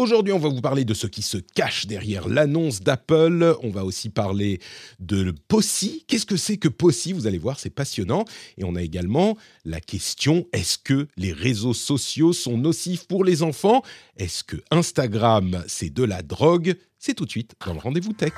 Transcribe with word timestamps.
Aujourd'hui, 0.00 0.32
on 0.32 0.38
va 0.38 0.48
vous 0.48 0.62
parler 0.62 0.86
de 0.86 0.94
ce 0.94 1.06
qui 1.06 1.20
se 1.20 1.36
cache 1.36 1.86
derrière 1.86 2.26
l'annonce 2.26 2.80
d'Apple. 2.80 3.54
On 3.62 3.68
va 3.68 3.84
aussi 3.84 4.08
parler 4.08 4.58
de 4.98 5.34
Possi. 5.46 6.06
Qu'est-ce 6.08 6.24
que 6.24 6.38
c'est 6.38 6.56
que 6.56 6.68
Possi 6.68 7.12
Vous 7.12 7.26
allez 7.26 7.36
voir, 7.36 7.60
c'est 7.60 7.68
passionnant. 7.68 8.24
Et 8.56 8.64
on 8.64 8.76
a 8.76 8.82
également 8.82 9.36
la 9.66 9.78
question 9.78 10.46
est-ce 10.54 10.78
que 10.78 11.06
les 11.18 11.34
réseaux 11.34 11.74
sociaux 11.74 12.32
sont 12.32 12.56
nocifs 12.56 13.06
pour 13.06 13.24
les 13.24 13.42
enfants? 13.42 13.82
Est-ce 14.16 14.42
que 14.42 14.56
Instagram, 14.70 15.62
c'est 15.66 15.92
de 15.92 16.04
la 16.04 16.22
drogue? 16.22 16.76
C'est 16.98 17.12
tout 17.12 17.26
de 17.26 17.30
suite 17.30 17.52
dans 17.66 17.74
le 17.74 17.80
rendez-vous 17.80 18.14
tech. 18.14 18.32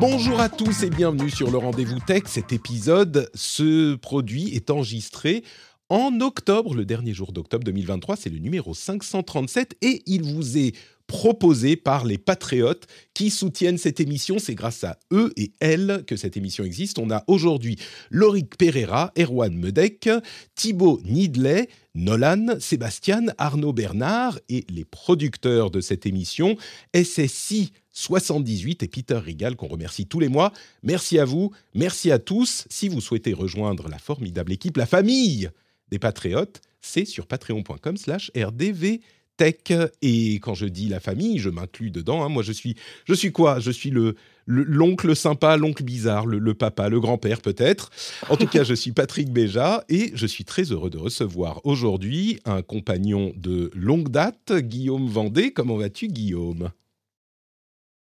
Bonjour 0.00 0.40
à 0.40 0.48
tous 0.48 0.82
et 0.82 0.88
bienvenue 0.88 1.28
sur 1.28 1.50
le 1.50 1.58
Rendez-vous 1.58 2.00
Tech. 2.00 2.22
Cet 2.24 2.54
épisode, 2.54 3.30
ce 3.34 3.96
produit 3.96 4.48
est 4.54 4.70
enregistré 4.70 5.44
en 5.90 6.22
octobre, 6.22 6.74
le 6.74 6.86
dernier 6.86 7.12
jour 7.12 7.32
d'octobre 7.32 7.64
2023. 7.64 8.16
C'est 8.16 8.30
le 8.30 8.38
numéro 8.38 8.72
537 8.72 9.76
et 9.82 10.02
il 10.06 10.22
vous 10.22 10.56
est 10.56 10.74
proposé 11.06 11.76
par 11.76 12.06
les 12.06 12.16
patriotes 12.16 12.86
qui 13.12 13.28
soutiennent 13.28 13.76
cette 13.76 14.00
émission. 14.00 14.38
C'est 14.38 14.54
grâce 14.54 14.84
à 14.84 14.98
eux 15.12 15.34
et 15.36 15.52
elles 15.60 16.02
que 16.06 16.16
cette 16.16 16.38
émission 16.38 16.64
existe. 16.64 16.98
On 16.98 17.10
a 17.10 17.22
aujourd'hui 17.26 17.76
Loric 18.10 18.56
Pereira, 18.56 19.12
Erwan 19.18 19.54
Medek, 19.54 20.08
Thibaut 20.54 21.02
Nidley, 21.04 21.68
Nolan, 21.94 22.58
Sébastien, 22.58 23.26
Arnaud 23.36 23.74
Bernard 23.74 24.38
et 24.48 24.64
les 24.70 24.86
producteurs 24.86 25.70
de 25.70 25.82
cette 25.82 26.06
émission, 26.06 26.56
SSI 26.94 27.72
78 27.92 28.82
et 28.82 28.88
Peter 28.88 29.18
Rigal 29.18 29.56
qu'on 29.56 29.68
remercie 29.68 30.06
tous 30.06 30.20
les 30.20 30.28
mois. 30.28 30.52
Merci 30.82 31.18
à 31.18 31.24
vous, 31.24 31.52
merci 31.74 32.10
à 32.10 32.18
tous. 32.18 32.66
Si 32.70 32.88
vous 32.88 33.00
souhaitez 33.00 33.32
rejoindre 33.32 33.88
la 33.88 33.98
formidable 33.98 34.52
équipe, 34.52 34.76
la 34.76 34.86
famille 34.86 35.50
des 35.90 35.98
Patriotes, 35.98 36.60
c'est 36.80 37.04
sur 37.04 37.26
patreon.com 37.26 37.96
slash 37.96 38.30
rdvtech. 38.36 39.72
Et 40.02 40.34
quand 40.34 40.54
je 40.54 40.66
dis 40.66 40.88
la 40.88 41.00
famille, 41.00 41.38
je 41.38 41.50
m'inclus 41.50 41.90
dedans. 41.90 42.24
Hein. 42.24 42.28
Moi, 42.28 42.42
je 42.42 42.52
suis, 42.52 42.76
je 43.06 43.14
suis 43.14 43.32
quoi? 43.32 43.58
Je 43.58 43.70
suis 43.70 43.90
le 43.90 44.14
l'oncle 44.46 45.14
sympa, 45.14 45.56
l'oncle 45.56 45.84
bizarre, 45.84 46.26
le, 46.26 46.38
le, 46.38 46.54
papa, 46.54 46.88
le 46.88 46.98
grand-père 46.98 47.40
peut-être. 47.40 47.90
En 48.28 48.36
tout 48.36 48.48
cas, 48.48 48.64
je 48.64 48.74
suis 48.74 48.90
Patrick 48.90 49.30
Béja 49.30 49.84
et 49.88 50.10
je 50.14 50.26
suis 50.26 50.44
très 50.44 50.64
heureux 50.64 50.90
de 50.90 50.98
recevoir 50.98 51.60
aujourd'hui 51.64 52.40
un 52.44 52.62
compagnon 52.62 53.32
de 53.36 53.70
longue 53.74 54.08
date, 54.08 54.52
Guillaume 54.52 55.06
Vendée. 55.06 55.52
Comment 55.52 55.76
vas-tu, 55.76 56.08
Guillaume? 56.08 56.70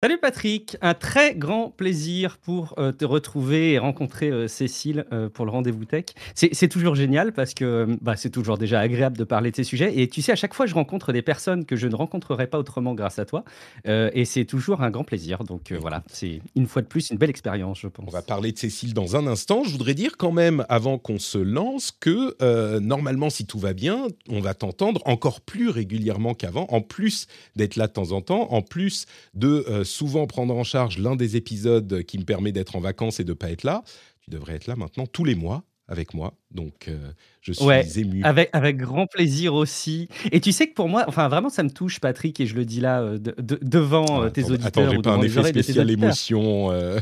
Salut 0.03 0.17
Patrick, 0.17 0.75
un 0.81 0.95
très 0.95 1.33
grand 1.33 1.69
plaisir 1.69 2.37
pour 2.37 2.75
euh, 2.77 2.91
te 2.91 3.05
retrouver 3.05 3.71
et 3.71 3.79
rencontrer 3.79 4.29
euh, 4.31 4.49
Cécile 4.49 5.05
euh, 5.13 5.29
pour 5.29 5.45
le 5.45 5.51
rendez-vous 5.51 5.85
tech. 5.85 6.07
C'est 6.35 6.67
toujours 6.67 6.93
génial 6.93 7.31
parce 7.31 7.53
que 7.53 7.87
bah, 8.01 8.17
c'est 8.17 8.29
toujours 8.29 8.57
déjà 8.57 8.81
agréable 8.81 9.17
de 9.17 9.23
parler 9.23 9.49
de 9.49 9.55
ces 9.55 9.63
sujets. 9.63 9.97
Et 9.97 10.09
tu 10.09 10.21
sais, 10.21 10.33
à 10.33 10.35
chaque 10.35 10.55
fois, 10.55 10.65
je 10.65 10.73
rencontre 10.73 11.13
des 11.13 11.21
personnes 11.21 11.63
que 11.63 11.77
je 11.77 11.87
ne 11.87 11.95
rencontrerais 11.95 12.47
pas 12.47 12.57
autrement 12.59 12.95
grâce 12.95 13.17
à 13.17 13.23
toi. 13.23 13.45
et 13.85 14.25
c'est 14.25 14.43
toujours 14.43 14.81
un 14.81 14.91
grand 14.91 15.05
plaisir. 15.05 15.45
Donc 15.45 15.71
voilà, 15.71 16.03
c'est 16.11 16.41
une 16.57 16.67
fois 16.67 16.81
de 16.81 16.87
plus 16.87 17.09
une 17.09 17.17
belle 17.17 17.29
expérience, 17.29 17.79
je 17.79 17.87
pense. 17.87 18.05
On 18.05 18.11
va 18.11 18.21
parler 18.21 18.51
de 18.51 18.57
Cécile 18.57 18.93
dans 18.93 19.15
un 19.15 19.25
instant. 19.25 19.63
Je 19.63 19.71
voudrais 19.71 19.93
dire 19.93 20.17
quand 20.17 20.33
même, 20.33 20.65
avant 20.67 20.97
qu'on 20.97 21.17
se 21.17 21.37
lance, 21.37 21.93
que 21.97 22.35
normalement, 22.79 23.29
si 23.29 23.45
tout 23.45 23.59
va 23.59 23.71
bien, 23.71 24.07
on 24.27 24.41
va 24.41 24.53
t'entendre 24.53 25.01
encore 25.05 25.39
plus 25.39 25.69
régulièrement 25.69 26.33
qu'avant, 26.33 26.65
en 26.67 26.81
plus 26.81 27.27
d'être 27.55 27.77
là 27.77 27.87
de 27.87 27.93
temps 27.93 28.11
en 28.11 28.19
temps, 28.19 28.51
en 28.51 28.61
plus 28.61 29.05
de 29.33 29.83
souvent 29.93 30.27
prendre 30.27 30.55
en 30.55 30.63
charge 30.63 30.97
l'un 30.97 31.15
des 31.15 31.35
épisodes 31.35 32.03
qui 32.03 32.17
me 32.17 32.23
permet 32.23 32.51
d'être 32.51 32.75
en 32.75 32.79
vacances 32.79 33.19
et 33.19 33.23
de 33.23 33.31
ne 33.31 33.37
pas 33.37 33.51
être 33.51 33.63
là. 33.63 33.83
Tu 34.21 34.31
devrais 34.31 34.55
être 34.55 34.67
là 34.67 34.75
maintenant 34.75 35.05
tous 35.05 35.23
les 35.23 35.35
mois 35.35 35.63
avec 35.87 36.13
moi. 36.13 36.33
Donc, 36.51 36.87
euh, 36.87 37.11
je 37.43 37.51
suis 37.51 37.65
ouais, 37.65 37.85
ému. 37.97 38.23
Avec, 38.23 38.49
avec 38.53 38.77
grand 38.77 39.05
plaisir 39.05 39.53
aussi. 39.53 40.07
Et 40.31 40.39
tu 40.39 40.53
sais 40.53 40.67
que 40.67 40.73
pour 40.73 40.87
moi, 40.87 41.03
enfin 41.07 41.27
vraiment, 41.27 41.49
ça 41.49 41.61
me 41.63 41.69
touche, 41.69 41.99
Patrick, 41.99 42.39
et 42.39 42.45
je 42.45 42.55
le 42.55 42.63
dis 42.63 42.79
là 42.79 43.01
euh, 43.01 43.17
de, 43.17 43.35
de, 43.37 43.59
devant 43.61 44.23
euh, 44.23 44.29
tes 44.29 44.45
auditeurs. 44.45 44.67
Attends, 44.67 44.89
j'ai 44.89 44.97
pas 45.01 45.11
un 45.11 45.21
effet 45.21 45.43
spécial 45.43 45.91
émotion. 45.91 46.71
Euh... 46.71 46.99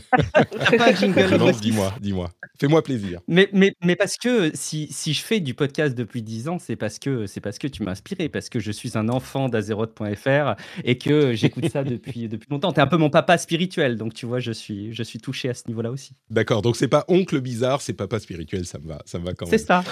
pas 0.78 0.94
jingle 0.94 1.30
dis-moi, 1.62 1.94
dis-moi. 2.02 2.32
Fais-moi 2.60 2.82
plaisir. 2.82 3.22
Mais, 3.28 3.50
mais, 3.54 3.76
mais 3.84 3.96
parce 3.96 4.18
que 4.18 4.52
si, 4.56 4.88
si 4.92 5.14
je 5.14 5.22
fais 5.22 5.40
du 5.40 5.54
podcast 5.54 5.96
depuis 5.96 6.24
10 6.24 6.48
ans, 6.48 6.58
c'est 6.60 6.76
parce 6.76 6.98
que, 6.98 7.28
c'est 7.28 7.40
parce 7.40 7.60
que 7.60 7.68
tu 7.68 7.84
m'as 7.84 7.92
inspiré, 7.92 8.28
parce 8.28 8.50
que 8.50 8.60
je 8.60 8.72
suis 8.72 8.98
un 8.98 9.10
enfant 9.10 9.48
d'Azeroth.fr 9.48 10.56
et 10.84 10.98
que 10.98 11.34
j'écoute 11.34 11.70
ça 11.70 11.84
depuis, 11.84 12.28
depuis 12.30 12.48
longtemps. 12.50 12.74
Tu 12.74 12.80
es 12.80 12.84
un 12.84 12.88
peu 12.88 12.98
mon 12.98 13.12
papa 13.12 13.38
spirituel, 13.38 13.96
donc 13.96 14.16
tu 14.16 14.26
vois, 14.26 14.40
je 14.40 14.52
suis, 14.52 14.92
je 14.92 15.04
suis 15.04 15.20
touché 15.20 15.50
à 15.50 15.54
ce 15.54 15.64
niveau-là 15.68 15.92
aussi. 15.92 16.14
D'accord, 16.32 16.64
donc 16.64 16.78
c'est 16.78 16.88
pas 16.88 17.06
oncle 17.08 17.40
bizarre, 17.42 17.82
c'est 17.82 17.94
papa 17.94 18.20
spirituel, 18.20 18.66
ça 18.66 18.80
me 18.80 18.88
va, 18.88 19.02
ça 19.06 19.20
me 19.20 19.26
va 19.26 19.34
quand 19.34 19.46
même. 19.46 19.58
C'est 19.58 19.64
ça. 19.64 19.84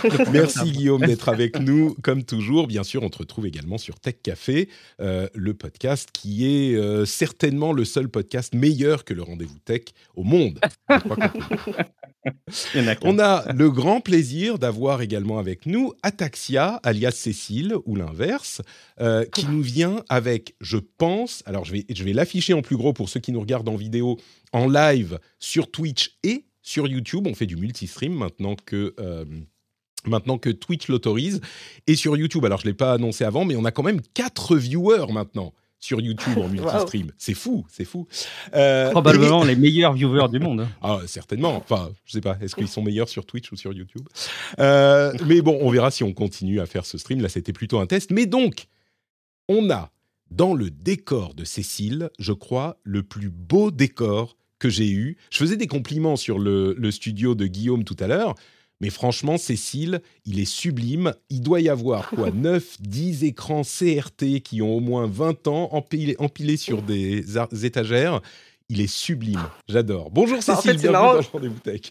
Merci 0.41 0.72
Guillaume 0.72 1.05
d'être 1.05 1.29
avec 1.29 1.59
nous, 1.59 1.95
comme 2.01 2.23
toujours. 2.23 2.67
Bien 2.67 2.83
sûr, 2.83 3.03
on 3.03 3.09
te 3.09 3.17
retrouve 3.17 3.45
également 3.45 3.77
sur 3.77 4.00
Tech 4.00 4.16
Café, 4.23 4.69
euh, 5.01 5.27
le 5.33 5.53
podcast 5.53 6.09
qui 6.13 6.45
est 6.45 6.75
euh, 6.75 7.05
certainement 7.05 7.73
le 7.73 7.85
seul 7.85 8.09
podcast 8.09 8.53
meilleur 8.53 9.03
que 9.03 9.13
le 9.13 9.22
rendez-vous 9.23 9.59
tech 9.59 9.81
au 10.16 10.23
monde. 10.23 10.59
on 13.03 13.19
a 13.19 13.53
le 13.53 13.69
grand 13.69 14.01
plaisir 14.01 14.59
d'avoir 14.59 15.01
également 15.01 15.39
avec 15.39 15.66
nous 15.66 15.94
Ataxia, 16.03 16.79
alias 16.83 17.11
Cécile, 17.11 17.75
ou 17.85 17.95
l'inverse, 17.95 18.61
euh, 19.01 19.25
qui 19.25 19.45
nous 19.45 19.61
vient 19.61 20.03
avec, 20.09 20.55
je 20.61 20.78
pense, 20.78 21.44
alors 21.45 21.66
je 21.66 21.73
vais, 21.73 21.85
je 21.89 22.03
vais 22.03 22.13
l'afficher 22.13 22.53
en 22.53 22.61
plus 22.61 22.78
gros 22.78 22.94
pour 22.94 23.09
ceux 23.09 23.19
qui 23.19 23.31
nous 23.31 23.41
regardent 23.41 23.69
en 23.69 23.75
vidéo, 23.75 24.17
en 24.53 24.67
live 24.67 25.19
sur 25.39 25.69
Twitch 25.72 26.17
et 26.23 26.45
sur 26.61 26.88
YouTube. 26.88 27.28
On 27.28 27.33
fait 27.33 27.45
du 27.45 27.55
multistream 27.55 28.13
maintenant 28.13 28.55
que 28.55 28.94
euh, 28.99 29.25
maintenant 30.05 30.37
que 30.37 30.49
Twitch 30.49 30.87
l'autorise. 30.87 31.41
Et 31.87 31.95
sur 31.95 32.15
YouTube, 32.17 32.45
alors 32.45 32.59
je 32.59 32.65
ne 32.65 32.71
l'ai 32.71 32.77
pas 32.77 32.93
annoncé 32.93 33.23
avant, 33.23 33.45
mais 33.45 33.55
on 33.55 33.65
a 33.65 33.71
quand 33.71 33.83
même 33.83 34.01
4 34.13 34.55
viewers 34.57 35.11
maintenant 35.11 35.53
sur 35.79 36.01
YouTube 36.01 36.37
en 36.37 36.47
multistream. 36.49 37.07
wow. 37.07 37.11
C'est 37.17 37.33
fou, 37.33 37.65
c'est 37.69 37.85
fou. 37.85 38.07
Euh, 38.53 38.91
Probablement 38.91 39.43
et... 39.43 39.47
les 39.49 39.55
meilleurs 39.55 39.93
viewers 39.93 40.27
du 40.29 40.39
monde. 40.39 40.67
Ah, 40.81 40.99
certainement. 41.07 41.55
Enfin, 41.55 41.91
je 42.05 42.13
sais 42.13 42.21
pas, 42.21 42.37
est-ce 42.41 42.55
qu'ils 42.55 42.67
sont 42.67 42.81
meilleurs 42.81 43.09
sur 43.09 43.25
Twitch 43.25 43.51
ou 43.51 43.55
sur 43.55 43.73
YouTube? 43.73 44.07
Euh, 44.59 45.13
Mais 45.25 45.41
bon, 45.41 45.57
on 45.61 45.69
verra 45.69 45.91
si 45.91 46.03
on 46.03 46.13
continue 46.13 46.59
à 46.59 46.66
faire 46.66 46.85
ce 46.85 46.97
stream. 46.97 47.21
Là, 47.21 47.29
c'était 47.29 47.53
plutôt 47.53 47.79
un 47.79 47.85
test. 47.85 48.11
Mais 48.11 48.25
donc, 48.25 48.67
on 49.47 49.69
a 49.69 49.91
dans 50.31 50.53
le 50.53 50.69
décor 50.69 51.33
de 51.33 51.43
Cécile, 51.43 52.09
je 52.19 52.33
crois, 52.33 52.77
le 52.83 53.01
plus 53.01 53.29
beau 53.29 53.71
décor 53.71 54.37
que 54.59 54.69
j'ai 54.69 54.89
eu. 54.89 55.17
Je 55.31 55.37
faisais 55.37 55.57
des 55.57 55.67
compliments 55.67 56.17
sur 56.17 56.37
le, 56.37 56.75
le 56.77 56.91
studio 56.91 57.33
de 57.33 57.47
Guillaume 57.47 57.83
tout 57.85 57.95
à 57.99 58.07
l'heure. 58.07 58.35
Mais 58.81 58.90
franchement, 58.90 59.38
Cécile, 59.38 60.01
il 60.25 60.40
est 60.40 60.45
sublime. 60.45 61.13
Il 61.29 61.41
doit 61.41 61.62
y 61.62 61.69
avoir 61.69 62.09
quoi 62.09 62.31
9, 62.34 62.81
10 62.81 63.23
écrans 63.25 63.63
CRT 63.63 64.41
qui 64.44 64.62
ont 64.62 64.75
au 64.75 64.79
moins 64.79 65.07
20 65.07 65.47
ans 65.47 65.69
empilés, 65.72 66.16
empilés 66.19 66.57
sur 66.57 66.81
des 66.81 67.23
étagères. 67.63 68.22
Il 68.69 68.81
est 68.81 68.88
sublime. 68.88 69.41
J'adore. 69.67 70.12
Bonjour 70.12 70.41
Cécile, 70.41 70.53
bah, 70.53 70.59
en 70.59 70.62
fait, 70.62 70.73
bienvenue 70.73 70.91
marrant. 70.91 71.13
dans 71.13 71.19
le 71.19 71.25
rendez-vous 71.31 71.59
tech. 71.59 71.81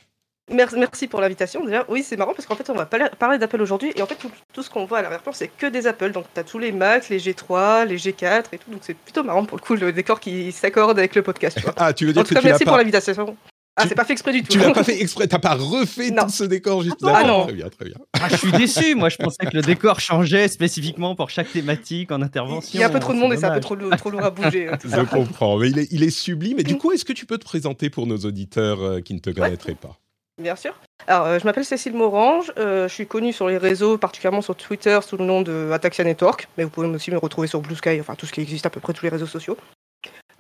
Merci 0.51 1.09
pour 1.09 1.21
l'invitation. 1.21 1.65
Déjà, 1.65 1.85
oui, 1.89 2.03
c'est 2.03 2.17
marrant 2.17 2.33
parce 2.33 2.47
qu'en 2.47 2.55
fait, 2.55 2.71
on 2.71 2.75
va 2.75 2.87
parler 2.87 3.39
d'Apple 3.39 3.61
aujourd'hui. 3.61 3.93
Et 3.97 4.03
en 4.03 4.07
fait, 4.07 4.15
tout, 4.15 4.31
tout 4.53 4.63
ce 4.63 4.71
qu'on 4.71 4.87
voit 4.87 4.99
à 4.99 5.03
l'arrière-plan, 5.03 5.33
c'est 5.33 5.49
que 5.49 5.67
des 5.67 5.87
Apple. 5.87 6.13
Donc, 6.13 6.25
tu 6.33 6.41
as 6.41 6.45
tous 6.45 6.59
les 6.59 6.73
Mac, 6.73 7.09
les 7.11 7.19
G3, 7.19 7.87
les 7.87 7.99
G4 7.99 8.45
et 8.53 8.59
tout. 8.59 8.71
Donc, 8.71 8.81
c'est 8.83 8.95
plutôt 8.95 9.23
marrant 9.23 9.45
pour 9.45 9.59
le 9.59 9.63
coup, 9.63 9.75
le 9.75 9.93
décor 9.93 10.21
qui 10.21 10.53
s'accorde 10.53 10.99
avec 10.99 11.15
le 11.15 11.23
podcast. 11.23 11.59
Tu 11.59 11.65
vois. 11.65 11.75
ah, 11.77 11.93
tu 11.93 12.07
veux 12.07 12.13
dire 12.13 12.23
en 12.23 12.25
tout 12.25 12.31
que 12.31 12.35
cas, 12.35 12.41
tu 12.41 12.47
merci 12.47 12.65
pour 12.65 12.77
l'invitation. 12.77 13.37
Ah, 13.79 13.85
c'est 13.89 13.95
pas 13.95 14.05
fait 14.05 14.13
exprès 14.13 14.33
du 14.33 14.43
tout. 14.43 14.53
Tu 14.53 14.59
l'as 14.59 14.71
pas 14.73 14.85
fait 14.85 15.01
exprès, 15.01 15.27
t'as 15.27 15.39
pas 15.39 15.55
refait 15.55 16.11
non. 16.11 16.25
tout 16.25 16.31
ce 16.31 16.45
décor 16.45 16.83
juste 16.83 17.01
là. 17.03 17.13
Ah 17.17 17.25
non. 17.25 17.45
Très 17.45 17.53
bien, 17.53 17.69
très 17.69 17.85
bien. 17.85 17.95
Ah, 18.21 18.29
je 18.29 18.37
suis 18.37 18.53
déçu. 18.53 18.95
Moi, 18.95 19.09
je 19.09 19.17
pensais 19.17 19.47
que 19.47 19.55
le 19.57 19.63
décor 19.63 20.01
changeait 20.01 20.49
spécifiquement 20.49 21.15
pour 21.15 21.31
chaque 21.31 21.51
thématique 21.51 22.11
en 22.11 22.21
intervention. 22.21 22.71
Il 22.75 22.81
y 22.81 22.83
a 22.83 22.87
un 22.87 22.91
peu 22.91 23.01
trop 23.01 23.13
de 23.13 23.19
monde 23.19 23.33
et 23.33 23.37
c'est 23.37 23.47
un 23.47 23.55
peu 23.55 23.61
trop, 23.61 23.77
trop 23.77 24.11
lourd 24.11 24.25
à 24.25 24.31
bouger. 24.31 24.69
Hein, 24.69 24.79
je 24.85 25.01
comprends, 25.03 25.57
mais 25.59 25.69
il 25.71 25.79
est, 25.79 25.89
il 25.91 26.03
est 26.03 26.11
sublime. 26.11 26.59
Et 26.59 26.65
du 26.65 26.77
coup, 26.77 26.93
est-ce 26.93 27.05
que 27.05 27.13
tu 27.13 27.27
peux 27.27 27.39
te 27.39 27.45
présenter 27.45 27.91
pour 27.91 28.07
nos 28.07 28.19
auditeurs 28.19 28.83
euh, 28.83 29.01
qui 29.01 29.15
ne 29.15 29.21
te 29.21 29.31
connaîtraient 29.31 29.73
ouais. 29.73 29.79
pas? 29.81 29.97
Bien 30.39 30.55
sûr. 30.55 30.75
Alors, 31.07 31.27
euh, 31.27 31.39
je 31.39 31.45
m'appelle 31.45 31.65
Cécile 31.65 31.95
Morange. 31.95 32.53
Euh, 32.59 32.87
je 32.89 32.95
suis 32.95 33.07
connue 33.07 33.33
sur 33.33 33.49
les 33.49 33.59
réseaux, 33.59 33.99
particulièrement 33.99 34.41
sur 34.41 34.55
Twitter, 34.55 34.99
sous 35.03 35.17
le 35.17 35.25
nom 35.25 35.43
de 35.43 35.71
Ataxia 35.73 36.05
Network. 36.05 36.49
Mais 36.57 36.65
vous 36.65 36.71
pouvez 36.71 36.87
aussi 36.89 37.11
me 37.11 37.19
retrouver 37.19 37.49
sur 37.49 37.61
Blue 37.61 37.75
Sky, 37.75 37.99
enfin 38.01 38.15
tout 38.15 38.27
ce 38.27 38.33
qui 38.33 38.41
existe 38.41 38.65
à 38.65 38.71
peu 38.71 38.81
près 38.81 38.93
tous 38.93 39.05
les 39.05 39.11
réseaux 39.11 39.27
sociaux. 39.27 39.57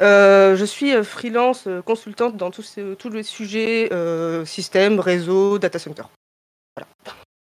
Euh, 0.00 0.56
je 0.56 0.64
suis 0.64 0.92
freelance 1.02 1.68
consultante 1.84 2.36
dans 2.36 2.50
tous, 2.50 2.76
les 3.12 3.22
sujets 3.22 3.92
euh, 3.92 4.44
système, 4.44 5.00
réseau, 5.00 5.58
data 5.58 5.78
center. 5.78 6.04
Voilà. 6.76 6.88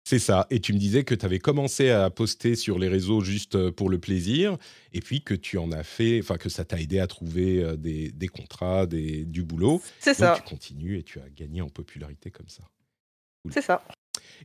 C'est 0.06 0.18
ça. 0.18 0.46
Et 0.50 0.60
tu 0.60 0.74
me 0.74 0.78
disais 0.78 1.02
que 1.02 1.14
tu 1.14 1.24
avais 1.24 1.38
commencé 1.38 1.90
à 1.90 2.10
poster 2.10 2.56
sur 2.56 2.78
les 2.78 2.88
réseaux 2.88 3.22
juste 3.22 3.70
pour 3.70 3.88
le 3.88 3.98
plaisir, 3.98 4.58
et 4.92 5.00
puis 5.00 5.22
que 5.22 5.34
tu 5.34 5.56
en 5.56 5.72
as 5.72 5.82
fait, 5.82 6.20
enfin 6.22 6.36
que 6.36 6.50
ça 6.50 6.64
t'a 6.64 6.78
aidé 6.78 6.98
à 7.00 7.06
trouver 7.06 7.76
des, 7.78 8.12
des 8.12 8.28
contrats, 8.28 8.86
des, 8.86 9.24
du 9.24 9.42
boulot. 9.42 9.80
C'est 10.00 10.14
ça. 10.14 10.34
Tu 10.36 10.48
continues 10.48 10.98
et 10.98 11.02
tu 11.02 11.20
as 11.20 11.30
gagné 11.30 11.62
en 11.62 11.70
popularité 11.70 12.30
comme 12.30 12.48
ça. 12.48 12.64
Cool. 13.42 13.52
C'est 13.54 13.62
ça. 13.62 13.82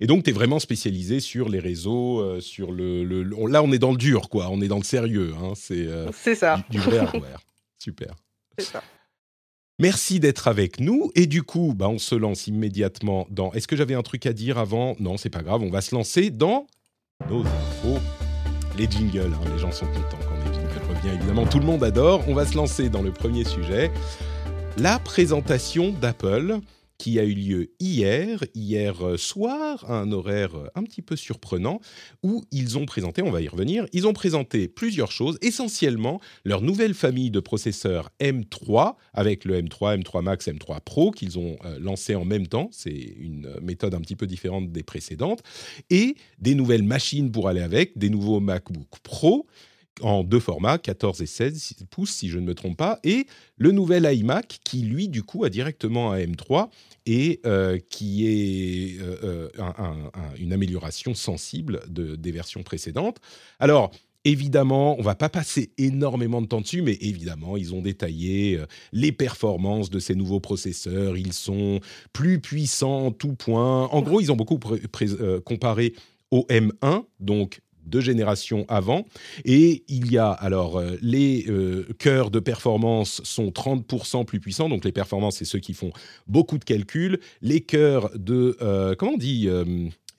Et 0.02 0.08
donc, 0.08 0.24
tu 0.24 0.30
es 0.30 0.34
vraiment 0.34 0.60
spécialisé 0.60 1.20
sur 1.20 1.50
les 1.50 1.60
réseaux, 1.60 2.20
euh, 2.20 2.40
sur 2.40 2.72
le, 2.72 3.04
le, 3.04 3.24
le, 3.24 3.48
Là, 3.48 3.64
on 3.64 3.72
est 3.72 3.80
dans 3.80 3.92
le 3.92 3.98
dur, 3.98 4.30
quoi. 4.30 4.50
On 4.50 4.62
est 4.62 4.68
dans 4.68 4.78
le 4.78 4.84
sérieux. 4.84 5.34
Hein. 5.42 5.54
C'est 5.56 5.88
euh, 5.88 6.12
ça. 6.12 6.64
Du, 6.70 6.78
du 6.78 6.84
vrai 6.84 7.00
hardware. 7.00 7.42
Super. 7.80 8.14
C'est 8.58 8.66
ça. 8.66 8.84
Merci 9.80 10.20
d'être 10.20 10.50
avec 10.50 10.82
nous. 10.82 11.10
Et 11.16 11.26
du 11.26 11.42
coup, 11.42 11.74
bah, 11.74 11.88
on 11.88 11.98
se 11.98 12.14
lance 12.14 12.48
immédiatement 12.48 13.26
dans. 13.30 13.54
Est-ce 13.54 13.68
que 13.68 13.78
j'avais 13.78 13.96
un 13.96 14.04
truc 14.04 14.26
à 14.26 14.34
dire 14.34 14.58
avant? 14.58 14.96
Non, 15.00 15.16
c'est 15.16 15.30
pas 15.30 15.42
grave. 15.42 15.62
On 15.64 15.70
va 15.70 15.80
se 15.80 15.96
lancer 15.96 16.30
dans 16.30 16.68
nos 17.30 17.42
infos. 17.42 18.00
Les 18.78 18.90
jingles, 18.90 19.34
hein. 19.34 19.52
les 19.52 19.58
gens 19.58 19.72
sont 19.72 19.88
contents 19.88 20.20
quand 20.22 20.36
les 20.46 20.54
jingles 20.54 20.82
reviennent. 20.90 21.16
Évidemment, 21.16 21.46
tout 21.46 21.60
le 21.60 21.66
monde 21.66 21.84
adore. 21.84 22.24
On 22.28 22.34
va 22.34 22.46
se 22.46 22.56
lancer 22.56 22.90
dans 22.90 23.02
le 23.02 23.12
premier 23.12 23.46
sujet. 23.46 23.92
La 24.78 25.00
présentation 25.00 25.92
d'Apple 25.92 26.60
qui 27.00 27.18
a 27.18 27.24
eu 27.24 27.34
lieu 27.34 27.72
hier, 27.80 28.44
hier 28.54 29.04
euh, 29.04 29.18
soir, 29.18 29.90
à 29.90 30.00
un 30.00 30.12
horaire 30.12 30.54
euh, 30.56 30.68
un 30.76 30.84
petit 30.84 31.02
peu 31.02 31.16
surprenant, 31.16 31.80
où 32.24 32.44
ils 32.52 32.78
ont 32.78 32.86
présenté, 32.86 33.24
on 33.24 33.32
va 33.32 33.42
y 33.42 33.48
revenir, 33.48 33.88
ils 33.94 34.06
ont 34.06 34.14
présenté 34.14 34.68
plusieurs 34.68 35.12
choses, 35.12 35.40
essentiellement 35.42 36.20
leur 36.44 36.62
nouvelle 36.62 36.94
famille 36.94 37.32
de 37.32 37.40
processeurs 37.40 38.12
M3, 38.20 38.96
avec 39.14 39.46
le 39.46 39.60
M3, 39.62 40.04
M3 40.04 40.22
Max, 40.22 40.48
M3 40.50 40.82
Pro, 40.82 41.12
qu'ils 41.12 41.40
ont 41.40 41.56
euh, 41.64 41.80
lancé 41.80 42.16
en 42.16 42.26
même 42.26 42.48
temps, 42.48 42.70
c'est 42.74 42.92
une 42.92 43.56
méthode 43.62 43.96
un 43.96 44.02
petit 44.02 44.18
peu 44.18 44.28
différente 44.28 44.72
des 44.72 44.84
précédentes, 44.84 45.42
et 45.90 46.16
des 46.38 46.54
nouvelles 46.54 46.84
machines 46.84 47.32
pour 47.32 47.48
aller 47.48 47.62
avec, 47.62 47.98
des 47.98 48.10
nouveaux 48.10 48.42
MacBook 48.42 49.00
Pro, 49.04 49.48
en 50.02 50.24
deux 50.24 50.40
formats, 50.40 50.78
14 50.78 51.22
et 51.22 51.26
16 51.26 51.74
pouces 51.90 52.12
si 52.12 52.30
je 52.30 52.40
ne 52.40 52.46
me 52.46 52.56
trompe 52.56 52.78
pas, 52.78 53.00
et 53.04 53.28
le 53.58 53.72
nouvel 53.72 54.08
iMac 54.12 54.60
qui 54.64 54.82
lui 54.82 55.08
du 55.08 55.24
coup 55.24 55.44
a 55.44 55.50
directement 55.50 56.12
un 56.12 56.20
M3 56.20 56.70
et 57.10 57.42
euh, 57.48 57.80
qui 57.90 58.28
est 58.28 59.02
euh, 59.02 59.50
euh, 59.58 59.74
une 60.38 60.54
amélioration 60.54 61.16
sensible 61.16 61.82
de, 61.88 62.16
des 62.16 62.32
versions 62.32 62.64
précédentes. 62.64 63.18
Alors 63.60 63.92
Évidemment, 64.26 65.00
on 65.00 65.02
va 65.02 65.16
pas 65.16 65.30
passer 65.30 65.72
énormément 65.78 66.42
de 66.42 66.48
temps 66.48 66.60
dessus, 66.60 66.82
mais 66.82 66.98
évidemment, 67.00 67.56
ils 67.56 67.74
ont 67.74 67.82
détaillé 67.82 68.60
les 68.92 69.14
performances 69.14 69.90
de 69.90 69.98
ces 69.98 70.14
nouveaux 70.14 70.42
processeurs. 70.42 71.16
Ils 71.16 71.32
sont 71.32 71.80
plus 72.12 72.42
puissants 72.42 73.06
en 73.06 73.12
tout 73.12 73.34
point. 73.34 73.86
En 73.86 74.02
gros, 74.02 74.20
ils 74.20 74.30
ont 74.30 74.36
beaucoup 74.36 74.60
comparé 75.46 75.94
au 76.32 76.46
M1, 76.50 77.06
donc 77.22 77.62
deux 77.90 78.02
générations 78.02 78.66
avant. 78.70 79.06
Et 79.46 79.84
il 79.88 80.12
y 80.12 80.18
a 80.18 80.30
alors 80.30 80.78
euh, 80.78 80.98
les 81.02 81.46
euh, 81.50 81.86
cœurs 81.98 82.32
de 82.32 82.40
performance 82.40 83.22
sont 83.24 83.48
30% 83.50 84.26
plus 84.26 84.40
puissants, 84.40 84.70
donc 84.70 84.86
les 84.86 84.92
performances, 84.92 85.38
c'est 85.38 85.46
ceux 85.46 85.60
qui 85.60 85.74
font 85.74 85.92
beaucoup 86.28 86.58
de 86.58 86.64
calculs. 86.64 87.20
Les 87.42 87.62
cœurs 87.62 88.12
de, 88.16 88.58
euh, 88.62 88.96
comment 88.96 89.14
on 89.14 89.18
dit, 89.18 89.50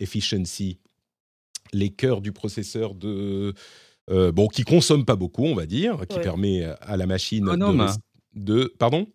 efficiency, 0.00 0.78
les 1.72 1.90
cœurs 1.90 2.20
du 2.20 2.32
processeur 2.32 2.94
de... 2.94 3.54
bon, 4.08 4.48
qui 4.48 4.64
consomme 4.64 5.04
pas 5.04 5.16
beaucoup, 5.16 5.44
on 5.44 5.54
va 5.54 5.66
dire, 5.66 6.06
qui 6.08 6.18
permet 6.18 6.64
à 6.80 6.96
la 6.96 7.06
machine 7.06 7.44
de, 7.44 7.86
de, 8.34 8.74
Pardon? 8.78 9.06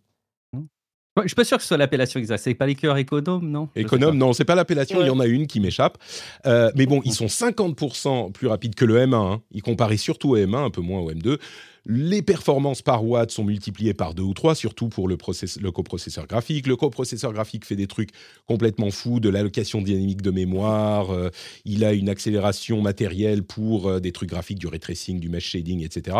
Je 1.17 1.23
je 1.23 1.27
suis 1.29 1.35
pas 1.35 1.43
sûr 1.45 1.57
que 1.57 1.63
ce 1.63 1.69
soit 1.69 1.77
l'appellation 1.77 2.19
exacte. 2.19 2.43
C'est 2.43 2.53
pas 2.53 2.65
les 2.65 2.75
cœurs 2.75 2.97
économes, 2.97 3.49
non? 3.49 3.69
Économe, 3.75 4.17
non, 4.17 4.33
c'est 4.33 4.43
pas 4.45 4.55
l'appellation. 4.55 4.99
Il 5.01 5.07
y 5.07 5.09
en 5.09 5.19
a 5.19 5.27
une 5.27 5.47
qui 5.47 5.59
m'échappe. 5.59 5.97
Euh, 6.45 6.71
mais 6.75 6.85
bon, 6.85 7.01
ils 7.05 7.13
sont 7.13 7.27
50% 7.27 8.31
plus 8.33 8.47
rapides 8.47 8.75
que 8.75 8.85
le 8.85 8.97
M1. 8.97 9.15
Hein. 9.15 9.41
Ils 9.51 9.61
comparaient 9.61 9.97
surtout 9.97 10.31
au 10.31 10.37
M1, 10.37 10.65
un 10.65 10.69
peu 10.69 10.81
moins 10.81 10.99
au 10.99 11.11
M2. 11.11 11.37
Les 11.87 12.23
performances 12.23 12.81
par 12.81 13.05
watt 13.05 13.29
sont 13.29 13.43
multipliées 13.43 13.93
par 13.93 14.15
deux 14.15 14.23
ou 14.23 14.33
trois, 14.33 14.55
surtout 14.55 14.89
pour 14.89 15.07
le, 15.07 15.17
le 15.61 15.71
coprocesseur 15.71 16.25
graphique. 16.25 16.65
Le 16.65 16.75
coprocesseur 16.75 17.31
graphique 17.31 17.63
fait 17.63 17.75
des 17.75 17.85
trucs 17.85 18.09
complètement 18.47 18.89
fous, 18.89 19.19
de 19.19 19.29
l'allocation 19.29 19.81
dynamique 19.81 20.23
de 20.23 20.31
mémoire. 20.31 21.11
Euh, 21.11 21.29
il 21.63 21.85
a 21.85 21.93
une 21.93 22.09
accélération 22.09 22.81
matérielle 22.81 23.43
pour 23.43 23.87
euh, 23.87 23.99
des 23.99 24.11
trucs 24.11 24.29
graphiques, 24.29 24.57
du 24.57 24.67
ray 24.67 24.79
du 25.09 25.29
mesh 25.29 25.45
shading, 25.45 25.83
etc. 25.83 26.17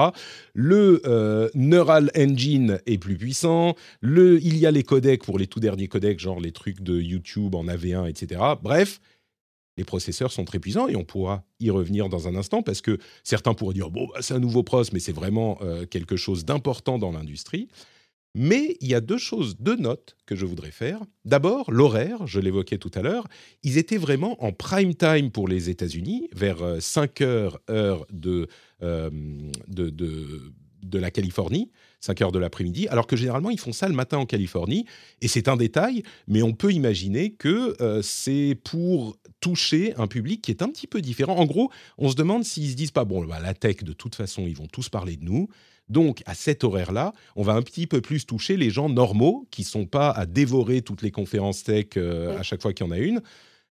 Le 0.54 1.02
euh, 1.06 1.50
Neural 1.56 2.12
Engine 2.16 2.80
est 2.86 2.98
plus 2.98 3.18
puissant. 3.18 3.76
Il 4.04 4.58
y 4.58 4.66
a 4.66 4.72
les 4.72 4.84
codecs 4.84 5.24
pour 5.24 5.40
les 5.40 5.48
tout 5.48 5.60
derniers 5.60 5.88
codecs, 5.88 6.20
genre 6.20 6.40
les 6.40 6.52
trucs 6.52 6.82
de 6.82 7.00
YouTube 7.00 7.56
en 7.56 7.66
AV1, 7.66 8.08
etc. 8.08 8.42
Bref, 8.62 9.00
les 9.78 9.84
processeurs 9.84 10.32
sont 10.32 10.46
très 10.46 10.60
puissants 10.60 10.88
et 10.88 10.96
on 10.96 11.04
pourra 11.04 11.44
y 11.60 11.70
revenir 11.70 12.10
dans 12.10 12.28
un 12.28 12.36
instant 12.36 12.62
parce 12.62 12.82
que 12.82 12.98
certains 13.24 13.54
pourraient 13.54 13.74
dire 13.74 13.90
bon 13.90 14.08
bah, 14.08 14.22
c'est 14.22 14.34
un 14.34 14.40
nouveau 14.40 14.64
pros 14.64 14.84
mais 14.94 15.00
c'est 15.00 15.12
vraiment 15.12 15.58
euh, 15.62 15.86
quelque 15.86 16.16
chose 16.16 16.46
d'important 16.46 16.98
dans 16.98 17.12
l'industrie. 17.12 17.68
Mais 18.38 18.76
il 18.82 18.90
y 18.90 18.94
a 18.94 19.00
deux 19.00 19.18
choses, 19.18 19.56
deux 19.60 19.78
notes 19.78 20.18
que 20.26 20.36
je 20.36 20.46
voudrais 20.46 20.72
faire. 20.72 21.00
D'abord, 21.24 21.72
l'horaire, 21.72 22.28
je 22.28 22.42
l'évoquais 22.42 22.78
tout 22.78 22.92
à 22.94 23.02
l'heure, 23.02 23.30
ils 23.64 23.78
étaient 23.78 23.98
vraiment 23.98 24.44
en 24.44 24.52
prime 24.52 24.94
time 24.94 25.32
pour 25.32 25.48
les 25.48 25.70
États-Unis, 25.70 26.28
vers 26.36 26.82
5 26.82 27.22
euh, 27.22 27.26
heures, 27.26 27.60
heure 27.70 28.06
de, 28.12 28.50
euh, 28.84 29.10
de, 29.70 29.90
de, 29.90 30.54
de 30.90 31.00
la 31.00 31.12
Californie, 31.12 31.72
5 32.02 32.22
heures 32.22 32.32
de 32.32 32.40
l'après-midi, 32.40 32.88
alors 32.88 33.08
que 33.08 33.16
généralement 33.16 33.50
ils 33.50 33.60
font 33.60 33.74
ça 33.74 33.88
le 33.88 33.96
matin 33.96 34.18
en 34.18 34.26
Californie, 34.26 34.86
et 35.22 35.28
c'est 35.28 35.48
un 35.48 35.58
détail, 35.58 36.04
mais 36.28 36.42
on 36.42 36.54
peut 36.54 36.72
imaginer 36.72 37.32
que 37.32 37.76
euh, 37.82 38.02
c'est 38.02 38.58
pour 38.64 39.18
toucher 39.40 39.94
un 39.98 40.08
public 40.08 40.42
qui 40.42 40.52
est 40.52 40.62
un 40.62 40.70
petit 40.70 40.88
peu 40.88 41.02
différent. 41.02 41.36
En 41.36 41.46
gros, 41.46 41.72
on 41.98 42.10
se 42.10 42.16
demande 42.16 42.44
s'ils 42.44 42.72
se 42.72 42.76
disent 42.76 42.92
pas, 42.92 43.06
bon, 43.06 43.26
bah, 43.26 43.40
la 43.40 43.54
tech, 43.54 43.84
de 43.84 43.94
toute 43.94 44.16
façon, 44.16 44.44
ils 44.48 44.56
vont 44.56 44.68
tous 44.68 44.90
parler 44.90 45.18
de 45.18 45.24
nous, 45.24 45.48
donc 45.90 46.24
à 46.26 46.34
cet 46.34 46.64
horaire-là, 46.64 47.14
on 47.36 47.44
va 47.44 47.54
un 47.54 47.62
petit 47.62 47.88
peu 47.88 48.02
plus 48.02 48.26
toucher 48.26 48.58
les 48.58 48.70
gens 48.70 48.90
normaux, 48.90 49.48
qui 49.52 49.64
sont 49.64 49.86
pas 49.86 50.10
à 50.10 50.26
dévorer 50.26 50.82
toutes 50.82 51.02
les 51.02 51.12
conférences 51.12 51.64
tech 51.64 51.90
euh, 51.98 52.38
à 52.38 52.44
chaque 52.44 52.62
fois 52.62 52.74
qu'il 52.74 52.86
y 52.86 52.90
en 52.90 52.92
a 52.92 52.98
une, 52.98 53.22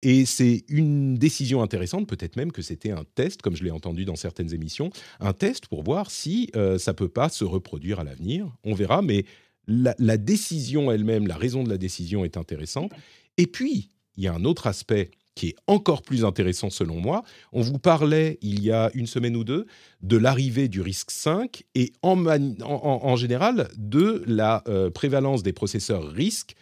et 0.03 0.25
c'est 0.25 0.63
une 0.67 1.15
décision 1.15 1.61
intéressante, 1.61 2.07
peut-être 2.07 2.35
même 2.35 2.51
que 2.51 2.61
c'était 2.61 2.91
un 2.91 3.03
test, 3.15 3.41
comme 3.41 3.55
je 3.55 3.63
l'ai 3.63 3.71
entendu 3.71 4.05
dans 4.05 4.15
certaines 4.15 4.53
émissions, 4.53 4.91
un 5.19 5.33
test 5.33 5.67
pour 5.67 5.83
voir 5.83 6.11
si 6.11 6.49
euh, 6.55 6.77
ça 6.77 6.93
peut 6.93 7.09
pas 7.09 7.29
se 7.29 7.43
reproduire 7.43 7.99
à 7.99 8.03
l'avenir. 8.03 8.55
On 8.63 8.73
verra, 8.73 9.01
mais 9.01 9.25
la, 9.67 9.95
la 9.97 10.17
décision 10.17 10.91
elle-même, 10.91 11.27
la 11.27 11.37
raison 11.37 11.63
de 11.63 11.69
la 11.69 11.77
décision 11.77 12.23
est 12.25 12.37
intéressante. 12.37 12.91
Et 13.37 13.47
puis, 13.47 13.89
il 14.17 14.23
y 14.23 14.27
a 14.27 14.33
un 14.33 14.45
autre 14.45 14.67
aspect 14.67 15.11
qui 15.37 15.49
est 15.49 15.55
encore 15.67 16.01
plus 16.01 16.25
intéressant 16.25 16.71
selon 16.71 16.99
moi. 16.99 17.23
On 17.53 17.61
vous 17.61 17.77
parlait 17.77 18.39
il 18.41 18.63
y 18.63 18.71
a 18.71 18.89
une 18.95 19.05
semaine 19.05 19.35
ou 19.35 19.43
deux 19.43 19.67
de 20.01 20.17
l'arrivée 20.17 20.67
du 20.67 20.81
risque 20.81 21.11
5 21.11 21.63
et 21.75 21.93
en, 22.01 22.25
en, 22.25 22.59
en 22.63 23.15
général 23.15 23.69
de 23.77 24.23
la 24.25 24.63
euh, 24.67 24.89
prévalence 24.89 25.43
des 25.43 25.53
processeurs 25.53 26.11
RISC 26.11 26.55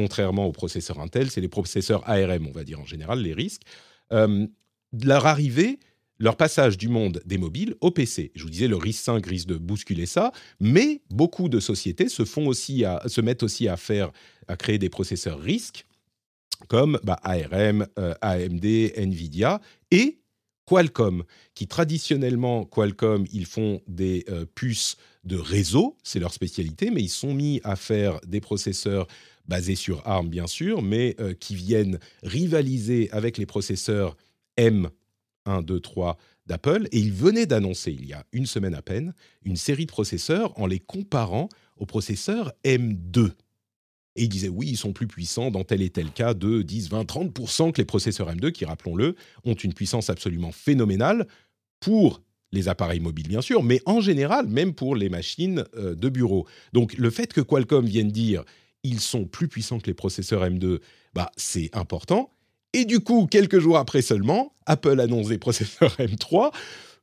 contrairement 0.00 0.46
aux 0.46 0.52
processeurs 0.52 0.98
Intel, 0.98 1.30
c'est 1.30 1.42
les 1.42 1.48
processeurs 1.48 2.08
ARM, 2.08 2.46
on 2.46 2.52
va 2.52 2.64
dire 2.64 2.80
en 2.80 2.86
général, 2.86 3.20
les 3.20 3.34
risques. 3.34 3.62
Euh, 4.12 4.46
leur 5.04 5.26
arrivée, 5.26 5.78
leur 6.18 6.36
passage 6.36 6.78
du 6.78 6.88
monde 6.88 7.20
des 7.26 7.36
mobiles 7.36 7.74
au 7.82 7.90
PC. 7.90 8.32
Je 8.34 8.42
vous 8.44 8.50
disais, 8.50 8.66
le 8.66 8.76
risque 8.76 9.02
5 9.04 9.26
risque 9.26 9.46
de 9.46 9.56
bousculer 9.56 10.06
ça, 10.06 10.32
mais 10.58 11.02
beaucoup 11.10 11.50
de 11.50 11.60
sociétés 11.60 12.08
se, 12.08 12.24
font 12.24 12.46
aussi 12.46 12.82
à, 12.84 13.02
se 13.06 13.20
mettent 13.20 13.42
aussi 13.42 13.68
à, 13.68 13.76
faire, 13.76 14.10
à 14.48 14.56
créer 14.56 14.78
des 14.78 14.88
processeurs 14.88 15.38
risques 15.38 15.84
comme 16.68 16.98
bah, 17.04 17.18
ARM, 17.22 17.86
euh, 17.98 18.14
AMD, 18.22 18.64
Nvidia 18.96 19.60
et 19.90 20.18
Qualcomm, 20.66 21.24
qui 21.54 21.66
traditionnellement, 21.66 22.64
Qualcomm, 22.64 23.26
ils 23.32 23.46
font 23.46 23.82
des 23.86 24.24
euh, 24.28 24.46
puces 24.54 24.96
de 25.24 25.36
réseau, 25.36 25.98
c'est 26.02 26.20
leur 26.20 26.32
spécialité, 26.32 26.90
mais 26.90 27.02
ils 27.02 27.10
sont 27.10 27.34
mis 27.34 27.60
à 27.64 27.76
faire 27.76 28.20
des 28.26 28.40
processeurs 28.40 29.06
basés 29.46 29.74
sur 29.74 30.06
ARM 30.06 30.28
bien 30.28 30.46
sûr, 30.46 30.82
mais 30.82 31.16
euh, 31.20 31.34
qui 31.34 31.54
viennent 31.54 31.98
rivaliser 32.22 33.10
avec 33.12 33.38
les 33.38 33.46
processeurs 33.46 34.16
M1, 34.58 34.90
2, 35.64 35.80
3 35.80 36.18
d'Apple. 36.46 36.88
Et 36.92 36.98
ils 36.98 37.12
venaient 37.12 37.46
d'annoncer, 37.46 37.92
il 37.92 38.06
y 38.06 38.12
a 38.12 38.24
une 38.32 38.46
semaine 38.46 38.74
à 38.74 38.82
peine, 38.82 39.14
une 39.44 39.56
série 39.56 39.86
de 39.86 39.90
processeurs 39.90 40.58
en 40.58 40.66
les 40.66 40.78
comparant 40.78 41.48
aux 41.76 41.86
processeurs 41.86 42.52
M2. 42.64 43.32
Et 44.16 44.24
ils 44.24 44.28
disaient, 44.28 44.48
oui, 44.48 44.68
ils 44.68 44.76
sont 44.76 44.92
plus 44.92 45.06
puissants 45.06 45.50
dans 45.50 45.64
tel 45.64 45.82
et 45.82 45.90
tel 45.90 46.10
cas 46.10 46.34
de 46.34 46.62
10, 46.62 46.90
20, 46.90 47.04
30% 47.04 47.72
que 47.72 47.80
les 47.80 47.84
processeurs 47.84 48.30
M2, 48.30 48.52
qui, 48.52 48.64
rappelons-le, 48.64 49.14
ont 49.44 49.54
une 49.54 49.72
puissance 49.72 50.10
absolument 50.10 50.52
phénoménale 50.52 51.26
pour 51.78 52.20
les 52.52 52.68
appareils 52.68 53.00
mobiles, 53.00 53.28
bien 53.28 53.42
sûr, 53.42 53.62
mais 53.62 53.80
en 53.86 54.00
général, 54.00 54.46
même 54.48 54.74
pour 54.74 54.96
les 54.96 55.08
machines 55.08 55.64
euh, 55.76 55.94
de 55.94 56.08
bureau. 56.08 56.46
Donc, 56.72 56.94
le 56.94 57.10
fait 57.10 57.32
que 57.32 57.40
Qualcomm 57.40 57.86
vienne 57.86 58.10
dire, 58.10 58.44
ils 58.82 59.00
sont 59.00 59.24
plus 59.24 59.48
puissants 59.48 59.78
que 59.78 59.86
les 59.86 59.94
processeurs 59.94 60.44
M2, 60.44 60.80
bah, 61.14 61.30
c'est 61.36 61.74
important. 61.74 62.32
Et 62.72 62.84
du 62.84 63.00
coup, 63.00 63.26
quelques 63.26 63.58
jours 63.58 63.78
après 63.78 64.02
seulement, 64.02 64.54
Apple 64.66 65.00
annonce 65.00 65.28
des 65.28 65.38
processeurs 65.38 65.94
M3. 65.98 66.52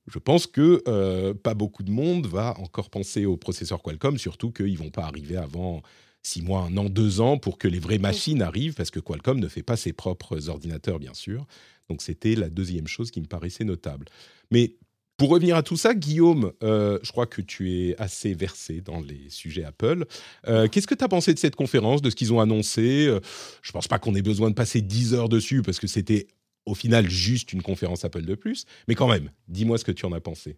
Je 0.07 0.19
pense 0.19 0.47
que 0.47 0.81
euh, 0.87 1.33
pas 1.33 1.53
beaucoup 1.53 1.83
de 1.83 1.91
monde 1.91 2.27
va 2.27 2.57
encore 2.59 2.89
penser 2.89 3.25
aux 3.25 3.35
processeurs 3.35 3.81
Qualcomm, 3.81 4.17
surtout 4.17 4.51
qu'ils 4.51 4.73
ne 4.73 4.77
vont 4.77 4.89
pas 4.89 5.03
arriver 5.03 5.35
avant 5.35 5.81
six 6.23 6.41
mois, 6.41 6.61
un 6.61 6.77
an, 6.77 6.85
deux 6.85 7.19
ans 7.19 7.37
pour 7.37 7.57
que 7.57 7.67
les 7.67 7.79
vraies 7.79 7.97
machines 7.97 8.41
arrivent, 8.41 8.73
parce 8.73 8.89
que 8.89 8.99
Qualcomm 9.01 9.39
ne 9.39 9.47
fait 9.49 9.63
pas 9.63 9.75
ses 9.75 9.93
propres 9.93 10.47
ordinateurs, 10.47 10.99
bien 10.99 11.13
sûr. 11.13 11.45
Donc 11.89 12.01
c'était 12.01 12.35
la 12.35 12.49
deuxième 12.49 12.87
chose 12.87 13.11
qui 13.11 13.21
me 13.21 13.27
paraissait 13.27 13.65
notable. 13.65 14.07
Mais 14.51 14.75
pour 15.17 15.29
revenir 15.29 15.55
à 15.55 15.63
tout 15.63 15.77
ça, 15.77 15.95
Guillaume, 15.95 16.53
euh, 16.63 16.99
je 17.01 17.11
crois 17.11 17.25
que 17.25 17.41
tu 17.41 17.71
es 17.73 17.95
assez 17.97 18.35
versé 18.35 18.81
dans 18.81 19.01
les 19.01 19.29
sujets 19.29 19.63
Apple. 19.63 20.05
Euh, 20.47 20.67
qu'est-ce 20.67 20.85
que 20.85 20.93
tu 20.93 21.03
as 21.03 21.07
pensé 21.07 21.33
de 21.33 21.39
cette 21.39 21.55
conférence, 21.55 22.03
de 22.03 22.11
ce 22.11 22.15
qu'ils 22.15 22.33
ont 22.33 22.39
annoncé? 22.39 23.07
Euh, 23.07 23.19
Je 23.63 23.69
ne 23.69 23.73
pense 23.73 23.87
pas 23.87 23.97
qu'on 23.97 24.13
ait 24.13 24.21
besoin 24.21 24.49
de 24.49 24.55
passer 24.55 24.81
10 24.81 25.15
heures 25.15 25.29
dessus 25.29 25.63
parce 25.63 25.79
que 25.79 25.87
c'était 25.87 26.27
au 26.67 26.75
final 26.75 27.09
juste 27.09 27.51
une 27.51 27.63
conférence 27.63 28.05
Apple 28.05 28.25
de 28.25 28.35
plus. 28.35 28.65
Mais 28.87 28.93
quand 28.93 29.07
même, 29.07 29.31
dis-moi 29.47 29.79
ce 29.79 29.85
que 29.85 29.91
tu 29.91 30.05
en 30.05 30.13
as 30.13 30.21
pensé. 30.21 30.57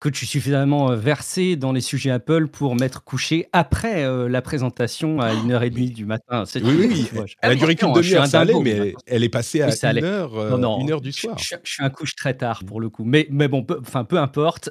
Que 0.00 0.08
tu 0.08 0.20
suis 0.20 0.26
suffisamment 0.26 0.94
versé 0.96 1.56
dans 1.56 1.72
les 1.72 1.80
sujets 1.80 2.10
Apple 2.10 2.48
pour 2.48 2.74
m'être 2.74 3.04
couché 3.04 3.46
après 3.52 4.06
la 4.28 4.42
présentation 4.42 5.20
à 5.20 5.34
1h30 5.34 5.92
du 5.92 6.06
matin. 6.06 6.44
Oui, 6.56 6.62
oui, 6.64 7.10
elle 7.42 7.52
a 7.52 7.54
duré 7.54 7.76
qu'une 7.76 7.92
demi-heure, 7.92 8.26
ça 8.26 8.40
allait, 8.40 8.58
mais 8.60 8.94
elle 9.06 9.24
est 9.24 9.28
passée 9.28 9.60
à 9.60 9.68
1h, 9.68 10.90
heure 10.90 11.00
du 11.00 11.12
soir. 11.12 11.36
Je, 11.38 11.56
suis 11.64 11.84
un 11.84 11.90
couche 11.90 12.16
très 12.16 12.34
tard 12.34 12.64
pour 12.64 12.80
le 12.80 12.88
coup, 12.88 13.04
mais, 13.04 13.26
mais 13.30 13.48
bon, 13.48 13.62
peu, 13.62 13.78
enfin, 13.80 14.04
peu 14.04 14.18
importe. 14.18 14.70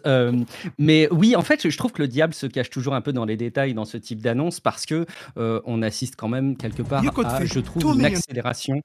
mais 0.78 1.08
oui, 1.12 1.36
en 1.36 1.42
fait, 1.42 1.70
je 1.70 1.78
trouve 1.78 1.92
que 1.92 2.02
le 2.02 2.08
diable 2.08 2.34
se 2.34 2.48
cache 2.48 2.70
toujours 2.70 2.96
un 2.96 3.02
peu 3.02 3.14
dans 3.14 3.26
les 3.26 3.38
détails 3.38 3.74
dans 3.74 3.86
ce 3.86 3.98
type 3.98 4.22
d'annonce 4.22 4.60
parce 4.60 4.86
que 4.86 5.06
on 5.36 5.82
assiste 5.82 6.16
quand 6.16 6.30
même 6.30 6.58
quelque 6.58 6.82
part 6.82 7.04
à, 7.26 7.46
je 7.46 7.60
trouve, 7.60 7.96
une 7.96 8.06
accélération 8.06 8.82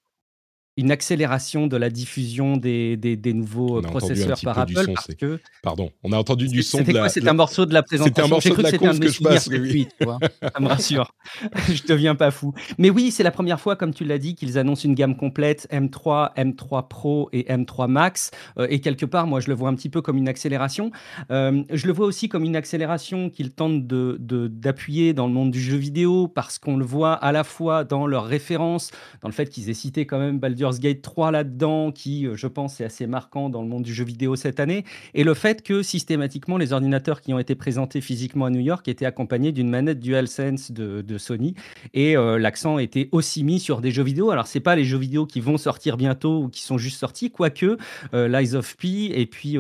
une 0.77 0.91
accélération 0.91 1.69
de 1.69 1.77
la 1.77 1.89
diffusion 1.89 2.57
des, 2.57 2.97
des, 2.97 3.17
des 3.17 3.33
nouveaux 3.33 3.81
processeurs 3.81 4.39
par 4.43 4.59
Apple 4.59 4.85
son, 4.85 4.93
parce 4.95 5.15
que 5.15 5.39
pardon 5.63 5.91
on 6.03 6.11
a 6.11 6.19
entendu 6.19 6.49
du 6.49 6.65
son 6.65 6.79
c'était 6.79 6.93
quoi 6.93 7.09
c'était 7.09 7.29
un 7.29 7.35
morceau 7.35 7.65
de 7.65 7.73
la 7.73 7.85
présentation 7.85 8.15
c'était 8.15 8.27
un 8.27 8.29
morceau 8.29 8.57
de 8.57 8.63
la 8.63 8.73
course 8.73 8.99
que 8.99 9.09
je 9.09 9.23
passe 9.23 9.47
oui. 9.47 9.89
ça 10.01 10.61
me 10.61 10.67
rassure. 10.67 11.13
Je 11.69 11.83
deviens 11.87 12.15
pas 12.15 12.31
fou. 12.31 12.53
Mais 12.79 12.91
oui 12.91 13.13
c'est 13.13 13.23
la 13.23 13.31
première 13.31 13.61
fois 13.61 13.77
comme 13.77 13.95
tu 13.95 14.05
l'as 14.05 14.19
dit 14.19 14.35
qu'ils 14.35 14.59
annoncent 14.59 14.83
une 14.85 14.95
gamme 14.95 15.17
complète 15.17 15.69
M3 15.71 16.35
M3 16.35 16.89
Pro 16.89 17.29
et 17.33 17.45
M3 17.45 17.89
Max. 17.89 18.33
Euh, 18.59 18.67
et 18.69 18.81
quelque 18.81 19.07
part 19.07 19.27
moi 19.27 19.39
je 19.41 19.49
le 19.49 19.55
vois 19.55 19.69
un 19.69 19.75
petit 19.75 19.89
peu 19.89 20.03
comme 20.03 20.17
une 20.17 20.29
accélération. 20.29 20.91
Euh, 21.31 21.63
je 21.73 21.87
le 21.87 21.93
vois 21.93 22.07
aussi 22.07 22.29
comme 22.29 22.45
une 22.45 22.57
accélération 22.57 23.31
qu'ils 23.31 23.53
tentent 23.53 23.87
de 23.87 24.19
d'appuyer 24.19 25.13
dans 25.13 25.27
le 25.27 25.33
monde 25.33 25.51
du 25.51 25.61
jeu 25.61 25.77
vidéo 25.77 26.27
parce 26.27 26.59
qu'on 26.59 26.77
le 26.77 26.85
voit 26.85 27.15
à 27.15 27.31
la 27.31 27.45
fois 27.45 27.85
dans 27.85 28.07
leurs 28.07 28.27
références 28.27 28.91
dans 29.23 29.29
le 29.29 29.35
fait 29.35 29.49
qu'ils 29.49 29.71
aient 29.71 29.75
cité 29.75 30.07
quand 30.07 30.19
même 30.19 30.39
Baldur 30.39 30.64
Gate 30.73 31.03
3 31.03 31.31
là-dedans, 31.31 31.93
qui, 31.93 32.27
euh, 32.27 32.37
je 32.37 32.47
pense, 32.47 32.81
est 32.81 32.85
assez 32.85 33.07
marquant 33.07 33.49
dans 33.49 33.63
le 33.63 33.69
monde 33.69 33.83
du 33.83 33.93
jeu 33.93 34.05
vidéo 34.05 34.37
cette 34.37 34.61
année, 34.61 34.85
et 35.15 35.25
le 35.25 35.35
fait 35.35 35.63
que 35.63 35.83
systématiquement, 35.83 36.57
les 36.57 36.73
ordinateurs 36.73 37.21
qui 37.21 37.33
ont 37.35 37.39
été 37.39 37.55
présentés 37.55 38.01
physiquement 38.01 38.47
à 38.47 38.51
New 38.51 38.61
York 38.61 38.89
étaient 38.89 39.07
accompagnés 39.07 39.53
d'une 39.53 39.69
manette 39.69 40.01
DualSense 40.01 40.73
de, 40.73 41.03
de 41.03 41.19
Sony, 41.19 41.55
et 41.93 42.17
euh, 42.17 42.39
l'accent 42.39 42.79
était 42.79 43.09
aussi 43.13 43.45
mis 43.45 43.61
sur 43.61 43.81
des 43.81 43.91
jeux 43.91 44.03
vidéo. 44.03 44.31
Alors, 44.31 44.47
c'est 44.47 44.61
pas 44.61 44.77
les 44.77 44.85
jeux 44.85 44.99
vidéo 44.99 45.27
qui 45.27 45.41
vont 45.41 45.59
sortir 45.59 45.97
bientôt 45.97 46.45
ou 46.45 46.49
qui 46.49 46.63
sont 46.63 46.79
juste 46.79 46.99
sortis, 46.99 47.31
quoique 47.31 47.77
euh, 48.15 48.29
Lies 48.29 48.55
of 48.55 48.77
P 48.77 49.11
et 49.15 49.27
puis 49.27 49.57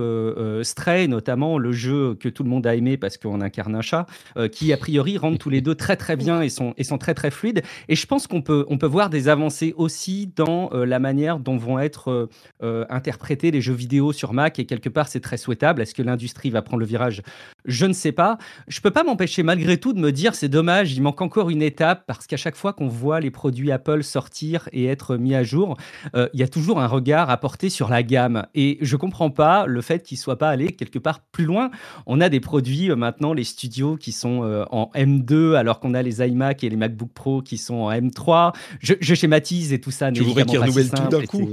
Stray, 0.62 1.08
notamment 1.08 1.58
le 1.58 1.72
jeu 1.72 2.14
que 2.14 2.28
tout 2.28 2.42
le 2.42 2.48
monde 2.48 2.66
a 2.66 2.74
aimé 2.74 2.96
parce 2.96 3.16
qu'on 3.16 3.40
incarne 3.40 3.74
un 3.74 3.80
chat, 3.80 4.06
qui 4.52 4.72
a 4.72 4.76
priori 4.76 5.18
rendent 5.18 5.38
tous 5.38 5.50
les 5.50 5.60
deux 5.60 5.74
très 5.74 5.96
très 5.96 6.16
bien 6.16 6.42
et 6.42 6.48
sont, 6.48 6.74
et 6.76 6.84
sont 6.84 6.98
très 6.98 7.14
très 7.14 7.30
fluides. 7.30 7.62
Et 7.88 7.94
je 7.94 8.06
pense 8.06 8.26
qu'on 8.26 8.42
peut, 8.42 8.64
on 8.68 8.78
peut 8.78 8.86
voir 8.86 9.10
des 9.10 9.28
avancées 9.28 9.74
aussi 9.76 10.30
dans 10.36 10.70
la 10.72 10.93
la 10.94 11.00
manière 11.00 11.40
dont 11.40 11.56
vont 11.56 11.80
être 11.80 12.08
euh, 12.12 12.28
euh, 12.62 12.84
interprétés 12.88 13.50
les 13.50 13.60
jeux 13.60 13.74
vidéo 13.74 14.12
sur 14.12 14.32
Mac 14.32 14.60
et 14.60 14.64
quelque 14.64 14.88
part 14.88 15.08
c'est 15.08 15.18
très 15.18 15.36
souhaitable. 15.36 15.82
Est-ce 15.82 15.92
que 15.92 16.02
l'industrie 16.02 16.50
va 16.50 16.62
prendre 16.62 16.78
le 16.78 16.86
virage? 16.86 17.20
Je 17.64 17.86
ne 17.86 17.92
sais 17.92 18.12
pas. 18.12 18.38
Je 18.68 18.80
peux 18.80 18.90
pas 18.90 19.04
m'empêcher 19.04 19.42
malgré 19.42 19.78
tout 19.78 19.92
de 19.92 19.98
me 19.98 20.12
dire 20.12 20.34
c'est 20.34 20.48
dommage, 20.48 20.92
il 20.92 21.02
manque 21.02 21.20
encore 21.22 21.50
une 21.50 21.62
étape 21.62 22.04
parce 22.06 22.26
qu'à 22.26 22.36
chaque 22.36 22.56
fois 22.56 22.72
qu'on 22.72 22.88
voit 22.88 23.20
les 23.20 23.30
produits 23.30 23.72
Apple 23.72 24.02
sortir 24.02 24.68
et 24.72 24.86
être 24.86 25.16
mis 25.16 25.34
à 25.34 25.42
jour, 25.42 25.76
euh, 26.14 26.28
il 26.34 26.40
y 26.40 26.42
a 26.42 26.48
toujours 26.48 26.80
un 26.80 26.86
regard 26.86 27.30
à 27.30 27.36
porter 27.36 27.70
sur 27.70 27.88
la 27.88 28.02
gamme 28.02 28.46
et 28.54 28.78
je 28.80 28.96
comprends 28.96 29.30
pas 29.30 29.66
le 29.66 29.80
fait 29.80 30.02
qu'ils 30.02 30.18
soient 30.18 30.38
pas 30.38 30.50
allés 30.50 30.72
quelque 30.72 30.98
part 30.98 31.20
plus 31.32 31.44
loin. 31.44 31.70
On 32.06 32.20
a 32.20 32.28
des 32.28 32.40
produits 32.40 32.90
maintenant 32.90 33.32
les 33.32 33.44
studios 33.44 33.96
qui 33.96 34.12
sont 34.12 34.64
en 34.70 34.90
M2 34.94 35.54
alors 35.54 35.80
qu'on 35.80 35.94
a 35.94 36.02
les 36.02 36.20
iMac 36.26 36.64
et 36.64 36.68
les 36.68 36.76
MacBook 36.76 37.12
Pro 37.12 37.42
qui 37.42 37.58
sont 37.58 37.74
en 37.74 37.92
M3. 37.92 38.54
Je, 38.80 39.14
schématise 39.14 39.72
et 39.72 39.80
tout 39.80 39.90
ça. 39.90 40.10
Tu 40.12 40.22
voudrais 40.22 40.44
qu'ils 40.44 40.58
renouvellent 40.58 40.90
tout 40.90 41.08
d'un 41.08 41.24
coup 41.24 41.48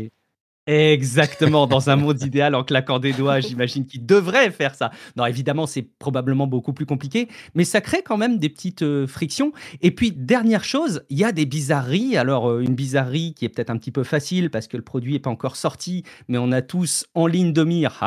Exactement, 0.68 1.66
dans 1.66 1.90
un 1.90 1.96
monde 1.96 2.22
idéal, 2.26 2.54
en 2.54 2.64
claquant 2.64 3.00
des 3.00 3.14
doigts, 3.14 3.40
j'imagine 3.40 3.88
qu'il 3.88 4.06
devrait 4.06 4.52
faire 4.52 4.76
ça. 4.76 4.92
Non, 5.16 5.26
évidemment, 5.26 5.66
c'est 5.66 5.82
probablement 5.82 6.46
beaucoup 6.46 6.72
plus 6.72 6.86
compliqué, 6.86 7.30
mais 7.56 7.64
ça 7.64 7.82
crée 7.82 8.04
quand 8.04 8.18
même 8.18 8.38
des 8.38 8.50
petites 8.50 8.84
euh, 8.84 9.08
frictions. 9.08 9.54
Et 9.82 9.90
puis, 9.90 10.12
dernière 10.12 10.64
chose, 10.64 11.02
il 11.10 11.18
y 11.18 11.24
a 11.24 11.32
des 11.32 11.48
bizarreries. 11.48 12.16
Alors, 12.16 12.48
euh, 12.48 12.62
une 12.62 12.76
bizarrerie 12.76 13.34
qui 13.34 13.46
est 13.46 13.50
peut-être 13.50 13.72
un 13.72 13.78
petit 13.78 13.90
peu 13.90 14.04
facile 14.04 14.52
parce 14.52 14.68
que 14.68 14.78
le 14.78 14.84
produit 14.84 15.14
n'est 15.14 15.20
pas 15.20 15.32
encore 15.32 15.56
sorti, 15.56 16.04
mais 16.28 16.38
on 16.38 16.52
a 16.52 16.62
tous 16.62 17.08
en 17.16 17.26
ligne 17.26 17.54
de 17.54 17.64
mire, 17.64 18.00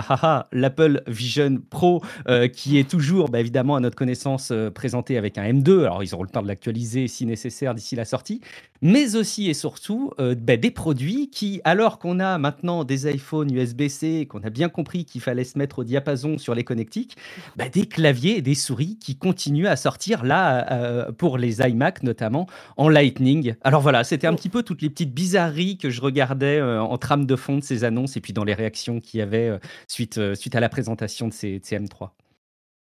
l'Apple 0.53 1.03
Vision 1.09 1.59
Pro, 1.71 2.05
euh, 2.29 2.47
qui 2.47 2.79
est 2.79 2.89
toujours, 2.89 3.31
bah, 3.31 3.41
évidemment, 3.41 3.75
à 3.75 3.81
notre 3.81 3.97
connaissance, 3.97 4.53
présenté 4.75 5.19
avec 5.19 5.39
un 5.39 5.53
M2. 5.53 5.81
Alors, 5.81 6.05
ils 6.05 6.15
auront 6.15 6.23
le 6.23 6.29
temps 6.29 6.43
de 6.43 6.49
l'actualiser 6.49 7.09
si 7.09 7.27
nécessaire 7.27 7.75
d'ici 7.75 7.97
la 7.97 8.05
sortie, 8.05 8.41
mais 8.81 9.17
aussi 9.17 9.51
et 9.51 9.55
surtout 9.55 10.13
bah, 10.19 10.57
des 10.57 10.71
produits 10.71 11.31
qui, 11.31 11.61
alors 11.65 11.99
qu'on 11.99 12.21
a 12.21 12.44
maintenant 12.45 12.85
des 12.85 13.11
iPhones 13.11 13.51
USB-C, 13.51 14.27
qu'on 14.27 14.43
a 14.43 14.51
bien 14.51 14.69
compris 14.69 15.07
qu'il 15.07 15.23
fallait 15.23 15.45
se 15.45 15.57
mettre 15.57 15.79
au 15.79 15.85
diapason 15.85 16.37
sur 16.37 16.55
les 16.55 16.63
connectiques, 16.63 17.17
bah, 17.57 17.71
des 17.71 17.87
claviers 17.87 18.37
et 18.37 18.43
des 18.43 18.55
souris 18.55 18.99
qui 19.01 19.17
continuent 19.17 19.67
à 19.67 19.77
sortir 19.77 20.25
là 20.25 20.71
euh, 20.71 21.11
pour 21.11 21.39
les 21.39 21.63
iMac 21.63 22.03
notamment 22.03 22.47
en 22.77 22.91
Lightning. 22.91 23.55
Alors 23.63 23.81
voilà, 23.81 24.05
c'était 24.05 24.27
un 24.27 24.35
petit 24.35 24.51
peu 24.51 24.63
toutes 24.63 24.83
les 24.83 24.91
petites 24.91 25.15
bizarreries 25.15 25.79
que 25.79 25.89
je 25.89 26.03
regardais 26.03 26.59
euh, 26.59 26.83
en 26.83 26.99
trame 26.99 27.25
de 27.25 27.35
fond 27.35 27.57
de 27.57 27.65
ces 27.65 27.83
annonces 27.83 28.19
et 28.19 28.21
puis 28.21 28.35
dans 28.35 28.45
les 28.45 28.53
réactions 28.53 29.01
qu'il 29.01 29.21
y 29.21 29.23
avait 29.23 29.49
euh, 29.49 29.59
suite, 29.89 30.21
suite 30.35 30.55
à 30.55 30.61
la 30.61 30.69
présentation 30.69 31.29
de 31.29 31.33
ces, 31.33 31.61
de 31.61 31.65
ces 31.65 31.79
M3. 31.79 32.11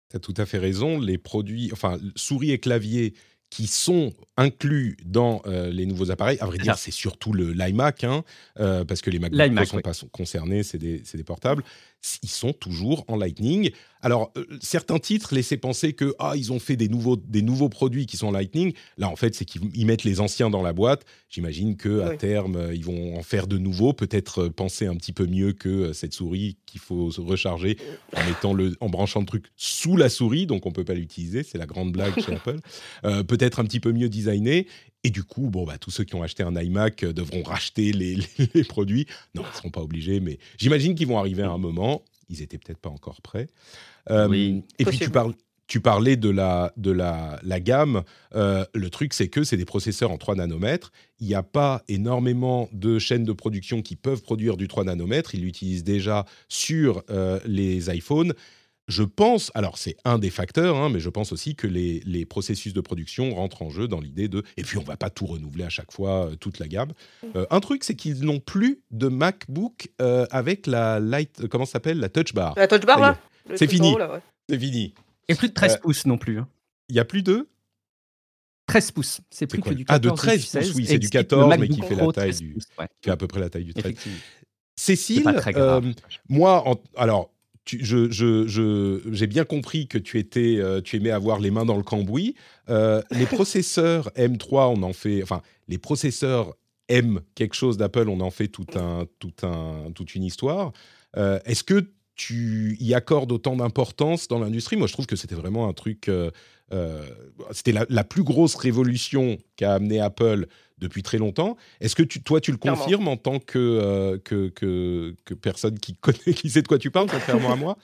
Tu 0.10 0.18
as 0.18 0.20
tout 0.20 0.34
à 0.38 0.48
fait 0.48 0.58
raison. 0.58 1.00
Les 1.00 1.20
produits, 1.20 1.70
enfin, 1.74 2.00
souris 2.16 2.52
et 2.52 2.58
clavier 2.58 3.14
qui 3.54 3.68
sont 3.68 4.12
inclus 4.36 4.98
dans 5.06 5.44
euh, 5.46 5.70
les 5.70 5.86
nouveaux 5.86 6.10
appareils. 6.10 6.40
À 6.40 6.48
vrai 6.48 6.58
dire, 6.58 6.76
c'est 6.80 6.90
surtout 6.90 7.34
le 7.34 7.54
l'iMac, 7.54 8.04
hein, 8.04 8.24
euh, 8.60 8.84
parce 8.84 9.02
que 9.02 9.12
les 9.12 9.20
MacBook 9.20 9.52
ne 9.52 9.64
sont 9.64 9.80
pas 9.80 9.92
concernés, 10.12 10.64
c'est 10.64 10.80
des, 10.80 11.04
des, 11.14 11.24
portables 11.24 11.64
ils 12.22 12.30
sont 12.30 12.54
toujours 12.54 13.06
en 13.08 13.16
Lightning. 13.16 13.72
Alors, 14.02 14.32
euh, 14.36 14.46
certains 14.62 15.00
titres 15.00 15.34
laissaient 15.34 15.58
penser 15.58 15.94
que 15.94 16.14
ah, 16.20 16.34
ils 16.36 16.52
ont 16.52 16.60
fait 16.60 16.76
des 16.76 16.90
nouveaux, 16.90 17.16
des 17.16 17.42
nouveaux 17.42 17.70
produits 17.70 18.06
qui 18.06 18.18
sont 18.18 18.28
en 18.28 18.32
Lightning. 18.32 18.74
Là, 18.98 19.08
en 19.08 19.16
fait, 19.16 19.34
c'est 19.34 19.46
qu'ils 19.46 19.86
mettent 19.86 20.04
les 20.04 20.20
anciens 20.20 20.50
dans 20.50 20.62
la 20.62 20.74
boîte. 20.74 21.06
J'imagine 21.30 21.78
que 21.78 22.02
à 22.02 22.18
terme, 22.18 22.58
euh, 22.58 22.76
ils 22.76 22.84
vont 22.84 23.18
en 23.18 23.24
faire 23.24 23.48
de 23.48 23.58
nouveaux. 23.58 23.94
Peut-être 23.94 24.44
euh, 24.44 24.50
penser 24.50 24.86
un 24.86 24.96
petit 24.96 25.14
peu 25.14 25.26
mieux 25.26 25.54
que 25.54 25.94
cette 25.94 26.14
souris 26.14 26.58
qu'il 26.66 26.82
faut 26.82 27.10
recharger 27.18 27.78
en 28.16 28.24
mettant 28.26 28.54
le, 28.54 28.76
en 28.82 28.90
branchant 28.90 29.22
le 29.22 29.26
truc 29.26 29.46
sous 29.56 29.96
la 29.96 30.10
souris, 30.10 30.46
donc 30.46 30.66
on 30.66 30.72
peut 30.72 30.84
pas 30.84 30.96
l'utiliser. 30.96 31.44
C'est 31.44 31.58
la 31.58 31.66
grande 31.66 31.94
blague 31.94 32.20
chez 32.20 32.34
Apple. 32.36 32.60
Peut-être 33.26 33.60
un 33.60 33.64
petit 33.64 33.80
peu 33.80 33.94
mieux 33.94 34.10
designé. 34.10 34.68
Et 35.04 35.10
du 35.10 35.24
coup, 35.24 35.50
bon, 35.50 35.66
bah, 35.66 35.78
tous 35.78 35.92
ceux 35.92 36.04
qui 36.04 36.16
ont 36.16 36.24
acheté 36.24 36.44
un 36.44 36.56
iMac 36.56 37.04
euh, 37.04 37.14
devront 37.14 37.44
racheter 37.44 37.92
les, 37.92 38.18
les, 38.54 38.64
produits. 38.64 39.06
Non, 39.36 39.44
ils 39.44 39.52
ne 39.52 39.56
seront 39.56 39.70
pas 39.70 39.82
obligés, 39.82 40.20
mais 40.20 40.40
j'imagine 40.58 40.96
qu'ils 40.96 41.08
vont 41.08 41.20
arriver 41.20 41.44
à 41.44 41.50
un 41.50 41.58
moment. 41.58 42.04
Ils 42.30 42.40
n'étaient 42.40 42.58
peut-être 42.58 42.80
pas 42.80 42.90
encore 42.90 43.22
prêts. 43.22 43.48
Euh, 44.10 44.28
oui, 44.28 44.64
et 44.80 44.86
puis, 44.86 44.98
tu, 44.98 45.10
parles, 45.10 45.34
tu 45.68 45.82
parlais 45.82 46.16
de 46.16 46.30
la, 46.30 46.72
de 46.78 46.92
la, 46.92 47.40
la 47.44 47.60
gamme. 47.60 48.04
Euh, 48.34 48.66
le 48.74 48.90
truc, 48.90 49.14
c'est 49.14 49.28
que 49.28 49.44
c'est 49.44 49.58
des 49.58 49.66
processeurs 49.66 50.12
en 50.12 50.18
3 50.18 50.36
nanomètres. 50.36 50.92
Il 51.20 51.28
n'y 51.28 51.36
a 51.36 51.44
pas 51.44 51.84
énormément 51.90 52.70
de 52.72 52.98
chaînes 52.98 53.26
de 53.26 53.34
production 53.34 53.82
qui 53.82 53.98
peuvent 53.98 54.22
produire 54.22 54.56
du 54.56 54.70
3 54.70 54.86
nanomètres. 54.86 55.36
Ils 55.36 55.42
l'utilisent 55.42 55.84
déjà 55.84 56.26
sur 56.48 57.04
les 57.46 57.96
iPhones. 57.96 58.34
Je 58.90 59.04
pense, 59.04 59.50
alors 59.56 59.78
c'est 59.78 59.96
un 60.04 60.20
des 60.20 60.30
facteurs, 60.30 60.76
hein, 60.76 60.90
mais 60.90 61.00
je 61.00 61.10
pense 61.10 61.32
aussi 61.32 61.56
que 61.56 61.68
les, 61.68 62.26
processus 62.26 62.74
de 62.74 62.82
production 62.82 63.34
rentrent 63.34 63.62
en 63.62 63.70
jeu 63.70 63.88
dans 63.88 64.02
l'idée 64.02 64.28
de. 64.28 64.44
Et 64.58 64.64
puis 64.64 64.78
on 64.78 64.84
va 64.84 64.98
pas 64.98 65.10
tout 65.10 65.26
renouveler 65.26 65.64
à 65.64 65.70
chaque 65.70 65.92
fois, 65.92 66.28
euh, 66.28 66.36
toute 66.36 66.60
la 66.60 66.68
gamme. 66.68 66.92
Mm. 67.22 67.28
Euh, 67.36 67.46
un 67.50 67.60
truc, 67.60 67.84
c'est 67.84 67.96
qu'ils 67.96 68.24
n'ont 68.26 68.40
plus 68.40 68.82
de 68.92 69.08
MacBook 69.08 69.90
euh, 70.02 70.26
avec 70.32 70.68
la 70.68 71.00
light, 71.00 71.48
comment 71.48 71.66
s'appelle, 71.66 72.00
la 72.00 72.10
Touch 72.10 72.34
Bar. 72.34 72.56
La 72.58 72.68
Touch 72.68 72.86
Bar 72.86 73.00
là. 73.00 73.18
C'est 73.56 73.68
fini. 73.68 73.96
C'est 74.50 74.60
fini. 74.60 74.94
Et 75.30 75.36
plus 75.36 75.50
de 75.50 75.54
13 75.54 75.80
pouces 75.82 76.06
non 76.06 76.18
plus. 76.18 76.40
Hein. 76.40 76.48
Il 76.90 76.96
y 76.96 77.00
a 77.00 77.06
plus 77.06 77.24
de 77.24 77.48
13 78.68 78.92
pouces. 78.92 79.22
C'est 79.30 79.48
plus 79.48 79.62
que 79.62 79.74
du? 79.74 79.86
14. 79.86 79.96
Ah, 79.96 80.00
de 80.00 80.10
13 80.10 80.46
pouces, 80.46 80.76
oui, 80.76 80.86
c'est 80.86 81.00
du 81.00 81.10
14, 81.10 81.56
mais 81.58 81.68
qui 81.70 81.82
fait 81.82 81.96
la 81.96 82.12
taille 82.12 82.36
du. 82.36 82.56
Qui 82.56 83.06
fait 83.06 83.12
à 83.12 83.18
peu 83.18 83.28
près 83.28 83.40
la 83.40 83.50
taille 83.50 83.66
du 83.66 83.74
13. 83.74 83.96
Cécile, 84.76 85.24
moi, 86.28 86.64
alors 86.96 87.33
j'ai 87.66 88.12
je, 88.12 89.26
bien 89.26 89.46
compris 89.46 89.88
que 89.88 89.98
tu 89.98 90.20
étais, 90.20 90.58
euh, 90.58 90.82
tu 90.82 90.98
aimais 90.98 91.12
avoir 91.12 91.40
les 91.40 91.52
mains 91.52 91.66
dans 91.66 91.78
le 91.78 91.84
cambouis. 91.84 92.36
Euh, 92.70 93.02
les 93.12 93.26
processeurs 93.26 94.10
M3, 94.16 94.78
on 94.78 94.84
en 94.84 94.94
fait, 94.94 95.24
enfin, 95.24 95.42
les 95.68 95.78
processeurs 95.78 96.56
M 96.90 97.22
quelque 97.36 97.56
chose 97.56 97.78
d'Apple, 97.78 98.10
on 98.10 98.20
en 98.20 98.32
fait 98.32 98.50
tout 98.50 98.66
un, 98.76 99.06
tout 99.20 99.34
un, 99.44 99.92
toute 99.96 100.16
une 100.16 100.24
histoire. 100.24 100.74
Euh, 101.16 101.40
est-ce 101.46 101.64
que 101.64 101.90
tu 102.16 102.78
y 102.80 102.94
accordes 102.94 103.32
autant 103.32 103.56
d'importance 103.56 104.28
dans 104.28 104.40
l'industrie? 104.40 104.76
Moi, 104.76 104.88
je 104.88 104.94
trouve 104.94 105.08
que 105.08 105.16
c'était 105.16 105.36
vraiment 105.36 105.68
un 105.68 105.74
truc. 105.74 106.12
c'était 107.52 107.72
la, 107.72 107.86
la, 107.90 108.04
plus 108.04 108.24
grosse 108.24 108.56
révolution 108.56 109.38
qu'a 109.56 109.74
amené 109.74 110.00
Apple 110.00 110.48
depuis 110.84 111.02
très 111.02 111.18
longtemps. 111.18 111.58
Est-ce 111.82 111.96
que 111.96 112.04
tu, 112.04 112.22
toi, 112.22 112.40
tu 112.40 112.52
le 112.52 112.58
confirmes 112.58 113.08
en 113.08 113.18
tant 113.18 113.40
que, 113.40 113.58
euh, 113.58 114.18
que, 114.24 114.50
que, 114.50 115.34
personne 115.34 115.80
qui 115.80 115.96
connaît, 115.96 116.18
qui 116.36 116.50
sait 116.50 116.62
de 116.62 116.68
quoi 116.68 116.78
tu 116.78 116.92
parles, 116.92 117.08
contrairement 117.10 117.52
à 117.52 117.56
moi? 117.56 117.78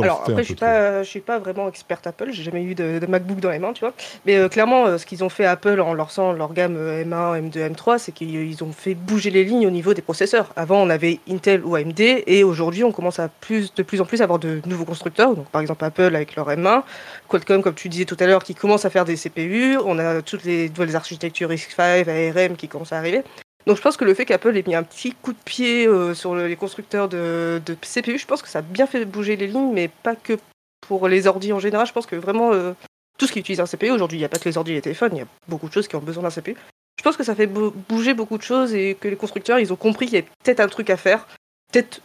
Alors 0.00 0.20
après, 0.20 0.42
je 0.42 0.46
suis 0.46 0.54
pas, 0.54 1.02
je 1.02 1.08
suis 1.08 1.20
pas 1.20 1.40
vraiment 1.40 1.68
experte 1.68 2.06
Apple. 2.06 2.28
J'ai 2.30 2.44
jamais 2.44 2.62
eu 2.62 2.76
de, 2.76 3.04
MacBook 3.08 3.40
dans 3.40 3.50
les 3.50 3.58
mains, 3.58 3.72
tu 3.72 3.80
vois. 3.80 3.92
Mais 4.26 4.36
euh, 4.36 4.48
clairement, 4.48 4.86
euh, 4.86 4.96
ce 4.96 5.06
qu'ils 5.06 5.24
ont 5.24 5.28
fait 5.28 5.44
Apple 5.44 5.80
en 5.80 5.92
lançant 5.92 6.32
leur 6.32 6.52
gamme 6.52 6.76
M1, 6.76 7.50
M2, 7.50 7.74
M3, 7.74 7.98
c'est 7.98 8.12
qu'ils 8.12 8.62
ont 8.62 8.70
fait 8.70 8.94
bouger 8.94 9.30
les 9.30 9.42
lignes 9.42 9.66
au 9.66 9.70
niveau 9.70 9.92
des 9.92 10.02
processeurs. 10.02 10.52
Avant, 10.54 10.80
on 10.80 10.88
avait 10.88 11.18
Intel 11.28 11.64
ou 11.64 11.74
AMD, 11.74 12.00
et 12.00 12.44
aujourd'hui, 12.44 12.84
on 12.84 12.92
commence 12.92 13.18
à 13.18 13.28
plus, 13.28 13.74
de 13.74 13.82
plus 13.82 14.00
en 14.00 14.04
plus 14.04 14.20
à 14.20 14.24
avoir 14.24 14.38
de 14.38 14.62
nouveaux 14.66 14.84
constructeurs. 14.84 15.34
Donc, 15.34 15.48
par 15.48 15.60
exemple, 15.60 15.84
Apple 15.84 16.14
avec 16.14 16.36
leur 16.36 16.48
M1, 16.48 16.84
Qualcomm, 17.28 17.62
comme 17.62 17.74
tu 17.74 17.88
disais 17.88 18.04
tout 18.04 18.16
à 18.20 18.26
l'heure, 18.26 18.44
qui 18.44 18.54
commence 18.54 18.84
à 18.84 18.90
faire 18.90 19.04
des 19.04 19.16
CPU. 19.16 19.78
On 19.84 19.98
a 19.98 20.22
toutes 20.22 20.44
les 20.44 20.68
nouvelles 20.68 20.94
architectures 20.94 21.48
RISC-V, 21.48 22.32
ARM 22.36 22.54
qui 22.54 22.68
commencent 22.68 22.92
à 22.92 22.98
arriver. 22.98 23.24
Donc 23.66 23.76
je 23.76 23.82
pense 23.82 23.96
que 23.96 24.04
le 24.04 24.14
fait 24.14 24.24
qu'Apple 24.24 24.56
ait 24.56 24.64
mis 24.66 24.74
un 24.74 24.82
petit 24.82 25.12
coup 25.12 25.32
de 25.32 25.38
pied 25.44 25.86
euh, 25.86 26.14
sur 26.14 26.34
les 26.34 26.56
constructeurs 26.56 27.08
de, 27.08 27.60
CPU, 27.80 28.18
je 28.18 28.26
pense 28.26 28.42
que 28.42 28.48
ça 28.48 28.58
a 28.58 28.62
bien 28.62 28.86
fait 28.86 29.04
bouger 29.04 29.36
les 29.36 29.46
lignes, 29.46 29.72
mais 29.72 29.88
pas 29.88 30.16
que 30.16 30.38
pour 30.80 31.08
les 31.08 31.26
ordi 31.26 31.52
en 31.52 31.60
général. 31.60 31.86
Je 31.86 31.92
pense 31.92 32.06
que 32.06 32.16
vraiment 32.16 32.52
euh, 32.52 32.72
tout 33.18 33.26
ce 33.26 33.32
qui 33.32 33.38
utilise 33.38 33.60
un 33.60 33.66
CPU, 33.66 33.90
aujourd'hui 33.90 34.18
il 34.18 34.20
n'y 34.20 34.24
a 34.24 34.28
pas 34.28 34.38
que 34.38 34.48
les 34.48 34.58
ordi 34.58 34.72
et 34.72 34.74
les 34.74 34.82
téléphones, 34.82 35.12
il 35.14 35.18
y 35.18 35.22
a 35.22 35.28
beaucoup 35.48 35.68
de 35.68 35.72
choses 35.72 35.86
qui 35.86 35.96
ont 35.96 36.00
besoin 36.00 36.24
d'un 36.24 36.30
CPU. 36.30 36.56
Je 36.98 37.02
pense 37.02 37.16
que 37.16 37.24
ça 37.24 37.34
fait 37.34 37.46
bouger 37.46 38.14
beaucoup 38.14 38.36
de 38.36 38.42
choses 38.42 38.74
et 38.74 38.96
que 39.00 39.08
les 39.08 39.16
constructeurs 39.16 39.58
ils 39.58 39.72
ont 39.72 39.76
compris 39.76 40.06
qu'il 40.06 40.14
y 40.14 40.18
avait 40.18 40.28
peut-être 40.44 40.60
un 40.60 40.68
truc 40.68 40.90
à 40.90 40.96
faire, 40.96 41.26
peut-être 41.72 42.00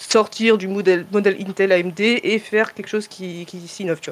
sortir 0.00 0.58
du 0.58 0.68
modèle, 0.68 1.06
modèle 1.10 1.36
Intel 1.40 1.72
AMD 1.72 2.00
et 2.00 2.38
faire 2.38 2.74
quelque 2.74 2.88
chose 2.88 3.08
qui, 3.08 3.46
qui 3.46 3.66
s'innove, 3.66 4.00
tu 4.00 4.10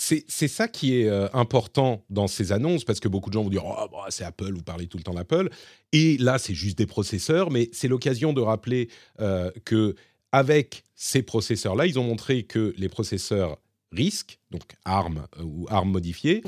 c'est 0.00 0.48
ça 0.48 0.66
qui 0.66 0.98
est 0.98 1.08
euh, 1.08 1.28
important 1.34 2.02
dans 2.08 2.26
ces 2.26 2.52
annonces, 2.52 2.84
parce 2.84 3.00
que 3.00 3.08
beaucoup 3.08 3.28
de 3.28 3.34
gens 3.34 3.42
vont 3.42 3.50
dire 3.50 3.64
oh, 3.66 3.86
bah, 3.92 4.06
c'est 4.08 4.24
Apple, 4.24 4.52
vous 4.54 4.62
parlez 4.62 4.86
tout 4.86 4.96
le 4.96 5.02
temps 5.02 5.12
d'Apple. 5.12 5.50
Et 5.92 6.16
là, 6.16 6.38
c'est 6.38 6.54
juste 6.54 6.78
des 6.78 6.86
processeurs, 6.86 7.50
mais 7.50 7.68
c'est 7.72 7.86
l'occasion 7.86 8.32
de 8.32 8.40
rappeler 8.40 8.88
euh, 9.20 9.50
que 9.66 9.94
avec 10.32 10.84
ces 10.94 11.22
processeurs-là, 11.22 11.86
ils 11.86 11.98
ont 11.98 12.04
montré 12.04 12.44
que 12.44 12.72
les 12.78 12.88
processeurs 12.88 13.58
RISC, 13.92 14.38
donc 14.50 14.62
ARM 14.86 15.26
euh, 15.38 15.42
ou 15.42 15.66
ARM 15.68 15.90
modifiés, 15.90 16.42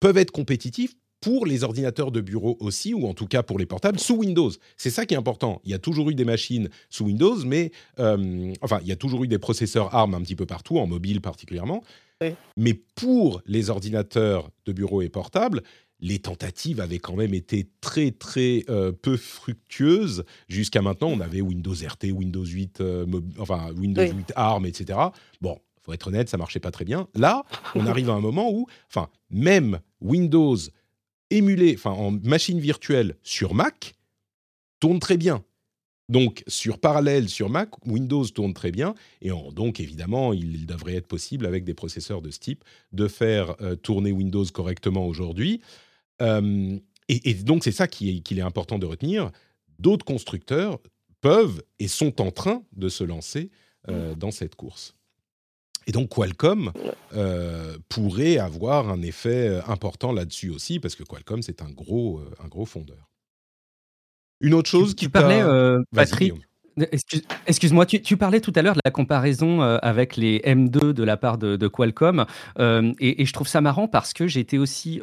peuvent 0.00 0.18
être 0.18 0.32
compétitifs 0.32 0.94
pour 1.20 1.46
les 1.46 1.62
ordinateurs 1.62 2.10
de 2.10 2.20
bureau 2.20 2.56
aussi, 2.58 2.94
ou 2.94 3.06
en 3.06 3.14
tout 3.14 3.26
cas 3.26 3.44
pour 3.44 3.60
les 3.60 3.66
portables, 3.66 4.00
sous 4.00 4.16
Windows. 4.16 4.50
C'est 4.76 4.90
ça 4.90 5.06
qui 5.06 5.14
est 5.14 5.16
important. 5.16 5.60
Il 5.64 5.70
y 5.70 5.74
a 5.74 5.78
toujours 5.78 6.10
eu 6.10 6.14
des 6.14 6.24
machines 6.24 6.68
sous 6.90 7.04
Windows, 7.04 7.36
mais 7.44 7.72
enfin, 7.96 8.78
il 8.82 8.86
y 8.86 8.92
a 8.92 8.96
toujours 8.96 9.24
eu 9.24 9.28
des 9.28 9.40
processeurs 9.40 9.92
ARM 9.96 10.14
un 10.14 10.20
petit 10.20 10.36
peu 10.36 10.46
partout, 10.46 10.78
en 10.78 10.86
mobile 10.86 11.20
particulièrement. 11.20 11.82
Mais 12.56 12.74
pour 12.74 13.42
les 13.46 13.70
ordinateurs 13.70 14.50
de 14.66 14.72
bureau 14.72 15.02
et 15.02 15.08
portables, 15.08 15.62
les 16.00 16.18
tentatives 16.18 16.80
avaient 16.80 16.98
quand 16.98 17.16
même 17.16 17.34
été 17.34 17.68
très 17.80 18.10
très 18.10 18.64
euh, 18.68 18.92
peu 18.92 19.16
fructueuses. 19.16 20.24
Jusqu'à 20.48 20.82
maintenant, 20.82 21.08
on 21.08 21.20
avait 21.20 21.40
Windows 21.40 21.74
RT, 21.74 22.10
Windows 22.12 22.44
8, 22.44 22.80
euh, 22.80 23.06
enfin 23.38 23.72
Windows 23.76 24.02
8 24.02 24.32
ARM, 24.36 24.66
etc. 24.66 24.98
Bon, 25.40 25.58
faut 25.82 25.92
être 25.92 26.08
honnête, 26.08 26.28
ça 26.28 26.36
marchait 26.36 26.60
pas 26.60 26.70
très 26.70 26.84
bien. 26.84 27.08
Là, 27.14 27.44
on 27.74 27.86
arrive 27.86 28.10
à 28.10 28.14
un 28.14 28.20
moment 28.20 28.50
où, 28.50 28.66
enfin, 28.88 29.08
même 29.30 29.80
Windows 30.00 30.56
émulé, 31.30 31.74
enfin 31.76 31.90
en 31.90 32.12
machine 32.12 32.60
virtuelle 32.60 33.16
sur 33.22 33.54
Mac, 33.54 33.94
tourne 34.80 35.00
très 35.00 35.16
bien. 35.16 35.44
Donc, 36.08 36.42
sur 36.46 36.78
parallèle, 36.78 37.28
sur 37.28 37.50
Mac, 37.50 37.70
Windows 37.86 38.24
tourne 38.24 38.54
très 38.54 38.70
bien. 38.70 38.94
Et 39.20 39.30
donc, 39.52 39.78
évidemment, 39.78 40.32
il, 40.32 40.66
devrait 40.66 40.94
être 40.94 41.06
possible, 41.06 41.44
avec 41.44 41.64
des 41.64 41.74
processeurs 41.74 42.22
de 42.22 42.30
ce 42.30 42.38
type, 42.38 42.64
de 42.92 43.08
faire 43.08 43.54
euh, 43.60 43.76
tourner 43.76 44.10
Windows 44.10 44.44
correctement 44.46 45.06
aujourd'hui. 45.06 45.60
Euh, 46.22 46.78
et, 47.08 47.34
donc, 47.34 47.64
c'est 47.64 47.72
ça 47.72 47.88
qu'il 47.88 48.38
est, 48.38 48.40
important 48.40 48.78
de 48.78 48.86
retenir. 48.86 49.30
D'autres 49.78 50.04
constructeurs 50.04 50.78
peuvent 51.20 51.62
et 51.78 51.88
sont 51.88 52.20
en 52.20 52.30
train 52.30 52.62
de 52.72 52.88
se 52.88 53.04
lancer 53.04 53.50
euh, 53.88 54.14
dans 54.14 54.30
cette 54.30 54.54
course. 54.54 54.94
Et 55.86 55.92
donc 55.92 56.10
Qualcomm 56.10 56.70
pourrait 57.88 58.36
avoir 58.36 58.90
un 58.90 59.00
effet 59.00 59.58
important 59.66 60.12
là-dessus 60.12 60.50
aussi, 60.50 60.80
parce 60.80 60.94
que 60.94 61.02
Qualcomm, 61.02 61.42
c'est 61.42 61.62
un 61.62 61.70
gros, 61.70 62.20
un 62.44 62.48
gros 62.48 62.66
fondeur. 62.66 63.08
Une 64.40 64.54
autre 64.54 64.70
chose 64.70 64.94
qui 64.94 65.08
parlait, 65.08 65.40
euh, 65.42 65.82
Patrick. 65.94 66.34
Excuse-moi, 67.48 67.86
tu, 67.86 68.16
parlais 68.16 68.40
tout 68.40 68.52
à 68.54 68.62
l'heure 68.62 68.74
de 68.74 68.80
la 68.84 68.92
comparaison 68.92 69.62
euh, 69.62 69.78
avec 69.82 70.16
les 70.16 70.38
M2 70.46 70.92
de 70.92 71.02
la 71.02 71.16
part 71.16 71.36
de, 71.36 71.66
Qualcomm, 71.66 72.24
euh, 72.60 72.92
et, 73.00 73.24
je 73.24 73.32
trouve 73.32 73.48
ça 73.48 73.60
marrant 73.60 73.88
parce 73.88 74.12
que 74.12 74.28
j'ai 74.28 74.38
été 74.38 74.58
aussi 74.58 75.00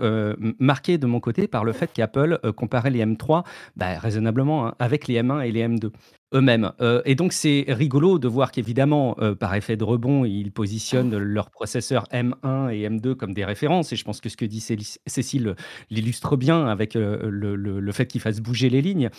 marqué 0.57 0.97
de 0.97 1.05
mon 1.05 1.19
côté 1.19 1.49
par 1.49 1.65
le 1.65 1.73
fait 1.73 1.91
qu'Apple 1.91 2.39
comparait 2.55 2.91
les 2.91 3.05
M3 3.05 3.43
bah, 3.75 3.99
raisonnablement 3.99 4.67
hein, 4.67 4.75
avec 4.79 5.09
les 5.09 5.21
M1 5.21 5.45
et 5.45 5.51
les 5.51 5.67
M2 5.67 5.91
eux-mêmes. 6.35 6.71
Euh, 6.81 7.01
et 7.05 7.15
donc, 7.15 7.33
c'est 7.33 7.65
rigolo 7.67 8.19
de 8.19 8.27
voir 8.27 8.51
qu'évidemment, 8.51 9.15
euh, 9.19 9.33
par 9.33 9.55
effet 9.55 9.77
de 9.77 9.83
rebond, 9.83 10.25
ils 10.25 10.51
positionnent 10.51 11.17
leurs 11.17 11.49
processeurs 11.49 12.05
M1 12.11 12.71
et 12.71 12.87
M2 12.87 13.15
comme 13.15 13.33
des 13.33 13.45
références. 13.45 13.93
Et 13.93 13.95
je 13.95 14.03
pense 14.03 14.21
que 14.21 14.29
ce 14.29 14.37
que 14.37 14.45
dit 14.45 14.59
Cécile 14.59 15.55
l'illustre 15.89 16.35
bien 16.35 16.67
avec 16.67 16.95
euh, 16.95 17.29
le, 17.31 17.91
fait 17.91 18.07
qu'ils 18.07 18.21
fassent 18.21 18.41
bouger 18.41 18.69
les 18.69 18.81
lignes. 18.81 19.09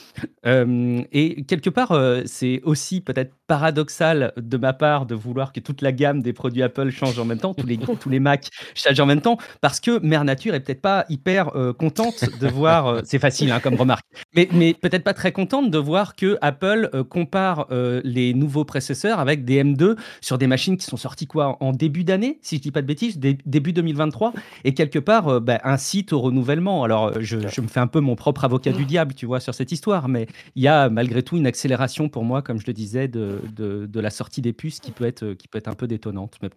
et 0.45 1.45
quelque 1.45 1.71
part, 1.71 1.99
c'est 2.27 2.61
aussi 2.65 3.01
peut-être 3.01 3.33
paradoxal 3.47 4.33
de 4.37 4.57
ma 4.59 4.75
part 4.75 5.07
de 5.07 5.15
vouloir 5.15 5.53
que 5.53 5.61
toute 5.61 5.81
la 5.81 5.93
gamme 5.93 6.21
des 6.21 6.35
produits 6.35 6.63
Apple 6.63 6.91
change 6.91 7.19
en 7.19 7.25
même 7.25 7.39
temps, 7.39 7.55
tous 7.55 7.67
les, 7.67 7.79
tous 8.01 8.11
les 8.11 8.21
Mac 8.21 8.51
changent 8.75 9.01
en 9.01 9.07
même 9.07 9.23
temps, 9.23 9.39
parce 9.63 9.81
que 9.81 9.99
Mère 10.01 10.25
Nature 10.25 10.55
est 10.55 10.61
peut-être 10.61 10.83
pas 10.83 11.07
hyper 11.09 11.53
contente 11.79 12.25
de 12.39 12.49
voir, 12.49 13.01
c'est 13.05 13.19
facile 13.19 13.51
hein, 13.51 13.61
comme 13.61 13.77
remarque, 13.77 14.05
mais, 14.35 14.49
mais 14.53 14.75
peut-être 14.75 15.05
pas 15.05 15.15
très 15.15 15.33
contente 15.33 15.71
de 15.71 15.79
voir 15.79 16.17
que 16.17 16.37
Apple 16.43 16.91
compare 17.07 17.67
euh, 17.71 18.01
les 18.05 18.35
nouveaux 18.35 18.65
processeurs 18.65 19.21
avec 19.21 19.45
des 19.45 19.63
M2 19.63 19.97
sur 20.21 20.39
des 20.39 20.47
machines 20.47 20.77
qui 20.77 20.85
sont 20.85 20.97
sorties 20.97 21.27
quoi 21.27 21.57
en 21.61 21.73
début 21.73 22.05
d'année, 22.05 22.39
si 22.43 22.57
je 22.57 22.63
dis 22.63 22.71
pas 22.71 22.83
de 22.83 22.87
bêtises, 22.87 23.19
début 23.19 23.73
2023, 23.73 24.33
et 24.65 24.75
quelque 24.75 24.99
part 24.99 25.29
euh, 25.29 25.41
bah, 25.41 25.61
incite 25.65 26.13
au 26.13 26.21
renouvellement. 26.21 26.85
Alors 26.85 27.09
euh, 27.09 27.21
je, 27.21 27.61
me 27.61 27.69
fais 27.69 27.81
un 27.81 27.87
peu 27.87 28.01
mon 28.01 28.17
propre 28.17 28.45
avocat 28.45 28.73
du 28.73 28.85
diable, 28.85 29.15
tu 29.15 29.27
vois, 29.27 29.41
sur 29.41 29.55
cette 29.55 29.73
histoire, 29.73 30.09
mais 30.09 30.27
il 30.55 30.63
y 30.63 30.69
a 30.69 30.89
malgré 30.89 31.23
tout 31.23 31.37
une 31.37 31.47
accélération 31.47 32.09
pour 32.09 32.25
moi, 32.25 32.43
comme 32.43 32.59
je 32.59 32.67
le 32.67 32.73
disais, 32.73 33.09
de, 33.09 33.41
de, 33.57 34.01
la 34.01 34.11
sortie 34.11 34.43
des 34.43 34.53
puces 34.53 34.79
qui 34.81 34.91
peut 34.91 35.07
être, 35.07 35.33
qui 35.33 35.49
peut 35.49 35.59
être 35.59 35.69
un 35.69 35.75
peu 35.75 35.87
détonnante. 35.87 36.37
Mais 36.43 36.51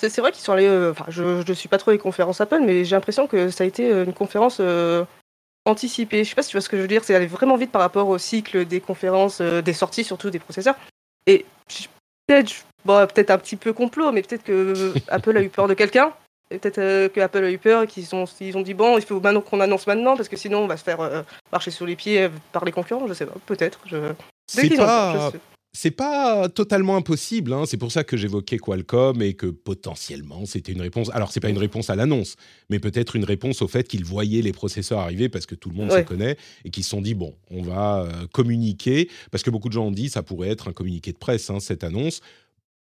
C'est 0.00 0.20
vrai 0.20 0.32
qu'ils 0.32 0.42
sont 0.42 0.52
allés. 0.52 0.88
Enfin, 0.90 1.04
je 1.08 1.48
ne 1.48 1.54
suis 1.54 1.68
pas 1.68 1.78
trop 1.78 1.90
les 1.90 1.98
conférences 1.98 2.40
Apple, 2.40 2.62
mais 2.64 2.84
j'ai 2.84 2.96
l'impression 2.96 3.26
que 3.26 3.50
ça 3.50 3.64
a 3.64 3.66
été 3.66 3.90
une 3.90 4.14
conférence 4.14 4.60
anticiper. 5.68 6.24
Je 6.24 6.30
sais 6.30 6.34
pas 6.34 6.42
si 6.42 6.50
tu 6.50 6.56
vois 6.56 6.62
ce 6.62 6.68
que 6.68 6.76
je 6.76 6.82
veux 6.82 6.88
dire, 6.88 7.04
c'est 7.04 7.14
aller 7.14 7.26
vraiment 7.26 7.56
vite 7.56 7.70
par 7.70 7.80
rapport 7.80 8.08
au 8.08 8.18
cycle 8.18 8.64
des 8.64 8.80
conférences, 8.80 9.40
euh, 9.40 9.62
des 9.62 9.72
sorties 9.72 10.04
surtout 10.04 10.30
des 10.30 10.38
processeurs. 10.38 10.76
Et 11.26 11.44
peut-être, 12.26 12.52
bon, 12.84 13.06
peut-être 13.06 13.30
un 13.30 13.38
petit 13.38 13.56
peu 13.56 13.72
complot, 13.72 14.12
mais 14.12 14.22
peut-être 14.22 14.44
que 14.44 14.94
Apple 15.08 15.36
a 15.36 15.42
eu 15.42 15.48
peur 15.48 15.68
de 15.68 15.74
quelqu'un. 15.74 16.12
Peut-être 16.50 16.78
euh, 16.78 17.08
que 17.10 17.20
Apple 17.20 17.44
a 17.44 17.50
eu 17.50 17.58
peur 17.58 17.82
et 17.82 17.86
qu'ils 17.86 18.14
ont, 18.14 18.24
ils 18.40 18.56
ont 18.56 18.62
dit 18.62 18.74
bon, 18.74 18.96
il 18.96 19.04
faut 19.04 19.20
maintenant 19.20 19.42
qu'on 19.42 19.60
annonce 19.60 19.86
maintenant 19.86 20.16
parce 20.16 20.30
que 20.30 20.36
sinon 20.36 20.60
on 20.60 20.66
va 20.66 20.78
se 20.78 20.84
faire 20.84 21.00
euh, 21.00 21.22
marcher 21.52 21.70
sur 21.70 21.84
les 21.84 21.94
pieds 21.94 22.28
par 22.52 22.64
les 22.64 22.72
concurrents. 22.72 23.06
Je 23.06 23.12
sais 23.12 23.26
pas, 23.26 23.34
peut-être. 23.46 23.80
Je... 23.86 24.12
C'est 24.46 24.74
pas, 24.76 25.30
c'est 25.72 25.90
pas 25.90 26.48
totalement 26.48 26.96
impossible. 26.96 27.52
Hein. 27.52 27.64
C'est 27.66 27.76
pour 27.76 27.92
ça 27.92 28.04
que 28.04 28.16
j'évoquais 28.16 28.58
Qualcomm 28.58 29.22
et 29.22 29.34
que 29.34 29.46
potentiellement 29.46 30.46
c'était 30.46 30.72
une 30.72 30.80
réponse. 30.80 31.10
Alors 31.12 31.30
c'est 31.30 31.40
pas 31.40 31.50
une 31.50 31.58
réponse 31.58 31.90
à 31.90 31.96
l'annonce, 31.96 32.36
mais 32.70 32.78
peut-être 32.78 33.16
une 33.16 33.24
réponse 33.24 33.62
au 33.62 33.68
fait 33.68 33.86
qu'ils 33.86 34.04
voyaient 34.04 34.42
les 34.42 34.52
processeurs 34.52 35.00
arriver 35.00 35.28
parce 35.28 35.46
que 35.46 35.54
tout 35.54 35.70
le 35.70 35.76
monde 35.76 35.90
se 35.90 36.00
connaît 36.00 36.36
et 36.64 36.70
qu'ils 36.70 36.84
se 36.84 36.90
sont 36.90 37.02
dit 37.02 37.14
bon, 37.14 37.34
on 37.50 37.62
va 37.62 38.02
euh, 38.02 38.26
communiquer 38.32 39.10
parce 39.30 39.42
que 39.42 39.50
beaucoup 39.50 39.68
de 39.68 39.74
gens 39.74 39.86
ont 39.86 39.92
dit 39.92 40.08
ça 40.08 40.22
pourrait 40.22 40.48
être 40.48 40.68
un 40.68 40.72
communiqué 40.72 41.12
de 41.12 41.18
presse 41.18 41.50
hein, 41.50 41.60
cette 41.60 41.84
annonce. 41.84 42.20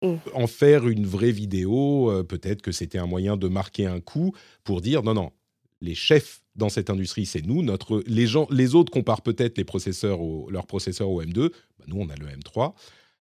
Mm. 0.03 0.15
En 0.33 0.47
faire 0.47 0.87
une 0.87 1.07
vraie 1.07 1.33
vidéo, 1.33 2.11
euh, 2.11 2.23
peut-être 2.23 2.63
que 2.63 2.71
c'était 2.71 2.99
un 2.99 3.07
moyen 3.07 3.37
de 3.37 3.49
marquer 3.49 3.87
un 3.87 3.99
coup 3.99 4.33
pour 4.63 4.81
dire 4.81 5.03
non 5.03 5.15
non, 5.15 5.33
les 5.81 5.95
chefs 5.95 6.43
dans 6.57 6.69
cette 6.69 6.91
industrie, 6.91 7.27
c'est 7.27 7.47
nous. 7.47 7.63
Notre, 7.63 8.03
les, 8.07 8.27
gens, 8.27 8.47
les 8.51 8.75
autres 8.75 8.93
comparent 8.93 9.23
peut-être 9.23 9.59
les 9.59 9.65
processeurs 9.65 10.19
leurs 10.51 10.67
processeurs 10.67 11.09
au 11.09 11.23
M2. 11.23 11.51
Bah, 11.79 11.85
nous, 11.87 12.01
on 12.01 12.09
a 12.09 12.17
le 12.17 12.27
M3. 12.27 12.75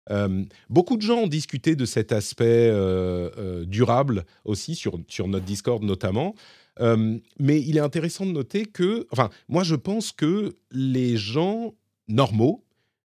Euh, 0.10 0.44
beaucoup 0.70 0.98
de 0.98 1.02
gens 1.02 1.18
ont 1.20 1.28
discuté 1.28 1.76
de 1.76 1.86
cet 1.86 2.12
aspect 2.12 2.70
euh, 2.70 3.30
euh, 3.38 3.66
durable 3.66 4.26
aussi 4.46 4.76
sur, 4.76 5.00
sur 5.08 5.28
notre 5.28 5.46
Discord 5.46 5.84
notamment. 5.84 6.36
mais 6.80 7.62
il 7.62 7.78
est 7.78 7.82
intéressant 7.82 8.26
de 8.26 8.32
noter 8.32 8.66
que, 8.66 9.08
enfin, 9.12 9.30
moi 9.50 9.64
je 9.64 9.76
pense 9.76 10.12
que 10.12 10.56
les 10.72 11.18
gens 11.18 11.74
normaux 12.08 12.64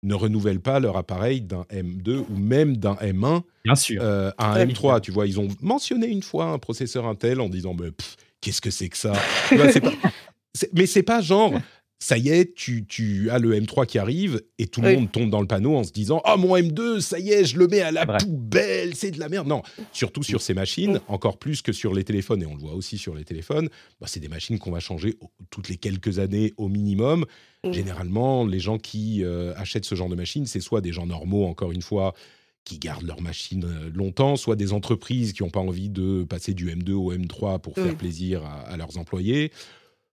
ne 0.02 0.14
renouvellent 0.14 0.60
pas 0.60 0.80
leur 0.80 0.98
appareil 0.98 1.40
d'un 1.40 1.62
M2 1.70 2.24
ou 2.30 2.36
même 2.36 2.76
d'un 2.76 2.94
M1 2.94 3.42
Bien 3.64 3.74
sûr. 3.74 4.02
à 4.02 4.52
un 4.52 4.66
M3. 4.66 5.00
Tu 5.00 5.10
vois, 5.10 5.26
ils 5.26 5.40
ont 5.40 5.48
mentionné 5.62 6.06
une 6.08 6.22
fois 6.22 6.50
un 6.50 6.58
processeur 6.58 7.06
Intel 7.06 7.40
en 7.40 7.48
disant, 7.48 7.74
bah, 7.74 7.86
qu'est-ce 8.44 8.60
que 8.60 8.70
c'est 8.70 8.88
que 8.88 8.96
ça? 8.96 9.12
Mais 10.72 10.86
c'est 10.86 11.02
pas 11.02 11.20
genre, 11.20 11.54
ça 11.98 12.18
y 12.18 12.28
est, 12.28 12.54
tu, 12.54 12.86
tu, 12.86 13.30
as 13.30 13.38
le 13.38 13.58
M3 13.58 13.86
qui 13.86 13.98
arrive 13.98 14.42
et 14.58 14.66
tout 14.66 14.82
le 14.82 14.94
monde 14.94 15.10
tombe 15.10 15.30
dans 15.30 15.40
le 15.40 15.46
panneau 15.46 15.74
en 15.74 15.84
se 15.84 15.90
disant 15.90 16.22
Oh, 16.26 16.36
mon 16.36 16.54
M2, 16.56 17.00
ça 17.00 17.18
y 17.18 17.30
est, 17.30 17.46
je 17.46 17.58
le 17.58 17.66
mets 17.66 17.80
à 17.80 17.90
la 17.90 18.06
poubelle, 18.06 18.94
c'est 18.94 19.10
de 19.10 19.18
la 19.18 19.30
merde. 19.30 19.48
Non, 19.48 19.62
surtout 19.92 20.22
sur 20.22 20.42
ces 20.42 20.52
machines, 20.52 21.00
encore 21.08 21.38
plus 21.38 21.62
que 21.62 21.72
sur 21.72 21.94
les 21.94 22.04
téléphones, 22.04 22.42
et 22.42 22.46
on 22.46 22.54
le 22.54 22.60
voit 22.60 22.74
aussi 22.74 22.98
sur 22.98 23.14
les 23.14 23.24
téléphones, 23.24 23.68
bah, 24.00 24.06
c'est 24.06 24.20
des 24.20 24.28
machines 24.28 24.58
qu'on 24.58 24.70
va 24.70 24.80
changer 24.80 25.18
toutes 25.50 25.70
les 25.70 25.78
quelques 25.78 26.18
années 26.18 26.52
au 26.58 26.68
minimum. 26.68 27.24
Généralement, 27.70 28.44
les 28.44 28.60
gens 28.60 28.76
qui 28.76 29.24
euh, 29.24 29.54
achètent 29.56 29.86
ce 29.86 29.94
genre 29.94 30.10
de 30.10 30.14
machines, 30.14 30.44
c'est 30.44 30.60
soit 30.60 30.82
des 30.82 30.92
gens 30.92 31.06
normaux, 31.06 31.46
encore 31.46 31.72
une 31.72 31.80
fois, 31.80 32.14
qui 32.64 32.78
gardent 32.78 33.04
leur 33.06 33.20
machine 33.20 33.64
euh, 33.64 33.90
longtemps, 33.94 34.36
soit 34.36 34.56
des 34.56 34.72
entreprises 34.72 35.32
qui 35.34 35.42
n'ont 35.42 35.50
pas 35.50 35.60
envie 35.60 35.90
de 35.90 36.24
passer 36.24 36.54
du 36.54 36.68
M2 36.74 36.92
au 36.92 37.12
M3 37.12 37.60
pour 37.60 37.74
faire 37.74 37.96
plaisir 37.96 38.44
à, 38.44 38.60
à 38.62 38.76
leurs 38.76 38.96
employés. 38.98 39.52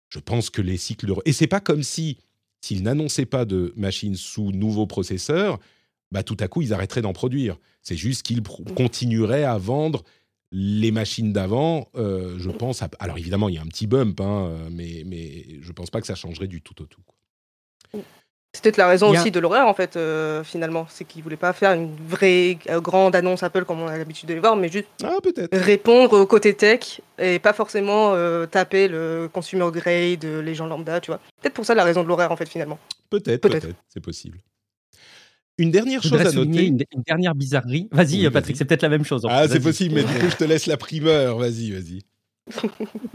Je 0.09 0.19
pense 0.19 0.49
que 0.49 0.61
les 0.61 0.77
cycles 0.77 1.07
de... 1.07 1.13
Et 1.25 1.33
c'est 1.33 1.47
pas 1.47 1.59
comme 1.59 1.83
si, 1.83 2.17
s'ils 2.61 2.83
n'annonçaient 2.83 3.25
pas 3.25 3.43
de 3.45 3.73
machines 3.75 4.15
sous 4.15 4.51
nouveaux 4.53 4.87
processeurs, 4.87 5.59
bah, 6.11 6.23
tout 6.23 6.37
à 6.39 6.47
coup, 6.47 6.61
ils 6.61 6.73
arrêteraient 6.73 7.01
d'en 7.01 7.11
produire. 7.11 7.57
C'est 7.81 7.97
juste 7.97 8.23
qu'ils 8.25 8.41
continueraient 8.75 9.43
à 9.43 9.57
vendre 9.57 10.03
les 10.53 10.91
machines 10.91 11.33
d'avant, 11.33 11.89
euh, 11.95 12.39
je 12.39 12.49
pense. 12.49 12.81
à- 12.81 12.89
Alors 12.99 13.17
évidemment, 13.17 13.49
il 13.49 13.55
y 13.55 13.57
a 13.57 13.61
un 13.61 13.65
petit 13.67 13.87
bump, 13.87 14.21
hein, 14.21 14.47
euh, 14.47 14.69
mais, 14.71 15.03
mais 15.05 15.59
je 15.61 15.71
pense 15.73 15.89
pas 15.89 15.99
que 15.99 16.07
ça 16.07 16.15
changerait 16.15 16.47
du 16.47 16.61
tout 16.61 16.81
au 16.81 16.85
tout. 16.85 17.01
quoi. 17.05 18.01
C'est 18.53 18.63
peut-être 18.63 18.77
la 18.77 18.87
raison 18.87 19.07
a- 19.13 19.19
aussi 19.19 19.29
de 19.29 19.39
l'horaire 19.39 19.67
en 19.67 19.73
fait, 19.73 19.95
euh, 19.97 20.43
finalement. 20.43 20.87
C'est 20.89 21.05
qu'ils 21.05 21.21
voulaient 21.21 21.35
pas 21.37 21.53
faire 21.53 21.73
une 21.73 21.95
vraie 22.07 22.57
euh, 22.69 22.79
grande 22.81 23.15
annonce 23.15 23.43
Apple 23.43 23.65
comme 23.65 23.81
on 23.81 23.87
a 23.87 23.97
l'habitude 23.97 24.27
de 24.29 24.33
les 24.33 24.39
voir, 24.39 24.55
mais 24.55 24.69
juste 24.69 24.87
Ah, 25.03 25.17
répondre 25.51 26.19
au 26.19 26.25
côté 26.25 26.53
tech 26.55 27.01
et 27.19 27.37
pas 27.39 27.53
forcément 27.53 28.13
euh, 28.15 28.45
taper 28.47 28.87
le 28.87 29.29
consumer 29.31 29.69
grade, 29.71 30.23
les 30.23 30.55
gens 30.55 30.65
lambda, 30.65 30.99
tu 31.01 31.11
vois. 31.11 31.19
Peut-être 31.41 31.53
pour 31.53 31.65
ça 31.65 31.75
la 31.75 31.83
raison 31.83 32.03
de 32.03 32.07
l'horaire 32.07 32.31
en 32.31 32.35
fait 32.35 32.47
finalement. 32.49 32.79
Peut-être, 33.09 33.41
Peut-être. 33.47 33.67
c'est 33.89 33.99
possible. 34.03 34.39
Une 35.59 35.71
dernière 35.71 36.01
chose 36.03 36.21
à 36.21 36.31
noter. 36.31 36.65
une, 36.67 36.79
une 36.93 37.01
dernière 37.07 37.33
bizarrerie. 37.35 37.89
Vas-y, 37.91 38.25
Oui, 38.25 38.29
Patrick, 38.31 38.57
c'est 38.57 38.65
peut-être 38.65 38.83
la 38.83 38.89
même 38.89 39.03
chose. 39.03 39.25
en 39.25 39.29
Ah, 39.29 39.47
c'est 39.47 39.59
possible, 39.59 39.95
mais 39.95 40.03
du 40.03 40.13
coup, 40.13 40.29
je 40.29 40.35
te 40.35 40.43
laisse 40.43 40.67
la 40.67 40.77
primeur. 40.77 41.37
Vas-y, 41.39 41.71
vas-y. 41.71 42.01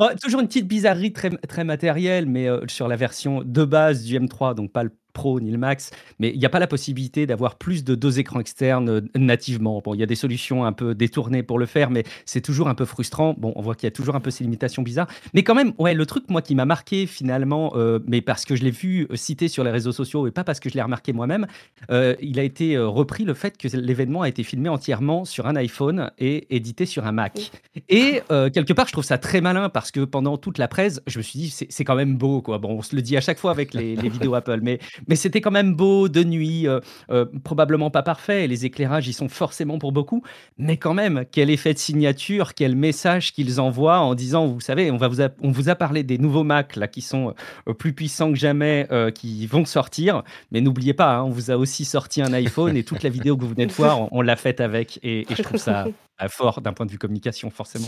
Ouais, 0.01 0.15
toujours 0.23 0.41
une 0.41 0.49
petite 0.49 0.67
bizarrerie 0.67 1.13
très, 1.13 1.31
très 1.31 1.63
matérielle, 1.65 2.27
mais 2.27 2.49
euh, 2.49 2.61
sur 2.69 2.89
la 2.89 2.97
version 2.97 3.43
de 3.45 3.65
base 3.65 4.03
du 4.03 4.19
M3, 4.19 4.55
donc 4.57 4.73
pas 4.73 4.83
le 4.83 4.91
Pro 5.13 5.41
ni 5.41 5.51
le 5.51 5.59
Max, 5.59 5.91
mais 6.19 6.31
il 6.31 6.39
n'y 6.39 6.47
a 6.47 6.49
pas 6.49 6.59
la 6.59 6.67
possibilité 6.67 7.27
d'avoir 7.27 7.57
plus 7.57 7.85
de 7.85 7.95
deux 7.95 8.19
écrans 8.19 8.41
externes 8.41 8.89
euh, 8.89 9.01
nativement. 9.17 9.81
Bon, 9.85 9.95
il 9.95 10.01
y 10.01 10.03
a 10.03 10.07
des 10.07 10.15
solutions 10.15 10.65
un 10.65 10.73
peu 10.73 10.95
détournées 10.95 11.43
pour 11.43 11.59
le 11.59 11.67
faire, 11.67 11.91
mais 11.91 12.05
c'est 12.25 12.41
toujours 12.41 12.69
un 12.69 12.75
peu 12.75 12.85
frustrant. 12.85 13.35
Bon, 13.37 13.53
on 13.57 13.63
voit 13.63 13.75
qu'il 13.75 13.87
y 13.87 13.89
a 13.89 13.93
toujours 13.93 14.15
un 14.15 14.21
peu 14.21 14.31
ces 14.31 14.45
limitations 14.45 14.83
bizarres. 14.83 15.09
Mais 15.35 15.43
quand 15.43 15.55
même, 15.55 15.73
ouais, 15.79 15.95
le 15.95 16.07
truc, 16.07 16.25
moi, 16.29 16.43
qui 16.43 16.55
m'a 16.55 16.65
marqué 16.65 17.07
finalement, 17.07 17.73
euh, 17.77 17.99
mais 18.07 18.21
parce 18.21 18.45
que 18.45 18.57
je 18.57 18.63
l'ai 18.65 18.71
vu 18.71 19.07
euh, 19.11 19.17
cité 19.17 19.49
sur 19.49 19.65
les 19.65 19.71
réseaux 19.71 19.93
sociaux 19.93 20.27
et 20.27 20.31
pas 20.31 20.45
parce 20.45 20.61
que 20.61 20.69
je 20.69 20.75
l'ai 20.75 20.83
remarqué 20.83 21.13
moi-même, 21.13 21.47
euh, 21.91 22.15
il 22.21 22.39
a 22.39 22.43
été 22.43 22.79
repris 22.79 23.25
le 23.25 23.35
fait 23.35 23.57
que 23.59 23.69
l'événement 23.77 24.23
a 24.23 24.29
été 24.29 24.43
filmé 24.43 24.69
entièrement 24.69 25.25
sur 25.25 25.47
un 25.47 25.57
iPhone 25.57 26.11
et 26.19 26.55
édité 26.55 26.87
sur 26.87 27.07
un 27.07 27.13
Mac. 27.13 27.51
Et 27.89 28.23
euh, 28.31 28.51
quelque 28.51 28.73
part, 28.73 28.87
je 28.87 28.93
trouve 28.93 29.05
ça 29.05 29.19
très 29.19 29.41
malin 29.41 29.69
parce 29.69 29.91
que 29.91 30.01
pendant 30.01 30.37
toute 30.37 30.59
la 30.59 30.69
presse, 30.69 31.03
je 31.07 31.19
me 31.19 31.23
suis 31.23 31.39
dit, 31.39 31.51
c'est 31.51 31.67
c'est 31.71 31.85
quand 31.85 31.97
même 31.97 32.17
beau. 32.17 32.43
Quoi. 32.43 32.59
Bon, 32.59 32.79
on 32.79 32.83
se 32.83 32.95
le 32.95 33.03
dit 33.03 33.17
à 33.17 33.21
chaque 33.21 33.39
fois 33.39 33.51
avec 33.51 33.75
les, 33.75 33.97
les 33.97 34.09
vidéos 34.09 34.35
Apple, 34.35 34.61
mais, 34.63 34.79
mais 35.09 35.17
c'était 35.17 35.41
quand 35.41 35.51
même 35.51 35.75
beau 35.75 36.09
de 36.09 36.23
nuit, 36.25 36.69
euh, 36.69 36.81
euh, 37.11 37.27
probablement 37.45 37.91
pas 37.91 38.03
parfait. 38.03 38.47
Les 38.47 38.65
éclairages, 38.67 39.09
ils 39.09 39.13
sont 39.13 39.29
forcément 39.29 39.79
pour 39.79 39.93
beaucoup. 39.93 40.23
Mais 40.59 40.77
quand 40.77 40.95
même, 40.95 41.25
quel 41.31 41.51
effet 41.51 41.75
de 41.75 41.79
signature, 41.79 42.55
quel 42.55 42.77
message 42.77 43.33
qu'ils 43.33 43.61
envoient 43.61 44.01
en 44.01 44.15
disant, 44.15 44.47
vous 44.47 44.61
savez, 44.61 44.91
on, 44.91 44.97
va 44.97 45.09
vous 45.09 45.23
a, 45.23 45.29
on 45.43 45.51
vous 45.51 45.69
a 45.69 45.75
parlé 45.75 46.03
des 46.03 46.19
nouveaux 46.19 46.45
Mac 46.45 46.77
là, 46.77 46.89
qui 46.89 47.01
sont 47.01 47.35
euh, 47.69 47.75
plus 47.75 47.93
puissants 47.93 48.33
que 48.33 48.39
jamais, 48.39 48.87
euh, 48.91 49.11
qui 49.11 49.47
vont 49.47 49.65
sortir. 49.65 50.23
Mais 50.51 50.61
n'oubliez 50.61 50.95
pas, 50.95 51.17
hein, 51.17 51.23
on 51.23 51.31
vous 51.31 51.51
a 51.51 51.57
aussi 51.57 51.85
sorti 51.85 52.23
un 52.23 52.33
iPhone 52.33 52.77
et 52.77 52.85
toute 52.85 53.03
la 53.03 53.11
vidéo 53.11 53.37
que 53.37 53.43
vous 53.43 53.51
venez 53.51 53.67
de 53.67 53.73
voir, 53.73 54.01
on, 54.01 54.09
on 54.13 54.23
l'a 54.23 54.37
faite 54.37 54.61
avec. 54.61 54.99
Et, 55.03 55.21
et 55.21 55.35
je 55.35 55.43
trouve 55.43 55.59
ça 55.59 55.87
fort 56.29 56.61
d'un 56.61 56.73
point 56.73 56.87
de 56.87 56.91
vue 56.91 56.99
communication, 56.99 57.51
forcément. 57.51 57.87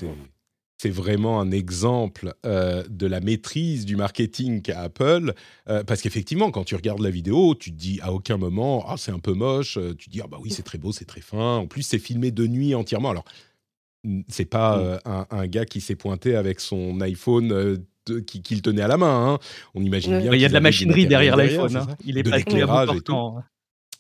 C'est- 0.77 0.91
vraiment 0.91 1.41
un 1.41 1.51
exemple 1.51 2.35
euh, 2.45 2.83
de 2.91 3.07
la 3.07 3.21
maîtrise 3.21 3.87
du 3.87 3.97
marketing 3.97 4.61
qu'a 4.61 4.81
Apple. 4.83 5.33
euh, 5.69 5.83
parce 5.85 6.03
qu'effectivement, 6.03 6.51
quand 6.51 6.65
tu 6.65 6.75
regardes 6.75 7.01
la 7.01 7.11
vidéo, 7.11 7.55
tu 7.55 7.71
te 7.71 7.77
dis 7.77 8.01
à 8.03 8.13
aucun 8.13 8.37
moment, 8.37 8.85
ah, 8.89 8.97
c'est 8.99 9.13
un 9.13 9.19
peu 9.19 9.33
moche. 9.33 9.79
euh, 9.79 9.95
Tu 9.95 10.07
te 10.07 10.11
dis, 10.11 10.21
ah 10.23 10.27
bah 10.29 10.39
oui, 10.43 10.51
c'est 10.51 10.63
très 10.63 10.79
beau, 10.79 10.93
c'est 10.93 11.05
très 11.07 11.21
fin. 11.23 11.57
En 11.59 11.67
plus, 11.67 11.83
c'est 11.83 11.99
filmé 11.99 12.31
de 12.33 12.47
nuit 12.47 12.75
entièrement. 12.75 13.11
Alors, 13.11 13.25
c'est 14.29 14.45
pas 14.45 14.77
Mm. 14.77 14.81
euh, 14.83 14.99
un, 15.07 15.27
un 15.31 15.47
gars 15.47 15.65
qui 15.65 15.81
s'est 15.81 15.97
pointé 15.97 16.37
avec 16.37 16.61
son 16.61 17.01
iPhone 17.01 17.53
euh, 17.53 17.79
de- 18.07 18.21
qui- 18.21 18.43
qu'il 18.43 18.61
tenait 18.61 18.83
à 18.83 18.89
la 18.89 18.99
main. 18.99 19.35
hein. 19.35 19.39
On 19.75 19.83
imagine 19.83 20.13
Ouais. 20.13 20.23
bien. 20.23 20.35
Il 20.35 20.41
y 20.41 20.45
a 20.45 20.49
de 20.49 20.53
la 20.55 20.61
machinerie 20.61 21.07
derrière 21.07 21.37
l'iPhone. 21.37 21.75
hein. 21.77 21.87
Il 22.05 22.19
est 22.19 22.23
De 22.23 22.29
pas 22.31 22.41
très 22.43 22.51
l'éclairage 22.51 22.89
et 22.91 23.01
tout. 23.01 23.13
important. 23.15 23.43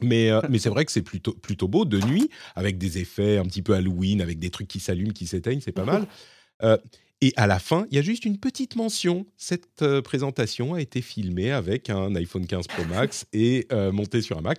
Mais, 0.02 0.30
euh, 0.30 0.40
mais 0.50 0.58
c'est 0.58 0.68
vrai 0.68 0.84
que 0.84 0.92
c'est 0.92 1.00
plutôt, 1.02 1.32
plutôt 1.32 1.68
beau 1.68 1.84
de 1.86 1.98
nuit, 2.00 2.28
avec 2.56 2.76
des 2.76 2.98
effets 2.98 3.38
un 3.38 3.44
petit 3.44 3.62
peu 3.62 3.74
Halloween, 3.74 4.20
avec 4.20 4.38
des 4.38 4.50
trucs 4.50 4.68
qui 4.68 4.80
s'allument, 4.80 5.12
qui 5.12 5.26
s'éteignent, 5.26 5.60
c'est 5.62 5.72
pas 5.72 5.84
mal. 5.86 6.06
Euh, 6.62 6.78
et 7.24 7.32
à 7.36 7.46
la 7.46 7.58
fin, 7.58 7.86
il 7.90 7.96
y 7.96 7.98
a 7.98 8.02
juste 8.02 8.26
une 8.26 8.36
petite 8.36 8.76
mention. 8.76 9.24
Cette 9.38 9.80
euh, 9.80 10.02
présentation 10.02 10.74
a 10.74 10.82
été 10.82 11.00
filmée 11.00 11.52
avec 11.52 11.88
un 11.88 12.14
iPhone 12.16 12.46
15 12.46 12.66
Pro 12.66 12.84
Max 12.84 13.24
et 13.32 13.66
euh, 13.72 13.92
montée 13.92 14.20
sur 14.20 14.36
un 14.36 14.42
Mac. 14.42 14.58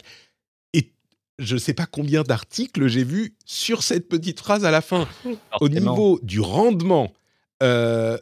Et 0.74 0.92
je 1.38 1.54
ne 1.54 1.60
sais 1.60 1.76
pas 1.76 1.86
combien 1.86 2.24
d'articles 2.24 2.88
j'ai 2.88 3.04
vus 3.04 3.36
sur 3.46 3.84
cette 3.84 4.10
petite 4.10 4.40
phrase 4.40 4.66
à 4.66 4.72
la 4.72 4.82
fin. 4.82 5.08
Au 5.62 5.70
niveau 5.70 6.20
du 6.24 6.40
rendement, 6.40 7.14
euh, 7.62 8.18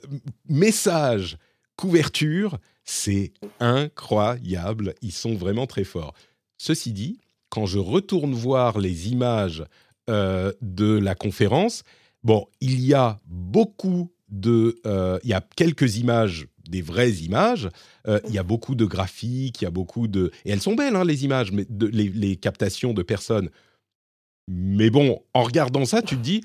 message, 0.50 1.38
couverture, 1.78 2.58
c'est 2.84 3.32
incroyable. 3.62 4.94
Ils 5.02 5.14
sont 5.14 5.36
vraiment 5.36 5.68
très 5.68 5.86
forts. 5.86 6.14
Ceci 6.58 6.92
dit, 6.92 7.18
quand 7.48 7.66
je 7.66 7.80
retourne 7.80 8.34
voir 8.34 8.78
les 8.78 9.10
images 9.10 9.64
de 10.10 10.98
la 10.98 11.16
conférence, 11.16 11.84
bon, 12.24 12.46
il 12.62 12.80
y 12.82 12.94
a 12.94 13.20
beaucoup 13.26 14.12
de, 14.30 14.80
euh, 14.86 15.20
il 15.24 15.30
y 15.30 15.34
a 15.34 15.42
quelques 15.56 15.98
images, 15.98 16.48
des 16.70 16.82
vraies 16.82 17.12
images. 17.12 17.70
euh, 18.08 18.20
il 18.28 18.34
y 18.34 18.38
a 18.38 18.44
beaucoup 18.44 18.76
de 18.76 18.86
graphiques, 18.86 19.62
il 19.62 19.66
y 19.66 19.68
a 19.68 19.72
beaucoup 19.72 20.08
de, 20.08 20.32
et 20.46 20.52
elles 20.52 20.62
sont 20.62 20.76
belles 20.76 20.96
hein, 20.96 21.04
les 21.06 21.24
images, 21.26 21.52
mais 21.52 21.66
de, 21.70 21.88
les, 21.88 22.10
les 22.10 22.36
captations 22.38 22.94
de 22.94 23.04
personnes. 23.04 23.50
Mais 24.50 24.90
bon, 24.90 25.22
en 25.34 25.44
regardant 25.44 25.86
ça, 25.86 26.02
tu 26.02 26.16
te 26.18 26.22
dis, 26.22 26.42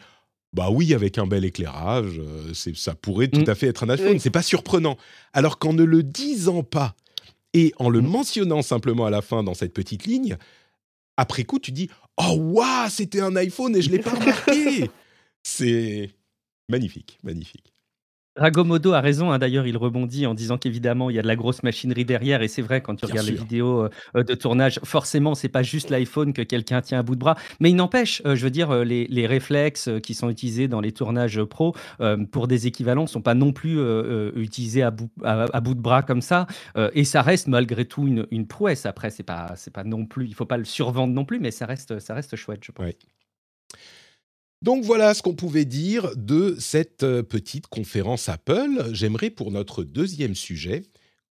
bah 0.53 0.71
oui, 0.71 0.95
avec 0.95 1.19
un 1.19 1.27
bel 1.27 1.45
éclairage, 1.45 2.19
euh, 2.19 2.53
ça 2.55 2.95
pourrait 2.95 3.29
tout 3.29 3.41
Mm. 3.41 3.51
à 3.51 3.55
fait 3.55 3.67
être 3.69 3.85
un 3.85 3.88
iPhone. 3.91 4.12
Oui. 4.12 4.21
C'est 4.21 4.31
pas 4.31 4.43
surprenant. 4.43 4.97
Alors 5.33 5.59
qu'en 5.59 5.73
ne 5.73 5.83
le 5.85 6.03
disant 6.03 6.62
pas 6.62 6.95
et 7.55 7.73
en 7.79 7.88
le 7.88 8.01
Mm. 8.01 8.07
mentionnant 8.07 8.62
simplement 8.62 9.07
à 9.07 9.11
la 9.11 9.23
fin 9.23 9.43
dans 9.43 9.55
cette 9.55 9.73
petite 9.75 10.05
ligne, 10.07 10.37
après 11.17 11.45
coup, 11.45 11.59
tu 11.59 11.73
dis, 11.73 11.88
oh 12.17 12.35
waouh, 12.38 12.88
c'était 12.88 13.21
un 13.21 13.35
iPhone 13.37 13.75
et 13.77 13.83
je 13.83 13.91
l'ai 13.91 13.99
pas 13.99 14.11
remarqué. 14.14 14.91
c'est 15.42 16.11
magnifique, 16.68 17.18
magnifique. 17.22 17.72
Ragomodo 18.37 18.92
a 18.92 19.01
raison, 19.01 19.33
hein, 19.33 19.38
d'ailleurs, 19.40 19.66
il 19.66 19.77
rebondit 19.77 20.24
en 20.24 20.33
disant 20.33 20.59
qu'évidemment, 20.59 21.11
il 21.11 21.16
y 21.16 21.18
a 21.18 21.22
de 21.22 21.27
la 21.27 21.35
grosse 21.35 21.64
machinerie 21.64 22.05
derrière, 22.05 22.40
et 22.40 22.46
c'est 22.46 22.62
vrai, 22.62 22.81
quand 22.81 22.94
tu 22.94 23.05
Bien 23.05 23.14
regardes 23.14 23.27
les 23.27 23.35
vidéos 23.35 23.83
euh, 23.83 23.90
euh, 24.14 24.22
de 24.22 24.35
tournage, 24.35 24.79
forcément, 24.85 25.35
c'est 25.35 25.48
pas 25.48 25.64
juste 25.64 25.90
l'iPhone 25.90 26.33
que 26.33 26.42
quelqu'un 26.42 26.81
tient 26.81 27.01
à 27.01 27.03
bout 27.03 27.16
de 27.16 27.20
bras, 27.20 27.35
mais 27.59 27.70
il 27.70 27.74
n'empêche, 27.74 28.22
euh, 28.27 28.37
je 28.37 28.44
veux 28.44 28.53
dire, 28.53 28.85
les, 28.85 29.09
les 29.09 29.27
réflexes 29.27 29.90
qui 30.05 30.14
sont 30.14 30.31
utilisés 30.31 30.68
dans 30.68 30.81
les 30.81 30.92
tournages 30.92 31.42
pro 31.42 31.74
euh, 32.01 32.24
pour 32.27 32.46
des 32.46 32.68
équivalents 32.68 33.09
sont 33.09 33.22
pas 33.22 33.35
non 33.35 33.53
plus 33.53 33.81
utilisés 34.37 34.83
à 34.85 34.92
bout, 34.92 35.11
à, 35.24 35.46
à 35.53 35.61
bout 35.61 35.74
de 35.74 35.81
bras 35.81 36.03
comme 36.03 36.22
ça, 36.22 36.46
et 36.92 37.03
ça 37.03 37.22
reste 37.22 37.48
malgré 37.48 37.87
tout 37.87 38.07
une, 38.07 38.29
une 38.31 38.46
prouesse. 38.46 38.87
Après, 38.87 39.11
c'est 39.11 39.24
pas, 39.24 39.55
c'est 39.57 39.72
pas 39.72 39.83
non 39.83 40.07
plus, 40.07 40.27
il 40.27 40.35
faut 40.35 40.46
pas 40.46 40.59
le 40.59 40.64
survendre 40.64 41.12
non 41.12 41.24
plus, 41.24 41.40
mais 41.40 41.51
ça 41.51 41.66
reste, 41.66 41.98
ça 41.98 42.14
reste 42.14 42.37
chouette, 42.37 42.61
je 42.62 42.70
pense. 42.70 42.92
Donc 44.62 44.85
voilà 44.85 45.14
ce 45.14 45.23
qu'on 45.23 45.35
pouvait 45.35 45.64
dire 45.64 46.11
de 46.16 46.57
cette 46.59 47.05
euh, 47.05 47.23
petite 47.23 47.68
conférence 47.68 48.29
Apple. 48.29 48.88
J'aimerais 48.92 49.31
pour 49.31 49.53
notre 49.53 49.85
deuxième 49.85 50.35
sujet 50.35 50.83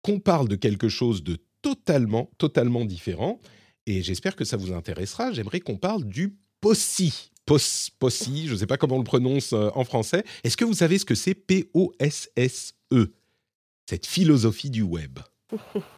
qu'on 0.03 0.21
parle 0.21 0.49
de 0.49 0.55
quelque 0.55 0.89
chose 0.89 1.25
de 1.25 1.39
totalement, 1.61 2.31
totalement 2.39 2.85
différent. 2.85 3.41
Et 3.87 4.03
j'espère 4.03 4.37
que 4.37 4.45
ça 4.45 4.57
vous 4.57 4.73
intéressera. 4.73 5.33
J'aimerais 5.33 5.61
qu'on 5.61 5.77
parle 5.77 6.05
du 6.05 6.37
POSSI. 6.61 7.33
Pos, 7.47 7.91
POSSI, 7.99 8.47
je 8.47 8.53
ne 8.53 8.59
sais 8.59 8.67
pas 8.67 8.77
comment 8.77 8.97
on 8.97 8.99
le 8.99 9.05
prononce 9.05 9.53
euh, 9.53 9.71
en 9.75 9.85
français. 9.85 10.25
Est-ce 10.45 10.57
que 10.57 10.65
vous 10.65 10.75
savez 10.75 10.99
ce 10.99 11.05
que 11.05 11.15
c'est 11.15 11.35
P-O-S-S-E 11.35 13.13
Cette 13.89 14.07
philosophie 14.07 14.71
du 14.71 14.83
web. 14.83 15.19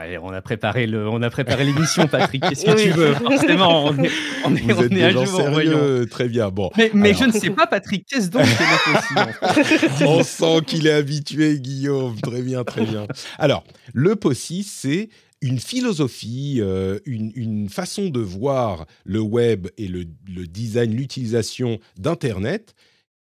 Allez, 0.00 0.16
on 0.16 0.30
a 0.30 0.40
préparé 0.40 0.86
le, 0.86 1.06
on 1.06 1.20
a 1.20 1.28
préparé 1.28 1.62
l'émission, 1.62 2.06
Patrick. 2.10 2.42
Qu'est-ce 2.42 2.64
que 2.64 2.82
tu 2.82 2.88
veux 2.88 3.12
Forcément, 3.16 3.84
on 3.84 4.02
est, 4.02 4.10
on 4.46 4.56
est, 4.56 4.60
Vous 4.60 4.80
on 4.80 4.84
êtes 4.84 4.92
est 4.92 5.02
à 5.02 5.10
jour, 5.10 5.26
sérieux. 5.26 6.06
Très 6.10 6.26
bien. 6.26 6.48
Bon, 6.48 6.70
Mais, 6.94 7.12
je 7.12 7.24
ne 7.24 7.32
sais 7.32 7.50
pas, 7.50 7.66
Patrick, 7.66 8.06
qu'est-ce 8.06 8.30
donc 8.30 8.44
que 8.44 10.02
le 10.02 10.06
On 10.06 10.22
sent 10.22 10.62
qu'il 10.66 10.86
est 10.86 10.92
habitué, 10.92 11.60
Guillaume. 11.60 12.18
Très 12.18 12.40
bien, 12.40 12.64
très 12.64 12.86
bien. 12.86 13.06
Alors, 13.38 13.62
le 13.92 14.16
POSSI, 14.16 14.62
c'est 14.62 15.10
une 15.42 15.58
philosophie, 15.58 16.60
euh, 16.60 16.98
une, 17.04 17.30
une 17.34 17.68
façon 17.68 18.08
de 18.08 18.20
voir 18.20 18.86
le 19.04 19.20
web 19.20 19.68
et 19.76 19.86
le, 19.86 20.04
le 20.34 20.46
design, 20.46 20.94
l'utilisation 20.94 21.78
d'Internet 21.98 22.74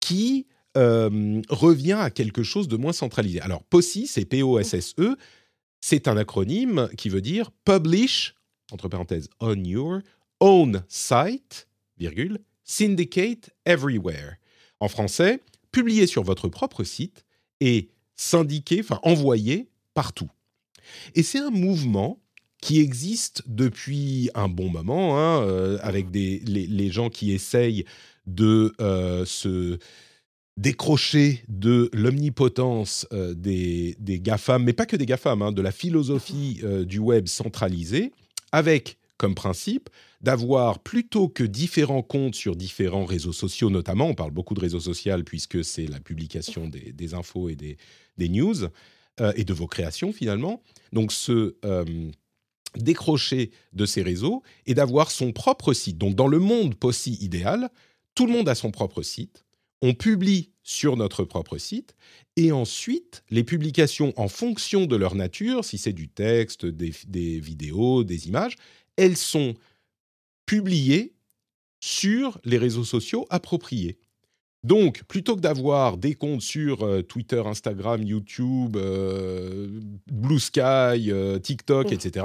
qui 0.01 0.49
euh, 0.77 1.41
revient 1.51 1.99
à 2.01 2.11
quelque 2.11 2.43
chose 2.43 2.67
de 2.67 2.77
moins 2.77 2.93
centralisé. 2.93 3.41
Alors, 3.43 3.63
POSSI, 3.63 4.09
c'est 4.09 4.25
P-O-S-S-E, 4.25 5.17
c'est 5.87 6.09
un 6.09 6.17
acronyme 6.17 6.89
qui 6.97 7.11
veut 7.11 7.21
dire 7.21 7.51
Publish, 7.67 8.35
entre 8.73 8.89
parenthèses, 8.89 9.29
on 9.39 9.63
your 9.63 9.99
own 10.41 10.83
site, 10.89 11.69
virgule, 11.99 12.39
syndicate 12.63 13.51
everywhere. 13.67 14.37
En 14.81 14.89
français, 14.89 15.43
publier 15.73 16.07
sur 16.07 16.23
votre 16.23 16.49
propre 16.49 16.85
site 16.85 17.27
et 17.61 17.91
syndiquer, 18.17 18.81
enfin 18.81 18.99
envoyer 19.03 19.69
partout. 19.93 20.31
Et 21.15 21.23
c'est 21.23 21.41
un 21.41 21.51
mouvement 21.51 22.19
qui 22.63 22.81
existe 22.81 23.43
depuis 23.47 24.31
un 24.35 24.49
bon 24.49 24.71
moment, 24.71 25.19
hein, 25.19 25.43
euh, 25.43 25.77
avec 25.83 26.11
des, 26.11 26.39
les, 26.47 26.91
gens 26.91 27.11
qui 27.11 27.33
essayent 27.33 27.85
de 28.27 28.73
euh, 28.81 29.27
se 29.27 29.79
décrocher 30.57 31.45
de 31.49 31.91
l'omnipotence 31.93 33.07
euh, 33.13 33.35
des, 33.35 33.97
des 33.99 34.21
GAFAM, 34.21 34.63
mais 34.63 34.73
pas 34.73 34.87
que 34.87 34.97
des 34.97 35.07
GAFAM, 35.07 35.43
hein, 35.43 35.53
de 35.53 35.63
la 35.63 35.73
philosophie 35.73 36.61
du 36.87 36.99
web 36.99 37.27
centralisée, 37.27 38.13
avec 38.53 38.99
comme 39.17 39.35
principe 39.35 39.91
d'avoir 40.21 40.81
plutôt 40.81 41.29
que 41.29 41.45
différents 41.45 42.03
comptes 42.03 42.35
sur 42.35 42.57
différents 42.57 43.05
réseaux 43.05 43.33
sociaux, 43.33 43.71
notamment, 43.71 44.07
on 44.07 44.15
parle 44.15 44.31
beaucoup 44.33 44.55
de 44.55 44.61
réseaux 44.61 44.81
sociaux 44.81 45.23
puisque 45.25 45.65
c'est 45.65 45.87
la 45.87 46.01
publication 46.01 46.69
des, 46.69 47.15
infos 47.15 47.49
et 47.49 47.57
des, 47.57 47.77
des 48.17 48.29
news, 48.29 48.55
et 49.37 49.45
de 49.45 49.53
vos 49.53 49.69
créations 49.69 50.13
finalement. 50.13 50.63
Donc 50.93 51.13
ce 51.13 51.55
décrocher 52.77 53.51
de 53.73 53.87
ces 53.87 54.03
réseaux 54.03 54.43
et 54.67 54.75
d'avoir 54.75 55.11
son 55.11 55.33
propre 55.33 55.73
site. 55.73 55.99
Donc 55.99 56.15
dans 56.15 56.27
le 56.27 56.39
monde 56.39 56.75
POSI 56.75 57.19
idéal, 57.21 57.71
tout 58.15 58.27
le 58.27 58.33
monde 58.33 58.49
a 58.49 58.55
son 58.55 58.71
propre 58.71 59.03
site, 59.03 59.45
on 59.85 59.93
publie 59.93 60.51
sur 60.63 60.97
notre 60.97 61.25
propre 61.25 61.59
site, 61.59 61.95
et 62.37 62.53
ensuite 62.53 63.23
les 63.29 63.45
publications 63.45 64.15
en 64.17 64.29
fonction 64.29 64.87
de 64.87 64.97
leur 64.97 65.15
nature, 65.15 65.63
si 65.63 65.77
c'est 65.77 65.93
du 65.93 66.09
texte, 66.09 66.65
des, 66.65 67.39
vidéos, 67.39 68.03
des 68.03 68.27
images, 68.27 68.57
elles 68.97 69.19
sont 69.19 69.53
publiées 70.47 71.13
sur 71.81 72.41
les 72.45 72.57
réseaux 72.57 72.85
sociaux 72.85 73.27
appropriés. 73.29 73.99
Donc, 74.63 75.05
plutôt 75.05 75.37
que 75.37 75.43
d'avoir 75.43 75.99
des 75.99 76.15
comptes 76.15 76.41
sur 76.41 76.83
euh, 76.83 77.03
Twitter, 77.03 77.43
Instagram, 77.45 78.03
YouTube, 78.03 78.79
euh, 78.79 79.69
Blue 80.11 80.41
Sky, 80.41 81.11
euh, 81.11 81.39
TikTok, 81.39 81.93
etc., 81.93 82.25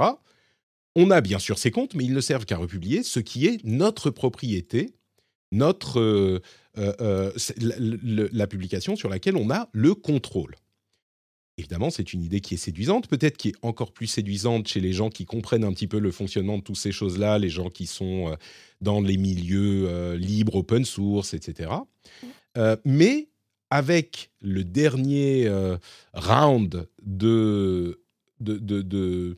on 0.96 1.10
a 1.10 1.20
bien 1.20 1.38
sûr 1.38 1.58
ces 1.58 1.70
comptes, 1.70 1.94
mais 1.94 2.04
ils 2.04 2.14
ne 2.14 2.22
servent 2.22 2.46
qu'à 2.46 2.56
republier 2.56 3.02
ce 3.02 3.20
qui 3.20 3.44
est 3.44 3.62
notre 3.64 4.08
propriété, 4.08 4.94
notre, 5.52 6.00
euh, 6.00 6.40
euh, 6.78 6.92
euh, 7.00 8.28
la, 8.32 8.46
publication 8.46 8.96
sur 8.96 9.08
laquelle 9.08 9.36
on 9.36 9.50
a 9.50 9.68
le 9.72 9.94
contrôle. 9.94 10.54
Évidemment, 11.58 11.90
c'est 11.90 12.12
une 12.12 12.22
idée 12.22 12.40
qui 12.40 12.54
est 12.54 12.58
séduisante, 12.58 13.08
peut-être 13.08 13.36
qui 13.36 13.48
est 13.48 13.54
encore 13.62 13.92
plus 13.92 14.06
séduisante 14.06 14.68
chez 14.68 14.80
les 14.80 14.92
gens 14.92 15.10
qui 15.10 15.26
comprennent 15.26 15.64
un 15.64 15.72
petit 15.72 15.88
peu 15.88 15.98
le 15.98 16.10
fonctionnement 16.10 16.56
de 16.58 16.62
toutes 16.62 16.78
ces 16.78 16.92
choses-là, 16.92 17.38
les 17.38 17.50
gens 17.50 17.68
qui 17.68 17.86
sont 17.86 18.34
dans 18.80 19.02
les 19.02 19.18
milieux 19.18 20.14
libres, 20.14 20.54
open 20.54 20.86
source, 20.86 21.34
etc. 21.34 21.70
mais 22.86 23.28
avec 23.68 24.30
le 24.40 24.64
dernier 24.64 25.50
round 26.14 26.88
de, 27.02 28.00
de, 28.38 28.56
de 28.56 29.36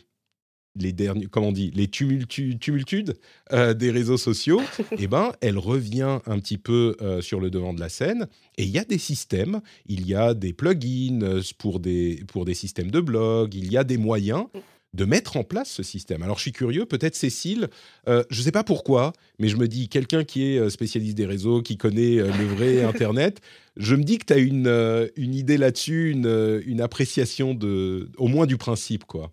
les 0.77 0.93
derniers, 0.93 1.27
comment 1.27 1.49
on 1.49 1.53
dit, 1.53 1.71
les 1.75 1.89
tumultudes 1.89 3.15
euh, 3.53 3.75
des 3.75 3.91
réseaux 3.91 4.17
sociaux, 4.17 4.61
eh 4.99 5.07
ben, 5.07 5.33
elle 5.41 5.59
revient 5.59 6.21
un 6.27 6.39
petit 6.39 6.59
peu 6.59 6.97
euh, 7.01 7.21
sur 7.21 7.41
le 7.41 7.51
devant 7.51 7.75
de 7.75 7.81
la 7.81 7.89
scène. 7.89 8.27
Et 8.57 8.65
il 8.65 8.71
y 8.71 8.79
a 8.79 8.85
des 8.85 8.99
systèmes, 8.99 9.61
il 9.87 10.07
y 10.07 10.15
a 10.15 10.35
des 10.35 10.53
plugins 10.53 11.23
euh, 11.23 11.43
pour 11.59 11.81
des, 11.81 12.23
pour 12.29 12.45
des 12.45 12.55
systèmes 12.55 12.91
de 12.91 13.01
blog, 13.01 13.55
il 13.55 13.71
y 13.71 13.77
a 13.77 13.85
des 13.85 13.99
moyens 13.99 14.47
de 14.95 15.07
mettre 15.07 15.39
en 15.39 15.45
place 15.45 15.71
ce 15.71 15.83
système. 15.83 16.23
Alors 16.23 16.37
je 16.37 16.43
suis 16.43 16.53
curieux, 16.53 16.85
peut-être 16.85 17.15
Cécile, 17.15 17.71
je 18.07 18.23
ne 18.29 18.43
sais 18.43 18.53
pas 18.53 18.63
pourquoi, 18.63 19.15
mais 19.39 19.49
je 19.49 19.57
me 19.57 19.67
dis, 19.67 19.89
quelqu'un 19.89 20.23
qui 20.23 20.45
est 20.45 20.69
spécialiste 20.69 21.17
des 21.17 21.25
réseaux, 21.25 21.63
qui 21.63 21.79
connaît 21.79 22.17
le 22.17 22.45
vrai 22.45 22.85
Internet, 22.85 23.41
je 23.79 23.97
me 23.97 24.03
dis 24.03 24.19
que 24.19 24.27
tu 24.27 24.33
as 24.35 24.37
une, 24.37 25.11
une 25.17 25.35
idée 25.35 25.57
là-dessus, 25.57 26.11
une, 26.11 26.61
une 26.67 26.83
appréciation 26.83 27.55
de, 27.55 28.11
au 28.19 28.29
moins 28.29 28.45
du 28.45 28.59
principe, 28.59 29.05
quoi. 29.05 29.33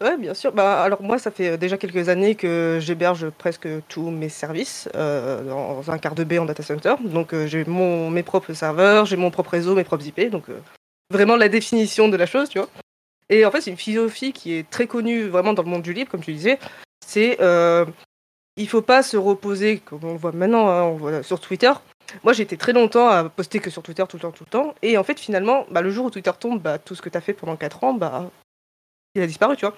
Ouais, 0.00 0.18
bien 0.18 0.34
sûr. 0.34 0.52
Bah, 0.52 0.82
alors 0.82 1.02
moi, 1.02 1.18
ça 1.18 1.30
fait 1.30 1.56
déjà 1.56 1.78
quelques 1.78 2.10
années 2.10 2.34
que 2.34 2.78
j'héberge 2.82 3.30
presque 3.30 3.66
tous 3.88 4.10
mes 4.10 4.28
services 4.28 4.90
euh, 4.94 5.42
dans 5.44 5.90
un 5.90 5.98
quart 5.98 6.14
de 6.14 6.22
B 6.22 6.34
en 6.34 6.44
data 6.44 6.62
center. 6.62 6.94
Donc 7.02 7.32
euh, 7.32 7.46
j'ai 7.46 7.64
mes 7.64 8.22
propres 8.22 8.52
serveurs, 8.52 9.06
j'ai 9.06 9.16
mon 9.16 9.30
propre 9.30 9.50
réseau, 9.50 9.74
mes 9.74 9.84
propres 9.84 10.06
IP. 10.06 10.28
Donc 10.30 10.50
euh, 10.50 10.60
vraiment 11.10 11.36
la 11.36 11.48
définition 11.48 12.08
de 12.08 12.16
la 12.16 12.26
chose, 12.26 12.50
tu 12.50 12.58
vois. 12.58 12.68
Et 13.30 13.46
en 13.46 13.50
fait, 13.50 13.62
c'est 13.62 13.70
une 13.70 13.78
philosophie 13.78 14.32
qui 14.32 14.52
est 14.52 14.68
très 14.68 14.86
connue 14.86 15.28
vraiment 15.28 15.54
dans 15.54 15.62
le 15.62 15.70
monde 15.70 15.82
du 15.82 15.94
libre, 15.94 16.10
comme 16.10 16.22
tu 16.22 16.32
disais. 16.32 16.58
C'est 17.04 17.38
il 18.58 18.68
faut 18.68 18.80
pas 18.80 19.02
se 19.02 19.18
reposer, 19.18 19.78
comme 19.80 20.00
on 20.02 20.12
le 20.12 20.18
voit 20.18 20.32
maintenant, 20.32 20.68
hein, 20.68 20.82
on 20.82 20.96
voit 20.96 21.22
sur 21.22 21.40
Twitter. 21.40 21.72
Moi, 22.24 22.32
j'ai 22.32 22.42
été 22.42 22.56
très 22.56 22.72
longtemps 22.72 23.08
à 23.08 23.28
poster 23.28 23.58
que 23.58 23.68
sur 23.68 23.82
Twitter 23.82 24.04
tout 24.08 24.16
le 24.16 24.22
temps, 24.22 24.30
tout 24.30 24.44
le 24.44 24.50
temps. 24.50 24.74
Et 24.80 24.96
en 24.96 25.04
fait, 25.04 25.20
finalement, 25.20 25.66
bah, 25.70 25.82
le 25.82 25.90
jour 25.90 26.06
où 26.06 26.10
Twitter 26.10 26.30
tombe, 26.38 26.60
bah, 26.62 26.78
tout 26.78 26.94
ce 26.94 27.02
que 27.02 27.10
tu 27.10 27.18
as 27.18 27.20
fait 27.20 27.34
pendant 27.34 27.56
4 27.56 27.84
ans, 27.84 27.92
bah, 27.92 28.30
il 29.16 29.22
a 29.22 29.26
disparu, 29.26 29.56
tu 29.56 29.66
vois. 29.66 29.76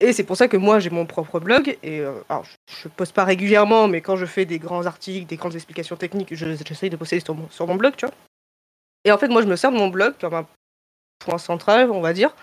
Et 0.00 0.12
c'est 0.12 0.24
pour 0.24 0.36
ça 0.36 0.46
que 0.46 0.56
moi 0.56 0.78
j'ai 0.78 0.90
mon 0.90 1.06
propre 1.06 1.40
blog 1.40 1.76
et 1.82 2.00
euh, 2.00 2.12
alors 2.28 2.44
je, 2.44 2.88
poste 2.88 3.14
pas 3.14 3.24
régulièrement, 3.24 3.88
mais 3.88 4.00
quand 4.00 4.16
je 4.16 4.26
fais 4.26 4.44
des 4.44 4.60
grands 4.60 4.86
articles, 4.86 5.26
des 5.26 5.36
grandes 5.36 5.56
explications 5.56 5.96
techniques, 5.96 6.34
j'essaye 6.34 6.90
de 6.90 6.96
poster 6.96 7.18
sur 7.18 7.34
mon, 7.34 7.50
sur 7.50 7.66
mon 7.66 7.74
blog, 7.74 7.94
tu 7.96 8.06
vois. 8.06 8.14
Et 9.04 9.10
en 9.10 9.18
fait, 9.18 9.28
moi 9.28 9.42
je 9.42 9.48
me 9.48 9.56
sers 9.56 9.72
de 9.72 9.76
mon 9.76 9.88
blog 9.88 10.14
comme 10.20 10.34
un 10.34 10.46
point 11.18 11.38
central, 11.38 11.90
on 11.90 12.00
va 12.00 12.12
dire. 12.12 12.34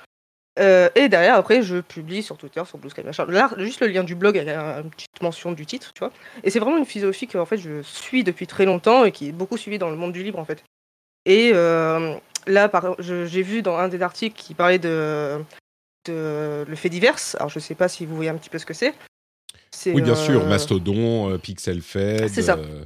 Euh, 0.57 0.89
et 0.95 1.09
derrière, 1.09 1.35
après, 1.35 1.61
je 1.61 1.81
publie 1.81 2.23
sur 2.23 2.37
Twitter, 2.37 2.63
sur 2.65 2.77
Blue 2.77 2.89
Sky, 2.89 3.03
machin. 3.03 3.25
Là, 3.27 3.49
juste 3.57 3.81
le 3.81 3.87
lien 3.87 4.03
du 4.03 4.15
blog 4.15 4.37
avec 4.37 4.55
une 4.55 4.89
petite 4.89 5.21
mention 5.21 5.51
du 5.51 5.65
titre, 5.65 5.91
tu 5.93 5.99
vois. 5.99 6.11
Et 6.43 6.49
c'est 6.49 6.59
vraiment 6.59 6.77
une 6.77 6.85
philosophie 6.85 7.27
que 7.27 7.37
en 7.37 7.45
fait 7.45 7.57
je 7.57 7.81
suis 7.83 8.23
depuis 8.23 8.47
très 8.47 8.65
longtemps 8.65 9.05
et 9.05 9.11
qui 9.11 9.29
est 9.29 9.31
beaucoup 9.31 9.57
suivie 9.57 9.77
dans 9.77 9.89
le 9.89 9.95
monde 9.95 10.13
du 10.13 10.23
libre 10.23 10.39
en 10.39 10.45
fait. 10.45 10.63
Et 11.25 11.51
euh, 11.53 12.15
là, 12.47 12.69
j'ai 12.99 13.41
vu 13.41 13.61
dans 13.61 13.77
un 13.77 13.87
des 13.87 14.01
articles 14.01 14.35
qui 14.35 14.53
parlait 14.53 14.79
de 14.79 15.39
le 16.07 16.75
fait 16.75 16.89
divers. 16.89 17.17
Alors, 17.35 17.49
je 17.49 17.59
ne 17.59 17.63
sais 17.63 17.75
pas 17.75 17.87
si 17.87 18.05
vous 18.05 18.15
voyez 18.15 18.29
un 18.29 18.35
petit 18.35 18.49
peu 18.49 18.59
ce 18.59 18.65
que 18.65 18.73
c'est. 18.73 18.93
Oui, 19.87 20.01
bien 20.01 20.15
sûr, 20.15 20.41
euh, 20.41 20.47
Mastodon, 20.47 21.29
euh, 21.29 21.37
Pixel 21.37 21.81
Fed. 21.81 22.27
C'est 22.29 22.41
ça. 22.41 22.57
Euh, 22.57 22.85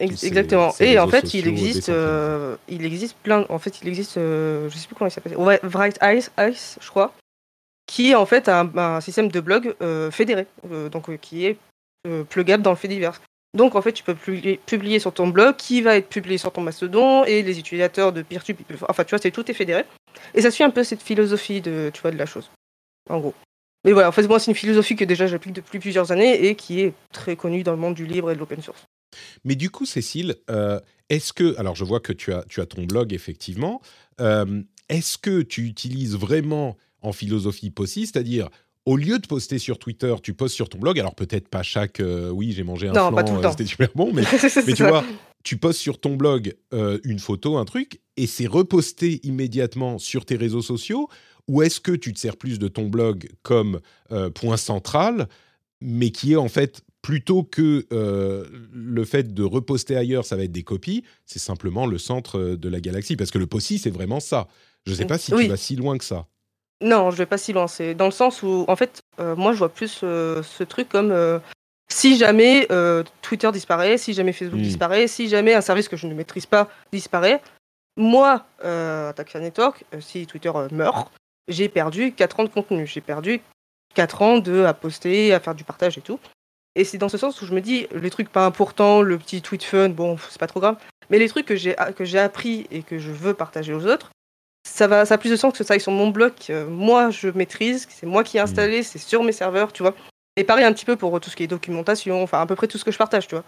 exactement. 0.00 0.74
et 0.80 0.98
en 0.98 1.08
fait, 1.08 1.34
il 1.34 1.46
existe, 1.46 1.90
il 2.68 2.84
existe 2.84 3.16
plein. 3.22 3.46
En 3.48 3.58
fait, 3.58 3.80
il 3.82 3.88
existe, 3.88 4.14
je 4.16 4.70
sais 4.74 4.86
plus 4.86 4.94
comment 4.96 5.08
il 5.08 5.12
s'appelle. 5.12 5.36
Bright 5.62 5.98
Ice, 6.02 6.30
Ice, 6.38 6.78
je 6.80 6.88
crois, 6.88 7.14
qui 7.86 8.10
est 8.10 8.14
en 8.14 8.26
fait 8.26 8.48
un, 8.48 9.00
système 9.00 9.28
de 9.28 9.40
blog 9.40 9.74
fédéré, 10.10 10.46
donc 10.90 11.16
qui 11.20 11.46
est 11.46 11.56
plugable 12.28 12.62
dans 12.62 12.70
le 12.70 12.76
fait 12.76 12.88
divers. 12.88 13.20
Donc 13.56 13.76
en 13.76 13.82
fait, 13.82 13.92
tu 13.92 14.04
peux 14.04 14.14
publier, 14.14 14.98
sur 14.98 15.12
ton 15.14 15.28
blog, 15.28 15.56
qui 15.56 15.80
va 15.80 15.96
être 15.96 16.08
publié 16.08 16.38
sur 16.38 16.52
ton 16.52 16.60
Mastodon, 16.60 17.24
et 17.24 17.42
les 17.42 17.58
utilisateurs 17.58 18.12
de 18.12 18.22
peer 18.22 18.42
enfin 18.88 19.04
tu 19.04 19.10
vois, 19.10 19.18
c'est 19.18 19.30
tout 19.30 19.48
est 19.50 19.54
fédéré. 19.54 19.84
Et 20.34 20.42
ça 20.42 20.50
suit 20.50 20.64
un 20.64 20.70
peu 20.70 20.84
cette 20.84 21.02
philosophie 21.02 21.60
de, 21.60 21.90
tu 21.92 22.00
vois, 22.02 22.10
de 22.10 22.16
la 22.16 22.26
chose, 22.26 22.50
en 23.08 23.18
gros. 23.18 23.34
Mais 23.84 23.92
voilà, 23.92 24.08
en 24.08 24.12
fait, 24.12 24.26
moi, 24.26 24.38
c'est 24.38 24.50
une 24.50 24.56
philosophie 24.56 24.96
que 24.96 25.04
déjà 25.04 25.26
j'applique 25.26 25.54
depuis 25.54 25.78
plusieurs 25.78 26.12
années 26.12 26.46
et 26.46 26.54
qui 26.54 26.80
est 26.80 26.92
très 27.12 27.36
connue 27.36 27.62
dans 27.62 27.72
le 27.72 27.78
monde 27.78 27.94
du 27.94 28.06
libre 28.06 28.30
et 28.30 28.34
de 28.34 28.38
l'open 28.38 28.60
source. 28.60 28.84
Mais 29.44 29.54
du 29.54 29.70
coup, 29.70 29.86
Cécile, 29.86 30.36
euh, 30.50 30.80
est-ce 31.08 31.32
que, 31.32 31.58
alors 31.58 31.74
je 31.74 31.84
vois 31.84 32.00
que 32.00 32.12
tu 32.12 32.32
as, 32.32 32.44
tu 32.48 32.60
as 32.60 32.66
ton 32.66 32.84
blog, 32.84 33.12
effectivement, 33.12 33.80
euh, 34.20 34.62
est-ce 34.88 35.16
que 35.18 35.42
tu 35.42 35.64
utilises 35.64 36.16
vraiment 36.16 36.76
en 37.02 37.12
philosophie 37.12 37.70
POSI, 37.70 38.06
c'est-à-dire 38.06 38.48
au 38.84 38.96
lieu 38.96 39.18
de 39.18 39.26
poster 39.26 39.58
sur 39.58 39.78
Twitter, 39.78 40.14
tu 40.22 40.34
postes 40.34 40.54
sur 40.54 40.68
ton 40.68 40.78
blog? 40.78 40.98
Alors 40.98 41.14
peut-être 41.14 41.48
pas 41.48 41.62
chaque, 41.62 42.00
euh, 42.00 42.30
oui, 42.30 42.52
j'ai 42.52 42.62
mangé 42.64 42.88
un 42.88 42.92
non, 42.92 43.10
flan, 43.10 43.50
c'était 43.50 43.66
super 43.66 43.90
bon, 43.94 44.12
mais, 44.12 44.22
mais 44.66 44.72
tu 44.72 44.84
vois, 44.84 45.04
tu 45.48 45.56
postes 45.56 45.80
sur 45.80 45.98
ton 45.98 46.14
blog 46.14 46.54
euh, 46.74 46.98
une 47.04 47.18
photo, 47.18 47.56
un 47.56 47.64
truc, 47.64 48.02
et 48.18 48.26
c'est 48.26 48.46
reposté 48.46 49.18
immédiatement 49.22 49.96
sur 49.96 50.26
tes 50.26 50.36
réseaux 50.36 50.60
sociaux 50.60 51.08
Ou 51.48 51.62
est-ce 51.62 51.80
que 51.80 51.92
tu 51.92 52.12
te 52.12 52.18
sers 52.18 52.36
plus 52.36 52.58
de 52.58 52.68
ton 52.68 52.88
blog 52.88 53.30
comme 53.42 53.80
euh, 54.12 54.28
point 54.28 54.58
central, 54.58 55.26
mais 55.80 56.10
qui 56.10 56.34
est 56.34 56.36
en 56.36 56.50
fait 56.50 56.82
plutôt 57.00 57.44
que 57.44 57.86
euh, 57.94 58.44
le 58.74 59.06
fait 59.06 59.32
de 59.32 59.42
reposter 59.42 59.96
ailleurs, 59.96 60.26
ça 60.26 60.36
va 60.36 60.42
être 60.42 60.52
des 60.52 60.64
copies, 60.64 61.02
c'est 61.24 61.38
simplement 61.38 61.86
le 61.86 61.96
centre 61.96 62.38
de 62.38 62.68
la 62.68 62.80
galaxie 62.82 63.16
Parce 63.16 63.30
que 63.30 63.38
le 63.38 63.46
POSI, 63.46 63.78
c'est 63.78 63.88
vraiment 63.88 64.20
ça. 64.20 64.48
Je 64.84 64.92
ne 64.92 64.96
sais 64.96 65.06
pas 65.06 65.16
si 65.16 65.32
tu 65.32 65.48
vas 65.48 65.56
si 65.56 65.76
loin 65.76 65.96
que 65.96 66.04
ça. 66.04 66.26
Non, 66.82 67.10
je 67.10 67.16
vais 67.16 67.26
pas 67.26 67.38
si 67.38 67.54
loin. 67.54 67.68
C'est 67.68 67.94
dans 67.94 68.04
le 68.04 68.10
sens 68.10 68.42
où, 68.42 68.66
en 68.68 68.76
fait, 68.76 69.00
moi, 69.18 69.54
je 69.54 69.58
vois 69.58 69.70
plus 69.70 69.88
ce 69.88 70.62
truc 70.64 70.90
comme 70.90 71.40
si 71.90 72.18
jamais 72.18 72.66
euh, 72.70 73.02
Twitter 73.22 73.50
disparaît, 73.52 73.98
si 73.98 74.12
jamais 74.12 74.32
Facebook 74.32 74.60
hmm. 74.60 74.64
disparaît, 74.64 75.06
si 75.06 75.28
jamais 75.28 75.54
un 75.54 75.60
service 75.60 75.88
que 75.88 75.96
je 75.96 76.06
ne 76.06 76.14
maîtrise 76.14 76.46
pas 76.46 76.68
disparaît, 76.92 77.40
moi, 77.98 78.46
euh, 78.64 79.12
Network, 79.34 79.84
euh, 79.92 80.00
si 80.00 80.26
Twitter 80.26 80.52
euh, 80.54 80.68
meurt, 80.70 81.10
j'ai 81.48 81.68
perdu 81.68 82.12
4 82.12 82.40
ans 82.40 82.44
de 82.44 82.48
contenu. 82.48 82.86
J'ai 82.86 83.00
perdu 83.00 83.40
4 83.94 84.22
ans 84.22 84.38
de 84.38 84.62
à 84.62 84.72
poster, 84.72 85.34
à 85.34 85.40
faire 85.40 85.56
du 85.56 85.64
partage 85.64 85.98
et 85.98 86.00
tout. 86.00 86.20
Et 86.76 86.84
c'est 86.84 86.96
dans 86.96 87.08
ce 87.08 87.18
sens 87.18 87.42
où 87.42 87.46
je 87.46 87.52
me 87.52 87.60
dis, 87.60 87.88
les 87.90 88.10
trucs 88.10 88.28
pas 88.28 88.46
importants, 88.46 89.02
le 89.02 89.18
petit 89.18 89.42
tweet 89.42 89.64
fun, 89.64 89.88
bon, 89.88 90.16
c'est 90.30 90.38
pas 90.38 90.46
trop 90.46 90.60
grave. 90.60 90.76
Mais 91.10 91.18
les 91.18 91.28
trucs 91.28 91.46
que 91.46 91.56
j'ai, 91.56 91.74
que 91.96 92.04
j'ai 92.04 92.20
appris 92.20 92.68
et 92.70 92.84
que 92.84 92.98
je 92.98 93.10
veux 93.10 93.34
partager 93.34 93.74
aux 93.74 93.86
autres, 93.86 94.10
ça, 94.62 94.86
va, 94.86 95.04
ça 95.04 95.14
a 95.14 95.18
plus 95.18 95.30
de 95.30 95.36
sens 95.36 95.52
que 95.58 95.64
ça 95.64 95.74
aille 95.74 95.80
sur 95.80 95.90
mon 95.90 96.08
blog. 96.08 96.34
moi, 96.68 97.10
je 97.10 97.28
maîtrise, 97.30 97.88
c'est 97.90 98.06
moi 98.06 98.22
qui 98.22 98.36
ai 98.36 98.40
hmm. 98.40 98.44
installé, 98.44 98.82
c'est 98.84 98.98
sur 98.98 99.24
mes 99.24 99.32
serveurs, 99.32 99.72
tu 99.72 99.82
vois. 99.82 99.96
Et 100.38 100.44
pareil 100.44 100.64
un 100.64 100.72
petit 100.72 100.84
peu 100.84 100.94
pour 100.94 101.20
tout 101.20 101.30
ce 101.30 101.36
qui 101.36 101.42
est 101.42 101.48
documentation, 101.48 102.22
enfin 102.22 102.40
à 102.40 102.46
peu 102.46 102.54
près 102.54 102.68
tout 102.68 102.78
ce 102.78 102.84
que 102.84 102.92
je 102.92 102.98
partage, 102.98 103.26
tu 103.26 103.34
vois. 103.34 103.44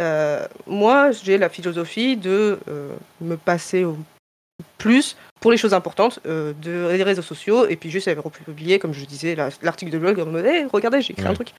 Euh, 0.00 0.44
moi, 0.66 1.12
j'ai 1.12 1.38
la 1.38 1.48
philosophie 1.48 2.16
de 2.16 2.58
euh, 2.68 2.96
me 3.20 3.36
passer 3.36 3.84
au 3.84 3.96
plus 4.76 5.16
pour 5.40 5.52
les 5.52 5.56
choses 5.56 5.74
importantes 5.74 6.18
euh, 6.26 6.52
de, 6.60 6.96
des 6.96 7.02
réseaux 7.04 7.22
sociaux. 7.22 7.66
Et 7.68 7.76
puis 7.76 7.90
juste, 7.90 8.08
avait 8.08 8.20
republié, 8.20 8.80
comme 8.80 8.92
je 8.92 9.04
disais, 9.04 9.36
l'article 9.36 9.92
de 9.92 9.98
blog 9.98 10.18
en 10.18 10.26
mode 10.26 10.46
hey, 10.46 10.66
regardez, 10.72 11.00
j'ai 11.00 11.12
écrit 11.12 11.26
un 11.26 11.34
truc. 11.34 11.52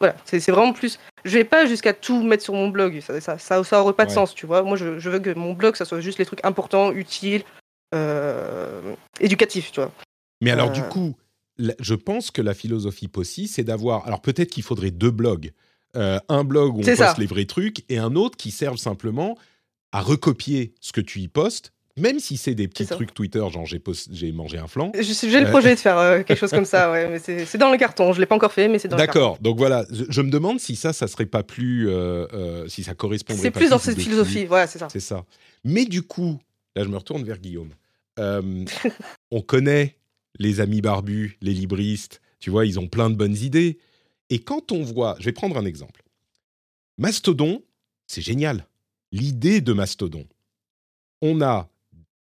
Voilà, 0.00 0.16
c'est 0.24 0.50
vraiment 0.50 0.72
plus. 0.72 0.98
Je 1.24 1.38
vais 1.38 1.44
pas 1.44 1.64
jusqu'à 1.64 1.92
tout 1.94 2.22
mettre 2.22 2.42
sur 2.42 2.52
mon 2.52 2.68
blog, 2.68 3.00
ça, 3.00 3.18
ça, 3.20 3.38
ça, 3.38 3.62
ça 3.62 3.80
aurait 3.80 3.94
pas 3.94 4.06
de 4.06 4.10
sens, 4.10 4.34
tu 4.34 4.44
vois. 4.44 4.62
Moi, 4.62 4.76
je, 4.76 4.98
je, 4.98 5.08
veux 5.08 5.20
que 5.20 5.30
mon 5.30 5.54
blog, 5.54 5.76
ça 5.76 5.84
soit 5.84 6.00
juste 6.00 6.18
les 6.18 6.26
trucs 6.26 6.44
importants, 6.44 6.92
utiles, 6.92 7.44
éducatifs, 9.20 9.70
tu 9.70 9.80
vois. 9.80 9.92
Mais 10.42 10.50
alors, 10.50 10.70
du 10.70 10.82
coup, 10.82 11.14
je 11.58 11.94
pense 11.94 12.30
que 12.30 12.42
la 12.42 12.54
philosophie 12.54 13.08
possible, 13.08 13.48
c'est 13.48 13.64
d'avoir. 13.64 14.06
Alors, 14.06 14.20
peut-être 14.20 14.50
qu'il 14.50 14.62
faudrait 14.62 14.90
deux 14.90 15.10
blogs. 15.10 15.52
un 15.94 16.44
blog 16.44 16.76
où 16.76 16.80
on 16.80 16.84
poste 16.84 17.18
les 17.18 17.26
vrais 17.26 17.46
trucs 17.46 17.84
et 17.88 17.98
un 17.98 18.14
autre 18.14 18.36
qui 18.36 18.50
serve 18.50 18.76
simplement 18.76 19.36
à 19.92 20.00
recopier 20.00 20.74
ce 20.80 20.92
que 20.92 21.00
tu 21.00 21.20
y 21.20 21.28
postes 21.28 21.72
même 21.98 22.20
si 22.20 22.36
c'est 22.36 22.54
des 22.54 22.68
petits 22.68 22.86
trucs 22.86 23.14
Twitter, 23.14 23.42
genre 23.50 23.64
j'ai, 23.64 24.32
mangé 24.32 24.58
un 24.58 24.66
flan. 24.66 24.92
J'ai 24.94 25.40
le 25.40 25.46
euh, 25.46 25.50
projet 25.50 25.74
de 25.74 25.80
faire 25.80 25.98
euh, 25.98 26.22
quelque 26.26 26.38
chose 26.38 26.50
comme 26.50 26.66
ça, 26.66 26.90
ouais, 26.90 27.08
mais 27.08 27.18
c'est 27.18 27.58
dans 27.58 27.70
le 27.70 27.78
carton. 27.78 28.12
Je 28.12 28.20
l'ai 28.20 28.26
pas 28.26 28.34
encore 28.34 28.52
fait, 28.52 28.68
mais 28.68 28.78
c'est 28.78 28.88
dans 28.88 28.96
le 28.96 29.06
carton. 29.06 29.18
D'accord. 29.18 29.38
Donc 29.40 29.56
voilà, 29.56 29.86
je, 29.90 30.20
me 30.20 30.30
demande 30.30 30.60
si 30.60 30.76
ça, 30.76 30.92
ça 30.92 31.06
serait 31.06 31.26
pas 31.26 31.42
plus, 31.42 31.88
euh, 31.88 32.68
si 32.68 32.82
ça 32.82 32.94
correspondrait. 32.94 33.42
C'est 33.42 33.50
plus 33.50 33.70
dans 33.70 33.78
cette 33.78 33.98
philosophie, 33.98 34.44
voilà, 34.44 34.66
c'est 34.66 34.78
ça. 34.78 34.88
C'est 34.90 35.00
ça. 35.00 35.24
Mais 35.64 35.86
du 35.86 36.02
coup, 36.02 36.38
là, 36.74 36.84
je 36.84 36.88
me 36.88 36.96
retourne 36.96 37.24
vers 37.24 37.38
Guillaume. 37.38 37.70
on 39.30 39.40
connaît 39.42 39.96
les 40.38 40.60
amis 40.60 40.80
barbus, 40.80 41.38
les 41.40 41.54
libristes. 41.54 42.20
Tu 42.38 42.50
vois, 42.50 42.66
ils 42.66 42.78
ont 42.78 42.88
plein 42.88 43.10
de 43.10 43.14
bonnes 43.14 43.36
idées. 43.36 43.78
Et 44.30 44.40
quand 44.40 44.72
on 44.72 44.82
voit, 44.82 45.16
je 45.18 45.24
vais 45.24 45.32
prendre 45.32 45.56
un 45.56 45.64
exemple. 45.64 46.02
Mastodon, 46.98 47.62
c'est 48.06 48.22
génial. 48.22 48.66
L'idée 49.12 49.60
de 49.60 49.72
Mastodon. 49.72 50.26
On 51.22 51.40
a 51.40 51.70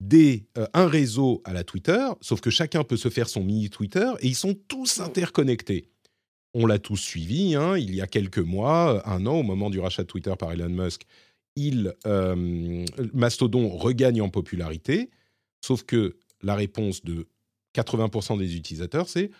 des, 0.00 0.46
euh, 0.56 0.66
un 0.72 0.86
réseau 0.86 1.42
à 1.44 1.52
la 1.52 1.64
Twitter, 1.64 2.06
sauf 2.20 2.40
que 2.40 2.50
chacun 2.50 2.84
peut 2.84 2.96
se 2.96 3.10
faire 3.10 3.28
son 3.28 3.44
mini 3.44 3.68
Twitter 3.68 4.10
et 4.20 4.28
ils 4.28 4.36
sont 4.36 4.54
tous 4.54 5.00
interconnectés. 5.00 5.90
On 6.54 6.66
l'a 6.66 6.78
tous 6.78 6.96
suivi, 6.96 7.54
hein, 7.54 7.76
il 7.76 7.94
y 7.94 8.00
a 8.00 8.06
quelques 8.06 8.38
mois, 8.38 8.94
euh, 8.94 9.00
un 9.04 9.26
an, 9.26 9.40
au 9.40 9.42
moment 9.42 9.70
du 9.70 9.78
rachat 9.78 10.02
de 10.02 10.08
Twitter 10.08 10.32
par 10.38 10.52
Elon 10.52 10.70
Musk, 10.70 11.02
il, 11.56 11.94
euh, 12.06 12.86
Mastodon 13.12 13.68
regagne 13.68 14.22
en 14.22 14.30
popularité, 14.30 15.10
sauf 15.60 15.84
que 15.84 16.16
la 16.42 16.54
réponse 16.54 17.04
de 17.04 17.28
80% 17.74 18.38
des 18.38 18.56
utilisateurs, 18.56 19.08
c'est 19.08 19.30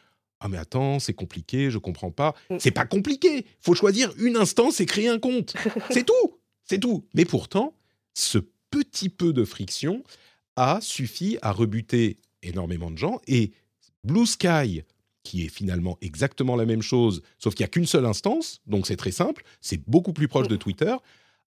ah 0.40 0.48
mais 0.48 0.56
attends, 0.56 0.98
c'est 0.98 1.12
compliqué, 1.12 1.70
je 1.70 1.78
comprends 1.78 2.10
pas. 2.10 2.34
Mm. 2.48 2.56
C'est 2.58 2.70
pas 2.70 2.86
compliqué. 2.86 3.46
Faut 3.60 3.74
choisir 3.74 4.12
une 4.18 4.36
instance 4.36 4.80
et 4.80 4.86
créer 4.86 5.08
un 5.08 5.18
compte. 5.18 5.54
C'est 5.90 6.06
tout. 6.06 6.38
C'est 6.64 6.78
tout. 6.78 7.06
Mais 7.14 7.26
pourtant, 7.26 7.74
ce 8.14 8.38
petit 8.70 9.10
peu 9.10 9.34
de 9.34 9.44
friction 9.44 10.02
a 10.56 10.80
suffi 10.80 11.36
à 11.42 11.52
rebuter 11.52 12.18
énormément 12.42 12.90
de 12.90 12.96
gens. 12.96 13.20
Et 13.26 13.52
Blue 14.02 14.26
Sky, 14.26 14.82
qui 15.24 15.44
est 15.44 15.48
finalement 15.48 15.98
exactement 16.00 16.56
la 16.56 16.64
même 16.64 16.82
chose, 16.82 17.22
sauf 17.38 17.54
qu'il 17.54 17.64
n'y 17.64 17.68
a 17.68 17.70
qu'une 17.70 17.86
seule 17.86 18.06
instance, 18.06 18.62
donc 18.66 18.86
c'est 18.86 18.96
très 18.96 19.10
simple, 19.10 19.44
c'est 19.60 19.82
beaucoup 19.86 20.12
plus 20.12 20.28
proche 20.28 20.48
de 20.48 20.56
Twitter, 20.56 20.94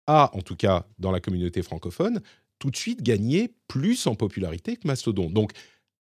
a, 0.07 0.31
en 0.37 0.43
tout 0.43 0.57
cas 0.57 0.87
dans 0.99 1.11
la 1.11 1.21
communauté 1.21 1.63
francophone, 1.63 2.21
tout 2.59 2.71
de 2.71 2.77
suite 2.77 3.03
gagné 3.03 3.55
plus 3.69 4.07
en 4.07 4.15
popularité 4.15 4.77
que 4.77 4.87
Mastodon. 4.87 5.31
Donc 5.31 5.53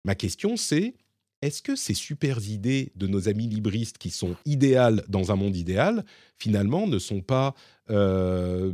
ma 0.04 0.14
question 0.14 0.56
c'est, 0.56 0.94
est-ce 1.42 1.62
que 1.62 1.76
ces 1.76 1.94
super 1.94 2.38
idées 2.48 2.92
de 2.96 3.06
nos 3.06 3.28
amis 3.28 3.46
libristes 3.46 3.98
qui 3.98 4.10
sont 4.10 4.36
idéales 4.44 5.04
dans 5.08 5.30
un 5.30 5.36
monde 5.36 5.56
idéal, 5.56 6.04
finalement 6.36 6.86
ne 6.86 6.98
sont 6.98 7.20
pas 7.20 7.54
euh, 7.90 8.72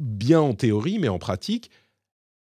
bien 0.00 0.40
en 0.40 0.54
théorie, 0.54 0.98
mais 0.98 1.08
en 1.08 1.18
pratique, 1.18 1.70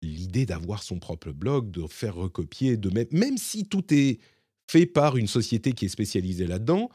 l'idée 0.01 0.45
d'avoir 0.45 0.83
son 0.83 0.99
propre 0.99 1.31
blog, 1.31 1.71
de 1.71 1.87
faire 1.87 2.15
recopier, 2.15 2.77
de 2.77 2.89
mettre, 2.89 3.15
même 3.15 3.37
si 3.37 3.65
tout 3.65 3.93
est 3.93 4.19
fait 4.69 4.85
par 4.85 5.17
une 5.17 5.27
société 5.27 5.73
qui 5.73 5.85
est 5.85 5.89
spécialisée 5.89 6.45
là-dedans 6.45 6.89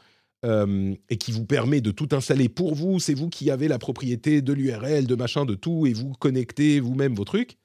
euh, 0.45 0.95
et 1.09 1.17
qui 1.17 1.31
vous 1.31 1.45
permet 1.45 1.81
de 1.81 1.91
tout 1.91 2.09
installer 2.11 2.47
pour 2.47 2.75
vous, 2.75 2.99
c'est 2.99 3.13
vous 3.13 3.29
qui 3.29 3.49
avez 3.49 3.67
la 3.67 3.79
propriété 3.79 4.41
de 4.41 4.53
l'URL, 4.53 5.07
de 5.07 5.15
machin, 5.15 5.45
de 5.45 5.55
tout, 5.55 5.87
et 5.87 5.93
vous 5.93 6.13
connectez 6.13 6.79
vous-même 6.79 7.15
vos 7.15 7.25
trucs. 7.25 7.57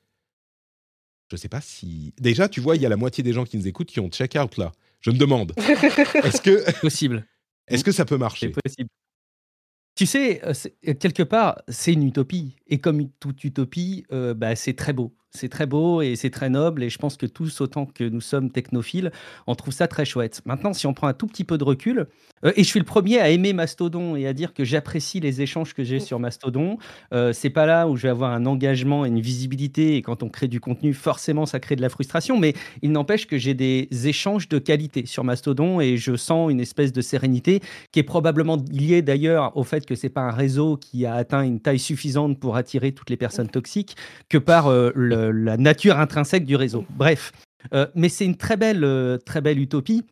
Je 1.30 1.36
ne 1.36 1.38
sais 1.38 1.48
pas 1.48 1.60
si. 1.60 2.12
Déjà, 2.18 2.48
tu 2.48 2.60
vois, 2.60 2.74
il 2.74 2.82
y 2.82 2.86
a 2.86 2.88
la 2.88 2.96
moitié 2.96 3.22
des 3.22 3.32
gens 3.32 3.44
qui 3.44 3.56
nous 3.56 3.68
écoutent 3.68 3.88
qui 3.88 4.00
ont 4.00 4.08
check-out 4.08 4.56
là. 4.56 4.72
Je 5.00 5.10
me 5.10 5.16
demande. 5.16 5.52
Est-ce 5.58 6.40
que. 6.42 6.80
Possible. 6.80 7.24
Est-ce 7.68 7.84
que 7.84 7.92
ça 7.92 8.04
peut 8.04 8.18
marcher? 8.18 8.52
C'est 8.52 8.62
possible. 8.62 8.88
Tu 9.94 10.06
sais, 10.06 10.40
euh, 10.44 10.94
quelque 10.94 11.22
part, 11.22 11.62
c'est 11.68 11.92
une 11.92 12.02
utopie. 12.02 12.56
Et 12.66 12.78
comme 12.78 13.08
toute 13.20 13.44
utopie, 13.44 14.04
euh, 14.12 14.34
bah, 14.34 14.56
c'est 14.56 14.72
très 14.74 14.92
beau 14.92 15.14
c'est 15.32 15.48
très 15.48 15.66
beau 15.66 16.02
et 16.02 16.16
c'est 16.16 16.30
très 16.30 16.50
noble. 16.50 16.82
Et 16.82 16.90
je 16.90 16.98
pense 16.98 17.16
que 17.16 17.26
tous, 17.26 17.60
autant 17.60 17.86
que 17.86 18.04
nous 18.04 18.20
sommes 18.20 18.50
technophiles, 18.50 19.12
on 19.46 19.54
trouve 19.54 19.72
ça 19.72 19.88
très 19.88 20.04
chouette. 20.04 20.42
Maintenant, 20.44 20.72
si 20.72 20.86
on 20.86 20.94
prend 20.94 21.06
un 21.06 21.12
tout 21.12 21.26
petit 21.26 21.44
peu 21.44 21.58
de 21.58 21.64
recul, 21.64 22.06
euh, 22.44 22.52
et 22.56 22.64
je 22.64 22.68
suis 22.68 22.80
le 22.80 22.84
premier 22.84 23.20
à 23.20 23.30
aimer 23.30 23.52
Mastodon 23.52 24.16
et 24.16 24.26
à 24.26 24.32
dire 24.32 24.54
que 24.54 24.64
j'apprécie 24.64 25.20
les 25.20 25.42
échanges 25.42 25.74
que 25.74 25.84
j'ai 25.84 26.00
sur 26.00 26.18
Mastodon. 26.18 26.78
Euh, 27.12 27.32
c'est 27.32 27.50
pas 27.50 27.66
là 27.66 27.88
où 27.88 27.96
je 27.96 28.02
vais 28.02 28.08
avoir 28.08 28.32
un 28.32 28.46
engagement 28.46 29.04
et 29.04 29.08
une 29.08 29.20
visibilité. 29.20 29.96
Et 29.96 30.02
quand 30.02 30.22
on 30.22 30.28
crée 30.28 30.48
du 30.48 30.60
contenu, 30.60 30.94
forcément, 30.94 31.46
ça 31.46 31.60
crée 31.60 31.76
de 31.76 31.82
la 31.82 31.88
frustration. 31.88 32.38
Mais 32.38 32.54
il 32.82 32.92
n'empêche 32.92 33.26
que 33.26 33.38
j'ai 33.38 33.54
des 33.54 33.88
échanges 34.04 34.48
de 34.48 34.58
qualité 34.58 35.06
sur 35.06 35.24
Mastodon 35.24 35.80
et 35.80 35.96
je 35.96 36.16
sens 36.16 36.50
une 36.50 36.60
espèce 36.60 36.92
de 36.92 37.00
sérénité 37.00 37.60
qui 37.92 38.00
est 38.00 38.04
probablement 38.04 38.56
liée 38.70 39.02
d'ailleurs 39.02 39.56
au 39.56 39.64
fait 39.64 39.86
que 39.86 39.94
c'est 39.94 40.08
pas 40.08 40.22
un 40.22 40.30
réseau 40.30 40.76
qui 40.76 41.06
a 41.06 41.14
atteint 41.14 41.42
une 41.42 41.60
taille 41.60 41.78
suffisante 41.78 42.38
pour 42.38 42.56
attirer 42.56 42.92
toutes 42.92 43.10
les 43.10 43.16
personnes 43.16 43.48
toxiques 43.48 43.96
que 44.28 44.38
par 44.38 44.68
euh, 44.68 44.90
le 44.94 45.19
la 45.32 45.56
nature 45.56 45.98
intrinsèque 45.98 46.44
du 46.44 46.56
réseau. 46.56 46.84
Bref, 46.90 47.32
euh, 47.74 47.86
mais 47.94 48.08
c'est 48.08 48.24
une 48.24 48.36
très 48.36 48.56
belle, 48.56 48.84
euh, 48.84 49.18
très 49.18 49.40
belle 49.40 49.58
utopie. 49.58 50.04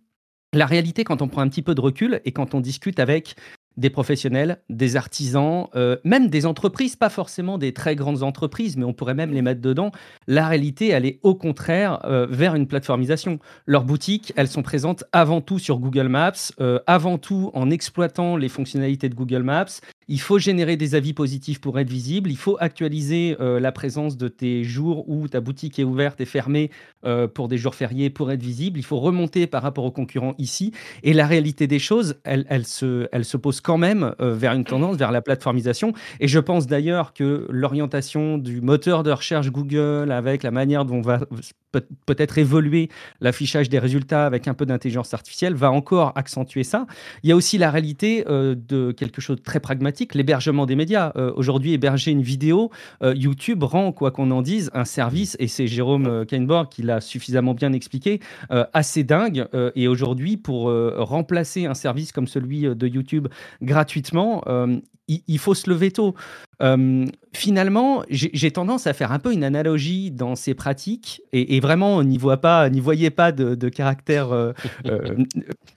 La 0.54 0.66
réalité, 0.66 1.04
quand 1.04 1.22
on 1.22 1.28
prend 1.28 1.42
un 1.42 1.48
petit 1.48 1.62
peu 1.62 1.74
de 1.74 1.80
recul 1.80 2.20
et 2.24 2.32
quand 2.32 2.54
on 2.54 2.60
discute 2.60 3.00
avec 3.00 3.34
des 3.76 3.90
professionnels, 3.90 4.60
des 4.70 4.96
artisans, 4.96 5.68
euh, 5.76 5.98
même 6.02 6.28
des 6.30 6.46
entreprises, 6.46 6.96
pas 6.96 7.10
forcément 7.10 7.58
des 7.58 7.72
très 7.72 7.94
grandes 7.94 8.24
entreprises, 8.24 8.76
mais 8.76 8.84
on 8.84 8.92
pourrait 8.92 9.14
même 9.14 9.30
les 9.30 9.42
mettre 9.42 9.60
dedans. 9.60 9.92
La 10.26 10.48
réalité, 10.48 10.88
elle 10.88 11.06
est 11.06 11.20
au 11.22 11.36
contraire 11.36 12.00
vers 12.28 12.56
une 12.56 12.66
plateformisation. 12.66 13.38
Leurs 13.66 13.84
boutiques, 13.84 14.32
elles 14.36 14.48
sont 14.48 14.62
présentes 14.62 15.04
avant 15.12 15.40
tout 15.40 15.60
sur 15.60 15.78
Google 15.78 16.08
Maps, 16.08 16.50
avant 16.88 17.18
tout 17.18 17.52
en 17.54 17.70
exploitant 17.70 18.36
les 18.36 18.48
fonctionnalités 18.48 19.08
de 19.08 19.14
Google 19.14 19.44
Maps, 19.44 19.66
il 20.08 20.20
faut 20.20 20.38
générer 20.38 20.76
des 20.76 20.94
avis 20.94 21.12
positifs 21.12 21.60
pour 21.60 21.78
être 21.78 21.90
visible. 21.90 22.30
Il 22.30 22.36
faut 22.36 22.56
actualiser 22.60 23.36
euh, 23.40 23.60
la 23.60 23.72
présence 23.72 24.16
de 24.16 24.28
tes 24.28 24.64
jours 24.64 25.08
où 25.08 25.28
ta 25.28 25.40
boutique 25.40 25.78
est 25.78 25.84
ouverte 25.84 26.20
et 26.20 26.24
fermée 26.24 26.70
euh, 27.04 27.28
pour 27.28 27.48
des 27.48 27.58
jours 27.58 27.74
fériés 27.74 28.08
pour 28.08 28.32
être 28.32 28.42
visible. 28.42 28.78
Il 28.78 28.84
faut 28.84 28.98
remonter 28.98 29.46
par 29.46 29.62
rapport 29.62 29.84
aux 29.84 29.90
concurrents 29.90 30.34
ici. 30.38 30.72
Et 31.02 31.12
la 31.12 31.26
réalité 31.26 31.66
des 31.66 31.78
choses, 31.78 32.16
elle, 32.24 32.46
elle, 32.48 32.66
se, 32.66 33.06
elle 33.12 33.26
se 33.26 33.36
pose 33.36 33.60
quand 33.60 33.78
même 33.78 34.14
euh, 34.20 34.34
vers 34.34 34.54
une 34.54 34.64
tendance, 34.64 34.96
vers 34.96 35.12
la 35.12 35.20
plateformisation. 35.20 35.92
Et 36.20 36.28
je 36.28 36.38
pense 36.38 36.66
d'ailleurs 36.66 37.12
que 37.12 37.46
l'orientation 37.50 38.38
du 38.38 38.62
moteur 38.62 39.02
de 39.02 39.10
recherche 39.10 39.50
Google 39.50 40.10
avec 40.10 40.42
la 40.42 40.50
manière 40.50 40.86
dont 40.86 41.02
va 41.02 41.20
peut-être 42.06 42.38
évoluer 42.38 42.88
l'affichage 43.20 43.68
des 43.68 43.78
résultats 43.78 44.26
avec 44.26 44.48
un 44.48 44.54
peu 44.54 44.66
d'intelligence 44.66 45.14
artificielle 45.14 45.54
va 45.54 45.70
encore 45.70 46.12
accentuer 46.16 46.64
ça. 46.64 46.86
Il 47.22 47.28
y 47.28 47.32
a 47.32 47.36
aussi 47.36 47.58
la 47.58 47.70
réalité 47.70 48.24
de 48.24 48.92
quelque 48.92 49.20
chose 49.20 49.36
de 49.36 49.42
très 49.42 49.60
pragmatique 49.60 50.14
l'hébergement 50.14 50.66
des 50.66 50.76
médias. 50.76 51.12
Euh, 51.16 51.32
aujourd'hui, 51.36 51.72
héberger 51.72 52.10
une 52.10 52.22
vidéo, 52.22 52.70
euh, 53.02 53.14
YouTube 53.14 53.62
rend, 53.62 53.92
quoi 53.92 54.10
qu'on 54.10 54.30
en 54.30 54.42
dise, 54.42 54.70
un 54.74 54.84
service, 54.84 55.36
et 55.38 55.48
c'est 55.48 55.66
Jérôme 55.66 56.06
euh, 56.06 56.24
Kainborg 56.24 56.68
qui 56.68 56.82
l'a 56.82 57.00
suffisamment 57.00 57.54
bien 57.54 57.72
expliqué, 57.72 58.20
assez 58.72 59.04
dingue. 59.04 59.46
et 59.74 59.88
aujourd'hui, 59.88 60.36
pour 60.36 60.72
remplacer 60.96 61.66
un 61.66 61.74
service 61.74 62.12
comme 62.12 62.26
celui 62.26 62.62
de 62.62 62.86
YouTube 62.86 63.28
gratuitement, 63.62 64.42
il, 65.08 65.38
faut 65.38 65.54
se 65.54 65.70
lever 65.70 65.90
tôt. 65.90 66.14
finalement, 67.32 68.04
j'ai 68.10 68.50
tendance 68.50 68.86
à 68.86 68.92
faire 68.92 69.12
un 69.12 69.18
peu 69.18 69.32
une 69.32 69.44
analogie 69.44 70.10
dans 70.10 70.36
ces 70.36 70.54
pratiques, 70.54 71.22
et, 71.32 71.60
vraiment, 71.60 72.02
n'y 72.02 72.18
voit 72.18 72.38
pas, 72.38 72.68
n'y 72.70 72.80
voyez 72.80 73.10
pas 73.10 73.32
de, 73.32 73.68
caractère 73.68 74.28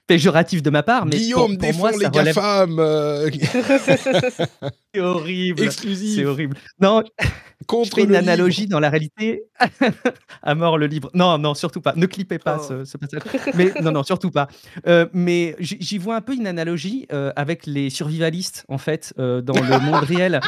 péjoratif 0.07 0.61
de 0.61 0.69
ma 0.69 0.83
part. 0.83 1.05
Mais 1.05 1.17
Guillaume 1.17 1.57
pour, 1.57 1.73
moi, 1.75 1.91
les 1.91 2.07
relève... 2.07 2.35
c'est 4.93 5.01
horrible. 5.01 5.63
Exclusif. 5.63 6.15
C'est 6.15 6.25
horrible. 6.25 6.57
Non, 6.79 7.03
Contre 7.67 7.89
je 7.89 7.95
fais 7.95 8.03
une 8.03 8.15
analogie 8.15 8.67
dans 8.67 8.79
la 8.79 8.89
réalité. 8.89 9.43
à 10.43 10.55
mort 10.55 10.77
le 10.77 10.87
livre. 10.87 11.09
Non, 11.13 11.37
non, 11.37 11.53
surtout 11.53 11.81
pas. 11.81 11.93
Ne 11.95 12.05
clippez 12.05 12.39
pas 12.39 12.59
oh. 12.59 12.83
ce, 12.85 12.97
passage. 12.97 13.21
Mais 13.53 13.71
non, 13.81 13.91
non, 13.91 14.03
surtout 14.03 14.31
pas. 14.31 14.47
Euh, 14.87 15.05
mais 15.13 15.55
j'y 15.59 15.97
vois 15.97 16.15
un 16.15 16.21
peu 16.21 16.33
une 16.33 16.47
analogie 16.47 17.07
euh, 17.11 17.31
avec 17.35 17.65
les 17.65 17.89
survivalistes, 17.89 18.65
en 18.67 18.77
fait, 18.77 19.13
euh, 19.19 19.41
dans 19.41 19.53
le 19.53 19.79
monde 19.85 20.03
réel. 20.03 20.39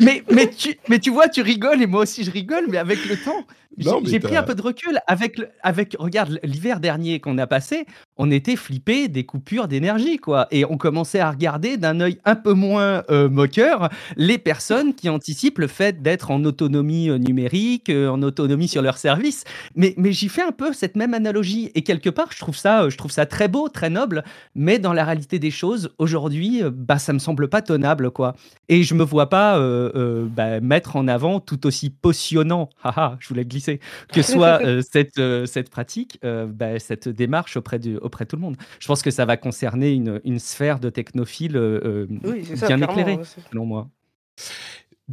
mais, 0.00 0.22
mais, 0.30 0.48
tu, 0.50 0.78
mais 0.88 0.98
tu 0.98 1.10
vois, 1.10 1.28
tu 1.28 1.42
rigoles 1.42 1.82
et 1.82 1.86
moi 1.86 2.02
aussi 2.02 2.24
je 2.24 2.30
rigole, 2.30 2.66
mais 2.68 2.78
avec 2.78 3.04
le 3.06 3.16
temps, 3.16 3.44
J'ai 3.78 4.20
pris 4.20 4.36
un 4.36 4.42
peu 4.42 4.54
de 4.54 4.62
recul 4.62 4.98
avec, 5.06 5.40
avec 5.62 5.96
regarde, 5.98 6.38
l'hiver 6.42 6.80
dernier 6.80 7.20
qu'on 7.20 7.38
a 7.38 7.46
passé, 7.46 7.86
on 8.16 8.30
était 8.30 8.56
flippé 8.56 9.08
des 9.08 9.24
coupures 9.24 9.68
d'énergie, 9.68 10.16
quoi. 10.18 10.46
Et 10.50 10.64
on 10.64 10.76
commençait 10.78 11.20
à 11.20 11.30
regarder 11.30 11.76
d'un 11.76 12.00
œil 12.00 12.18
un 12.24 12.36
peu 12.36 12.52
moins 12.52 13.02
euh, 13.10 13.28
moqueur 13.28 13.90
les 14.16 14.38
personnes 14.38 14.94
qui 14.94 15.08
anticipent 15.08 15.58
le 15.58 15.66
fait 15.66 16.02
d'être 16.02 16.30
en 16.30 16.44
autonomie 16.44 17.10
euh, 17.10 17.18
numérique, 17.18 17.90
euh, 17.90 18.08
en 18.08 18.22
autonomie 18.22 18.68
sur 18.68 18.82
leur 18.82 18.96
service. 18.98 19.44
Mais, 19.74 19.94
mais 19.96 20.12
j'y 20.12 20.28
fais 20.28 20.42
un 20.42 20.52
peu 20.52 20.72
cette 20.72 20.96
même 20.96 21.14
analogie. 21.14 21.70
Et 21.74 21.82
quelque 21.82 22.10
part, 22.10 22.28
je 22.32 22.38
trouve 22.38 22.56
ça, 22.56 22.88
je 22.88 22.96
trouve 22.96 23.10
ça 23.10 23.26
très 23.26 23.48
beau, 23.48 23.68
très 23.68 23.90
noble. 23.90 24.24
Mais 24.54 24.78
dans 24.78 24.92
la 24.92 25.04
réalité 25.04 25.38
des 25.38 25.50
choses, 25.50 25.90
aujourd'hui, 25.98 26.62
bah, 26.72 26.98
ça 26.98 27.12
me 27.12 27.18
semble 27.18 27.48
pas 27.48 27.62
tenable, 27.62 28.10
quoi. 28.10 28.34
Et 28.68 28.82
je 28.82 28.94
me 28.94 29.04
vois 29.04 29.28
pas 29.28 29.58
bah, 29.58 30.60
mettre 30.60 30.96
en 30.96 31.08
avant 31.08 31.40
tout 31.40 31.66
aussi 31.66 31.90
potionnant, 31.90 32.68
haha, 32.82 33.16
je 33.20 33.28
voulais 33.28 33.44
glisser, 33.44 33.65
que 34.12 34.22
soit 34.22 34.60
cette, 34.92 35.20
cette 35.46 35.70
pratique, 35.70 36.18
bah, 36.22 36.78
cette 36.78 37.08
démarche 37.08 37.56
auprès 37.56 37.78
du 37.78 37.96
auprès 37.98 38.24
de 38.24 38.30
tout 38.30 38.36
le 38.36 38.42
monde. 38.42 38.56
Je 38.78 38.86
pense 38.86 39.02
que 39.02 39.10
ça 39.10 39.24
va 39.24 39.36
concerner 39.36 39.92
une, 39.92 40.20
une 40.24 40.38
sphère 40.38 40.78
de 40.78 40.90
technophiles 40.90 41.56
euh, 41.56 42.06
euh, 42.24 42.66
bien 42.66 42.80
éclairée, 42.80 43.18
selon 43.50 43.66
moi. 43.66 43.88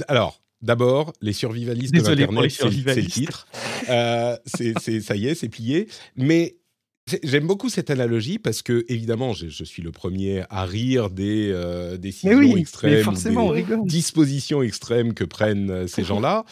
Alors, 0.08 0.40
D'abord, 0.62 1.12
les 1.20 1.34
survivalistes 1.34 1.94
Désolé 1.94 2.26
de 2.26 2.32
Internet, 2.32 2.50
c'est 2.50 3.02
le 3.02 3.08
titre. 3.08 3.50
Euh, 3.90 4.38
c'est, 4.46 5.02
ça 5.02 5.14
y 5.14 5.28
est, 5.28 5.36
c'est 5.36 5.50
plié. 5.50 5.90
Mais 6.16 6.56
j'aime 7.22 7.48
beaucoup 7.48 7.68
cette 7.68 7.90
analogie 7.90 8.40
parce 8.40 8.62
que, 8.62 8.86
évidemment, 8.88 9.34
je, 9.34 9.50
je 9.50 9.66
suis 9.66 9.84
le 9.84 9.92
premier 9.92 10.44
à 10.50 10.64
rire 10.64 11.10
des 11.10 11.52
euh, 11.52 11.98
décisions 11.98 12.38
oui, 12.38 12.54
extrêmes, 12.58 13.14
des 13.14 13.76
dispositions 13.84 14.64
extrêmes 14.64 15.14
que 15.14 15.26
prennent 15.26 15.86
ces 15.90 16.06
gens-là. 16.06 16.46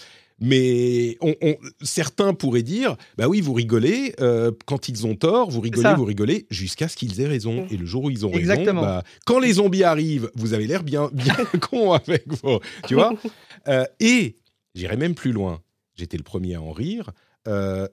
Mais 0.43 1.17
on, 1.21 1.35
certains 1.83 2.33
pourraient 2.33 2.63
dire, 2.63 2.97
bah 3.15 3.27
oui, 3.27 3.41
vous 3.41 3.53
rigolez 3.53 4.15
euh, 4.19 4.51
quand 4.65 4.89
ils 4.89 5.05
ont 5.05 5.15
tort, 5.15 5.51
vous 5.51 5.61
rigolez, 5.61 5.93
vous 5.95 6.03
rigolez, 6.03 6.47
jusqu'à 6.49 6.87
ce 6.87 6.97
qu'ils 6.97 7.21
aient 7.21 7.27
raison. 7.27 7.67
Et 7.69 7.77
le 7.77 7.85
jour 7.85 8.05
où 8.05 8.09
ils 8.09 8.25
ont 8.25 8.31
raison, 8.31 8.73
bah, 8.73 9.03
quand 9.27 9.37
les 9.37 9.53
zombies 9.53 9.83
arrivent, 9.83 10.31
vous 10.33 10.55
avez 10.55 10.65
l'air 10.65 10.83
bien, 10.83 11.11
bien 11.13 11.35
con 11.61 11.93
avec 11.93 12.25
vous, 12.27 12.59
tu 12.87 12.95
vois. 12.95 13.13
Euh, 13.67 13.85
et 13.99 14.37
j'irai 14.73 14.97
même 14.97 15.13
plus 15.13 15.31
loin. 15.31 15.61
J'étais 15.93 16.17
le 16.17 16.23
premier 16.23 16.55
à 16.55 16.61
en 16.63 16.71
rire. 16.71 17.11
Euh, 17.47 17.87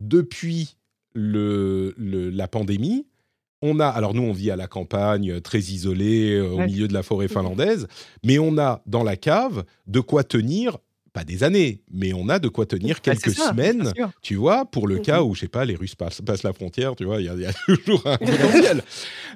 depuis 0.00 0.76
le, 1.14 1.94
la 1.96 2.46
pandémie, 2.46 3.06
on 3.62 3.80
a, 3.80 3.86
alors 3.86 4.12
nous 4.12 4.22
on 4.22 4.32
vit 4.32 4.50
à 4.50 4.56
la 4.56 4.66
campagne, 4.66 5.40
très 5.40 5.60
isolé, 5.60 6.38
au 6.42 6.58
milieu 6.58 6.88
de 6.88 6.92
la 6.92 7.02
forêt 7.02 7.28
finlandaise, 7.28 7.86
mais 8.22 8.38
on 8.38 8.58
a 8.58 8.82
dans 8.84 9.02
la 9.02 9.16
cave 9.16 9.64
de 9.86 10.00
quoi 10.00 10.24
tenir 10.24 10.76
pas 11.14 11.22
des 11.22 11.44
années, 11.44 11.80
mais 11.92 12.12
on 12.12 12.28
a 12.28 12.40
de 12.40 12.48
quoi 12.48 12.66
tenir 12.66 13.00
quelques 13.00 13.30
semaines, 13.30 13.92
tu 14.20 14.34
vois, 14.34 14.64
pour 14.64 14.88
le 14.88 14.98
cas 14.98 15.20
mhm. 15.20 15.28
où, 15.28 15.34
je 15.36 15.42
sais 15.42 15.48
pas, 15.48 15.64
les 15.64 15.76
Russes 15.76 15.94
passent, 15.94 16.42
la 16.42 16.52
frontière, 16.52 16.96
tu 16.96 17.04
vois, 17.04 17.22
il 17.22 17.26
y, 17.26 17.46
a 17.46 17.52
toujours 17.66 18.04
un 18.04 18.18
potentiel. 18.18 18.82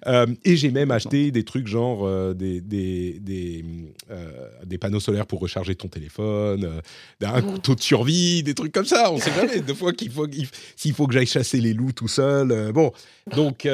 Euh, 0.08 0.26
et 0.44 0.56
j'ai 0.56 0.72
même 0.72 0.90
acheté 0.90 1.30
des 1.30 1.44
trucs 1.44 1.68
genre 1.68 2.04
euh, 2.04 2.34
des, 2.34 2.60
des, 2.60 3.20
des, 3.20 3.64
euh, 4.10 4.48
des, 4.66 4.76
panneaux 4.76 4.98
solaires 4.98 5.26
pour 5.26 5.38
recharger 5.38 5.76
ton 5.76 5.86
téléphone, 5.86 6.82
un 7.22 7.42
couteau 7.42 7.76
de 7.76 7.80
survie, 7.80 8.42
des 8.42 8.54
trucs 8.54 8.72
comme 8.72 8.84
ça, 8.84 9.12
on 9.12 9.18
sait 9.18 9.32
jamais, 9.32 9.60
des 9.60 9.74
fois 9.74 9.92
qu'il 9.92 10.10
faut, 10.10 10.26
s'il 10.74 10.94
faut 10.94 11.06
que 11.06 11.14
j'aille 11.14 11.26
chasser 11.26 11.60
les 11.60 11.74
loups 11.74 11.92
tout 11.92 12.08
seul. 12.08 12.72
bon, 12.72 12.90
donc, 13.36 13.68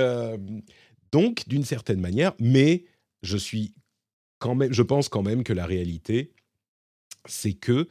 donc 1.10 1.44
d'une 1.46 1.64
certaine 1.64 2.00
manière, 2.00 2.34
mais 2.38 2.84
je 3.22 3.38
suis 3.38 3.72
quand 4.40 4.54
même, 4.54 4.74
je 4.74 4.82
pense 4.82 5.08
quand 5.08 5.22
même 5.22 5.42
que 5.42 5.54
la 5.54 5.64
réalité, 5.64 6.32
c'est 7.26 7.52
que 7.52 7.88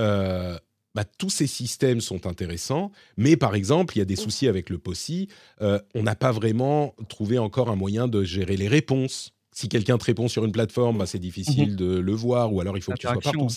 euh, 0.00 0.58
bah, 0.94 1.04
tous 1.18 1.30
ces 1.30 1.46
systèmes 1.46 2.00
sont 2.00 2.26
intéressants, 2.26 2.90
mais 3.18 3.36
par 3.36 3.54
exemple, 3.54 3.96
il 3.96 3.98
y 3.98 4.02
a 4.02 4.06
des 4.06 4.16
soucis 4.16 4.48
avec 4.48 4.70
le 4.70 4.78
POSI. 4.78 5.28
Euh, 5.60 5.78
on 5.94 6.02
n'a 6.02 6.14
pas 6.14 6.32
vraiment 6.32 6.94
trouvé 7.08 7.38
encore 7.38 7.68
un 7.70 7.76
moyen 7.76 8.08
de 8.08 8.24
gérer 8.24 8.56
les 8.56 8.68
réponses. 8.68 9.32
Si 9.52 9.68
quelqu'un 9.68 9.98
te 9.98 10.04
répond 10.04 10.28
sur 10.28 10.44
une 10.44 10.52
plateforme, 10.52 10.98
bah, 10.98 11.06
c'est 11.06 11.18
difficile 11.18 11.72
mmh 11.72 11.76
de 11.76 11.98
le 11.98 12.12
voir, 12.12 12.52
ou 12.52 12.62
alors 12.62 12.78
il 12.78 12.82
faut 12.82 12.92
que 12.92 12.98
tu 12.98 13.06
sois 13.06 13.20
partout. 13.20 13.48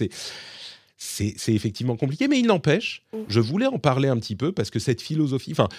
C'est 0.97 1.53
effectivement 1.53 1.95
compliqué, 1.95 2.27
mais 2.27 2.39
il 2.39 2.45
n'empêche, 2.45 3.03
mmh. 3.13 3.17
je 3.29 3.39
voulais 3.39 3.67
en 3.67 3.79
parler 3.79 4.09
un 4.09 4.17
petit 4.17 4.35
peu 4.35 4.51
parce 4.51 4.69
que 4.69 4.79
cette 4.79 5.01
philosophie, 5.01 5.53
enfin, 5.53 5.69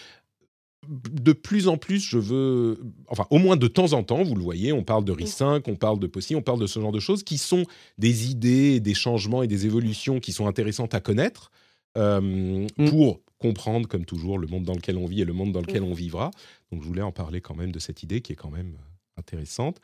de 0.88 1.32
plus 1.32 1.68
en 1.68 1.76
plus, 1.76 2.00
je 2.00 2.18
veux, 2.18 2.80
enfin, 3.08 3.26
au 3.30 3.38
moins 3.38 3.56
de 3.56 3.68
temps 3.68 3.92
en 3.92 4.02
temps, 4.02 4.22
vous 4.22 4.34
le 4.34 4.42
voyez, 4.42 4.72
on 4.72 4.82
parle 4.82 5.04
de 5.04 5.12
RIS5, 5.12 5.62
on 5.66 5.76
parle 5.76 5.98
de 5.98 6.06
POSSI, 6.06 6.34
on 6.34 6.42
parle 6.42 6.60
de 6.60 6.66
ce 6.66 6.80
genre 6.80 6.92
de 6.92 7.00
choses 7.00 7.22
qui 7.22 7.38
sont 7.38 7.64
des 7.98 8.30
idées, 8.30 8.80
des 8.80 8.94
changements 8.94 9.42
et 9.42 9.46
des 9.46 9.66
évolutions 9.66 10.20
qui 10.20 10.32
sont 10.32 10.46
intéressantes 10.46 10.94
à 10.94 11.00
connaître 11.00 11.50
euh, 11.98 12.66
mm. 12.78 12.88
pour 12.88 13.20
comprendre, 13.38 13.88
comme 13.88 14.04
toujours, 14.04 14.38
le 14.38 14.46
monde 14.46 14.64
dans 14.64 14.74
lequel 14.74 14.96
on 14.96 15.06
vit 15.06 15.20
et 15.20 15.24
le 15.24 15.32
monde 15.32 15.52
dans 15.52 15.60
lequel 15.60 15.82
on 15.82 15.92
vivra. 15.92 16.30
Donc, 16.72 16.82
je 16.82 16.86
voulais 16.86 17.02
en 17.02 17.12
parler 17.12 17.40
quand 17.40 17.54
même 17.54 17.72
de 17.72 17.78
cette 17.78 18.02
idée 18.02 18.20
qui 18.20 18.32
est 18.32 18.36
quand 18.36 18.50
même 18.50 18.76
intéressante. 19.16 19.80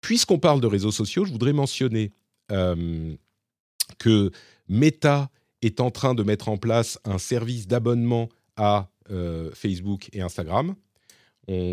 Puisqu'on 0.00 0.38
parle 0.38 0.60
de 0.60 0.66
réseaux 0.66 0.90
sociaux, 0.90 1.24
je 1.24 1.32
voudrais 1.32 1.52
mentionner 1.52 2.12
euh, 2.50 3.14
que 3.98 4.30
Meta 4.68 5.30
est 5.62 5.80
en 5.80 5.90
train 5.90 6.14
de 6.14 6.22
mettre 6.22 6.48
en 6.48 6.56
place 6.56 6.98
un 7.04 7.18
service 7.18 7.68
d'abonnement 7.68 8.28
à 8.56 8.78
euh, 8.78 8.91
Facebook 9.54 10.08
et 10.12 10.20
Instagram. 10.20 10.74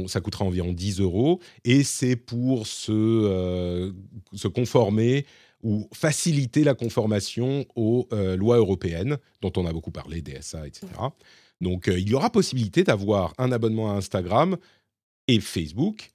ça 0.08 0.22
coûtera 0.22 0.46
environ 0.46 0.74
10 0.74 1.00
euros 1.02 1.40
et 1.64 1.84
c'est 1.84 2.16
pour 2.16 2.68
se, 2.68 2.92
euh, 2.92 3.92
se 4.34 4.48
conformer 4.48 5.26
ou 5.62 5.88
faciliter 5.94 6.64
la 6.64 6.74
conformation 6.74 7.66
aux 7.76 8.08
euh, 8.14 8.38
lois 8.38 8.58
européennes 8.58 9.18
dont 9.42 9.52
on 9.58 9.66
a 9.66 9.74
beaucoup 9.74 9.92
parlé, 9.92 10.22
DSA, 10.22 10.68
etc. 10.68 10.88
Donc 11.62 11.88
il 11.88 12.08
y 12.08 12.14
aura 12.14 12.30
possibilité 12.30 12.84
d'avoir 12.84 13.34
un 13.38 13.52
abonnement 13.52 13.92
à 13.92 13.96
Instagram 13.96 14.58
et 15.28 15.40
Facebook 15.40 16.12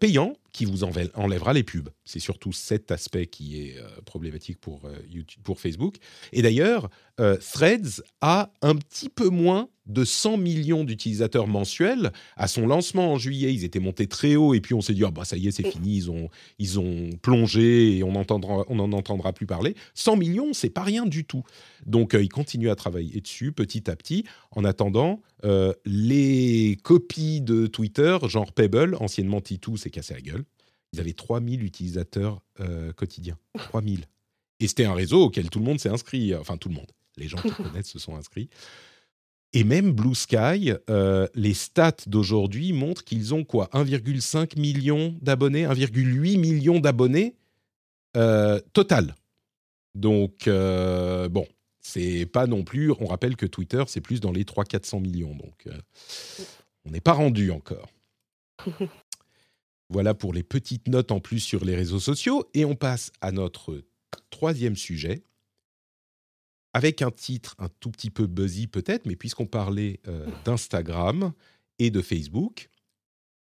payant 0.00 0.34
qui 0.56 0.64
vous 0.64 0.84
enlèvera 0.84 1.52
les 1.52 1.62
pubs. 1.62 1.90
C'est 2.04 2.20
surtout 2.20 2.52
cet 2.52 2.90
aspect 2.90 3.26
qui 3.26 3.60
est 3.60 3.76
problématique 4.04 4.58
pour, 4.58 4.82
YouTube, 5.08 5.42
pour 5.42 5.60
Facebook. 5.60 5.96
Et 6.32 6.42
d'ailleurs, 6.42 6.88
Threads 7.16 8.02
a 8.20 8.50
un 8.62 8.76
petit 8.76 9.08
peu 9.08 9.28
moins 9.28 9.68
de 9.86 10.04
100 10.04 10.36
millions 10.36 10.84
d'utilisateurs 10.84 11.46
mensuels. 11.46 12.12
À 12.36 12.48
son 12.48 12.66
lancement 12.66 13.12
en 13.12 13.18
juillet, 13.18 13.54
ils 13.54 13.64
étaient 13.64 13.80
montés 13.80 14.06
très 14.06 14.36
haut 14.36 14.54
et 14.54 14.60
puis 14.60 14.74
on 14.74 14.80
s'est 14.80 14.94
dit 14.94 15.04
ah 15.04 15.10
bah 15.10 15.24
ça 15.24 15.36
y 15.36 15.48
est, 15.48 15.52
c'est 15.52 15.70
fini, 15.70 15.96
ils 15.96 16.10
ont 16.10 16.28
ils 16.58 16.78
ont 16.78 17.10
plongé 17.22 17.96
et 17.96 18.02
on 18.02 18.14
entendra 18.14 18.64
on 18.68 18.76
n'en 18.76 18.92
entendra 18.92 19.32
plus 19.32 19.46
parler. 19.46 19.74
100 19.94 20.16
millions, 20.16 20.52
c'est 20.52 20.70
pas 20.70 20.82
rien 20.82 21.06
du 21.06 21.24
tout. 21.24 21.44
Donc 21.84 22.14
euh, 22.14 22.22
ils 22.22 22.28
continuent 22.28 22.70
à 22.70 22.76
travailler 22.76 23.20
dessus 23.20 23.52
petit 23.52 23.88
à 23.90 23.96
petit 23.96 24.24
en 24.50 24.64
attendant 24.64 25.22
euh, 25.44 25.72
les 25.84 26.78
copies 26.82 27.40
de 27.40 27.66
Twitter 27.66 28.18
genre 28.26 28.52
Pebble, 28.52 28.96
anciennement 29.00 29.40
Titou, 29.40 29.76
s'est 29.76 29.90
cassé 29.90 30.14
la 30.14 30.20
gueule. 30.20 30.44
Ils 30.92 31.00
avaient 31.00 31.12
3000 31.12 31.62
utilisateurs 31.62 32.40
euh, 32.60 32.92
quotidiens. 32.92 33.38
3000. 33.58 34.06
Et 34.60 34.68
c'était 34.68 34.84
un 34.84 34.94
réseau 34.94 35.24
auquel 35.24 35.50
tout 35.50 35.58
le 35.58 35.64
monde 35.64 35.80
s'est 35.80 35.88
inscrit. 35.88 36.34
Enfin, 36.34 36.56
tout 36.56 36.68
le 36.68 36.74
monde. 36.74 36.90
Les 37.16 37.28
gens 37.28 37.38
qui 37.38 37.50
connaissent 37.62 37.90
se 37.90 37.98
sont 37.98 38.16
inscrits. 38.16 38.48
Et 39.52 39.64
même 39.64 39.92
Blue 39.92 40.14
Sky, 40.14 40.72
euh, 40.90 41.26
les 41.34 41.54
stats 41.54 42.04
d'aujourd'hui 42.06 42.74
montrent 42.74 43.04
qu'ils 43.04 43.32
ont 43.32 43.42
quoi? 43.42 43.70
1,5 43.72 44.58
million 44.58 45.16
d'abonnés, 45.22 45.64
1,8 45.64 46.38
million 46.38 46.78
d'abonnés 46.78 47.36
euh, 48.18 48.60
total. 48.74 49.14
Donc, 49.94 50.46
euh, 50.46 51.30
bon, 51.30 51.46
c'est 51.80 52.26
pas 52.26 52.46
non 52.46 52.64
plus. 52.64 52.92
On 53.00 53.06
rappelle 53.06 53.36
que 53.36 53.46
Twitter, 53.46 53.82
c'est 53.86 54.02
plus 54.02 54.20
dans 54.20 54.32
les 54.32 54.44
300-400 54.44 55.00
millions. 55.00 55.34
Donc, 55.34 55.66
on 56.84 56.90
n'est 56.90 57.00
pas 57.00 57.14
rendu 57.14 57.50
encore. 57.50 57.88
voilà 59.88 60.14
pour 60.14 60.32
les 60.32 60.42
petites 60.42 60.88
notes 60.88 61.12
en 61.12 61.20
plus 61.20 61.40
sur 61.40 61.64
les 61.64 61.76
réseaux 61.76 62.00
sociaux. 62.00 62.48
Et 62.54 62.64
on 62.64 62.74
passe 62.74 63.12
à 63.20 63.32
notre 63.32 63.84
troisième 64.30 64.76
sujet 64.76 65.22
avec 66.72 67.00
un 67.00 67.10
titre 67.10 67.54
un 67.58 67.68
tout 67.80 67.90
petit 67.90 68.10
peu 68.10 68.26
buzzy 68.26 68.66
peut-être, 68.66 69.06
mais 69.06 69.16
puisqu'on 69.16 69.46
parlait 69.46 70.00
euh, 70.08 70.28
d'Instagram 70.44 71.32
et 71.78 71.90
de 71.90 72.02
Facebook, 72.02 72.68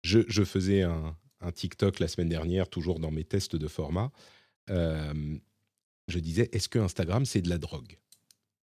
je, 0.04 0.44
faisais 0.44 0.84
un, 0.84 1.18
TikTok 1.56 2.00
la 2.00 2.08
semaine 2.08 2.30
dernière, 2.30 2.70
toujours 2.70 3.00
dans 3.00 3.10
mes 3.10 3.24
tests 3.24 3.56
de 3.56 3.68
format. 3.68 4.12
Euh, 4.70 5.38
je 6.08 6.20
disais, 6.20 6.50
est-ce 6.52 6.70
que 6.70 6.78
Instagram, 6.78 7.26
c'est 7.26 7.42
de 7.42 7.50
la 7.50 7.58
drogue? 7.58 7.98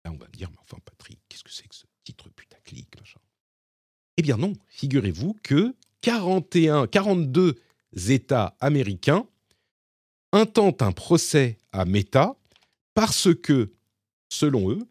Là, 0.05 0.11
on 0.13 0.17
va 0.17 0.27
me 0.27 0.37
dire, 0.37 0.49
mais 0.51 0.57
enfin, 0.61 0.77
Patrick, 0.85 1.19
qu'est-ce 1.27 1.43
que 1.43 1.51
c'est 1.51 1.67
que 1.67 1.75
ce 1.75 1.85
titre 2.05 2.29
putaclic 2.29 2.97
machin? 2.97 3.19
Eh 4.17 4.21
bien 4.21 4.37
non, 4.37 4.53
figurez-vous 4.67 5.35
que 5.43 5.75
41, 6.05 6.85
42 6.85 7.55
États 8.09 8.55
américains 8.59 9.27
intentent 10.33 10.83
un 10.83 10.91
procès 10.91 11.57
à 11.71 11.83
Meta 11.85 12.37
parce 12.93 13.33
que 13.33 13.73
selon 14.29 14.69
eux, 14.69 14.87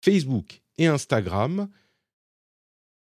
Facebook 0.00 0.62
et 0.78 0.86
Instagram, 0.86 1.68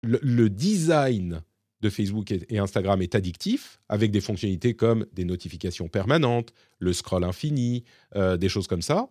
le, 0.04 0.48
design 0.48 1.42
de 1.82 1.90
Facebook 1.90 2.32
et 2.32 2.60
Instagram 2.60 3.02
est 3.02 3.14
addictif, 3.14 3.82
avec 3.90 4.12
des 4.12 4.22
fonctionnalités 4.22 4.74
comme 4.74 5.06
des 5.12 5.26
notifications 5.26 5.90
permanentes, 5.90 6.54
le 6.80 6.94
scroll 6.94 7.26
infini, 7.26 7.84
euh, 8.16 8.38
des 8.38 8.48
choses 8.48 8.68
comme 8.68 8.82
ça, 8.82 9.10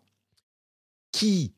qui 1.11 1.53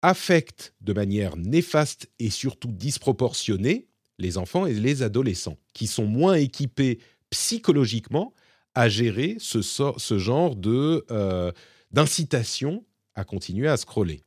affecte 0.00 0.72
de 0.80 0.94
manière 0.94 1.36
néfaste 1.36 2.10
et 2.18 2.30
surtout 2.30 2.72
disproportionnée 2.72 3.88
les 4.18 4.38
enfants 4.38 4.66
et 4.66 4.74
les 4.74 5.02
adolescents, 5.02 5.58
qui 5.72 5.86
sont 5.86 6.06
moins 6.06 6.34
équipés 6.34 6.98
psychologiquement 7.30 8.32
à 8.74 8.88
gérer 8.88 9.36
ce, 9.38 10.18
genre 10.18 10.56
euh, 10.66 11.52
d'incitation 11.90 12.84
à 13.14 13.24
continuer 13.24 13.68
à 13.68 13.76
scroller. 13.76 14.22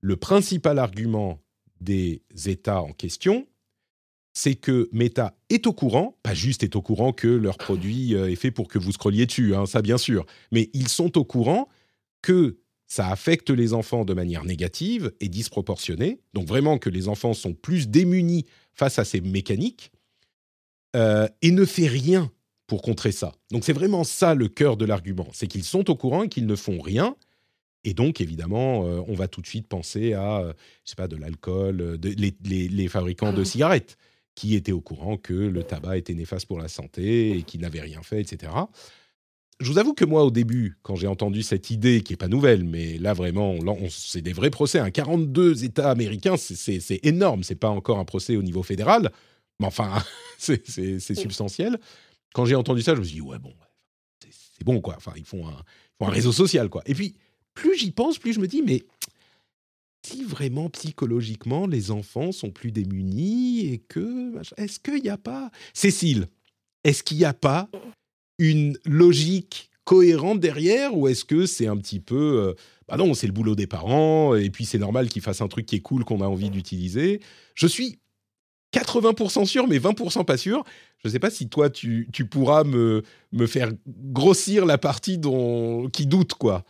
Le 0.00 0.16
principal 0.16 0.78
argument 0.78 1.40
des 1.80 2.22
États 2.46 2.82
en 2.82 2.92
question, 2.92 3.46
c'est 4.32 4.54
que 4.54 4.88
Meta 4.92 5.34
est 5.48 5.66
au 5.66 5.72
courant, 5.72 6.18
pas 6.22 6.34
juste 6.34 6.62
est 6.62 6.76
au 6.76 6.82
courant 6.82 7.12
que 7.12 7.26
leur 7.26 7.56
produit 7.56 8.14
euh, 8.14 8.30
est 8.30 8.36
fait 8.36 8.50
pour 8.50 8.68
que 8.68 8.78
vous 8.78 8.92
scrolliez 8.92 9.24
dessus, 9.24 9.54
hein, 9.54 9.64
ça 9.64 9.80
bien 9.80 9.96
sûr, 9.96 10.26
mais 10.52 10.68
ils 10.74 10.88
sont 10.88 11.16
au 11.16 11.24
courant 11.24 11.68
que 12.20 12.58
ça 12.86 13.08
affecte 13.08 13.50
les 13.50 13.72
enfants 13.72 14.04
de 14.04 14.14
manière 14.14 14.44
négative 14.44 15.12
et 15.20 15.28
disproportionnée, 15.28 16.20
donc 16.34 16.46
vraiment 16.46 16.78
que 16.78 16.90
les 16.90 17.08
enfants 17.08 17.34
sont 17.34 17.54
plus 17.54 17.88
démunis 17.88 18.44
face 18.76 18.98
à 18.98 19.04
ces 19.04 19.20
mécaniques, 19.20 19.90
euh, 20.94 21.28
et 21.42 21.50
ne 21.50 21.64
fait 21.64 21.88
rien 21.88 22.30
pour 22.66 22.82
contrer 22.82 23.12
ça. 23.12 23.32
Donc 23.50 23.64
c'est 23.64 23.72
vraiment 23.72 24.04
ça 24.04 24.34
le 24.34 24.48
cœur 24.48 24.76
de 24.76 24.84
l'argument, 24.84 25.28
c'est 25.32 25.48
qu'ils 25.48 25.64
sont 25.64 25.90
au 25.90 25.96
courant 25.96 26.22
et 26.22 26.28
qu'ils 26.28 26.46
ne 26.46 26.56
font 26.56 26.80
rien, 26.80 27.16
et 27.86 27.94
donc, 27.94 28.20
évidemment, 28.20 28.84
euh, 28.84 29.00
on 29.06 29.14
va 29.14 29.28
tout 29.28 29.40
de 29.40 29.46
suite 29.46 29.68
penser 29.68 30.12
à, 30.12 30.38
euh, 30.38 30.52
je 30.84 30.90
sais 30.90 30.96
pas, 30.96 31.06
de 31.06 31.14
l'alcool, 31.14 32.00
les, 32.02 32.88
fabricants 32.88 33.32
de 33.32 33.44
cigarettes 33.44 33.96
qui 34.34 34.56
étaient 34.56 34.72
au 34.72 34.80
courant 34.80 35.16
que 35.16 35.32
le 35.32 35.62
tabac 35.62 35.96
était 35.96 36.14
néfaste 36.14 36.46
pour 36.46 36.58
la 36.58 36.66
santé 36.66 37.38
et 37.38 37.42
qui 37.44 37.58
n'avaient 37.58 37.80
rien 37.80 38.02
fait, 38.02 38.20
etc. 38.20 38.52
Je 39.58 39.72
vous 39.72 39.78
avoue 39.78 39.94
que 39.94 40.04
moi, 40.04 40.22
au 40.22 40.30
début, 40.30 40.76
quand 40.82 40.96
j'ai 40.96 41.06
entendu 41.06 41.42
cette 41.42 41.70
idée, 41.70 42.02
qui 42.02 42.12
est 42.12 42.16
pas 42.16 42.28
nouvelle, 42.28 42.64
mais 42.64 42.98
là 42.98 43.14
vraiment, 43.14 43.56
c'est 43.88 44.20
des 44.20 44.34
vrais 44.34 44.50
procès. 44.50 44.78
Hein, 44.78 44.90
42 44.90 45.64
États 45.64 45.90
américains, 45.90 46.36
c'est 46.36 47.00
énorme. 47.04 47.42
C'est 47.42 47.54
pas 47.54 47.70
encore 47.70 47.98
un 47.98 48.04
procès 48.04 48.36
au 48.36 48.42
niveau 48.42 48.62
fédéral, 48.62 49.10
mais 49.58 49.66
enfin, 49.66 50.02
c'est 50.38 51.00
substantiel. 51.00 51.78
Quand 52.34 52.44
j'ai 52.44 52.54
entendu 52.54 52.82
ça, 52.82 52.94
je 52.94 53.00
me 53.00 53.04
suis 53.04 53.14
dit 53.14 53.20
ouais 53.22 53.38
bon, 53.38 53.54
c'est 54.20 54.64
bon 54.64 54.80
quoi. 54.82 54.94
Enfin, 54.96 55.12
ils 55.16 55.24
font 55.24 55.46
un, 55.48 55.52
ils 55.52 55.96
font 55.98 56.08
un 56.08 56.12
réseau 56.12 56.32
social 56.32 56.68
quoi. 56.68 56.82
Et 56.84 56.94
puis 56.94 57.16
plus 57.54 57.78
j'y 57.78 57.92
pense, 57.92 58.18
plus 58.18 58.34
je 58.34 58.40
me 58.40 58.46
dis, 58.46 58.60
mais 58.60 58.84
si 60.06 60.22
vraiment 60.22 60.68
psychologiquement 60.68 61.66
les 61.66 61.90
enfants 61.90 62.30
sont 62.30 62.50
plus 62.50 62.72
démunis 62.72 63.72
et 63.72 63.78
que. 63.78 64.34
Est-ce 64.58 64.78
qu'il 64.78 65.02
n'y 65.02 65.08
a 65.08 65.16
pas. 65.16 65.50
Cécile, 65.72 66.26
est-ce 66.84 67.02
qu'il 67.02 67.16
n'y 67.16 67.24
a 67.24 67.34
pas 67.34 67.68
une 68.38 68.78
logique 68.84 69.70
cohérente 69.84 70.40
derrière 70.40 70.96
ou 70.96 71.08
est-ce 71.08 71.24
que 71.24 71.46
c'est 71.46 71.66
un 71.66 71.76
petit 71.76 72.00
peu. 72.00 72.44
Euh, 72.48 72.54
bah 72.88 72.96
non, 72.96 73.14
c'est 73.14 73.26
le 73.26 73.32
boulot 73.32 73.54
des 73.54 73.66
parents 73.66 74.34
et 74.34 74.50
puis 74.50 74.64
c'est 74.64 74.78
normal 74.78 75.08
qu'ils 75.08 75.22
fassent 75.22 75.40
un 75.40 75.48
truc 75.48 75.66
qui 75.66 75.76
est 75.76 75.80
cool 75.80 76.04
qu'on 76.04 76.20
a 76.20 76.26
envie 76.26 76.50
d'utiliser. 76.50 77.20
Je 77.54 77.66
suis 77.66 77.98
80% 78.72 79.44
sûr, 79.46 79.66
mais 79.66 79.78
20% 79.78 80.24
pas 80.24 80.36
sûr. 80.36 80.64
Je 81.02 81.08
ne 81.08 81.12
sais 81.12 81.18
pas 81.18 81.30
si 81.30 81.48
toi, 81.48 81.70
tu, 81.70 82.08
tu 82.12 82.26
pourras 82.26 82.64
me, 82.64 83.02
me 83.32 83.46
faire 83.46 83.70
grossir 83.86 84.66
la 84.66 84.78
partie 84.78 85.18
dont, 85.18 85.88
qui 85.88 86.06
doute, 86.06 86.34
quoi. 86.34 86.64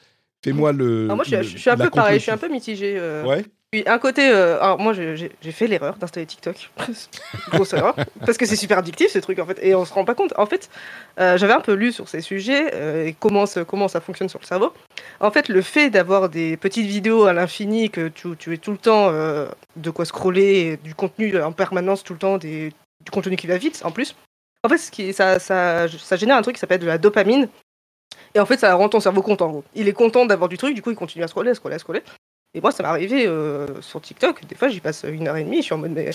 Fais-moi 0.44 0.72
le. 0.72 1.06
moi, 1.06 1.24
je, 1.26 1.42
suis 1.42 1.70
un 1.70 1.76
peu 1.76 1.90
pareil, 1.90 2.18
je 2.18 2.22
suis 2.22 2.30
un 2.30 2.36
peu 2.36 2.48
mitigé. 2.48 2.96
Euh. 2.98 3.24
Ouais. 3.24 3.44
Un 3.86 3.98
côté, 3.98 4.28
euh, 4.28 4.60
alors 4.60 4.78
moi 4.78 4.92
j'ai 4.92 5.52
fait 5.52 5.66
l'erreur 5.66 5.96
d'installer 5.96 6.26
TikTok, 6.26 6.70
grosse 7.50 7.72
erreur, 7.72 7.96
parce 8.24 8.38
que 8.38 8.46
c'est 8.46 8.56
super 8.56 8.78
addictif 8.78 9.10
ce 9.10 9.18
truc 9.18 9.38
en 9.38 9.46
fait, 9.46 9.58
et 9.62 9.74
on 9.74 9.84
se 9.84 9.92
rend 9.92 10.04
pas 10.04 10.14
compte. 10.14 10.32
En 10.36 10.46
fait, 10.46 10.70
euh, 11.18 11.36
j'avais 11.36 11.52
un 11.52 11.60
peu 11.60 11.72
lu 11.72 11.92
sur 11.92 12.08
ces 12.08 12.20
sujets 12.20 13.06
et 13.06 13.14
comment, 13.18 13.46
ça 13.46 14.00
fonctionne 14.00 14.28
sur 14.28 14.38
le 14.40 14.46
cerveau. 14.46 14.72
En 15.20 15.30
fait, 15.30 15.48
le 15.48 15.62
fait 15.62 15.90
d'avoir 15.90 16.28
des 16.28 16.56
petites 16.56 16.86
vidéos 16.86 17.24
à 17.24 17.32
l'infini, 17.32 17.90
que 17.90 18.08
tu, 18.08 18.36
tu 18.38 18.58
tout 18.58 18.72
le 18.72 18.78
temps 18.78 19.10
de 19.10 19.90
quoi 19.90 20.04
scroller, 20.04 20.78
du 20.82 20.94
contenu 20.94 21.40
en 21.40 21.52
permanence 21.52 22.04
tout 22.04 22.12
le 22.12 22.18
temps, 22.18 22.38
du 22.38 22.72
contenu 23.10 23.36
qui 23.36 23.46
va 23.46 23.58
vite 23.58 23.82
en 23.84 23.90
plus. 23.90 24.14
En 24.62 24.68
fait, 24.68 25.12
ça, 25.12 25.38
ça 25.38 26.16
génère 26.16 26.36
un 26.36 26.42
truc 26.42 26.56
qui 26.56 26.60
s'appelle 26.60 26.80
de 26.80 26.86
la 26.86 26.98
dopamine, 26.98 27.48
et 28.36 28.40
en 28.40 28.44
fait, 28.44 28.58
ça 28.58 28.74
rend 28.74 28.90
ton 28.90 29.00
cerveau 29.00 29.22
content. 29.22 29.46
En 29.46 29.50
gros. 29.50 29.64
Il 29.74 29.88
est 29.88 29.94
content 29.94 30.26
d'avoir 30.26 30.48
du 30.48 30.58
truc, 30.58 30.74
du 30.74 30.82
coup, 30.82 30.90
il 30.90 30.96
continue 30.96 31.24
à 31.24 31.28
scroller, 31.28 31.50
à 31.50 31.54
scroller, 31.54 31.76
à 31.76 31.78
scroller. 31.78 32.02
Et 32.56 32.60
moi, 32.62 32.72
ça 32.72 32.82
m'est 32.82 32.88
arrivé 32.88 33.26
euh, 33.26 33.66
sur 33.82 34.00
TikTok. 34.00 34.46
Des 34.46 34.54
fois, 34.54 34.68
j'y 34.68 34.80
passe 34.80 35.04
une 35.06 35.28
heure 35.28 35.36
et 35.36 35.44
demie. 35.44 35.58
Je 35.58 35.62
suis 35.62 35.74
en 35.74 35.78
mode, 35.78 35.90
mais 35.90 36.06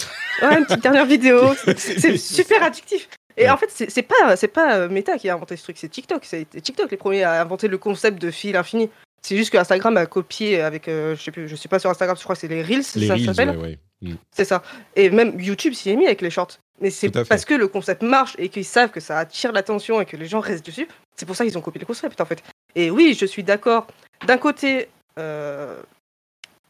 ouais, 0.41 0.57
une 0.57 0.65
petite 0.65 0.81
dernière 0.81 1.05
vidéo. 1.05 1.39
C'est 1.77 2.17
super 2.17 2.63
addictif. 2.63 3.07
Et 3.37 3.47
en 3.47 3.57
fait, 3.57 3.69
c'est 3.69 4.01
pas, 4.01 4.35
c'est 4.35 4.49
pas 4.49 4.75
euh, 4.75 4.89
Meta 4.89 5.17
qui 5.17 5.29
a 5.29 5.35
inventé 5.35 5.55
ce 5.55 5.63
truc, 5.63 5.77
c'est 5.77 5.87
TikTok. 5.87 6.25
C'est 6.25 6.45
TikTok 6.61 6.91
les 6.91 6.97
premiers 6.97 7.23
à 7.23 7.41
inventer 7.41 7.69
le 7.69 7.77
concept 7.77 8.21
de 8.21 8.29
fil 8.29 8.57
infini. 8.57 8.89
C'est 9.21 9.37
juste 9.37 9.51
que 9.51 9.57
Instagram 9.57 9.95
a 9.95 10.05
copié 10.05 10.59
avec, 10.61 10.89
euh, 10.89 11.15
je 11.15 11.21
sais 11.21 11.31
plus, 11.31 11.47
je 11.47 11.55
sais 11.55 11.69
pas 11.69 11.79
sur 11.79 11.89
Instagram, 11.89 12.17
je 12.17 12.23
crois 12.23 12.35
que 12.35 12.41
c'est 12.41 12.49
les 12.49 12.61
Reels, 12.61 12.83
les 12.95 13.07
ça 13.07 13.17
s'appelle. 13.17 13.57
Ouais, 13.57 13.79
mm. 14.01 14.15
C'est 14.35 14.43
ça. 14.43 14.63
Et 14.97 15.09
même 15.09 15.39
YouTube 15.39 15.73
s'y 15.73 15.91
est 15.91 15.95
mis 15.95 16.07
avec 16.07 16.21
les 16.21 16.29
shorts. 16.29 16.57
Mais 16.81 16.89
c'est 16.89 17.09
parce 17.09 17.45
que 17.45 17.53
le 17.53 17.69
concept 17.69 18.01
marche 18.01 18.35
et 18.37 18.49
qu'ils 18.49 18.65
savent 18.65 18.91
que 18.91 18.99
ça 18.99 19.17
attire 19.17 19.53
l'attention 19.53 20.01
et 20.01 20.05
que 20.05 20.17
les 20.17 20.25
gens 20.25 20.41
restent 20.41 20.65
dessus. 20.65 20.87
C'est 21.15 21.25
pour 21.25 21.35
ça 21.35 21.45
qu'ils 21.45 21.57
ont 21.57 21.61
copié 21.61 21.79
le 21.79 21.85
concept 21.85 22.19
en 22.19 22.25
fait. 22.25 22.43
Et 22.75 22.91
oui, 22.91 23.15
je 23.17 23.25
suis 23.25 23.43
d'accord. 23.43 23.87
D'un 24.27 24.37
côté, 24.37 24.89
euh, 25.19 25.81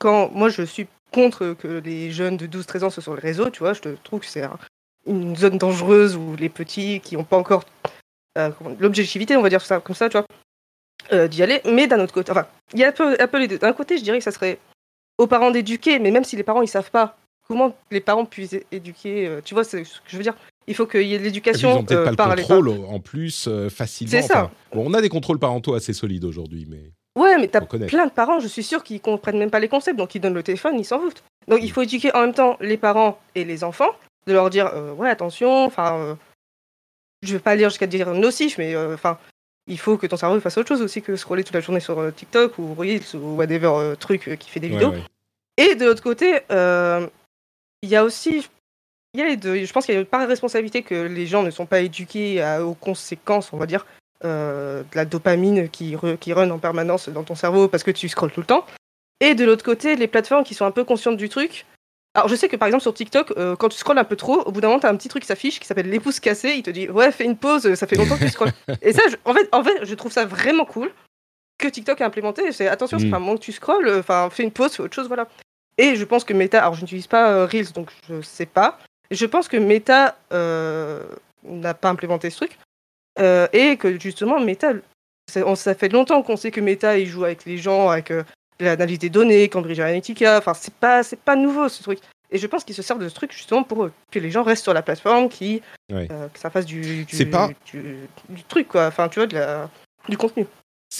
quand 0.01 0.31
moi 0.31 0.49
je 0.49 0.63
suis 0.63 0.87
contre 1.11 1.53
que 1.53 1.67
les 1.67 2.11
jeunes 2.11 2.35
de 2.35 2.47
12-13 2.47 2.83
ans 2.85 2.89
soient 2.89 3.03
sur 3.03 3.15
les 3.15 3.21
réseaux, 3.21 3.49
tu 3.49 3.59
vois, 3.59 3.73
je 3.73 3.81
trouve 4.03 4.21
que 4.21 4.25
c'est 4.25 4.43
une 5.05 5.35
zone 5.35 5.57
dangereuse 5.57 6.15
où 6.15 6.35
les 6.35 6.49
petits 6.49 6.99
qui 7.01 7.15
n'ont 7.15 7.23
pas 7.23 7.37
encore 7.37 7.63
euh, 8.37 8.49
l'objectivité, 8.79 9.37
on 9.37 9.41
va 9.41 9.49
dire 9.49 9.61
ça 9.61 9.79
comme 9.79 9.95
ça, 9.95 10.09
tu 10.09 10.17
vois, 10.17 10.25
euh, 11.11 11.27
d'y 11.27 11.43
aller. 11.43 11.61
Mais 11.65 11.87
d'un 11.87 11.99
autre 11.99 12.13
côté, 12.13 12.31
enfin, 12.31 12.47
il 12.73 12.79
y 12.79 12.83
a 12.83 12.89
un 12.89 12.91
peu, 12.91 13.15
un 13.19 13.27
peu 13.27 13.39
les 13.39 13.47
deux. 13.47 13.59
D'un 13.59 13.73
côté, 13.73 13.97
je 13.97 14.03
dirais 14.03 14.17
que 14.17 14.23
ça 14.23 14.31
serait 14.31 14.57
aux 15.19 15.27
parents 15.27 15.51
d'éduquer, 15.51 15.99
mais 15.99 16.09
même 16.09 16.23
si 16.23 16.35
les 16.35 16.43
parents 16.43 16.63
ils 16.63 16.67
savent 16.67 16.91
pas, 16.91 17.17
comment 17.47 17.75
les 17.91 18.01
parents 18.01 18.25
puissent 18.25 18.57
éduquer, 18.71 19.27
euh, 19.27 19.41
tu 19.43 19.53
vois, 19.53 19.63
c'est 19.63 19.83
ce 19.83 19.99
que 19.99 20.07
je 20.07 20.17
veux 20.17 20.23
dire. 20.23 20.35
Il 20.65 20.75
faut 20.75 20.87
qu'il 20.87 21.03
y 21.03 21.13
ait 21.13 21.19
de 21.19 21.23
l'éducation. 21.23 21.71
Ils 21.71 21.75
n'ont 21.75 21.83
peut-être 21.83 22.15
pas 22.15 22.35
le 22.35 22.41
contrôle 22.41 22.69
en 22.69 22.99
plus 22.99 23.49
facilement. 23.69 24.11
C'est 24.11 24.21
ça. 24.21 24.51
bon, 24.73 24.89
on 24.89 24.93
a 24.93 25.01
des 25.01 25.09
contrôles 25.09 25.39
parentaux 25.39 25.75
assez 25.75 25.93
solides 25.93 26.23
aujourd'hui, 26.23 26.65
mais. 26.69 26.91
Ouais, 27.17 27.37
mais 27.37 27.47
t'as 27.47 27.61
plein 27.61 28.05
de 28.05 28.11
parents, 28.11 28.39
je 28.39 28.47
suis 28.47 28.63
sûr, 28.63 28.83
qui 28.83 28.99
comprennent 28.99 29.37
même 29.37 29.51
pas 29.51 29.59
les 29.59 29.67
concepts, 29.67 29.97
donc 29.97 30.15
ils 30.15 30.21
donnent 30.21 30.33
le 30.33 30.43
téléphone, 30.43 30.79
ils 30.79 30.85
s'en 30.85 30.99
foutent. 30.99 31.23
Donc 31.47 31.59
il 31.61 31.71
faut 31.71 31.81
éduquer 31.81 32.13
en 32.15 32.21
même 32.21 32.33
temps 32.33 32.57
les 32.61 32.77
parents 32.77 33.19
et 33.35 33.43
les 33.43 33.63
enfants, 33.63 33.91
de 34.27 34.33
leur 34.33 34.49
dire, 34.49 34.71
ouais, 34.97 35.09
attention, 35.09 35.65
enfin, 35.65 36.17
je 37.21 37.33
vais 37.33 37.39
pas 37.39 37.55
lire 37.55 37.69
jusqu'à 37.69 37.87
dire 37.87 38.13
nocif, 38.13 38.57
mais 38.57 38.77
enfin, 38.77 39.17
il 39.67 39.79
faut 39.79 39.97
que 39.97 40.07
ton 40.07 40.17
cerveau 40.17 40.39
fasse 40.39 40.57
autre 40.57 40.67
chose 40.67 40.81
aussi 40.81 41.01
que 41.01 41.15
scroller 41.15 41.43
toute 41.43 41.53
la 41.53 41.61
journée 41.61 41.79
sur 41.79 41.99
euh, 41.99 42.11
TikTok 42.11 42.57
ou 42.57 42.73
Reels 42.73 43.15
ou 43.15 43.35
whatever 43.35 43.67
euh, 43.67 43.95
truc 43.95 44.27
euh, 44.27 44.35
qui 44.35 44.49
fait 44.49 44.59
des 44.59 44.69
vidéos. 44.69 44.93
Et 45.57 45.75
de 45.75 45.85
l'autre 45.85 46.03
côté, 46.03 46.39
il 46.49 47.89
y 47.89 47.95
a 47.95 48.03
aussi, 48.03 48.47
il 49.13 49.19
y 49.19 49.23
a 49.23 49.27
les 49.27 49.37
deux. 49.37 49.63
Je 49.63 49.71
pense 49.71 49.85
qu'il 49.85 49.95
y 49.95 49.97
a 49.97 50.05
pas 50.05 50.23
de 50.23 50.29
responsabilité 50.29 50.81
que 50.81 50.95
les 50.95 51.27
gens 51.27 51.43
ne 51.43 51.51
sont 51.51 51.65
pas 51.65 51.81
éduqués 51.81 52.43
aux 52.61 52.73
conséquences, 52.73 53.53
on 53.53 53.57
va 53.57 53.65
dire, 53.65 53.85
de 54.23 54.95
la 54.95 55.05
dopamine 55.05 55.69
qui, 55.69 55.95
qui 56.19 56.33
run 56.33 56.49
en 56.51 56.59
permanence 56.59 57.09
dans 57.09 57.23
ton 57.23 57.35
cerveau 57.35 57.67
parce 57.67 57.83
que 57.83 57.91
tu 57.91 58.07
scrolles 58.09 58.31
tout 58.31 58.41
le 58.41 58.45
temps. 58.45 58.65
Et 59.19 59.35
de 59.35 59.45
l'autre 59.45 59.63
côté, 59.63 59.95
les 59.95 60.07
plateformes 60.07 60.43
qui 60.43 60.53
sont 60.53 60.65
un 60.65 60.71
peu 60.71 60.83
conscientes 60.83 61.17
du 61.17 61.29
truc 61.29 61.65
alors 62.13 62.27
je 62.27 62.35
sais 62.35 62.49
que 62.49 62.57
par 62.57 62.67
exemple 62.67 62.81
sur 62.81 62.93
TikTok, 62.93 63.33
euh, 63.37 63.55
quand 63.55 63.69
tu 63.69 63.77
scrolles 63.77 63.97
un 63.97 64.03
peu 64.03 64.17
trop, 64.17 64.41
au 64.41 64.51
bout 64.51 64.59
d'un 64.59 64.67
moment, 64.67 64.79
t'as 64.81 64.89
un 64.89 64.97
petit 64.97 65.07
truc 65.07 65.23
qui 65.23 65.27
s'affiche 65.27 65.59
qui 65.59 65.65
s'appelle 65.65 65.89
l'épouse 65.89 66.19
cassée. 66.19 66.55
Il 66.57 66.63
te 66.63 66.69
dit 66.69 66.89
ouais, 66.89 67.11
fais 67.11 67.23
une 67.23 67.37
pause, 67.37 67.73
ça 67.75 67.87
fait 67.87 67.95
longtemps 67.95 68.17
que 68.17 68.25
tu 68.25 68.29
scrolles. 68.29 68.51
Et 68.81 68.91
ça, 68.91 69.01
en, 69.23 69.33
fait, 69.33 69.47
en 69.53 69.63
fait, 69.63 69.85
je 69.85 69.95
trouve 69.95 70.11
ça 70.11 70.25
vraiment 70.25 70.65
cool 70.65 70.91
que 71.57 71.69
TikTok 71.69 72.01
a 72.01 72.05
implémenté. 72.05 72.51
C'est 72.51 72.67
attention, 72.67 72.99
c'est 72.99 73.05
mm. 73.05 73.11
pas 73.11 73.17
un 73.17 73.21
moment 73.21 73.35
que 73.35 73.43
tu 73.43 73.53
scrolles, 73.53 73.89
enfin 73.99 74.29
fais 74.29 74.43
une 74.43 74.51
pause, 74.51 74.73
fais 74.73 74.83
autre 74.83 74.93
chose, 74.93 75.07
voilà. 75.07 75.27
Et 75.77 75.95
je 75.95 76.03
pense 76.03 76.25
que 76.25 76.33
Meta, 76.33 76.59
alors 76.59 76.73
je 76.73 76.81
n'utilise 76.81 77.07
pas 77.07 77.31
euh, 77.31 77.45
Reels, 77.45 77.71
donc 77.71 77.89
je 78.09 78.21
sais 78.21 78.45
pas. 78.45 78.77
Je 79.09 79.25
pense 79.25 79.47
que 79.47 79.57
Meta 79.57 80.17
euh, 80.33 81.01
n'a 81.43 81.73
pas 81.73 81.89
implémenté 81.89 82.29
ce 82.29 82.37
truc 82.37 82.57
et 83.17 83.77
que 83.77 83.99
justement 83.99 84.39
Meta, 84.39 84.73
ça, 85.31 85.55
ça 85.55 85.75
fait 85.75 85.89
longtemps 85.89 86.21
qu'on 86.23 86.37
sait 86.37 86.51
que 86.51 86.61
Meta 86.61 86.97
il 86.97 87.07
joue 87.07 87.25
avec 87.25 87.45
les 87.45 87.57
gens, 87.57 87.89
avec 87.89 88.11
l'analyse 88.59 88.99
des 88.99 89.09
données, 89.09 89.49
Cambridge 89.49 89.79
Analytica. 89.79 90.37
Enfin, 90.37 90.53
c'est 90.53 90.73
pas, 90.73 91.03
c'est 91.03 91.19
pas 91.19 91.35
nouveau 91.35 91.69
ce 91.69 91.83
truc. 91.83 91.99
Et 92.31 92.37
je 92.37 92.47
pense 92.47 92.63
qu'ils 92.63 92.75
se 92.75 92.81
servent 92.81 93.03
de 93.03 93.09
ce 93.09 93.15
truc 93.15 93.33
justement 93.33 93.63
pour 93.63 93.89
que 94.09 94.19
les 94.19 94.31
gens 94.31 94.43
restent 94.43 94.63
sur 94.63 94.73
la 94.73 94.81
plateforme, 94.81 95.27
qui, 95.27 95.61
euh, 95.91 96.07
que 96.29 96.39
ça 96.39 96.49
fasse 96.49 96.65
du, 96.65 97.03
du, 97.03 97.25
pas... 97.25 97.49
du, 97.65 98.43
truc, 98.47 98.69
quoi. 98.69 98.87
Enfin, 98.87 99.09
tu 99.09 99.19
vois, 99.19 99.27
de 99.27 99.35
la, 99.35 99.69
du 100.07 100.17
contenu. 100.17 100.47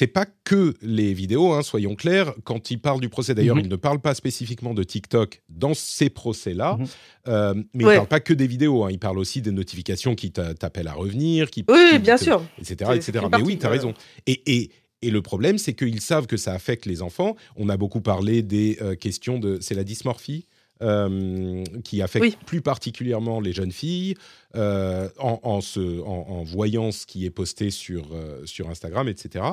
C'est 0.02 0.08
pas 0.08 0.26
que 0.26 0.74
les 0.82 1.14
vidéos, 1.14 1.54
hein, 1.54 1.62
soyons 1.62 1.94
clairs. 1.94 2.34
Quand 2.44 2.72
il 2.72 2.82
parle 2.82 3.02
du 3.02 3.08
procès, 3.08 3.36
d'ailleurs, 3.36 3.56
mhm. 3.56 3.66
il 3.66 3.70
ne 3.70 3.76
parle 3.76 4.00
pas 4.02 4.16
spécifiquement 4.16 4.74
de 4.74 4.82
TikTok 4.82 5.44
dans 5.48 5.76
ces 5.76 6.10
procès-là. 6.10 6.78
Mhm. 6.80 6.88
Euh, 7.28 7.54
mais 7.76 7.84
il 7.84 7.86
ne 7.86 7.96
parle 7.98 8.08
pas 8.08 8.20
que 8.20 8.34
des 8.34 8.48
vidéos. 8.48 8.84
Hein. 8.84 8.90
Il 8.90 8.98
parle 8.98 9.20
aussi 9.20 9.44
des 9.44 9.52
notifications 9.52 10.16
qui 10.16 10.32
t'appellent 10.32 10.88
à 10.88 10.94
revenir, 10.94 11.52
qui, 11.52 11.64
oui, 11.70 12.00
bien 12.00 12.18
sûr, 12.18 12.44
etc., 12.58 12.94
etc. 12.96 13.26
Mais 13.32 13.44
oui, 13.44 13.60
tu 13.60 13.66
as 13.68 13.70
raison. 13.70 13.94
Et, 14.26 14.42
et, 14.48 14.72
et 15.04 15.12
le 15.12 15.22
problème, 15.22 15.60
c'est 15.60 15.74
qu'ils 15.74 16.02
savent 16.02 16.26
que 16.26 16.38
ça 16.38 16.54
affecte 16.54 16.88
les 16.88 17.04
enfants. 17.04 17.36
On 17.56 17.70
a 17.70 17.78
beaucoup 17.78 18.02
parlé 18.02 18.42
des 18.42 18.80
euh, 18.82 18.96
questions 18.96 19.38
de... 19.38 19.60
C'est 19.62 19.76
la 19.76 19.84
dysmorphie 19.84 20.48
euh, 20.82 21.64
qui 21.84 22.02
affecte 22.02 22.40
plus 22.48 22.62
particulièrement 22.62 23.40
les 23.40 23.54
jeunes 23.54 23.72
filles 23.72 24.16
euh, 24.56 25.10
en, 25.20 25.40
en, 25.44 26.44
voyant 26.44 26.92
ce 26.92 27.06
qui 27.06 27.28
est 27.28 27.30
posté 27.30 27.70
sur, 27.70 28.08
sur 28.46 28.68
Instagram, 28.68 29.08
etc. 29.08 29.44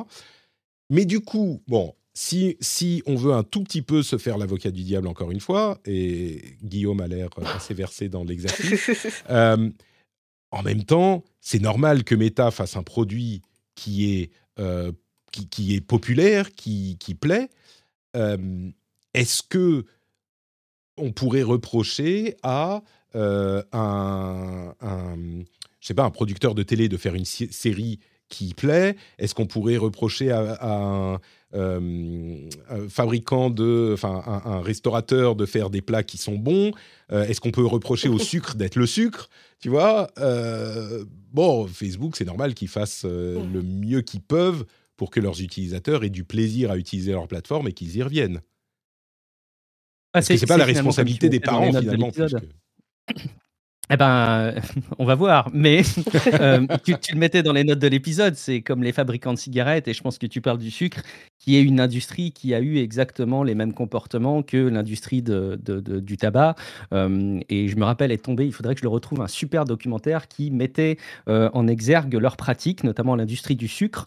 Mais 0.91 1.05
du 1.05 1.20
coup, 1.20 1.62
bon, 1.68 1.95
si, 2.14 2.57
si 2.61 3.03
on 3.07 3.14
veut 3.14 3.32
un 3.32 3.45
tout 3.45 3.62
petit 3.62 3.80
peu 3.82 4.03
se 4.03 4.18
faire 4.18 4.39
l'avocat 4.39 4.72
du 4.72 4.82
diable 4.82 5.07
encore 5.07 5.30
une 5.30 5.41
fois, 5.41 5.78
et 5.84 6.43
Guillaume 6.64 7.01
a 7.01 7.07
l'air 7.07 7.28
assez 7.55 7.74
versé 7.74 8.09
dans 8.09 8.24
l'exercice, 8.24 8.91
euh, 9.30 9.70
en 10.51 10.62
même 10.62 10.82
temps, 10.82 11.22
c'est 11.41 11.61
normal 11.61 12.05
que 12.05 12.14
Meta 12.14 12.51
fasse 12.51 12.76
un 12.76 12.82
produit 12.82 13.43
qui 13.76 14.12
est, 14.12 14.30
euh, 14.59 14.91
qui, 15.30 15.76
est 15.76 15.80
populaire, 15.80 16.51
qui, 16.51 16.97
qui 16.99 17.14
plaît. 17.14 17.51
Euh, 18.16 18.70
est-ce 19.14 19.43
que 19.43 19.84
on 20.97 21.12
pourrait 21.12 21.45
reprocher 21.45 22.36
à 22.43 22.82
un, 23.14 23.62
un, 23.72 24.74
je 25.80 25.86
sais 25.86 25.95
pas, 25.95 26.05
un 26.05 26.11
producteur 26.11 26.57
de 26.57 26.64
télé 26.64 26.89
de 26.89 26.97
faire 26.97 27.14
une 27.14 27.24
série 27.24 28.01
qui 28.29 28.55
plaît 28.55 28.97
Est-ce 29.18 29.35
qu'on 29.35 29.47
pourrait 29.47 29.76
reprocher 29.76 30.31
à, 30.31 31.18
un, 31.53 31.89
fabricant 32.89 33.51
de, 33.51 33.93
enfin, 33.95 34.22
un, 34.45 34.61
restaurateur 34.61 35.35
de 35.35 35.47
faire 35.47 35.70
des 35.70 35.81
plats 35.81 36.03
qui 36.03 36.18
sont 36.18 36.37
bons? 36.37 36.72
Est-ce 37.11 37.41
qu'on 37.41 37.53
peut 37.53 37.64
reprocher 37.64 38.09
au 38.09 38.18
sucre 38.18 38.55
d'être 38.55 38.76
le 38.76 38.87
sucre? 38.87 39.29
Tu 39.61 39.68
vois 39.68 40.09
Bon, 41.33 41.66
Facebook, 41.66 42.16
c'est 42.16 42.24
normal 42.24 42.55
qu'ils 42.55 42.68
fassent 42.68 43.05
le 43.05 43.62
mieux 43.62 44.03
qu'ils 44.03 44.22
peuvent 44.22 44.64
pour 44.99 45.11
que 45.11 45.20
leurs 45.20 45.41
utilisateurs 45.41 46.05
aient 46.05 46.11
du 46.11 46.24
plaisir 46.24 46.70
à 46.70 46.76
utiliser 46.76 47.12
leur 47.12 47.29
plateforme 47.29 47.68
et 47.68 47.72
qu'ils 47.72 47.97
y 47.97 48.03
reviennent. 48.03 48.43
Ah, 50.12 50.18
Parce 50.18 50.29
que 50.29 50.37
c'est 50.37 50.47
pas 50.47 50.59
la 50.59 50.64
responsabilité 50.64 51.31
des 51.31 51.41
parents 51.41 51.72
finalement. 51.72 52.11
Eh 53.91 53.97
ben, 53.97 54.55
on 54.99 55.05
va 55.05 55.14
voir. 55.14 55.49
Mais 55.53 55.82
euh, 56.41 56.66
tu, 56.84 56.95
le 57.12 57.18
mettais 57.18 57.43
dans 57.43 57.53
les 57.53 57.64
notes 57.64 57.78
de 57.78 57.89
l'épisode. 57.89 58.34
C'est 58.34 58.61
comme 58.61 58.82
les 58.82 58.93
fabricants 58.93 59.32
de 59.32 59.39
cigarettes, 59.39 59.89
et 59.89 59.95
je 59.95 60.03
pense 60.03 60.18
que 60.18 60.26
tu 60.26 60.41
parles 60.41 60.59
du 60.59 60.70
sucre, 60.70 61.03
qui 61.39 61.57
est 61.57 61.62
une 61.62 61.80
industrie 61.80 62.32
qui 62.32 62.55
a 62.55 62.61
eu 62.61 62.78
exactement 62.78 63.43
les 63.43 63.55
mêmes 63.55 63.72
comportements 63.72 64.43
que 64.43 64.57
l'industrie 64.57 65.22
de, 65.22 65.59
du 66.01 66.16
tabac. 66.16 66.55
Euh, 66.93 67.41
et 67.49 67.68
je 67.68 67.76
me 67.76 67.84
rappelle 67.84 68.12
être 68.12 68.22
tombé, 68.22 68.45
il 68.45 68.53
faudrait 68.53 68.74
que 68.74 68.80
je 68.80 68.84
le 68.84 68.91
retrouve, 68.91 69.22
un 69.22 69.28
super 69.28 69.64
documentaire 69.64 70.28
qui 70.28 70.51
mettait 70.51 70.99
euh, 71.28 71.49
en 71.55 71.66
exergue 71.66 72.14
leurs 72.14 72.36
pratiques, 72.36 72.84
notamment 72.84 73.16
l'industrie 73.16 73.57
du 73.57 73.68
sucre, 73.68 74.07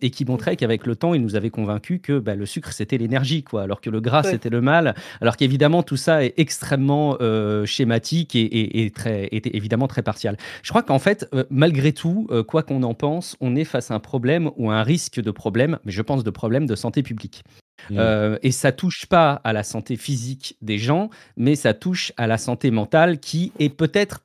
et 0.00 0.10
qui 0.10 0.24
montrait 0.24 0.56
qu'avec 0.56 0.86
le 0.86 0.96
temps, 0.96 1.14
ils 1.14 1.22
nous 1.22 1.36
avaient 1.36 1.50
convaincus 1.50 2.00
que 2.02 2.18
bah, 2.18 2.34
le 2.34 2.46
sucre, 2.46 2.72
c'était 2.72 2.98
l'énergie, 2.98 3.42
quoi, 3.42 3.62
alors 3.62 3.80
que 3.80 3.90
le 3.90 4.00
gras, 4.00 4.22
c'était 4.22 4.50
le 4.50 4.60
mal. 4.60 4.94
Alors 5.20 5.36
qu'évidemment, 5.36 5.82
tout 5.82 5.96
ça 5.96 6.24
est 6.24 6.34
extrêmement 6.38 7.16
schématique 7.64 8.34
et, 8.34 8.84
et 8.84 8.90
très 8.90 9.17
était 9.30 9.56
évidemment 9.56 9.88
très 9.88 10.02
partial. 10.02 10.36
Je 10.62 10.70
crois 10.70 10.82
qu'en 10.82 10.98
fait, 10.98 11.28
euh, 11.34 11.44
malgré 11.50 11.92
tout, 11.92 12.26
euh, 12.30 12.42
quoi 12.42 12.62
qu'on 12.62 12.82
en 12.82 12.94
pense, 12.94 13.36
on 13.40 13.56
est 13.56 13.64
face 13.64 13.90
à 13.90 13.94
un 13.94 14.00
problème 14.00 14.50
ou 14.56 14.70
à 14.70 14.74
un 14.74 14.82
risque 14.82 15.20
de 15.20 15.30
problème, 15.30 15.78
mais 15.84 15.92
je 15.92 16.02
pense 16.02 16.24
de 16.24 16.30
problème 16.30 16.66
de 16.66 16.74
santé 16.74 17.02
publique. 17.02 17.44
Mmh. 17.90 17.96
Euh, 17.98 18.38
et 18.42 18.50
ça 18.50 18.72
touche 18.72 19.06
pas 19.06 19.40
à 19.44 19.52
la 19.52 19.62
santé 19.62 19.96
physique 19.96 20.56
des 20.60 20.78
gens, 20.78 21.10
mais 21.36 21.54
ça 21.54 21.74
touche 21.74 22.12
à 22.16 22.26
la 22.26 22.38
santé 22.38 22.70
mentale 22.70 23.20
qui 23.20 23.52
est 23.58 23.68
peut-être 23.68 24.20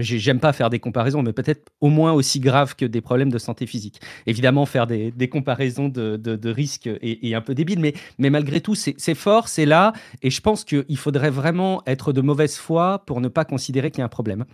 J'aime 0.00 0.40
pas 0.40 0.52
faire 0.52 0.70
des 0.70 0.78
comparaisons, 0.78 1.22
mais 1.22 1.32
peut-être 1.32 1.70
au 1.80 1.88
moins 1.88 2.12
aussi 2.12 2.40
grave 2.40 2.74
que 2.76 2.84
des 2.84 3.00
problèmes 3.00 3.30
de 3.30 3.38
santé 3.38 3.66
physique. 3.66 4.00
Évidemment, 4.26 4.66
faire 4.66 4.86
des, 4.86 5.28
comparaisons 5.28 5.88
de, 5.88 6.16
de, 6.16 6.50
risques 6.50 6.86
est, 6.86 7.34
un 7.34 7.40
peu 7.40 7.54
débile, 7.54 7.80
mais, 7.80 7.94
mais 8.18 8.30
malgré 8.30 8.60
tout, 8.60 8.74
c'est 8.74 9.14
fort, 9.14 9.48
c'est 9.48 9.66
là, 9.66 9.92
et 10.22 10.30
je 10.30 10.40
pense 10.40 10.64
qu'il 10.64 10.96
faudrait 10.96 11.30
vraiment 11.30 11.82
être 11.86 12.12
de 12.12 12.20
mauvaise 12.20 12.56
foi 12.56 13.04
pour 13.06 13.20
ne 13.20 13.28
pas 13.28 13.44
considérer 13.44 13.90
qu'il 13.90 14.00
y 14.00 14.02
a 14.02 14.06
un 14.06 14.08
problème. 14.08 14.44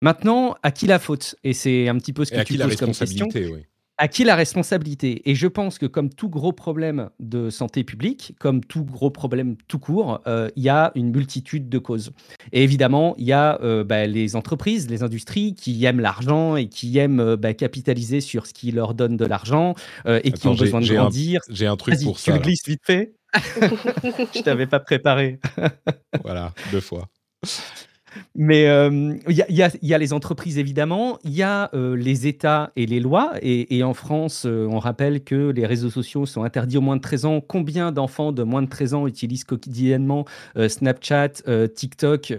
Maintenant, 0.00 0.56
à 0.62 0.72
qui 0.72 0.86
la 0.86 0.98
faute? 0.98 1.36
Et 1.44 1.52
c'est 1.52 1.88
un 1.88 1.96
petit 1.98 2.12
peu 2.12 2.24
ce 2.24 2.32
que 2.32 2.42
tu 2.42 2.58
poses 2.58 2.76
comme 2.76 2.92
question. 2.92 3.28
Oui 3.34 3.66
à 4.02 4.08
qui 4.08 4.24
la 4.24 4.34
responsabilité 4.34 5.22
Et 5.30 5.36
je 5.36 5.46
pense 5.46 5.78
que 5.78 5.86
comme 5.86 6.10
tout 6.10 6.28
gros 6.28 6.50
problème 6.50 7.10
de 7.20 7.50
santé 7.50 7.84
publique, 7.84 8.34
comme 8.40 8.64
tout 8.64 8.84
gros 8.84 9.12
problème 9.12 9.54
tout 9.68 9.78
court, 9.78 10.20
euh, 10.26 10.50
il 10.56 10.64
y 10.64 10.68
a 10.68 10.90
une 10.96 11.12
multitude 11.12 11.68
de 11.68 11.78
causes. 11.78 12.10
Et 12.50 12.64
évidemment, 12.64 13.14
il 13.16 13.26
y 13.26 13.32
a 13.32 13.60
euh, 13.62 13.84
bah, 13.84 14.08
les 14.08 14.34
entreprises, 14.34 14.90
les 14.90 15.04
industries 15.04 15.54
qui 15.54 15.84
aiment 15.84 16.00
l'argent 16.00 16.56
et 16.56 16.68
qui 16.68 16.98
aiment 16.98 17.20
euh, 17.20 17.36
bah, 17.36 17.54
capitaliser 17.54 18.20
sur 18.20 18.48
ce 18.48 18.52
qui 18.52 18.72
leur 18.72 18.94
donne 18.94 19.16
de 19.16 19.24
l'argent 19.24 19.76
et 20.08 20.32
qui 20.32 20.48
ont 20.48 20.56
besoin 20.56 20.80
de 20.80 20.92
grandir. 20.92 21.40
J'ai 21.48 21.68
un 21.68 21.76
truc 21.76 22.02
pour 22.02 22.18
ça. 22.18 22.32
Tu 22.32 22.38
le 22.38 22.42
glisses 22.42 22.66
vite 22.66 22.82
fait. 22.84 23.14
je 24.34 24.42
t'avais 24.42 24.66
pas 24.66 24.80
préparé. 24.80 25.38
voilà, 26.24 26.52
deux 26.72 26.80
fois. 26.80 27.08
Mais 28.34 28.62
il 29.28 29.44
y, 29.82 29.94
a 29.94 29.98
les 29.98 30.12
entreprises, 30.12 30.58
évidemment, 30.58 31.18
il 31.24 31.32
y 31.32 31.42
a 31.42 31.70
les 31.74 32.26
États 32.26 32.72
et 32.76 32.86
les 32.86 33.00
lois. 33.00 33.32
Et, 33.42 33.82
en 33.82 33.94
France, 33.94 34.46
on 34.46 34.78
rappelle 34.78 35.22
que 35.22 35.50
les 35.50 35.66
réseaux 35.66 35.90
sociaux 35.90 36.26
sont 36.26 36.42
interdits 36.44 36.78
aux 36.78 36.82
moins 36.82 36.96
de 36.96 37.02
13 37.02 37.24
ans. 37.24 37.40
Combien 37.40 37.92
d'enfants 37.92 38.32
de 38.32 38.42
moins 38.42 38.62
de 38.62 38.68
13 38.68 38.94
ans 38.94 39.06
utilisent 39.06 39.44
quotidiennement 39.44 40.24
Snapchat, 40.68 41.42
TikTok 41.74 42.34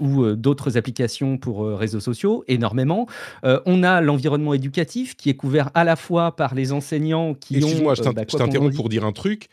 ou 0.00 0.34
d'autres 0.34 0.76
applications 0.76 1.38
pour 1.38 1.66
réseaux 1.66 2.00
sociaux? 2.00 2.44
Énormément. 2.48 3.06
on 3.42 3.82
a 3.82 4.00
l'environnement 4.00 4.54
éducatif 4.54 5.16
qui 5.16 5.30
est 5.30 5.36
couvert 5.36 5.70
à 5.74 5.84
la 5.84 5.96
fois 5.96 6.36
par 6.36 6.54
les 6.54 6.72
enseignants 6.72 7.34
qui 7.34 7.56
ont... 7.56 7.58
Excuse-moi, 7.58 7.94
je 7.94 8.02
bah, 8.02 8.24
t'interromps 8.24 8.76
pour 8.76 8.88
dire 8.88 9.04
un 9.04 9.12
truc. 9.12 9.48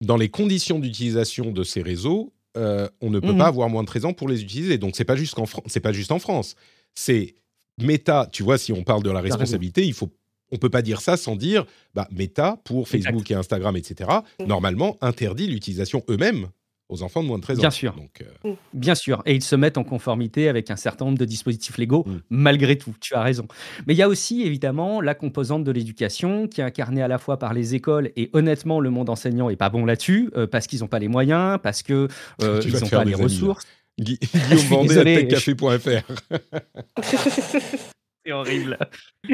Dans 0.00 0.16
les 0.16 0.28
conditions 0.28 0.78
d'utilisation 0.78 1.50
de 1.50 1.62
ces 1.64 1.82
réseaux, 1.82 2.32
euh, 2.56 2.88
on 3.00 3.10
ne 3.10 3.20
peut 3.20 3.28
pas 3.28 3.32
mhm. 3.32 3.40
avoir 3.42 3.68
moins 3.68 3.82
de 3.82 3.88
13 3.88 4.06
ans 4.06 4.12
pour 4.12 4.28
les 4.28 4.42
utiliser. 4.42 4.78
Donc, 4.78 4.96
c'est 4.96 5.04
pas 5.04 5.16
juste 5.16 5.36
c'est 5.66 5.80
pas 5.80 5.92
juste 5.92 6.12
en 6.12 6.18
France. 6.18 6.56
C'est 6.94 7.34
Meta, 7.78 8.28
tu 8.32 8.42
vois, 8.42 8.58
si 8.58 8.72
on 8.72 8.82
parle 8.82 9.02
de 9.02 9.10
la 9.10 9.20
responsabilité, 9.20 9.86
il 9.86 9.92
faut, 9.94 10.10
on 10.50 10.56
peut 10.56 10.70
pas 10.70 10.82
dire 10.82 11.00
ça 11.00 11.16
sans 11.16 11.36
dire, 11.36 11.64
bah, 11.94 12.08
Meta 12.10 12.58
pour 12.64 12.88
Facebook 12.88 13.30
et 13.30 13.34
Instagram, 13.34 13.76
etc. 13.76 14.10
Normalement 14.46 14.96
interdit 15.00 15.46
l'utilisation 15.46 16.02
eux-mêmes 16.08 16.48
aux 16.88 17.02
enfants 17.02 17.22
de 17.22 17.28
moins 17.28 17.38
de 17.38 17.42
13 17.42 17.58
ans. 17.58 17.60
Bien 17.60 17.70
sûr. 17.70 17.94
Donc, 17.94 18.22
euh, 18.22 18.50
mm. 18.50 18.56
Bien 18.74 18.94
sûr. 18.94 19.22
Et 19.26 19.34
ils 19.34 19.44
se 19.44 19.56
mettent 19.56 19.78
en 19.78 19.84
conformité 19.84 20.48
avec 20.48 20.70
un 20.70 20.76
certain 20.76 21.04
nombre 21.04 21.18
de 21.18 21.24
dispositifs 21.24 21.78
légaux, 21.78 22.04
mm. 22.06 22.18
malgré 22.30 22.78
tout. 22.78 22.94
Tu 23.00 23.14
as 23.14 23.22
raison. 23.22 23.46
Mais 23.86 23.94
il 23.94 23.96
y 23.96 24.02
a 24.02 24.08
aussi, 24.08 24.42
évidemment, 24.42 25.00
la 25.00 25.14
composante 25.14 25.64
de 25.64 25.70
l'éducation 25.70 26.48
qui 26.48 26.60
est 26.60 26.64
incarnée 26.64 27.02
à 27.02 27.08
la 27.08 27.18
fois 27.18 27.38
par 27.38 27.54
les 27.54 27.74
écoles 27.74 28.10
et 28.16 28.30
honnêtement, 28.32 28.80
le 28.80 28.90
monde 28.90 29.10
enseignant 29.10 29.50
est 29.50 29.56
pas 29.56 29.70
bon 29.70 29.84
là-dessus 29.84 30.30
euh, 30.36 30.46
parce 30.46 30.66
qu'ils 30.66 30.80
n'ont 30.80 30.88
pas 30.88 30.98
les 30.98 31.08
moyens, 31.08 31.58
parce 31.62 31.82
qu'ils 31.82 32.08
euh, 32.42 32.62
n'ont 32.80 32.88
pas 32.88 33.04
les 33.04 33.14
ressources. 33.14 33.66
Guillaume 33.98 34.18
Vendée 34.68 34.98
à 34.98 35.04
techcafé.fr. 35.04 36.12
horrible. 38.32 38.78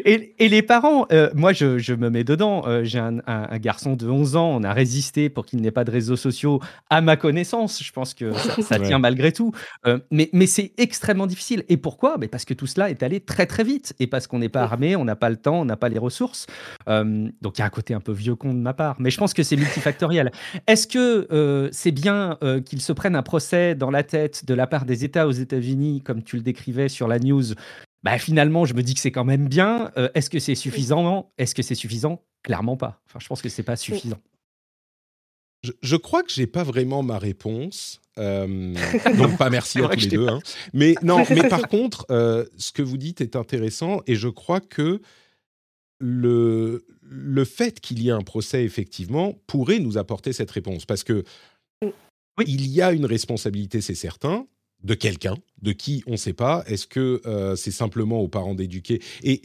Et, 0.05 0.35
les 0.39 0.63
parents, 0.63 1.07
euh, 1.13 1.31
moi 1.35 1.53
je, 1.53 1.95
me 1.95 2.11
mets 2.11 2.25
dedans. 2.25 2.67
Euh, 2.67 2.85
j'ai 2.85 2.99
un, 2.99 3.21
garçon 3.59 3.97
de 3.97 4.09
11 4.09 4.37
ans, 4.37 4.49
on 4.49 4.63
a 4.63 4.73
résisté 4.73 5.29
pour 5.29 5.47
qu'il 5.47 5.61
n'ait 5.61 5.71
pas 5.71 5.85
de 5.85 5.91
réseaux 5.91 6.17
sociaux 6.17 6.61
à 6.91 7.01
ma 7.01 7.17
connaissance. 7.17 7.83
Je 7.83 7.93
pense 7.93 8.15
que 8.15 8.33
ça, 8.63 8.79
tient 8.79 8.99
malgré 8.99 9.33
tout. 9.33 9.53
Euh, 9.87 9.99
mais, 10.11 10.31
mais 10.33 10.47
c'est 10.47 10.73
extrêmement 10.79 11.27
difficile. 11.27 11.65
Et 11.69 11.77
pourquoi? 11.77 12.17
Mais 12.19 12.29
Parce 12.29 12.45
que 12.45 12.55
tout 12.55 12.67
cela 12.67 12.91
est 12.91 13.03
allé 13.03 13.21
très 13.21 13.47
très 13.47 13.65
vite. 13.65 13.95
Et 14.01 14.07
parce 14.07 14.27
qu'on 14.27 14.39
n'est 14.39 14.49
pas 14.49 14.63
armé, 14.63 14.97
on 14.97 15.05
n'a 15.05 15.17
pas 15.17 15.31
le 15.31 15.37
temps, 15.37 15.61
on 15.61 15.65
n'a 15.65 15.77
pas 15.77 15.89
les 15.89 15.99
ressources. 15.99 16.47
donc 16.87 17.59
il 17.59 17.61
y 17.61 17.63
a 17.63 17.67
un 17.67 17.71
côté 17.71 17.95
un 17.95 18.01
peu 18.01 18.13
vieux 18.13 18.35
con 18.35 18.55
de 18.55 18.61
ma 18.61 18.75
part. 18.75 18.97
Mais 18.99 19.11
je 19.11 19.19
pense 19.19 19.35
que 19.35 19.43
c'est 19.43 19.57
multifactoriel. 19.57 20.33
Est-ce 20.67 20.87
que 20.87 21.71
c'est 21.73 21.93
bien 21.93 22.39
qu'ils 22.65 22.83
se 22.83 22.93
prennent 22.93 23.17
un 23.17 23.23
procès 23.23 23.75
dans 23.75 23.91
la 23.91 24.03
tête 24.03 24.45
de 24.45 24.55
la 24.55 24.67
part 24.67 24.85
des 24.85 25.05
États 25.05 25.27
aux 25.27 25.33
États-Unis, 25.33 26.03
comme 26.03 26.23
tu 26.23 26.37
le 26.37 26.43
décrivais 26.43 26.89
sur 26.89 27.09
la 27.09 27.19
news, 27.19 27.55
bah, 28.05 28.19
finalement, 28.19 28.67
je 28.67 28.75
me 28.75 28.83
dis 28.83 28.93
que 28.93 29.01
c'est 29.01 29.11
quand 29.11 29.25
même 29.25 29.49
bien. 29.49 29.91
Euh, 29.97 30.11
est-ce 30.15 30.29
que 30.29 30.39
c'est 30.39 30.55
suffisant? 30.55 31.33
Est-ce 31.39 31.55
que 31.55 31.63
c'est 31.63 31.75
suffisant? 31.75 32.23
Clairement 32.43 32.77
pas. 32.77 33.01
Enfin, 33.07 33.19
je 33.19 33.27
pense 33.27 33.41
que 33.41 33.49
c'est 33.49 33.63
pas 33.63 33.77
suffisant. 33.77 34.19
Je, 35.81 35.97
crois 35.97 36.23
que 36.23 36.31
j'ai 36.31 36.47
pas 36.47 36.63
vraiment 36.63 37.03
ma 37.03 37.19
réponse. 37.19 38.01
Euh, 38.17 38.77
donc 39.19 39.37
pas 39.39 39.51
merci 39.51 39.81
à 39.81 39.89
tous 39.89 40.03
les 40.03 40.07
deux. 40.07 40.29
Hein. 40.29 40.39
Mais 40.73 40.95
non, 41.03 41.25
mais 41.31 41.49
par 41.49 41.67
contre, 41.67 42.07
euh, 42.11 42.45
ce 42.57 42.71
que 42.71 42.81
vous 42.81 42.97
dites 42.97 43.21
est 43.21 43.35
intéressant 43.35 44.03
et 44.07 44.15
je 44.15 44.29
crois 44.29 44.61
que 44.61 45.01
le, 45.99 46.87
le 47.03 47.45
fait 47.45 47.81
qu'il 47.81 48.01
y 48.01 48.11
ait 48.11 48.13
un 48.13 48.23
procès 48.23 48.63
effectivement 48.63 49.35
pourrait 49.49 49.81
nous 49.81 49.99
apporter 49.99 50.33
cette 50.33 50.53
réponse 50.53 50.87
parce 50.87 51.03
que 51.03 51.25
il 52.47 52.69
y 52.69 52.83
a 52.83 52.93
une 52.93 53.05
responsabilité, 53.05 53.81
c'est 53.81 53.97
certain, 53.97 54.47
de 54.85 54.95
quelqu'un, 54.95 55.37
de 55.63 55.73
qui 55.73 56.03
on 56.07 56.13
ne 56.13 56.17
sait 56.17 56.35
pas. 56.35 56.63
Est-ce 56.67 56.87
que 56.87 57.21
euh, 57.27 57.57
c'est 57.57 57.71
simplement 57.71 58.21
aux 58.21 58.29
parents 58.29 58.55
d'éduquer? 58.55 59.03
Et 59.23 59.43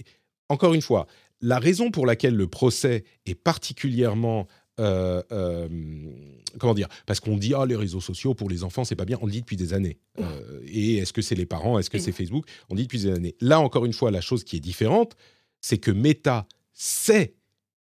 encore 0.49 0.73
une 0.73 0.81
fois, 0.81 1.07
la 1.41 1.59
raison 1.59 1.91
pour 1.91 2.05
laquelle 2.05 2.35
le 2.35 2.47
procès 2.47 3.05
est 3.25 3.35
particulièrement 3.35 4.47
euh, 4.79 5.21
euh, 5.31 5.67
comment 6.57 6.73
dire? 6.73 6.87
Parce 7.05 7.19
qu'on 7.19 7.37
dit 7.37 7.53
ah 7.53 7.65
les 7.65 7.75
réseaux 7.75 7.99
sociaux 7.99 8.33
pour 8.33 8.49
les 8.49 8.63
enfants 8.63 8.83
c'est 8.83 8.95
pas 8.95 9.05
bien. 9.05 9.17
On 9.21 9.25
le 9.25 9.31
dit 9.31 9.41
depuis 9.41 9.57
des 9.57 9.73
années. 9.73 9.97
et 10.65 10.97
est-ce 10.97 11.13
que 11.13 11.21
c'est 11.21 11.35
les 11.35 11.45
parents? 11.45 11.79
Est-ce 11.79 11.89
que 11.89 11.99
c'est 11.99 12.11
Facebook? 12.11 12.45
On 12.69 12.75
dit 12.75 12.83
depuis 12.83 12.99
des 12.99 13.11
années. 13.11 13.35
Là 13.41 13.59
encore 13.59 13.85
une 13.85 13.93
fois, 13.93 14.11
la 14.11 14.21
chose 14.21 14.43
qui 14.43 14.57
est 14.57 14.61
différente, 14.61 15.15
c'est 15.61 15.77
que 15.77 15.91
Meta 15.91 16.47
sait, 16.73 17.35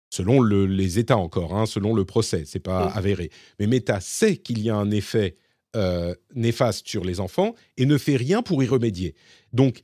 selon 0.10 0.42
les 0.42 1.00
États 1.00 1.18
encore, 1.18 1.54
hein, 1.56 1.66
selon 1.66 1.94
le 1.94 2.06
procès, 2.06 2.44
c'est 2.46 2.60
pas 2.60 2.88
avéré, 2.88 3.32
mais 3.60 3.68
Meta 3.68 4.00
sait 4.00 4.38
qu'il 4.38 4.62
y 4.62 4.70
a 4.70 4.76
un 4.76 4.92
effet 4.92 5.36
euh, 5.76 6.16
néfaste 6.34 6.88
sur 6.88 7.04
les 7.04 7.20
enfants 7.20 7.54
et 7.78 7.86
ne 7.86 7.98
fait 7.98 8.16
rien 8.16 8.42
pour 8.42 8.64
y 8.64 8.68
remédier. 8.68 9.16
Donc, 9.54 9.82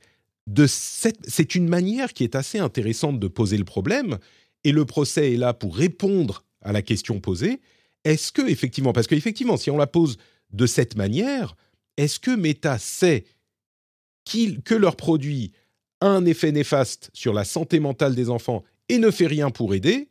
c'est 0.66 1.54
une 1.54 1.68
manière 1.68 2.12
qui 2.12 2.24
est 2.24 2.34
assez 2.34 2.58
intéressante 2.58 3.18
de 3.18 3.28
poser 3.28 3.56
le 3.56 3.64
problème, 3.64 4.18
et 4.64 4.72
le 4.72 4.84
procès 4.84 5.32
est 5.32 5.36
là 5.36 5.54
pour 5.54 5.76
répondre 5.76 6.44
à 6.62 6.72
la 6.72 6.82
question 6.82 7.20
posée. 7.20 7.60
est-ce 8.04 8.32
que 8.32 8.42
effectivement, 8.48 8.92
parce 8.92 9.06
qu'effectivement, 9.06 9.56
si 9.56 9.70
on 9.70 9.76
la 9.76 9.86
pose 9.86 10.16
de 10.52 10.66
cette 10.66 10.96
manière, 10.96 11.56
est-ce 11.96 12.18
que 12.18 12.30
Meta 12.30 12.78
sait 12.78 13.24
que 14.64 14.74
leur 14.74 14.96
produit 14.96 15.52
a 16.00 16.08
un 16.08 16.24
effet 16.24 16.52
néfaste 16.52 17.10
sur 17.12 17.32
la 17.32 17.44
santé 17.44 17.80
mentale 17.80 18.14
des 18.14 18.30
enfants 18.30 18.64
et 18.88 18.98
ne 18.98 19.10
fait 19.10 19.26
rien 19.26 19.50
pour 19.50 19.74
aider? 19.74 20.08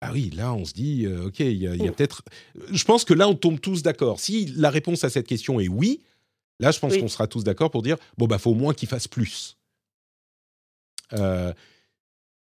Ah 0.00 0.12
oui, 0.12 0.30
là, 0.30 0.52
on 0.54 0.64
se 0.64 0.72
dit, 0.74 1.06
euh, 1.06 1.26
ok, 1.26 1.40
il 1.40 1.56
y 1.56 1.66
a, 1.66 1.72
Oh. 1.72 1.92
peut-être. 1.92 2.22
Je 2.70 2.84
pense 2.84 3.04
que 3.04 3.14
là, 3.14 3.28
on 3.28 3.34
tombe 3.34 3.60
tous 3.60 3.82
d'accord. 3.82 4.20
Si 4.20 4.46
la 4.46 4.70
réponse 4.70 5.04
à 5.04 5.10
cette 5.10 5.26
question 5.26 5.58
est 5.60 5.68
oui, 5.68 6.02
là, 6.60 6.70
je 6.70 6.78
pense 6.78 6.92
Oui. 6.92 7.00
qu'on 7.00 7.08
sera 7.08 7.26
tous 7.26 7.44
d'accord 7.44 7.70
pour 7.70 7.82
dire, 7.82 7.96
bon, 8.18 8.26
bah, 8.26 8.38
faut 8.38 8.50
au 8.50 8.54
moins 8.54 8.74
qu'il 8.74 8.88
fasse 8.88 9.08
plus. 9.08 9.56
Euh, 11.12 11.52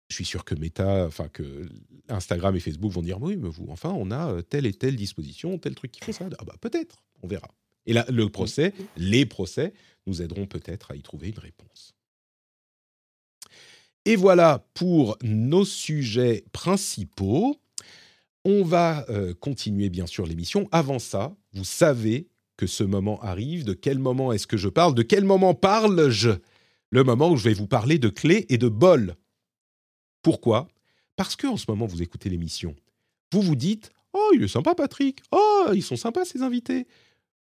je 0.09 0.15
suis 0.15 0.25
sûr 0.25 0.45
que 0.45 0.55
Meta, 0.55 1.05
enfin 1.05 1.27
que 1.27 1.67
Instagram 2.07 2.55
et 2.55 2.59
Facebook 2.59 2.91
vont 2.91 3.01
dire, 3.01 3.21
oui, 3.21 3.35
mais 3.35 3.49
vous, 3.49 3.67
enfin, 3.69 3.89
on 3.91 4.09
a 4.09 4.31
euh, 4.31 4.41
telle 4.41 4.65
et 4.65 4.73
telle 4.73 4.95
disposition, 4.95 5.57
tel 5.57 5.75
truc 5.75 5.91
qui 5.91 5.99
fait 6.01 6.13
ça. 6.13 6.29
Ah 6.39 6.43
bah 6.45 6.55
peut-être, 6.61 7.03
on 7.23 7.27
verra. 7.27 7.49
Et 7.85 7.93
là, 7.93 8.05
le 8.09 8.29
procès, 8.29 8.73
les 8.95 9.25
procès, 9.25 9.73
nous 10.07 10.21
aideront 10.21 10.45
peut-être 10.47 10.91
à 10.91 10.95
y 10.95 11.01
trouver 11.01 11.29
une 11.29 11.39
réponse. 11.39 11.93
Et 14.08 14.16
voilà 14.16 14.66
pour 14.74 15.18
nos 15.22 15.66
sujets 15.66 16.45
principaux. 16.53 17.58
On 18.45 18.64
va 18.64 19.05
euh, 19.10 19.34
continuer 19.34 19.89
bien 19.89 20.05
sûr 20.05 20.26
l'émission. 20.26 20.70
Avant 20.72 20.97
ça, 20.97 21.36
vous 21.51 21.66
savez 21.66 22.30
que 22.55 22.68
ce 22.68 22.86
moment 22.86 23.20
arrive. 23.20 23.66
De 23.66 23.74
quel 23.74 23.99
moment 23.99 24.32
est-ce 24.32 24.47
que 24.47 24.55
je 24.55 24.70
parle? 24.70 24.95
De 24.95 25.01
quel 25.01 25.26
moment 25.26 25.53
parle-je? 25.53 26.30
Le 26.89 27.03
moment 27.03 27.32
où 27.32 27.36
je 27.36 27.43
vais 27.43 27.53
vous 27.53 27.68
parler 27.68 27.99
de 27.99 28.08
clés 28.08 28.45
et 28.47 28.58
de 28.58 28.70
bols. 28.70 29.18
Pourquoi? 30.22 30.70
Parce 31.18 31.36
que 31.36 31.47
en 31.47 31.58
ce 31.58 31.66
moment, 31.68 31.86
vous 31.86 32.01
écoutez 32.01 32.30
l'émission. 32.30 32.78
Vous 33.34 33.41
vous 33.41 33.58
dites 33.58 33.91
Oh, 34.14 34.32
il 34.34 34.41
est 34.41 34.47
sympa, 34.47 34.74
Patrick. 34.74 35.20
Oh, 35.34 35.66
ils 35.74 35.84
sont 35.84 35.97
sympas, 35.97 36.24
ces 36.24 36.43
invités. 36.43 36.88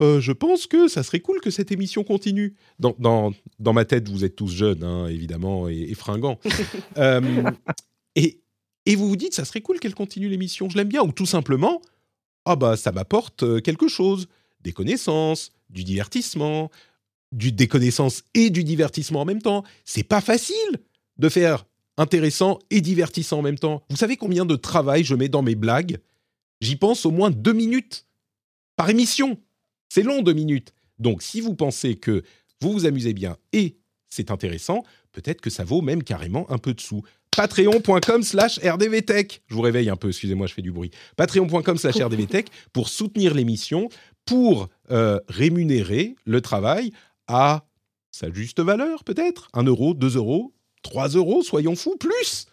Euh, 0.03 0.21
je 0.21 0.33
pense 0.33 0.67
que 0.67 0.89
ça 0.89 1.03
serait 1.03 1.21
cool 1.21 1.41
que 1.41 1.51
cette 1.51 1.73
émission 1.73 2.05
continue. 2.05 2.55
Dans, 2.79 2.95
dans, 2.99 3.33
dans 3.59 3.73
ma 3.73 3.85
tête, 3.85 4.09
vous 4.09 4.25
êtes 4.25 4.37
tous 4.37 4.49
jeunes, 4.49 4.83
hein, 4.83 5.07
évidemment, 5.09 5.69
et, 5.69 5.87
et 5.91 5.95
fringants. 5.95 6.39
Euh, 6.97 7.51
et, 8.17 8.41
et 8.87 8.97
vous 8.97 9.09
vous 9.09 9.17
dites, 9.17 9.35
ça 9.35 9.45
serait 9.45 9.61
cool 9.61 9.79
qu'elle 9.79 9.95
continue 9.95 10.29
l'émission, 10.29 10.69
je 10.69 10.77
l'aime 10.77 10.89
bien. 10.89 11.03
Ou 11.03 11.13
tout 11.13 11.27
simplement, 11.27 11.81
ah 12.45 12.57
bah 12.57 12.77
ça 12.77 12.93
m'apporte 12.93 13.43
euh, 13.43 13.61
quelque 13.61 13.89
chose. 13.89 14.29
Des 14.63 14.73
connaissances, 14.73 15.53
du 15.71 15.85
divertissement, 15.85 16.71
du, 17.33 17.53
des 17.53 17.69
connaissances 17.69 18.25
et 18.35 18.51
du 18.51 18.65
divertissement 18.65 19.23
en 19.23 19.25
même 19.25 19.41
temps. 19.43 19.65
C'est 19.85 20.03
pas 20.03 20.21
facile 20.21 20.57
de 21.19 21.29
faire 21.29 21.65
intéressant 21.97 22.59
et 22.71 22.81
divertissant 22.81 23.39
en 23.39 23.43
même 23.43 23.59
temps. 23.59 23.83
Vous 23.89 23.97
savez 23.97 24.17
combien 24.17 24.45
de 24.45 24.57
travail 24.57 25.05
je 25.05 25.15
mets 25.15 25.29
dans 25.29 25.43
mes 25.43 25.55
blagues? 25.55 25.99
J'y 26.61 26.77
pense 26.77 27.07
au 27.07 27.11
moins 27.11 27.31
deux 27.31 27.53
minutes 27.53 28.07
par 28.77 28.91
émission. 28.91 29.39
C'est 29.91 30.03
long, 30.05 30.23
deux 30.23 30.33
minutes. 30.33 30.73
Donc, 30.99 31.23
si 31.23 31.41
vous 31.41 31.55
pensez 31.55 31.97
que 31.97 32.23
vous 32.63 32.73
vous 32.73 32.87
amusez 32.87 33.13
bien 33.13 33.37
et 33.53 33.77
c'est 34.09 34.31
intéressant, 34.31 34.85
peut-être 35.13 35.41
que 35.41 35.51
ça 35.51 35.65
vaut 35.65 35.83
même 35.83 36.03
carrément 36.03 36.51
un 36.51 36.59
peu 36.59 36.73
de 36.73 36.81
sous. 36.81 37.03
Patreon.com 37.37 38.23
slash 38.23 38.59
rdvtech. 38.59 39.43
Je 39.47 39.55
vous 39.55 39.61
réveille 39.61 39.89
un 39.89 39.97
peu, 39.97 40.09
excusez-moi, 40.09 40.47
je 40.47 40.55
fais 40.55 40.63
du 40.63 40.73
bruit. 40.73 40.91
Patreon.com 41.17 41.77
slash 41.77 41.97
rdvtech 42.01 42.49
pour 42.73 42.89
soutenir 42.89 43.35
l'émission, 43.35 43.89
pour 44.25 44.69
euh, 44.91 45.19
rémunérer 45.29 46.17
le 46.25 46.41
travail 46.41 46.93
à 47.27 47.65
sa 48.11 48.33
juste 48.33 48.61
valeur, 48.61 49.05
peut-être. 49.05 49.49
1 49.55 49.65
euro, 49.65 49.95
2 49.95 50.17
euros, 50.17 50.53
3 50.83 51.09
euros, 51.11 51.43
soyons 51.43 51.77
fous, 51.77 51.97
plus 51.97 52.47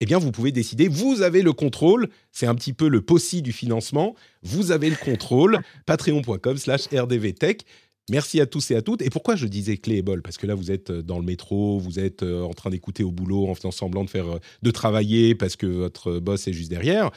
eh 0.00 0.06
bien, 0.06 0.18
vous 0.18 0.30
pouvez 0.30 0.52
décider. 0.52 0.88
Vous 0.88 1.22
avez 1.22 1.42
le 1.42 1.52
contrôle. 1.52 2.08
C'est 2.30 2.46
un 2.46 2.54
petit 2.54 2.72
peu 2.72 2.88
le 2.88 3.00
possi 3.00 3.42
du 3.42 3.52
financement. 3.52 4.14
Vous 4.42 4.70
avez 4.70 4.90
le 4.90 4.96
contrôle. 4.96 5.58
Patreon.com 5.86 6.56
slash 6.56 6.86
rdvtech. 6.92 7.64
Merci 8.10 8.40
à 8.40 8.46
tous 8.46 8.70
et 8.70 8.76
à 8.76 8.82
toutes. 8.82 9.02
Et 9.02 9.10
pourquoi 9.10 9.36
je 9.36 9.46
disais 9.46 9.76
clé 9.76 9.96
et 9.96 10.02
bol? 10.02 10.22
Parce 10.22 10.38
que 10.38 10.46
là, 10.46 10.54
vous 10.54 10.70
êtes 10.70 10.90
dans 10.92 11.18
le 11.18 11.24
métro, 11.24 11.78
vous 11.78 11.98
êtes 11.98 12.22
euh, 12.22 12.42
en 12.42 12.54
train 12.54 12.70
d'écouter 12.70 13.02
au 13.02 13.10
boulot, 13.10 13.48
en 13.48 13.54
faisant 13.54 13.70
semblant 13.70 14.04
de 14.04 14.10
faire, 14.10 14.36
euh, 14.36 14.38
de 14.62 14.70
travailler 14.70 15.34
parce 15.34 15.56
que 15.56 15.66
votre 15.66 16.18
boss 16.20 16.48
est 16.48 16.52
juste 16.52 16.70
derrière. 16.70 17.10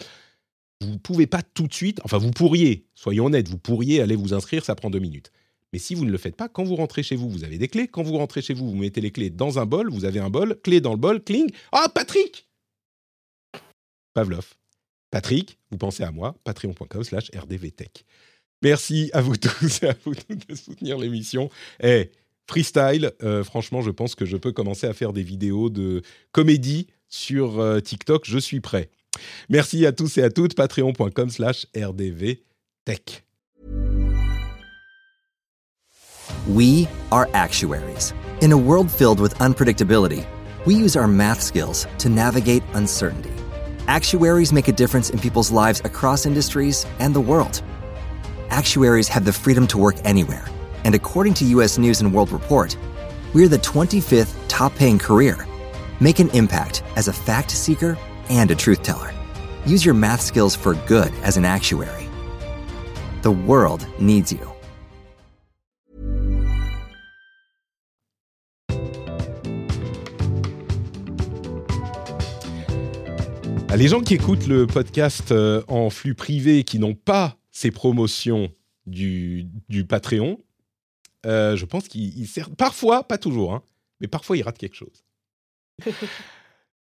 Vous 0.81 0.97
pouvez 0.97 1.27
pas 1.27 1.43
tout 1.43 1.67
de 1.67 1.73
suite. 1.73 1.99
Enfin, 2.03 2.17
vous 2.17 2.31
pourriez. 2.31 2.87
Soyons 2.95 3.27
honnêtes. 3.27 3.47
Vous 3.47 3.59
pourriez 3.59 4.01
aller 4.01 4.15
vous 4.15 4.33
inscrire. 4.33 4.65
Ça 4.65 4.75
prend 4.75 4.89
deux 4.89 4.99
minutes. 4.99 5.31
Mais 5.71 5.79
si 5.79 5.95
vous 5.95 6.03
ne 6.03 6.11
le 6.11 6.17
faites 6.17 6.35
pas, 6.35 6.49
quand 6.49 6.63
vous 6.63 6.75
rentrez 6.75 7.03
chez 7.03 7.15
vous, 7.15 7.29
vous 7.29 7.43
avez 7.45 7.57
des 7.57 7.67
clés. 7.69 7.87
Quand 7.87 8.03
vous 8.03 8.17
rentrez 8.17 8.41
chez 8.41 8.53
vous, 8.53 8.69
vous 8.69 8.75
mettez 8.75 8.99
les 8.99 9.11
clés 9.11 9.29
dans 9.29 9.59
un 9.59 9.65
bol. 9.65 9.89
Vous 9.91 10.03
avez 10.03 10.19
un 10.19 10.29
bol, 10.29 10.59
clé 10.61 10.81
dans 10.81 10.91
le 10.91 10.97
bol, 10.97 11.23
cling. 11.23 11.49
Ah, 11.71 11.87
Patrick 11.93 12.50
Pavlov. 14.13 14.45
Patrick, 15.11 15.57
vous 15.69 15.77
pensez 15.77 16.03
à 16.03 16.11
moi, 16.11 16.35
patreon.com 16.43 17.03
slash 17.03 17.29
rdvtech. 17.35 18.05
Merci 18.61 19.09
à 19.13 19.21
vous 19.21 19.35
tous 19.35 19.83
et 19.83 19.87
à 19.87 19.95
vous 20.05 20.15
toutes 20.15 20.47
de 20.49 20.55
soutenir 20.55 20.97
l'émission. 20.97 21.49
Eh, 21.83 22.11
freestyle, 22.47 23.11
euh, 23.23 23.43
franchement, 23.43 23.81
je 23.81 23.91
pense 23.91 24.15
que 24.15 24.25
je 24.25 24.37
peux 24.37 24.51
commencer 24.51 24.87
à 24.87 24.93
faire 24.93 25.13
des 25.13 25.23
vidéos 25.23 25.69
de 25.69 26.01
comédie 26.31 26.87
sur 27.09 27.59
euh, 27.59 27.79
TikTok. 27.79 28.23
Je 28.25 28.37
suis 28.37 28.61
prêt. 28.61 28.89
Merci 29.49 29.85
à 29.85 29.91
tous 29.91 30.17
et 30.17 30.23
à 30.23 30.29
toutes. 30.29 30.55
Patreon.com 30.55 31.29
slash 31.29 31.65
rdvtech. 31.75 33.23
We 36.47 36.87
are 37.11 37.27
actuaries. 37.33 38.13
In 38.41 38.51
a 38.51 38.57
world 38.57 38.89
filled 38.89 39.19
with 39.19 39.37
unpredictability, 39.39 40.25
we 40.65 40.73
use 40.73 40.95
our 40.95 41.07
math 41.07 41.41
skills 41.41 41.87
to 41.99 42.09
navigate 42.09 42.63
uncertainty. 42.73 43.40
Actuaries 43.91 44.53
make 44.53 44.69
a 44.69 44.71
difference 44.71 45.09
in 45.09 45.19
people's 45.19 45.51
lives 45.51 45.81
across 45.83 46.25
industries 46.25 46.85
and 46.99 47.13
the 47.13 47.19
world. 47.19 47.61
Actuaries 48.49 49.09
have 49.09 49.25
the 49.25 49.33
freedom 49.33 49.67
to 49.67 49.77
work 49.77 49.95
anywhere, 50.05 50.47
and 50.85 50.95
according 50.95 51.33
to 51.33 51.43
US 51.57 51.77
News 51.77 51.99
and 51.99 52.13
World 52.13 52.31
Report, 52.31 52.77
we're 53.33 53.49
the 53.49 53.57
25th 53.57 54.33
top 54.47 54.73
paying 54.75 54.97
career. 54.97 55.45
Make 55.99 56.19
an 56.19 56.29
impact 56.29 56.83
as 56.95 57.09
a 57.09 57.13
fact 57.27 57.51
seeker 57.51 57.97
and 58.29 58.49
a 58.49 58.55
truth 58.55 58.81
teller. 58.81 59.13
Use 59.65 59.83
your 59.83 59.93
math 59.93 60.21
skills 60.21 60.55
for 60.55 60.75
good 60.87 61.11
as 61.15 61.35
an 61.35 61.43
actuary. 61.43 62.07
The 63.23 63.31
world 63.31 63.85
needs 63.99 64.31
you. 64.31 64.50
Les 73.77 73.87
gens 73.87 74.01
qui 74.01 74.15
écoutent 74.15 74.47
le 74.47 74.67
podcast 74.67 75.31
euh, 75.31 75.63
en 75.69 75.89
flux 75.89 76.13
privé 76.13 76.63
qui 76.63 76.77
n'ont 76.77 76.93
pas 76.93 77.37
ces 77.51 77.71
promotions 77.71 78.51
du, 78.85 79.47
du 79.69 79.85
Patreon, 79.85 80.39
euh, 81.25 81.55
je 81.55 81.65
pense 81.65 81.87
qu'ils 81.87 82.17
ils 82.17 82.27
servent. 82.27 82.53
Parfois, 82.55 83.03
pas 83.03 83.17
toujours, 83.17 83.53
hein, 83.53 83.63
mais 84.01 84.07
parfois 84.07 84.35
ils 84.35 84.43
ratent 84.43 84.57
quelque 84.57 84.75
chose. 84.75 85.05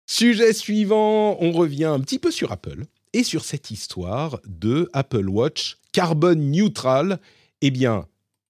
Sujet 0.06 0.52
suivant, 0.52 1.38
on 1.40 1.52
revient 1.54 1.86
un 1.86 2.02
petit 2.02 2.20
peu 2.20 2.32
sur 2.32 2.52
Apple 2.52 2.84
et 3.14 3.24
sur 3.24 3.46
cette 3.46 3.72
histoire 3.72 4.40
de 4.46 4.90
Apple 4.92 5.30
Watch 5.30 5.78
carbone 5.94 6.52
neutral. 6.52 7.20
Eh 7.62 7.72
bien, 7.72 8.06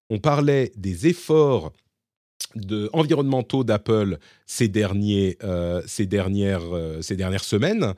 on 0.10 0.18
parlait 0.18 0.72
des 0.76 1.08
efforts 1.08 1.72
de, 2.56 2.90
environnementaux 2.94 3.64
d'Apple 3.64 4.18
ces, 4.46 4.72
euh, 4.76 5.82
ces, 5.86 6.06
dernières, 6.06 6.76
euh, 6.76 7.02
ces 7.02 7.16
dernières 7.16 7.44
semaines. 7.44 7.94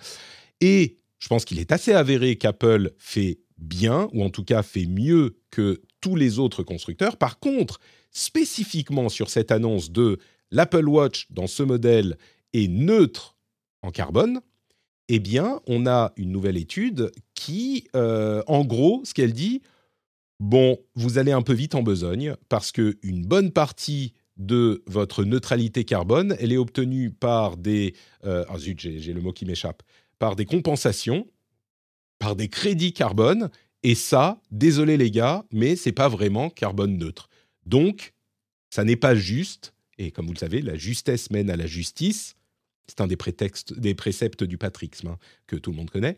Et 0.61 0.97
je 1.19 1.27
pense 1.27 1.45
qu'il 1.45 1.59
est 1.59 1.71
assez 1.71 1.93
avéré 1.93 2.35
qu'Apple 2.35 2.93
fait 2.97 3.39
bien, 3.57 4.09
ou 4.13 4.23
en 4.23 4.29
tout 4.29 4.43
cas 4.43 4.63
fait 4.63 4.85
mieux 4.85 5.37
que 5.49 5.81
tous 6.01 6.15
les 6.15 6.39
autres 6.39 6.63
constructeurs. 6.63 7.17
Par 7.17 7.39
contre, 7.39 7.79
spécifiquement 8.11 9.09
sur 9.09 9.29
cette 9.29 9.51
annonce 9.51 9.91
de 9.91 10.19
l'Apple 10.51 10.87
Watch 10.87 11.27
dans 11.31 11.47
ce 11.47 11.63
modèle 11.63 12.17
est 12.53 12.67
neutre 12.67 13.37
en 13.81 13.91
carbone, 13.91 14.41
eh 15.07 15.19
bien, 15.19 15.61
on 15.67 15.85
a 15.85 16.13
une 16.15 16.31
nouvelle 16.31 16.57
étude 16.57 17.11
qui, 17.35 17.87
euh, 17.95 18.41
en 18.47 18.65
gros, 18.65 19.01
ce 19.05 19.13
qu'elle 19.13 19.33
dit, 19.33 19.61
bon, 20.39 20.77
vous 20.95 21.17
allez 21.17 21.31
un 21.31 21.41
peu 21.41 21.53
vite 21.53 21.75
en 21.75 21.83
besogne 21.83 22.35
parce 22.49 22.71
que 22.71 22.97
une 23.03 23.25
bonne 23.25 23.51
partie 23.51 24.13
de 24.37 24.83
votre 24.87 25.23
neutralité 25.23 25.85
carbone, 25.85 26.35
elle 26.39 26.51
est 26.51 26.57
obtenue 26.57 27.11
par 27.11 27.57
des, 27.57 27.95
euh, 28.25 28.43
ah 28.49 28.57
zut, 28.57 28.79
j'ai 28.79 29.13
le 29.13 29.21
mot 29.21 29.31
qui 29.31 29.45
m'échappe, 29.45 29.83
par 30.19 30.35
des 30.35 30.45
compensations, 30.45 31.27
par 32.19 32.35
des 32.35 32.49
crédits 32.49 32.93
carbone, 32.93 33.49
et 33.83 33.95
ça, 33.95 34.41
désolé 34.51 34.97
les 34.97 35.11
gars, 35.11 35.45
mais 35.51 35.75
c'est 35.75 35.91
pas 35.91 36.09
vraiment 36.09 36.49
carbone 36.49 36.97
neutre. 36.97 37.29
Donc, 37.65 38.13
ça 38.69 38.83
n'est 38.83 38.95
pas 38.95 39.15
juste, 39.15 39.73
et 39.97 40.11
comme 40.11 40.25
vous 40.25 40.33
le 40.33 40.39
savez, 40.39 40.61
la 40.61 40.75
justesse 40.75 41.29
mène 41.29 41.49
à 41.49 41.55
la 41.55 41.67
justice. 41.67 42.35
C'est 42.87 43.01
un 43.01 43.07
des, 43.07 43.15
prétextes, 43.15 43.73
des 43.77 43.95
préceptes 43.95 44.43
du 44.43 44.57
patrixme 44.57 45.07
hein, 45.07 45.17
que 45.47 45.55
tout 45.55 45.71
le 45.71 45.77
monde 45.77 45.89
connaît. 45.89 46.17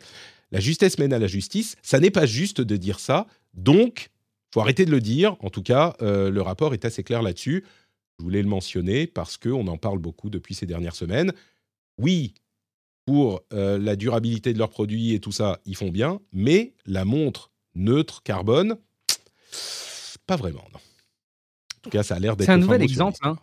La 0.51 0.59
justesse 0.59 0.97
mène 0.97 1.13
à 1.13 1.19
la 1.19 1.27
justice. 1.27 1.75
Ça 1.81 1.99
n'est 1.99 2.11
pas 2.11 2.25
juste 2.25 2.61
de 2.61 2.77
dire 2.77 2.99
ça. 2.99 3.27
Donc, 3.53 4.09
faut 4.53 4.61
arrêter 4.61 4.85
de 4.85 4.91
le 4.91 5.01
dire. 5.01 5.35
En 5.41 5.49
tout 5.49 5.61
cas, 5.61 5.95
euh, 6.01 6.29
le 6.29 6.41
rapport 6.41 6.73
est 6.73 6.85
assez 6.85 7.03
clair 7.03 7.21
là-dessus. 7.21 7.63
Je 8.19 8.23
voulais 8.23 8.41
le 8.41 8.47
mentionner 8.47 9.05
parce 9.07 9.37
qu'on 9.37 9.67
en 9.67 9.77
parle 9.77 9.99
beaucoup 9.99 10.29
depuis 10.29 10.55
ces 10.55 10.65
dernières 10.65 10.95
semaines. 10.95 11.33
Oui, 11.99 12.33
pour 13.05 13.41
euh, 13.53 13.77
la 13.77 13.95
durabilité 13.95 14.53
de 14.53 14.57
leurs 14.57 14.69
produits 14.69 15.13
et 15.13 15.19
tout 15.19 15.31
ça, 15.31 15.61
ils 15.65 15.75
font 15.75 15.89
bien, 15.89 16.19
mais 16.33 16.73
la 16.85 17.05
montre 17.05 17.51
neutre 17.75 18.23
carbone, 18.23 18.77
pas 20.25 20.35
vraiment, 20.35 20.65
non. 20.73 20.79
En 20.79 21.81
tout 21.83 21.89
cas, 21.91 22.03
ça 22.03 22.15
a 22.15 22.19
l'air 22.19 22.35
d'être. 22.35 22.47
C'est 22.47 22.53
un 22.53 22.57
nouvel 22.57 22.81
exemple. 22.81 23.19
hein. 23.21 23.37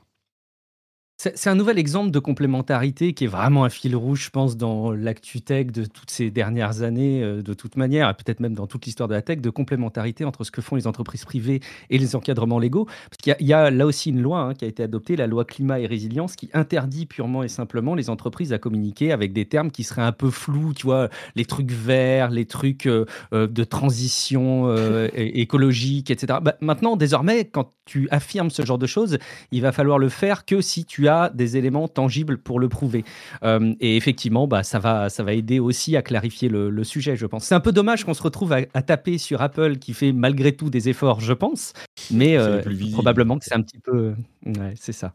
C'est 1.34 1.48
un 1.48 1.54
nouvel 1.54 1.78
exemple 1.78 2.10
de 2.10 2.18
complémentarité 2.18 3.14
qui 3.14 3.24
est 3.24 3.28
vraiment 3.28 3.64
un 3.64 3.70
fil 3.70 3.96
rouge, 3.96 4.24
je 4.24 4.30
pense, 4.30 4.58
dans 4.58 4.92
l'actu 4.92 5.40
tech 5.40 5.68
de 5.68 5.86
toutes 5.86 6.10
ces 6.10 6.30
dernières 6.30 6.82
années, 6.82 7.22
euh, 7.22 7.40
de 7.40 7.54
toute 7.54 7.76
manière, 7.76 8.10
et 8.10 8.14
peut-être 8.14 8.40
même 8.40 8.52
dans 8.52 8.66
toute 8.66 8.84
l'histoire 8.84 9.08
de 9.08 9.14
la 9.14 9.22
tech, 9.22 9.38
de 9.38 9.48
complémentarité 9.48 10.26
entre 10.26 10.44
ce 10.44 10.50
que 10.50 10.60
font 10.60 10.76
les 10.76 10.86
entreprises 10.86 11.24
privées 11.24 11.60
et 11.88 11.96
les 11.96 12.14
encadrements 12.14 12.58
légaux. 12.58 12.84
Parce 12.84 13.16
qu'il 13.22 13.36
y 13.40 13.44
y, 13.46 13.52
a 13.54 13.70
là 13.70 13.86
aussi 13.86 14.10
une 14.10 14.20
loi 14.20 14.40
hein, 14.40 14.54
qui 14.54 14.66
a 14.66 14.68
été 14.68 14.82
adoptée, 14.82 15.16
la 15.16 15.26
loi 15.26 15.46
climat 15.46 15.80
et 15.80 15.86
résilience, 15.86 16.36
qui 16.36 16.50
interdit 16.52 17.06
purement 17.06 17.42
et 17.42 17.48
simplement 17.48 17.94
les 17.94 18.10
entreprises 18.10 18.52
à 18.52 18.58
communiquer 18.58 19.10
avec 19.10 19.32
des 19.32 19.46
termes 19.46 19.70
qui 19.70 19.82
seraient 19.82 20.02
un 20.02 20.12
peu 20.12 20.28
flous, 20.28 20.74
tu 20.74 20.86
vois, 20.86 21.08
les 21.36 21.46
trucs 21.46 21.70
verts, 21.70 22.30
les 22.30 22.44
trucs 22.44 22.86
euh, 22.86 23.06
euh, 23.32 23.46
de 23.46 23.64
transition 23.64 24.74
écologique, 25.14 26.10
etc. 26.10 26.38
Bah, 26.42 26.56
maintenant, 26.60 26.96
désormais, 26.96 27.46
quand 27.46 27.72
tu 27.86 28.08
affirmes 28.10 28.50
ce 28.50 28.64
genre 28.64 28.78
de 28.78 28.86
choses, 28.86 29.18
il 29.52 29.62
va 29.62 29.72
falloir 29.72 29.98
le 29.98 30.08
faire 30.08 30.44
que 30.44 30.60
si 30.60 30.84
tu 30.84 31.08
as 31.08 31.13
des 31.34 31.56
éléments 31.56 31.88
tangibles 31.88 32.38
pour 32.38 32.60
le 32.60 32.68
prouver. 32.68 33.04
Euh, 33.42 33.74
et 33.80 33.96
effectivement, 33.96 34.46
bah, 34.46 34.62
ça, 34.62 34.78
va, 34.78 35.08
ça 35.08 35.22
va 35.22 35.32
aider 35.32 35.58
aussi 35.58 35.96
à 35.96 36.02
clarifier 36.02 36.48
le, 36.48 36.70
le 36.70 36.84
sujet, 36.84 37.16
je 37.16 37.26
pense. 37.26 37.44
C'est 37.44 37.54
un 37.54 37.60
peu 37.60 37.72
dommage 37.72 38.04
qu'on 38.04 38.14
se 38.14 38.22
retrouve 38.22 38.52
à, 38.52 38.60
à 38.74 38.82
taper 38.82 39.18
sur 39.18 39.42
Apple 39.42 39.78
qui 39.78 39.92
fait 39.94 40.12
malgré 40.12 40.52
tout 40.52 40.70
des 40.70 40.88
efforts, 40.88 41.20
je 41.20 41.32
pense, 41.32 41.72
mais 42.10 42.36
euh, 42.36 42.62
probablement 42.92 43.38
que 43.38 43.44
c'est 43.44 43.54
un 43.54 43.62
petit 43.62 43.78
peu... 43.78 44.14
Ouais, 44.46 44.74
c'est 44.76 44.92
ça. 44.92 45.12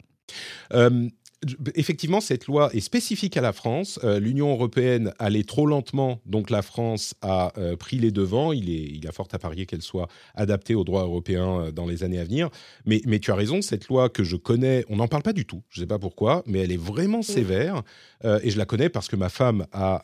Euh, 0.74 1.10
effectivement, 1.76 2.20
cette 2.22 2.48
loi 2.48 2.70
est 2.74 2.80
spécifique 2.82 3.38
à 3.38 3.42
la 3.42 3.54
France. 3.54 4.00
Euh, 4.04 4.20
L'Union 4.20 4.52
européenne 4.52 5.14
allait 5.20 5.44
trop 5.44 5.66
lentement, 5.66 6.20
donc 6.26 6.50
la 6.50 6.62
France 6.62 7.16
a 7.22 7.54
euh, 7.58 7.76
pris 7.76 7.98
les 7.98 8.12
devants. 8.12 8.52
Il, 8.52 8.70
est, 8.70 8.84
il 8.84 9.08
a 9.08 9.12
fort 9.12 9.28
à 9.32 9.40
parier 9.40 9.66
qu'elle 9.66 9.82
soit 9.82 10.08
adaptée 10.36 10.76
au 10.76 10.84
droit 10.84 11.04
européen 11.04 11.62
euh, 11.62 11.72
dans 11.72 11.86
les 11.86 12.04
années 12.04 12.20
à 12.20 12.26
venir. 12.26 12.50
Mais, 12.86 13.02
mais 13.06 13.20
tu 13.20 13.32
as 13.32 13.36
raison, 13.36 13.62
cette 13.62 13.88
loi 13.88 14.10
que 14.10 14.24
je 14.24 14.36
connais, 14.36 14.84
on 14.90 14.98
n'en 14.98 15.08
parle 15.08 15.24
pas 15.24 15.34
du 15.34 15.46
tout. 15.46 15.64
Je 15.70 15.80
ne 15.80 15.84
sais 15.86 15.88
pas 15.88 16.00
pourquoi, 16.00 16.44
mais 16.46 16.60
elle 16.60 16.72
est 16.72 16.78
vraiment 16.78 17.22
sévère. 17.22 17.84
Et 18.44 18.50
je 18.50 18.58
la 18.58 18.66
connais 18.66 18.90
parce 18.90 19.08
que 19.08 19.16
ma 19.16 19.30
femme 19.30 19.66
a, 19.72 20.04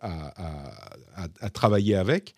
a, 0.00 1.28
a- 1.42 1.50
travaillé 1.50 1.94
avec. 1.94 2.34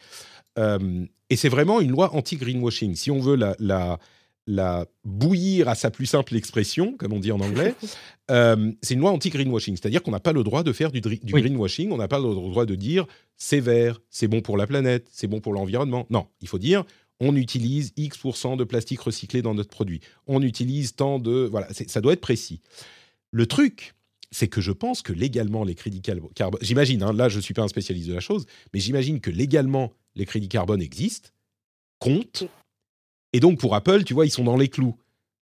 Et 0.59 1.37
c'est 1.37 1.49
vraiment 1.49 1.81
une 1.81 1.91
loi 1.91 2.15
anti-greenwashing. 2.15 2.95
Si 2.97 3.11
on 3.11 3.21
veut 3.21 3.37
la, 3.37 3.55
la, 3.59 3.99
la 4.47 4.87
bouillir 5.05 5.69
à 5.69 5.75
sa 5.75 5.91
plus 5.91 6.07
simple 6.07 6.35
expression, 6.35 6.97
comme 6.97 7.13
on 7.13 7.21
dit 7.21 7.31
en 7.33 7.41
anglais, 7.41 7.75
euh, 8.31 8.73
c'est 8.83 8.95
une 8.95 9.01
loi 9.01 9.13
anti-greenwashing. 9.13 9.77
C'est-à-dire 9.77 10.03
qu'on 10.03 10.11
n'a 10.11 10.21
pas 10.21 10.33
le 10.33 10.43
droit 10.43 10.63
de 10.63 10.73
faire 10.73 10.91
du, 10.91 11.01
dri- 11.01 11.21
du 11.23 11.33
Oui. 11.35 11.43
greenwashing, 11.43 11.93
on 11.93 11.97
n'a 11.97 12.09
pas 12.09 12.19
le 12.19 12.25
droit 12.35 12.67
de 12.67 12.75
dire 12.75 13.07
c'est 13.37 13.61
vert, 13.61 14.01
c'est 14.11 14.29
bon 14.29 14.41
pour 14.41 14.57
la 14.57 14.67
planète, 14.67 15.09
c'est 15.13 15.27
bon 15.29 15.41
pour 15.41 15.53
l'environnement. 15.53 16.07
Non, 16.11 16.27
il 16.41 16.49
faut 16.49 16.59
dire 16.59 16.85
on 17.25 17.37
utilise 17.37 17.93
X% 17.97 18.57
de 18.57 18.65
plastique 18.65 19.01
recyclé 19.01 19.43
dans 19.43 19.55
notre 19.55 19.71
produit. 19.71 20.01
On 20.27 20.43
utilise 20.43 20.97
tant 20.97 21.21
de... 21.21 21.47
Voilà, 21.49 21.69
ça 21.73 22.01
doit 22.01 22.15
être 22.15 22.21
précis. 22.21 22.61
Le 23.31 23.47
truc, 23.47 23.95
c'est 24.33 24.49
que 24.49 24.61
je 24.61 24.73
pense 24.73 25.03
que 25.03 25.13
légalement, 25.13 25.63
les 25.63 25.77
crédits 25.77 26.03
carbone... 26.03 26.31
J'imagine, 26.63 27.01
hein, 27.05 27.13
là, 27.13 27.29
je 27.29 27.37
ne 27.37 27.41
suis 27.43 27.55
pas 27.55 27.63
un 27.63 27.69
spécialiste 27.69 28.09
de 28.09 28.15
la 28.15 28.19
chose, 28.21 28.45
mais 28.75 28.81
j'imagine 28.81 29.21
que 29.21 29.31
légalement, 29.31 29.93
les 30.17 30.27
crédits 30.27 30.49
carbone 30.49 30.83
existent, 30.83 31.29
comptent, 32.01 32.45
et 33.33 33.41
donc 33.41 33.59
pour 33.59 33.75
Apple, 33.75 34.05
tu 34.05 34.15
vois, 34.15 34.27
ils 34.27 34.31
sont 34.31 34.45
dans 34.45 34.57
les 34.57 34.69
clous. 34.69 34.97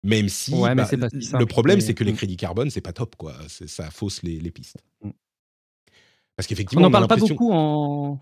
Même 0.04 0.30
si 0.30 0.54
Ouais, 0.54 0.76
bah, 0.76 0.86
c'est 0.86 0.98
pas 0.98 1.10
si 1.10 1.32
le 1.34 1.46
problème, 1.48 1.82
c'est 1.82 1.96
que 1.96 2.04
les 2.04 2.12
Mm. 2.14 2.16
crédits 2.16 2.38
carbone, 2.38 2.70
c'est 2.70 2.82
pas 2.82 2.94
top, 2.94 3.16
quoi. 3.16 3.34
Ça 3.48 3.90
fausse 3.90 4.22
les, 4.22 4.40
les 4.40 4.52
pistes. 4.52 4.78
Mm. 5.02 5.10
Parce 6.36 6.48
qu'effectivement, 6.48 6.82
n'en 6.84 6.88
on 7.00 7.04
a 7.04 7.08
parle 7.08 7.08
pas 7.08 7.28
beaucoup 7.28 7.52
en... 7.52 8.20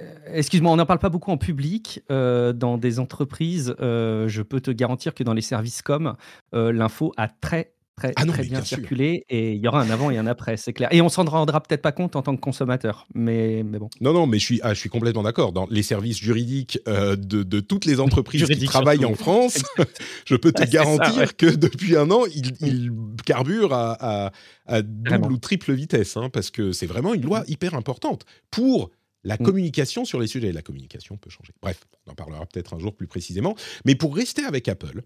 Euh, 0.00 0.14
Excuse-moi, 0.34 0.70
on 0.70 0.76
n'en 0.76 0.86
parle 0.86 0.98
pas 0.98 1.08
beaucoup 1.08 1.30
en 1.30 1.38
public. 1.38 2.02
euh, 2.10 2.52
dans 2.52 2.76
des 2.78 2.98
entreprises, 3.00 3.74
euh, 3.80 4.28
je 4.28 4.42
peux 4.42 4.60
te 4.60 4.70
garantir 4.70 5.14
que 5.14 5.24
dans 5.24 5.32
les 5.32 5.40
services 5.42 5.82
com, 5.82 6.14
euh, 6.54 6.70
l'info 6.72 7.12
a 7.16 7.28
très, 7.28 7.72
très, 7.96 8.12
Ah 8.16 8.24
non, 8.24 8.32
très 8.32 8.42
mais 8.42 8.48
bien 8.50 8.62
circulé 8.62 9.24
et 9.28 9.52
il 9.54 9.60
y 9.60 9.66
aura 9.68 9.80
un 9.82 9.90
avant 9.90 10.10
et 10.10 10.18
un 10.18 10.26
après, 10.26 10.56
c'est 10.56 10.72
clair. 10.72 10.88
Et 10.92 11.00
on 11.00 11.08
s'en 11.08 11.24
rendra 11.24 11.62
peut-être 11.62 11.82
pas 11.82 11.92
compte 11.92 12.14
en 12.16 12.22
tant 12.22 12.36
que 12.36 12.40
consommateur, 12.40 13.06
mais, 13.14 13.62
mais 13.64 13.78
bon. 13.78 13.88
Non, 14.00 14.12
non, 14.12 14.26
mais 14.26 14.38
je 14.38 14.44
suis, 14.44 14.60
ah, 14.62 14.74
je 14.74 14.80
suis 14.80 14.88
complètement 14.90 15.22
d'accord. 15.22 15.52
Dans 15.52 15.66
les 15.70 15.82
services 15.82 16.18
juridiques 16.18 16.78
euh, 16.88 17.16
de, 17.16 17.42
de 17.42 17.60
toutes 17.60 17.84
les 17.86 17.98
entreprises 18.00 18.44
qui 18.46 18.66
travaillent 18.66 18.98
surtout. 18.98 19.12
en 19.14 19.16
France, 19.16 19.62
je 20.26 20.36
peux 20.36 20.52
te 20.52 20.60
ça, 20.60 20.66
garantir 20.66 21.16
ouais. 21.16 21.26
que 21.36 21.46
depuis 21.46 21.96
un 21.96 22.10
an, 22.10 22.24
ils, 22.26 22.52
ils 22.60 22.90
carburent 23.24 23.72
à, 23.72 24.26
à- 24.26 24.32
à 24.66 24.82
double 24.82 25.08
Vraiment. 25.08 25.28
ou 25.28 25.38
triple 25.38 25.72
vitesse, 25.72 26.16
hein, 26.16 26.28
parce 26.30 26.50
que 26.50 26.72
c'est 26.72 26.86
vraiment 26.86 27.14
une 27.14 27.22
loi 27.22 27.44
hyper 27.48 27.74
importante 27.74 28.24
pour 28.50 28.90
la 29.24 29.34
Mm. 29.36 29.42
communication 29.42 30.04
sur 30.04 30.20
les 30.20 30.28
sujets. 30.28 30.52
La 30.52 30.62
communication 30.62 31.16
peut 31.16 31.30
changer. 31.30 31.52
Bref, 31.60 31.80
on 32.06 32.12
en 32.12 32.14
parlera 32.14 32.46
peut-être 32.46 32.74
un 32.74 32.78
jour 32.78 32.94
plus 32.94 33.08
précisément. 33.08 33.56
Mais 33.84 33.96
pour 33.96 34.14
rester 34.14 34.44
avec 34.44 34.68
Apple, 34.68 35.02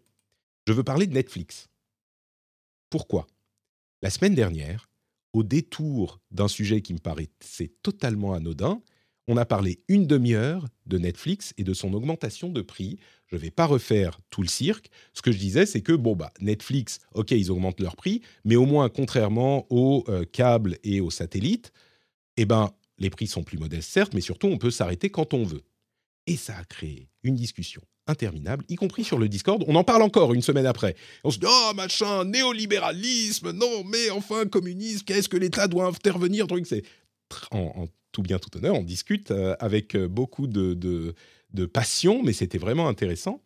je 0.67 0.73
veux 0.75 0.83
parler 0.83 1.07
de 1.07 1.15
Netflix. 1.15 1.70
Pourquoi? 2.91 3.29
La 4.03 4.11
semaine 4.11 4.35
dernière, 4.35 4.91
au 5.33 5.45
détour 5.45 6.21
d'un 6.33 6.49
sujet 6.49 6.83
qui 6.83 6.93
me 6.93 6.99
paraissait 6.99 7.73
totalement 7.83 8.35
anodin, 8.35 8.83
on 9.29 9.37
a 9.37 9.45
parlé 9.45 9.81
une 9.87 10.09
demi-heure 10.09 10.67
de 10.87 10.99
Netflix 10.99 11.55
et 11.57 11.63
de 11.63 11.73
son 11.73 11.95
augmentation 11.95 12.49
de 12.49 12.63
prix. 12.63 12.99
Je 13.29 13.37
ne 13.37 13.41
vais 13.41 13.53
pas 13.53 13.67
refaire 13.67 14.19
tout 14.31 14.43
le 14.43 14.49
cirque. 14.49 14.91
Ce 15.13 15.23
que 15.23 15.31
je 15.31 15.39
disais, 15.39 15.67
c'est 15.67 15.83
que 15.83 15.93
bon 15.93 16.17
bah 16.17 16.33
Netflix, 16.41 16.99
ok, 17.15 17.31
ils 17.31 17.53
augmentent 17.53 17.79
leur 17.79 17.95
prix, 17.95 18.23
mais 18.45 18.57
au 18.57 18.67
moins 18.67 18.89
contrairement 18.89 19.67
aux 19.71 20.05
euh, 20.09 20.25
câbles 20.25 20.79
et 20.83 21.01
aux 21.01 21.11
satellites, 21.11 21.73
eh 22.37 22.45
ben 22.45 22.73
les 22.99 23.11
prix 23.11 23.29
sont 23.29 23.45
plus 23.45 23.59
modestes 23.59 23.91
certes, 23.91 24.15
mais 24.15 24.21
surtout 24.21 24.49
on 24.49 24.59
peut 24.59 24.73
s'arrêter 24.73 25.11
quand 25.11 25.33
on 25.33 25.45
veut. 25.45 25.63
Et 26.27 26.37
ça 26.37 26.57
a 26.57 26.65
créé 26.65 27.09
une 27.23 27.37
discussion 27.37 27.83
interminable, 28.07 28.65
y 28.69 28.77
compris 28.77 29.05
sur 29.05 29.19
le 29.19 29.29
Discord. 29.29 29.65
On 29.67 29.75
en 29.75 29.85
parle 29.85 30.03
encore 30.03 30.35
une 30.35 30.43
semaine 30.43 30.67
après. 30.67 30.97
On 31.25 31.31
se 31.31 31.39
dit 31.39 31.47
oh 31.49 31.73
machin 31.75 32.25
néolibéralisme, 32.25 33.53
non 33.53 33.85
mais 33.85 34.11
enfin 34.11 34.47
communisme, 34.47 35.05
qu'est-ce 35.05 35.29
que 35.29 35.37
l'État 35.37 35.69
doit 35.69 35.87
intervenir 35.87 36.47
truc 36.47 36.67
c'est 36.67 36.83
en, 37.53 37.87
tout 38.13 38.23
bien 38.23 38.39
tout 38.39 38.57
honneur, 38.57 38.75
on 38.75 38.83
discute 38.83 39.31
euh, 39.31 39.55
avec 39.61 39.95
euh, 39.95 40.09
beaucoup 40.09 40.47
de, 40.47 40.75
de, 40.75 41.67
passion, 41.67 42.23
mais 42.23 42.33
c'était 42.33 42.59
vraiment 42.59 42.89
intéressant. 42.89 43.41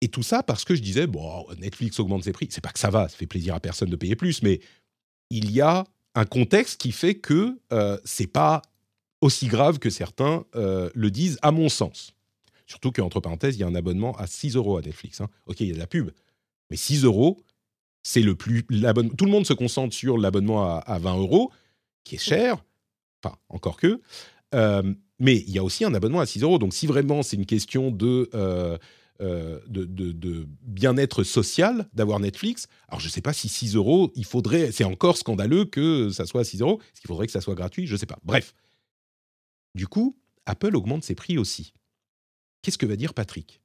Et 0.00 0.08
tout 0.08 0.22
ça 0.22 0.42
parce 0.42 0.64
que 0.64 0.74
je 0.74 0.82
disais 0.82 1.06
bon 1.06 1.46
Netflix 1.58 1.98
augmente 1.98 2.24
ses 2.24 2.32
prix, 2.32 2.48
c'est 2.50 2.60
pas 2.60 2.70
que 2.70 2.78
ça 2.78 2.90
va, 2.90 3.08
ça 3.08 3.16
fait 3.16 3.26
plaisir 3.26 3.54
à 3.54 3.60
personne 3.60 3.90
de 3.90 3.96
payer 3.96 4.14
plus, 4.14 4.42
mais 4.42 4.60
il 5.30 5.50
y 5.50 5.60
a 5.60 5.84
un 6.14 6.24
contexte 6.24 6.80
qui 6.80 6.92
fait 6.92 7.14
que 7.14 7.58
euh, 7.72 7.98
c'est 8.04 8.26
pas 8.26 8.62
aussi 9.20 9.48
grave 9.48 9.78
que 9.78 9.90
certains 9.90 10.44
le 10.54 11.08
disent, 11.08 11.38
à 11.42 11.50
mon 11.50 11.68
sens. 11.68 12.15
Surtout 12.66 12.90
qu'entre 12.92 13.20
parenthèses, 13.20 13.56
il 13.56 13.60
y 13.60 13.62
a 13.62 13.66
un 13.66 13.74
abonnement 13.74 14.16
à 14.16 14.26
6 14.26 14.56
euros 14.56 14.76
à 14.76 14.82
Netflix. 14.82 15.20
hein. 15.20 15.28
Ok, 15.46 15.60
il 15.60 15.68
y 15.68 15.70
a 15.70 15.74
de 15.74 15.78
la 15.78 15.86
pub, 15.86 16.10
mais 16.70 16.76
6 16.76 17.04
euros, 17.04 17.38
c'est 18.02 18.22
le 18.22 18.34
plus. 18.34 18.64
Tout 18.66 19.24
le 19.24 19.30
monde 19.30 19.46
se 19.46 19.52
concentre 19.52 19.94
sur 19.94 20.18
l'abonnement 20.18 20.64
à, 20.64 20.78
à 20.78 20.98
20 20.98 21.16
euros, 21.18 21.50
qui 22.04 22.16
est 22.16 22.18
cher, 22.18 22.64
enfin, 23.22 23.36
encore 23.48 23.76
que. 23.76 24.00
Euh, 24.54 24.94
mais 25.18 25.36
il 25.36 25.50
y 25.50 25.58
a 25.58 25.64
aussi 25.64 25.84
un 25.84 25.94
abonnement 25.94 26.20
à 26.20 26.26
6 26.26 26.42
euros. 26.42 26.58
Donc, 26.58 26.74
si 26.74 26.86
vraiment 26.86 27.22
c'est 27.22 27.36
une 27.36 27.46
question 27.46 27.90
de. 27.90 28.28
euh, 28.34 28.76
euh, 29.22 29.60
de 29.66 30.46
bien-être 30.60 31.24
social 31.24 31.88
d'avoir 31.94 32.20
Netflix. 32.20 32.66
Alors, 32.88 33.00
je 33.00 33.06
ne 33.06 33.10
sais 33.10 33.22
pas 33.22 33.32
si 33.32 33.48
6 33.48 33.74
euros, 33.74 34.12
il 34.14 34.26
faudrait. 34.26 34.72
C'est 34.72 34.84
encore 34.84 35.16
scandaleux 35.16 35.64
que 35.64 36.10
ça 36.10 36.26
soit 36.26 36.42
à 36.42 36.44
6 36.44 36.60
euros. 36.60 36.80
Est-ce 36.92 37.00
qu'il 37.00 37.08
faudrait 37.08 37.24
que 37.26 37.32
ça 37.32 37.40
soit 37.40 37.54
gratuit? 37.54 37.86
Je 37.86 37.94
ne 37.94 37.98
sais 37.98 38.04
pas. 38.04 38.18
Bref. 38.24 38.52
Du 39.74 39.86
coup, 39.86 40.16
Apple 40.44 40.76
augmente 40.76 41.02
ses 41.02 41.14
prix 41.14 41.38
aussi. 41.38 41.72
Qu'est-ce 42.66 42.78
que 42.78 42.86
va 42.86 42.96
dire 42.96 43.14
Patrick? 43.14 43.60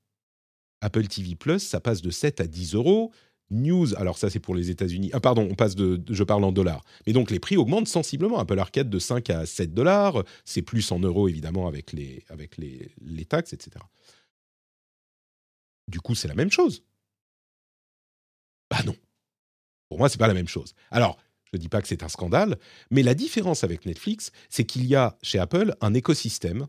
Apple 0.79 1.07
TV 1.07 1.33
Plus, 1.33 1.57
ça 1.57 1.79
passe 1.79 2.03
de 2.03 2.11
7 2.11 2.39
à 2.39 2.45
10 2.45 2.75
euros. 2.75 3.11
News, 3.49 3.95
alors 3.95 4.15
ça 4.15 4.29
c'est 4.29 4.39
pour 4.39 4.53
les 4.53 4.69
États-Unis. 4.69 5.09
Ah 5.11 5.19
pardon, 5.19 5.47
on 5.49 5.55
passe 5.55 5.73
de, 5.73 6.03
je 6.07 6.23
parle 6.23 6.43
en 6.43 6.51
dollars. 6.51 6.83
Mais 7.07 7.13
donc 7.13 7.31
les 7.31 7.39
prix 7.39 7.57
augmentent 7.57 7.87
sensiblement. 7.87 8.37
Apple 8.37 8.59
Arcade 8.59 8.91
de 8.91 8.99
5 8.99 9.31
à 9.31 9.47
7 9.47 9.73
dollars. 9.73 10.23
C'est 10.45 10.61
plus 10.61 10.91
en 10.91 10.99
euros 10.99 11.27
évidemment 11.27 11.67
avec 11.67 11.93
les, 11.93 12.23
avec 12.29 12.57
les 12.57 13.25
taxes, 13.25 13.53
etc. 13.53 13.83
Du 15.87 15.99
coup, 15.99 16.13
c'est 16.13 16.27
la 16.27 16.35
même 16.35 16.51
chose. 16.51 16.83
Bah 18.69 18.83
non. 18.85 18.95
Pour 19.89 19.97
moi, 19.97 20.09
c'est 20.09 20.19
pas 20.19 20.27
la 20.27 20.35
même 20.35 20.47
chose. 20.47 20.75
Alors, 20.91 21.17
je 21.45 21.57
ne 21.57 21.59
dis 21.59 21.69
pas 21.69 21.81
que 21.81 21.87
c'est 21.87 22.03
un 22.03 22.07
scandale, 22.07 22.59
mais 22.91 23.01
la 23.01 23.15
différence 23.15 23.63
avec 23.63 23.87
Netflix, 23.87 24.31
c'est 24.51 24.63
qu'il 24.63 24.85
y 24.85 24.93
a 24.93 25.17
chez 25.23 25.39
Apple 25.39 25.75
un 25.81 25.95
écosystème 25.95 26.67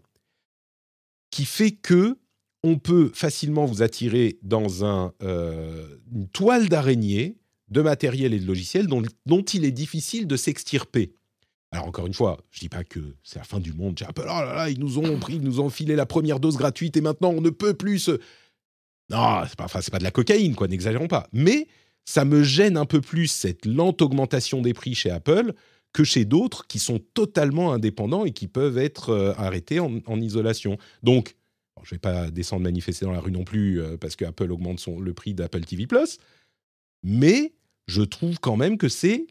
qui 1.33 1.45
fait 1.47 1.73
que 1.73 2.19
on 2.63 2.79
peut 2.79 3.11
facilement 3.13 3.65
vous 3.65 3.83
attirer 3.83 4.39
dans 4.43 4.85
un, 4.85 5.13
euh, 5.25 5.97
une 6.15 6.29
toile 6.29 6.69
d'araignée 6.69 7.39
de 7.69 7.81
matériel 7.81 8.35
et 8.35 8.39
de 8.39 8.47
logiciels 8.47 8.87
dont, 8.87 9.43
il 9.43 9.65
est 9.65 9.73
difficile 9.73 10.29
de 10.29 10.37
s'extirper. 10.37 11.15
Alors 11.73 11.87
encore 11.87 12.07
une 12.07 12.15
fois, 12.15 12.39
je 12.51 12.61
dis 12.61 12.69
pas 12.69 12.85
que 12.85 13.01
c'est 13.25 13.39
la 13.39 13.45
fin 13.45 13.59
du 13.59 13.73
monde. 13.73 13.99
Chez 13.99 14.05
Apple, 14.05 14.27
oh 14.27 14.41
là 14.43 14.69
ils 14.69 14.79
nous 14.79 14.99
ont 14.99 15.19
pris, 15.19 15.37
ils 15.37 15.43
nous 15.43 15.59
ont 15.59 15.71
filé 15.71 15.97
la 15.97 16.07
première 16.07 16.39
dose 16.39 16.57
gratuite 16.57 16.97
et 16.97 17.01
maintenant 17.01 17.31
on 17.31 17.41
ne 17.41 17.51
peut 17.51 17.75
plus 17.75 17.99
se... 17.99 18.21
Non, 19.11 19.43
c'est 19.49 19.57
pas, 19.57 19.67
pas 19.67 19.99
de 19.99 20.05
la 20.05 20.11
cocaïne, 20.11 20.55
quoi, 20.55 20.69
n'exagérons 20.69 21.09
pas. 21.09 21.27
Mais 21.33 21.67
ça 22.05 22.25
me 22.25 22.43
gêne 22.43 22.77
un 22.77 22.85
peu 22.85 23.01
plus 23.01 23.27
cette 23.27 23.67
lente 23.67 24.03
augmentation 24.03 24.61
des 24.61 24.75
prix 24.75 24.95
chez 24.95 25.11
Apple 25.11 25.55
que 25.93 26.05
chez 26.05 26.25
d'autres 26.25 26.67
qui 26.67 26.79
sont 26.79 26.99
totalement 27.15 27.73
indépendants 27.73 28.25
et 28.25 28.33
qui 28.33 28.49
peuvent 28.49 28.79
être 28.79 29.11
euh, 29.11 29.35
arrêtés 29.37 29.81
en, 29.81 30.21
isolation. 30.21 30.79
Donc, 31.03 31.37
je 31.83 31.89
ne 31.89 31.97
vais 31.97 31.99
pas 31.99 32.31
descendre 32.31 32.63
manifester 32.63 33.05
dans 33.05 33.13
la 33.13 33.21
rue 33.21 33.33
non 33.33 33.45
plus 33.45 33.81
euh, 33.81 33.97
parce 33.97 34.17
que 34.17 34.25
Apple 34.25 34.51
augmente 34.51 34.81
son, 34.81 34.99
le 35.01 35.13
prix 35.13 35.35
d'Apple 35.35 35.65
TV 35.65 35.87
Plus, 35.87 36.19
mais 37.03 37.53
je 37.87 38.03
trouve 38.03 38.39
quand 38.39 38.57
même 38.57 38.79
que 38.79 38.89
c'est 38.89 39.27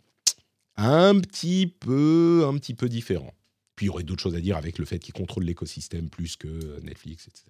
un 0.76 1.20
petit 1.20 1.68
peu, 1.68 2.46
un 2.48 2.58
petit 2.58 2.74
peu 2.74 2.90
différent. 2.90 3.34
Puis 3.76 3.86
il 3.86 3.88
y 3.88 3.90
aurait 3.90 4.04
d'autres 4.04 4.22
choses 4.22 4.36
à 4.36 4.42
dire 4.42 4.58
avec 4.58 4.78
le 4.78 4.86
fait 4.86 5.00
qu'ils 5.00 5.14
contrôlent 5.14 5.46
l'écosystème 5.46 6.10
plus 6.10 6.36
que 6.36 6.80
Netflix, 6.82 7.28
etc. 7.28 7.46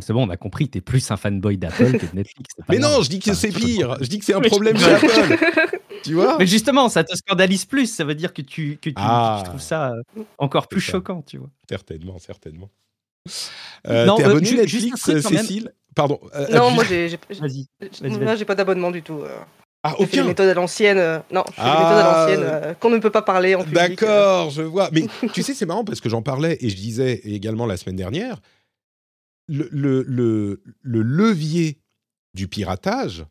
c'est 0.00 0.12
bon, 0.12 0.26
on 0.26 0.30
a 0.30 0.36
compris, 0.36 0.68
tu 0.68 0.78
es 0.78 0.80
plus 0.80 1.10
un 1.10 1.16
fanboy 1.16 1.56
d'Apple 1.56 1.98
que 1.98 2.06
de 2.06 2.16
Netflix. 2.16 2.54
mais 2.68 2.78
non, 2.78 3.02
je 3.02 3.08
dis 3.08 3.20
que 3.20 3.34
c'est 3.34 3.50
pire. 3.50 3.96
Je 4.00 4.08
dis 4.08 4.18
que 4.18 4.24
c'est 4.24 4.34
un 4.34 4.40
problème 4.40 4.76
chez 4.76 4.84
Apple. 4.84 5.78
tu 6.02 6.14
vois 6.14 6.38
Mais 6.38 6.46
justement, 6.46 6.88
ça 6.88 7.04
te 7.04 7.14
scandalise 7.14 7.64
plus. 7.64 7.86
Ça 7.86 8.04
veut 8.04 8.14
dire 8.14 8.32
que 8.32 8.42
tu, 8.42 8.78
que 8.80 8.90
tu, 8.90 8.94
ah. 8.98 9.42
trouves 9.44 9.60
ça 9.60 9.92
euh, 9.92 10.22
encore 10.38 10.68
plus 10.68 10.80
choquant, 10.80 11.22
tu 11.22 11.38
vois. 11.38 11.50
Certainement, 11.68 12.18
certainement. 12.18 12.70
Euh, 13.88 14.06
T'es 14.16 14.24
euh, 14.24 14.30
abonné 14.30 14.52
Netflix, 14.52 15.02
Cécile? 15.20 15.72
Pardon. 15.94 16.18
Euh, 16.34 16.48
non, 16.48 16.70
moi, 16.70 16.84
j'ai, 16.84 17.08
j'ai 17.08 18.44
pas 18.44 18.54
d'abonnement 18.54 18.90
du 18.90 19.02
tout. 19.02 19.22
Ah, 19.84 19.94
aucun. 19.98 20.22
Des 20.22 20.28
méthodes 20.28 20.48
à 20.48 20.54
l'ancienne. 20.54 21.22
non, 21.30 21.44
je 21.48 21.54
fais 21.54 21.62
méthodes 21.62 21.98
à 21.98 22.26
l'ancienne 22.28 22.76
qu'on 22.80 22.90
ne 22.90 22.98
peut 22.98 23.10
pas 23.10 23.22
parler 23.22 23.54
en 23.54 23.64
public. 23.64 23.74
D'accord, 23.74 24.50
je 24.50 24.62
vois. 24.62 24.90
Mais 24.92 25.06
tu 25.32 25.42
sais, 25.42 25.54
c'est 25.54 25.66
marrant 25.66 25.84
parce 25.84 26.00
que 26.00 26.08
j'en 26.08 26.22
parlais 26.22 26.56
et 26.60 26.68
je 26.68 26.76
disais 26.76 27.20
également 27.24 27.66
la 27.66 27.76
semaine 27.76 27.96
dernière 27.96 28.38
le, 29.48 29.68
le, 29.70 30.62
le, 30.82 31.02
levier 31.02 31.80
du 32.34 32.48
piratage, 32.48 33.24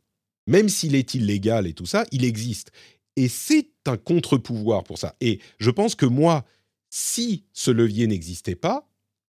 même 0.47 0.69
s'il 0.69 0.95
est 0.95 1.13
illégal 1.13 1.67
et 1.67 1.73
tout 1.73 1.85
ça, 1.85 2.05
il 2.11 2.25
existe. 2.25 2.71
Et 3.15 3.27
c'est 3.27 3.69
un 3.85 3.97
contre-pouvoir 3.97 4.83
pour 4.83 4.97
ça. 4.97 5.15
Et 5.21 5.39
je 5.59 5.69
pense 5.69 5.95
que 5.95 6.05
moi, 6.05 6.45
si 6.89 7.45
ce 7.53 7.71
levier 7.71 8.07
n'existait 8.07 8.55
pas, 8.55 8.87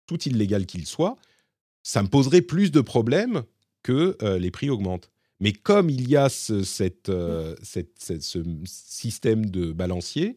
tout 0.06 0.20
illégal 0.28 0.66
qu'il 0.66 0.86
soit, 0.86 1.16
ça 1.82 2.02
me 2.02 2.08
poserait 2.08 2.42
plus 2.42 2.70
de 2.70 2.80
problèmes 2.80 3.42
que 3.82 4.16
euh, 4.22 4.38
les 4.38 4.50
prix 4.50 4.70
augmentent. 4.70 5.10
Mais 5.40 5.52
comme 5.52 5.88
il 5.88 6.08
y 6.08 6.16
a 6.16 6.28
ce, 6.28 6.64
cette, 6.64 7.08
euh, 7.08 7.54
ce 7.62 8.42
système 8.64 9.46
de 9.46 9.72
balancier, 9.72 10.34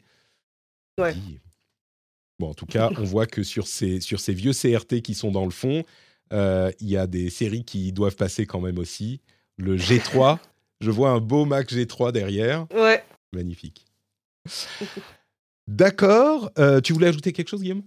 bon, 2.40 2.50
en 2.50 2.54
tout 2.54 2.68
cas, 2.68 2.92
on 2.98 3.04
voit 3.04 3.26
que 3.26 3.42
sur 3.42 3.68
ces, 3.68 4.00
sur 4.00 4.20
ces 4.20 4.34
vieux 4.34 4.54
CRT 4.54 5.02
qui 5.02 5.16
sont 5.16 5.32
dans 5.32 5.46
le 5.46 5.52
fond, 5.52 5.84
euh, 6.34 6.72
il 6.80 6.88
y 6.88 6.98
a 6.98 7.08
des 7.08 7.30
séries 7.30 7.66
qui 7.66 7.92
doivent 7.92 8.16
passer 8.16 8.46
quand 8.46 8.62
même 8.62 8.78
aussi. 8.78 9.22
Le 9.58 9.76
G3, 9.76 10.40
je 10.82 10.92
vois 10.92 11.12
un 11.12 11.20
beau 11.20 11.46
Mac 11.46 11.72
G3 11.72 12.12
derrière. 12.12 12.66
Ouais. 12.74 13.04
Magnifique. 13.34 13.86
D'accord. 15.68 16.52
Euh, 16.58 16.82
tu 16.82 16.92
voulais 16.94 17.08
ajouter 17.08 17.32
quelque 17.32 17.50
chose, 17.50 17.62
Guillaume? 17.62 17.84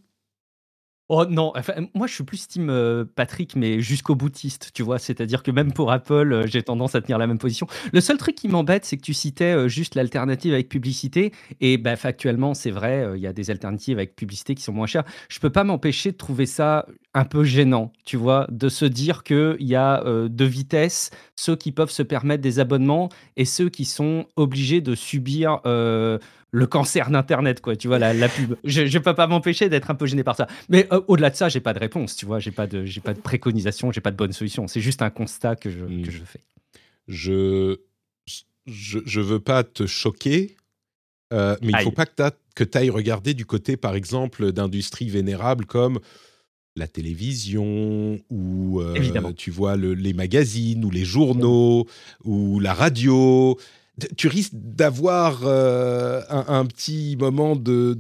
Oh 1.11 1.27
non, 1.27 1.53
enfin, 1.55 1.75
moi 1.95 2.07
je 2.07 2.15
suis 2.15 2.25
plus 2.25 2.49
team 2.49 2.71
euh, 2.71 3.05
Patrick, 3.05 3.57
mais 3.57 3.81
jusqu'au 3.81 4.15
boutiste, 4.15 4.71
tu 4.73 4.83
vois. 4.83 4.99
C'est-à-dire 4.99 5.43
que 5.43 5.51
même 5.51 5.71
pour 5.71 5.93
Apple, 5.93 6.33
euh, 6.33 6.47
j'ai 6.47 6.63
tendance 6.63 6.95
à 6.95 7.03
tenir 7.03 7.19
la 7.19 7.27
même 7.27 7.37
position. 7.37 7.67
Le 7.93 8.01
seul 8.01 8.17
truc 8.17 8.35
qui 8.35 8.49
m'embête, 8.49 8.87
c'est 8.87 8.97
que 8.97 9.03
tu 9.03 9.13
citais 9.13 9.55
euh, 9.55 9.69
juste 9.69 9.97
l'alternative 9.97 10.55
avec 10.55 10.71
publicité. 10.71 11.33
Et 11.61 11.77
bah, 11.77 11.97
factuellement, 11.97 12.55
c'est 12.55 12.71
vrai, 12.71 13.07
il 13.17 13.21
y 13.21 13.27
a 13.27 13.35
des 13.35 13.51
alternatives 13.51 13.99
avec 13.99 14.17
publicité 14.17 14.55
qui 14.55 14.63
sont 14.63 14.73
moins 14.73 14.87
chères. 14.87 15.05
Je 15.29 15.41
peux 15.41 15.51
pas 15.51 15.63
m'empêcher 15.63 16.11
de 16.11 16.17
trouver 16.17 16.47
ça 16.47 16.87
un 17.15 17.25
peu 17.25 17.45
gênant, 17.45 17.93
tu 18.05 18.17
vois, 18.17 18.47
de 18.51 18.69
se 18.69 18.85
dire 18.85 19.23
qu'il 19.23 19.57
y 19.61 19.77
a 19.77 20.03
deux 20.29 20.45
vitesses, 20.45 21.11
ceux 21.37 21.57
qui 21.57 21.73
peuvent 21.73 21.91
se 21.91 22.03
permettre 22.03 22.43
des 22.43 22.59
abonnements 22.59 23.09
et 23.37 23.45
ceux 23.45 23.69
qui 23.69 23.85
sont 23.85 24.27
obligés 24.37 24.81
de 24.81 24.95
subir 24.95 25.61
le 26.55 26.69
cancer 26.69 27.11
d'Internet, 27.11 27.61
quoi, 27.61 27.75
tu 27.75 27.89
vois, 27.89 27.99
la, 27.99 28.29
pub. 28.29 28.55
Je 28.63 28.83
ne 28.83 29.03
peux 29.03 29.15
pas 29.15 29.27
m'empêcher 29.27 29.69
d'être 29.69 29.91
un 29.91 29.97
peu 29.97 30.07
gêné 30.07 30.23
par 30.23 30.37
ça. 30.37 30.47
Mais 30.69 30.87
euh, 30.93 31.01
au-delà 31.09 31.31
de 31.31 31.35
ça, 31.35 31.49
j'ai 31.49 31.59
pas 31.59 31.75
de 31.75 31.81
réponse, 31.81 32.15
tu 32.15 32.27
vois, 32.27 32.39
j'ai 32.39 32.53
pas 32.53 32.69
de, 32.69 32.85
j'ai 32.85 33.01
pas 33.01 33.13
de 33.13 33.19
préconisation, 33.19 33.91
j'ai 33.91 34.01
pas 34.01 34.13
de 34.13 34.17
bonne 34.17 34.33
solution. 34.33 34.69
C'est 34.69 34.81
juste 34.81 35.03
un 35.03 35.11
constat 35.11 35.57
que 35.57 35.69
je, 35.69 35.81
hmm. 35.81 36.03
que 36.03 36.13
je 36.13 36.23
fais. 36.23 36.41
Je, 37.09 37.81
je, 38.67 39.01
je 39.05 39.21
veux 39.21 39.41
pas 39.41 39.65
te 39.65 39.85
choquer, 39.87 40.57
euh, 41.33 41.57
mais 41.61 41.73
il 41.73 41.83
faut 41.83 41.91
pas 41.91 42.07
que 42.07 42.63
tu 42.63 42.79
ailles 42.79 42.91
regarder 42.91 43.35
du 43.35 43.47
côté, 43.47 43.77
par 43.77 43.97
exemple, 43.97 44.53
d'industries 44.53 45.11
vénérables 45.11 45.67
comme 45.67 45.99
la 46.77 46.89
télévision 46.89 48.19
ou 48.31 48.81
euh, 48.81 49.33
tu 49.37 49.51
vois 49.51 49.77
les 49.77 50.13
magazines 50.13 50.85
ou 50.85 50.91
les 50.91 51.05
journaux 51.05 51.87
ou 52.25 52.59
la 52.59 52.75
radio 52.75 53.57
tu 54.17 54.27
risques 54.27 54.55
d'avoir 54.55 55.43
euh, 55.45 56.21
un, 56.29 56.67
petit 56.67 57.17
moment 57.19 57.55
de, 57.55 57.95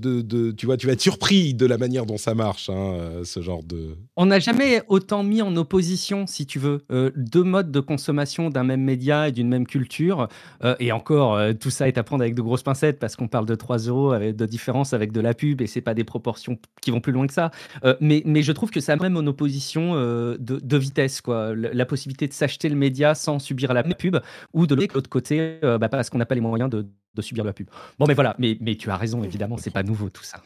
tu 0.52 0.66
vois, 0.66 0.76
tu 0.76 0.86
vas 0.86 0.94
être 0.94 1.00
surpris 1.00 1.54
de 1.54 1.66
la 1.66 1.78
manière 1.78 2.04
dont 2.04 2.16
ça 2.16 2.34
marche, 2.34 2.68
hein, 2.68 2.94
euh, 2.94 3.24
ce 3.24 3.40
genre 3.40 3.62
de. 3.62 3.96
On 4.16 4.26
n'a 4.26 4.40
jamais 4.40 4.82
autant 4.88 5.22
mis 5.22 5.40
en 5.40 5.54
opposition, 5.56 6.26
si 6.26 6.46
tu 6.46 6.58
veux, 6.58 6.82
euh, 6.90 7.10
deux 7.14 7.44
modes 7.44 7.70
de 7.70 7.78
consommation 7.78 8.50
d'un 8.50 8.64
même 8.64 8.82
média 8.82 9.28
et 9.28 9.32
d'une 9.32 9.48
même 9.48 9.66
culture. 9.66 10.28
et 10.80 10.92
encore, 10.92 11.38
tout 11.60 11.70
ça 11.70 11.88
est 11.88 11.98
à 11.98 12.02
prendre 12.02 12.22
avec 12.22 12.34
de 12.34 12.42
grosses 12.42 12.62
pincettes 12.62 12.98
parce 12.98 13.16
qu'on 13.16 13.28
parle 13.28 13.46
de 13.46 13.54
3 13.54 13.78
euros 13.78 14.16
de 14.16 14.46
différence 14.46 14.92
avec 14.92 15.12
de 15.12 15.20
la 15.20 15.34
pub 15.34 15.60
et 15.60 15.66
c'est 15.66 15.80
pas 15.80 15.94
des 15.94 16.04
proportions 16.04 16.58
qui 16.80 16.90
vont 16.90 17.00
plus 17.00 17.12
loin 17.12 17.26
que 17.26 17.32
ça. 17.32 17.50
mais, 18.00 18.22
je 18.42 18.52
trouve 18.52 18.70
que 18.70 18.80
ça 18.80 18.96
même 18.96 19.16
en 19.16 19.26
opposition 19.26 19.94
de, 19.94 20.36
de, 20.38 20.76
vitesse, 20.76 21.20
quoi. 21.20 21.54
La, 21.54 21.84
possibilité 21.86 22.26
de 22.28 22.32
s'acheter 22.32 22.68
le 22.68 22.76
média 22.76 23.14
sans 23.14 23.38
subir 23.38 23.74
la 23.74 23.82
pub 23.82 24.18
ou 24.52 24.66
de 24.66 24.74
l'autre 24.74 25.10
côté. 25.10 25.58
Bah, 25.62 25.83
parce 25.88 26.10
qu'on 26.10 26.18
n'a 26.18 26.26
pas 26.26 26.34
les 26.34 26.40
moyens 26.40 26.70
de, 26.70 26.86
subir 27.20 27.44
la 27.44 27.52
pub. 27.52 27.68
Bon, 27.98 28.06
mais 28.06 28.14
voilà, 28.14 28.34
mais, 28.38 28.56
mais 28.60 28.76
tu 28.76 28.90
as 28.90 28.96
raison, 28.96 29.22
évidemment, 29.22 29.56
c'est 29.56 29.70
pas 29.70 29.82
nouveau 29.82 30.10
tout 30.10 30.24
ça. 30.24 30.42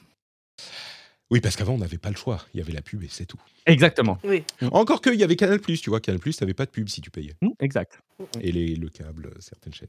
Oui, 1.31 1.41
parce 1.41 1.57
qu'avant, 1.57 1.75
on 1.75 1.79
n'avait 1.79 1.99
pas 1.99 2.09
le 2.09 2.17
choix. 2.17 2.41
Il 2.55 2.59
y 2.59 2.63
avait 2.63 2.73
la 2.73 2.81
pub 2.81 3.03
et 3.03 3.09
c'est 3.11 3.27
tout. 3.27 3.41
Exactement. 3.67 4.19
Oui. 4.25 4.45
Encore 4.73 5.03
qu'il 5.03 5.15
y 5.15 5.25
avait 5.25 5.37
Canal+, 5.37 5.61
tu 5.61 5.91
vois, 5.91 6.01
Canal+, 6.01 6.21
tu 6.21 6.33
n'avais 6.41 6.55
pas 6.55 6.65
de 6.65 6.71
pub 6.71 6.89
si 6.89 7.03
tu 7.03 7.11
payais. 7.11 7.35
Mmh, 7.43 7.49
exact. 7.61 8.01
Et 8.41 8.51
les, 8.51 8.75
le 8.77 8.89
câble, 8.89 9.31
certaines 9.41 9.75
chaînes. 9.75 9.89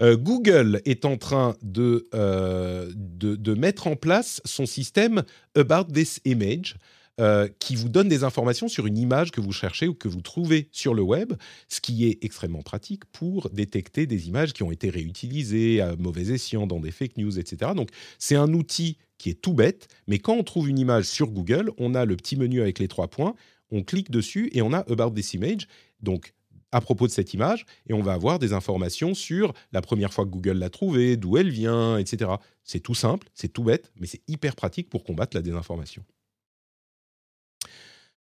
Euh, 0.00 0.16
Google 0.16 0.80
est 0.84 1.04
en 1.04 1.16
train 1.16 1.56
de, 1.62 2.08
euh, 2.14 2.90
de, 2.94 3.36
de, 3.36 3.54
mettre 3.54 3.86
en 3.86 3.96
place 3.96 4.40
son 4.44 4.64
système 4.64 5.24
About 5.56 5.92
This 5.92 6.20
Image, 6.24 6.76
euh, 7.18 7.48
qui 7.60 7.76
vous 7.76 7.88
donne 7.88 8.08
des 8.08 8.24
informations 8.24 8.68
sur 8.68 8.86
une 8.86 8.98
image 8.98 9.30
que 9.30 9.40
vous 9.40 9.52
cherchez 9.52 9.88
ou 9.88 9.94
que 9.94 10.06
vous 10.06 10.20
trouvez 10.20 10.68
sur 10.70 10.92
le 10.92 11.02
web, 11.02 11.32
ce 11.68 11.80
qui 11.80 12.06
est 12.06 12.18
extrêmement 12.22 12.62
pratique 12.62 13.06
pour 13.06 13.48
détecter 13.50 14.06
des 14.06 14.28
images 14.28 14.52
qui 14.52 14.62
ont 14.62 14.70
été 14.70 14.90
réutilisées 14.90 15.80
à 15.80 15.96
mauvais 15.96 16.30
escient 16.32 16.66
dans 16.66 16.78
des 16.78 16.90
fake 16.90 17.16
news, 17.16 17.38
etc. 17.38 17.72
Donc 17.74 17.88
c'est 18.18 18.36
un 18.36 18.52
outil 18.52 18.98
qui 19.16 19.30
est 19.30 19.40
tout 19.40 19.54
bête, 19.54 19.88
mais 20.06 20.18
quand 20.18 20.34
on 20.34 20.44
trouve 20.44 20.68
une 20.68 20.78
image 20.78 21.04
sur 21.04 21.30
Google, 21.30 21.70
on 21.78 21.94
a 21.94 22.04
le 22.04 22.16
petit 22.16 22.36
menu 22.36 22.60
avec 22.60 22.78
les 22.78 22.88
trois 22.88 23.08
points, 23.08 23.34
on 23.70 23.82
clique 23.82 24.10
dessus 24.10 24.50
et 24.52 24.60
on 24.60 24.72
a 24.72 24.84
About 24.90 25.12
this 25.12 25.32
image. 25.32 25.68
Donc 26.02 26.34
à 26.72 26.80
propos 26.82 27.06
de 27.06 27.12
cette 27.12 27.32
image 27.32 27.64
et 27.88 27.94
on 27.94 28.02
va 28.02 28.12
avoir 28.12 28.38
des 28.38 28.52
informations 28.52 29.14
sur 29.14 29.54
la 29.72 29.80
première 29.80 30.12
fois 30.12 30.24
que 30.24 30.30
Google 30.30 30.58
l'a 30.58 30.68
trouvée, 30.68 31.16
d'où 31.16 31.38
elle 31.38 31.50
vient, 31.50 31.96
etc. 31.96 32.32
C'est 32.62 32.80
tout 32.80 32.94
simple, 32.94 33.28
c'est 33.32 33.48
tout 33.48 33.64
bête, 33.64 33.90
mais 33.98 34.06
c'est 34.06 34.20
hyper 34.28 34.54
pratique 34.54 34.90
pour 34.90 35.02
combattre 35.02 35.34
la 35.34 35.42
désinformation. 35.42 36.04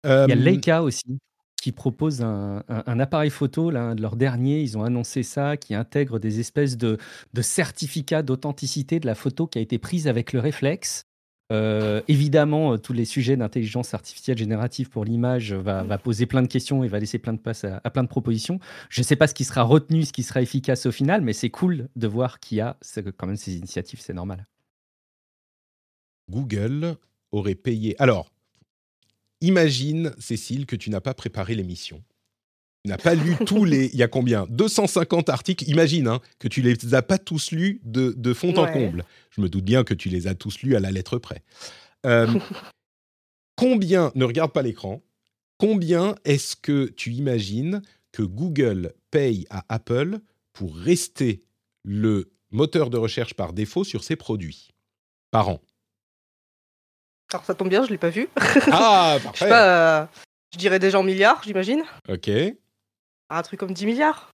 Il 0.07 0.31
y 0.31 0.33
a 0.33 0.37
Leica 0.37 0.83
aussi 0.83 1.19
qui 1.67 1.73
propose 1.73 2.23
un, 2.23 2.63
appareil 2.69 3.31
photo, 3.31 3.73
là, 3.73 3.93
leur 3.97 4.15
dernier, 4.15 4.61
ils 4.61 4.79
ont 4.79 4.85
annoncé 4.85 5.25
ça, 5.25 5.57
qui 5.57 5.75
intègre 5.75 6.21
des 6.21 6.39
espèces 6.39 6.77
de, 6.77 6.97
certificats 7.41 8.23
d'authenticité 8.23 9.01
de 9.01 9.07
la 9.07 9.17
photo 9.17 9.49
qui 9.49 9.59
a 9.59 9.61
été 9.61 9.77
prise 9.79 10.07
avec 10.07 10.33
le 10.33 10.39
réflexe. 10.39 11.03
Euh, 11.51 12.03
évidemment, 12.07 12.75
euh, 12.75 12.77
tous 12.77 12.93
les 12.93 13.05
sujets 13.05 13.37
d'intelligence 13.37 13.95
artificielle 13.95 14.39
générative 14.39 14.91
pour 14.91 15.05
l'image 15.05 15.55
va, 15.55 15.99
poser 15.99 16.27
plein 16.27 16.43
de 16.43 16.47
questions 16.47 16.85
et 16.85 16.89
va 16.89 17.01
laisser 17.01 17.19
plein 17.19 17.33
de 17.33 17.41
place 17.41 17.65
à, 17.65 17.91
plein 17.91 18.05
de 18.05 18.09
propositions. 18.09 18.61
Je 18.89 19.01
ne 19.01 19.05
sais 19.05 19.17
pas 19.17 19.27
ce 19.27 19.35
qui 19.35 19.43
sera 19.43 19.65
retenu, 19.65 20.05
ce 20.05 20.13
qui 20.13 20.23
sera 20.23 20.43
efficace 20.43 20.87
au 20.87 20.93
final, 20.93 21.21
mais 21.21 21.33
c'est 21.33 21.51
cool 21.51 21.89
de 21.97 22.07
voir 22.07 22.39
qu'il 22.39 22.59
y 22.59 22.61
a 22.61 22.77
quand 23.17 23.27
même 23.27 23.35
ces 23.35 23.57
initiatives, 23.57 24.01
c'est 24.01 24.15
normal. 24.15 24.47
Google 26.31 26.95
aurait 27.33 27.57
payé. 27.57 28.01
Alors, 28.01 28.31
imagine, 29.41 30.13
Cécile, 30.19 30.67
que 30.67 30.77
tu 30.77 30.91
n'as 30.91 31.01
pas 31.01 31.15
préparé 31.15 31.55
l'émission. 31.55 32.03
Tu 32.85 32.91
n'as 32.91 32.99
pas 32.99 33.15
lu 33.15 33.35
tous 33.45 33.65
les. 33.65 33.87
Il 33.87 33.97
y 33.97 34.03
a 34.03 34.09
combien? 34.09 34.47
250 34.49 35.29
articles. 35.29 35.69
Imagine 35.69 36.07
hein, 36.07 36.21
que 36.39 36.47
tu 36.47 36.63
les 36.63 36.95
as 36.95 37.03
pas 37.03 37.19
tous 37.19 37.51
lus 37.51 37.81
de, 37.85 38.33
fond 38.33 38.57
en 38.57 38.71
comble. 38.73 39.05
Je 39.31 39.41
me 39.41 39.49
doute 39.49 39.65
bien 39.65 39.83
que 39.83 39.95
tu 39.95 40.09
les 40.09 40.29
as 40.29 40.35
tous 40.35 40.63
lus 40.63 40.77
à 40.77 40.81
la 40.81 40.93
lettre 40.93 41.19
près. 41.19 41.43
Euh, 42.07 42.33
combien, 43.57 44.13
ne 44.15 44.25
regarde 44.25 44.53
pas 44.53 44.63
l'écran, 44.63 45.03
combien 45.59 46.15
est-ce 46.25 46.55
que 46.55 46.87
tu 46.87 47.13
imagines 47.13 47.83
que 48.13 48.23
Google 48.23 48.93
paye 49.11 49.47
à 49.51 49.65
Apple 49.69 50.21
pour 50.53 50.77
rester 50.77 51.43
le 51.83 52.31
moteur 52.51 52.89
de 52.89 52.97
recherche 52.97 53.35
par 53.35 53.53
défaut 53.53 53.83
sur 53.83 54.05
ses 54.05 54.17
produits 54.17 54.69
par 55.33 55.49
an? 55.49 55.61
Alors 57.37 57.45
ça 57.45 57.55
tombe 57.55 57.69
bien, 57.69 57.85
je 57.85 57.91
l'ai 57.91 57.99
pas 57.99 58.09
vu. 58.09 58.29
Ah, 58.73 59.19
parfait. 59.23 59.31
je, 59.35 59.39
sais 59.41 59.49
pas, 59.51 60.01
euh, 60.01 60.07
je 60.55 60.59
dirais 60.59 60.79
déjà 60.79 60.99
en 60.99 61.03
milliards, 61.03 61.43
j'imagine. 61.45 61.83
Ok. 62.09 62.31
Un 63.29 63.43
truc 63.43 63.61
comme 63.61 63.75
10 63.75 63.85
milliards. 63.85 64.31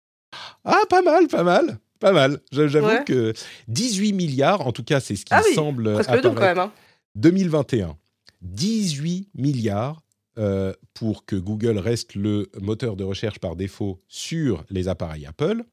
Ah, 0.66 0.82
pas 0.90 1.02
mal, 1.02 1.30
pas 1.30 1.44
mal. 1.44 1.80
Pas 2.02 2.12
mal. 2.12 2.42
J'avoue 2.52 3.06
que 3.06 3.34
18 3.70 4.12
milliards, 4.12 4.68
en 4.68 4.74
tout 4.74 4.84
cas, 4.84 5.00
c'est 5.00 5.16
ce 5.16 5.24
qui 5.24 5.34
ah 5.34 5.42
oui, 5.46 5.54
semble. 5.54 5.94
Presque 5.94 6.12
le 6.12 6.22
double 6.22 6.36
quand 6.36 6.42
même. 6.42 6.60
Hein. 6.60 6.74
2021, 7.16 7.96
18 8.42 9.30
milliards 9.34 10.02
euh, 10.38 10.74
pour 10.94 11.26
que 11.26 11.38
Google 11.38 11.78
reste 11.78 12.16
le 12.16 12.50
moteur 12.60 12.98
de 12.98 13.06
recherche 13.06 13.40
par 13.40 13.56
défaut 13.56 14.02
sur 14.10 14.66
les 14.70 14.90
appareils 14.90 15.26
Apple. 15.26 15.64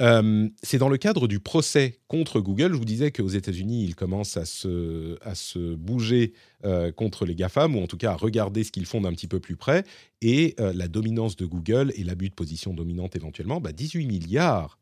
Euh, 0.00 0.48
c'est 0.62 0.78
dans 0.78 0.88
le 0.88 0.96
cadre 0.96 1.28
du 1.28 1.40
procès 1.40 1.98
contre 2.08 2.40
Google. 2.40 2.72
Je 2.72 2.78
vous 2.78 2.84
disais 2.84 3.10
qu'aux 3.10 3.28
États-Unis, 3.28 3.84
ils 3.84 3.94
commencent 3.94 4.36
à 4.36 4.44
se, 4.44 5.74
bouger 5.74 6.32
euh, 6.64 6.90
contre 6.90 7.26
les 7.26 7.34
GAFAM, 7.34 7.76
ou 7.76 7.82
en 7.82 7.86
tout 7.86 7.98
cas 7.98 8.12
à 8.12 8.16
regarder 8.16 8.64
ce 8.64 8.72
qu'ils 8.72 8.86
font 8.86 9.00
d'un 9.00 9.12
petit 9.12 9.28
peu 9.28 9.40
plus 9.40 9.56
près. 9.56 9.84
Et 10.22 10.54
la 10.58 10.88
dominance 10.88 11.36
de 11.36 11.46
Google 11.46 11.92
et 11.96 12.04
l'abus 12.04 12.28
de 12.28 12.34
position 12.34 12.74
dominante 12.74 13.16
éventuellement, 13.16 13.60
bah 13.60 13.72
18 13.72 14.06
milliards 14.06 14.78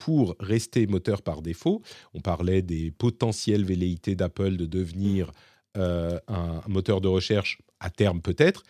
pour 0.00 0.34
rester 0.40 0.88
moteur 0.88 1.22
par 1.22 1.42
défaut. 1.42 1.82
On 2.14 2.20
parlait 2.20 2.62
des 2.62 2.90
potentielles 2.90 3.64
velléités 3.64 4.16
d'Apple 4.16 4.56
de 4.56 4.66
devenir 4.66 5.30
euh, 5.76 6.18
un 6.26 6.62
moteur 6.66 7.00
de 7.00 7.06
recherche 7.06 7.58
à 7.78 7.90
terme 7.90 8.20
peut-être, 8.20 8.64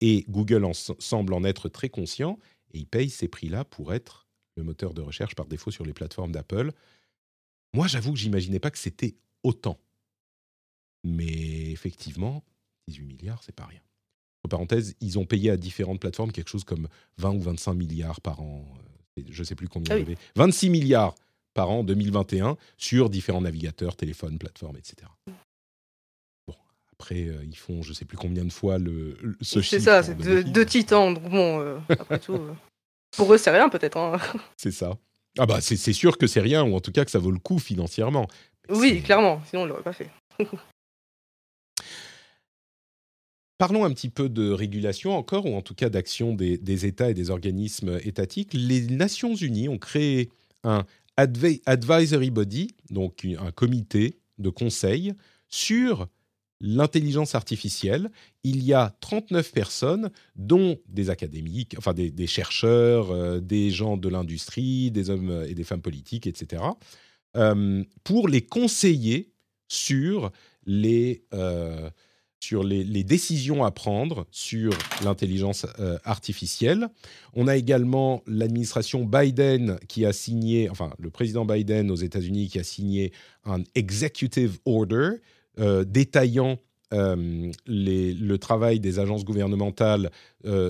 et 0.00 0.24
Google 0.30 0.66
semble 0.72 1.34
en 1.34 1.44
être 1.44 1.68
très 1.68 1.90
conscient, 1.90 2.38
et 2.72 2.78
il 2.78 2.86
paye 2.86 3.10
ces 3.10 3.28
prix-là 3.28 3.64
pour 3.64 3.92
être 3.92 4.25
le 4.56 4.62
moteur 4.62 4.94
de 4.94 5.02
recherche 5.02 5.34
par 5.34 5.46
défaut 5.46 5.70
sur 5.70 5.84
les 5.84 5.92
plateformes 5.92 6.32
d'Apple. 6.32 6.72
Moi, 7.74 7.86
j'avoue 7.86 8.12
que 8.12 8.18
j'imaginais 8.18 8.60
pas 8.60 8.70
que 8.70 8.78
c'était 8.78 9.16
autant. 9.42 9.78
Mais 11.04 11.70
effectivement, 11.70 12.44
18 12.88 13.04
milliards, 13.04 13.42
c'est 13.42 13.54
pas 13.54 13.66
rien. 13.66 13.80
En 14.44 14.48
parenthèse, 14.48 14.94
ils 15.00 15.18
ont 15.18 15.26
payé 15.26 15.50
à 15.50 15.56
différentes 15.56 16.00
plateformes 16.00 16.32
quelque 16.32 16.50
chose 16.50 16.64
comme 16.64 16.88
20 17.18 17.34
ou 17.34 17.40
25 17.40 17.74
milliards 17.74 18.20
par 18.20 18.40
an 18.40 18.66
euh, 18.78 19.22
je 19.30 19.40
ne 19.40 19.44
sais 19.44 19.54
plus 19.54 19.68
combien 19.68 19.94
ah 19.94 19.98
il 19.98 20.00
y 20.00 20.02
avait, 20.02 20.18
26 20.36 20.70
milliards 20.70 21.14
par 21.54 21.70
an 21.70 21.80
en 21.80 21.84
2021 21.84 22.56
sur 22.76 23.10
différents 23.10 23.40
navigateurs, 23.40 23.96
téléphones, 23.96 24.38
plateformes, 24.38 24.76
etc. 24.76 25.08
Bon, 26.46 26.54
après, 26.92 27.24
euh, 27.24 27.44
ils 27.44 27.56
font 27.56 27.82
je 27.82 27.90
ne 27.90 27.94
sais 27.94 28.04
plus 28.04 28.18
combien 28.18 28.44
de 28.44 28.52
fois 28.52 28.78
le, 28.78 29.16
ce 29.40 29.60
chiffre. 29.60 29.70
C'est 29.70 29.80
ça, 29.80 30.02
c'est 30.02 30.16
deux, 30.16 30.66
titans. 30.66 31.14
Donc 31.14 31.28
bon, 31.30 31.60
euh, 31.60 31.78
après 31.88 32.18
tout, 32.18 32.34
euh, 32.34 32.52
pour 33.16 33.32
eux, 33.32 33.38
c'est 33.38 33.50
rien 33.50 33.68
peut-être. 33.68 33.96
Hein. 33.96 34.18
C'est 34.56 34.72
ça. 34.72 34.96
Ah 35.38 35.44
bah 35.44 35.60
c'est 35.60 35.92
sûr 35.92 36.16
que 36.16 36.26
c'est 36.26 36.40
rien, 36.40 36.64
ou 36.64 36.74
en 36.74 36.80
tout 36.80 36.92
cas 36.92 37.04
que 37.04 37.10
ça 37.10 37.18
vaut 37.18 37.30
le 37.30 37.38
coup 37.38 37.58
financièrement. 37.58 38.26
oui, 38.70 39.02
clairement, 39.02 39.42
sinon 39.44 39.62
on 39.62 39.64
ne 39.66 39.68
l'aurait 39.68 39.82
pas 39.82 39.92
fait. 39.92 40.08
Parlons 43.58 43.84
un 43.84 43.92
petit 43.92 44.08
peu 44.08 44.30
de 44.30 44.50
régulation 44.50 45.16
encore, 45.16 45.44
ou 45.46 45.54
en 45.54 45.62
tout 45.62 45.74
cas 45.74 45.88
d'action 45.88 46.34
des, 46.34 46.86
États 46.86 47.10
et 47.10 47.14
des 47.14 47.30
organismes 47.30 47.98
étatiques. 48.02 48.54
Les 48.54 48.86
Nations 48.86 49.34
Unies 49.34 49.68
ont 49.68 49.78
créé 49.78 50.30
un 50.62 50.84
advisory 51.16 52.30
body, 52.30 52.74
donc 52.90 53.26
un 53.38 53.50
comité 53.52 54.18
de 54.38 54.50
conseil 54.50 55.14
sur 55.48 56.08
l'intelligence 56.60 57.34
artificielle. 57.34 58.10
Il 58.44 58.62
y 58.62 58.72
a 58.72 58.94
39 59.00 59.52
personnes, 59.52 60.10
dont 60.36 60.78
des 60.88 61.10
académiques, 61.10 61.74
enfin 61.78 61.92
des, 61.92 62.26
chercheurs, 62.26 63.10
euh, 63.10 63.40
des 63.40 63.70
gens 63.70 63.96
de 63.96 64.08
l'industrie, 64.08 64.90
des 64.90 65.10
hommes 65.10 65.44
et 65.48 65.54
des 65.54 65.64
femmes 65.64 65.82
politiques, 65.82 66.26
etc., 66.26 66.62
euh, 67.36 67.84
pour 68.04 68.28
les 68.28 68.42
conseiller 68.42 69.32
sur 69.68 70.30
les... 70.64 71.24
Euh, 71.34 71.90
sur 72.46 72.62
les, 72.62 73.02
décisions 73.02 73.64
à 73.64 73.70
prendre 73.70 74.26
sur 74.30 74.72
l'intelligence 75.02 75.66
euh, 75.80 75.98
artificielle. 76.04 76.88
On 77.32 77.48
a 77.48 77.56
également 77.56 78.22
l'administration 78.26 79.04
Biden 79.04 79.78
qui 79.88 80.04
a 80.04 80.12
signé, 80.12 80.70
enfin 80.70 80.92
le 80.98 81.10
président 81.10 81.44
Biden 81.44 81.90
aux 81.90 81.96
États-Unis 81.96 82.48
qui 82.48 82.58
a 82.58 82.62
signé 82.62 83.12
un 83.44 83.62
executive 83.74 84.58
order 84.64 85.08
euh, 85.08 85.18
détaillant 85.58 86.58
euh, 86.94 87.50
le 87.66 88.36
travail 88.36 88.78
des 88.78 88.98
agences 88.98 89.24
gouvernementales 89.24 90.10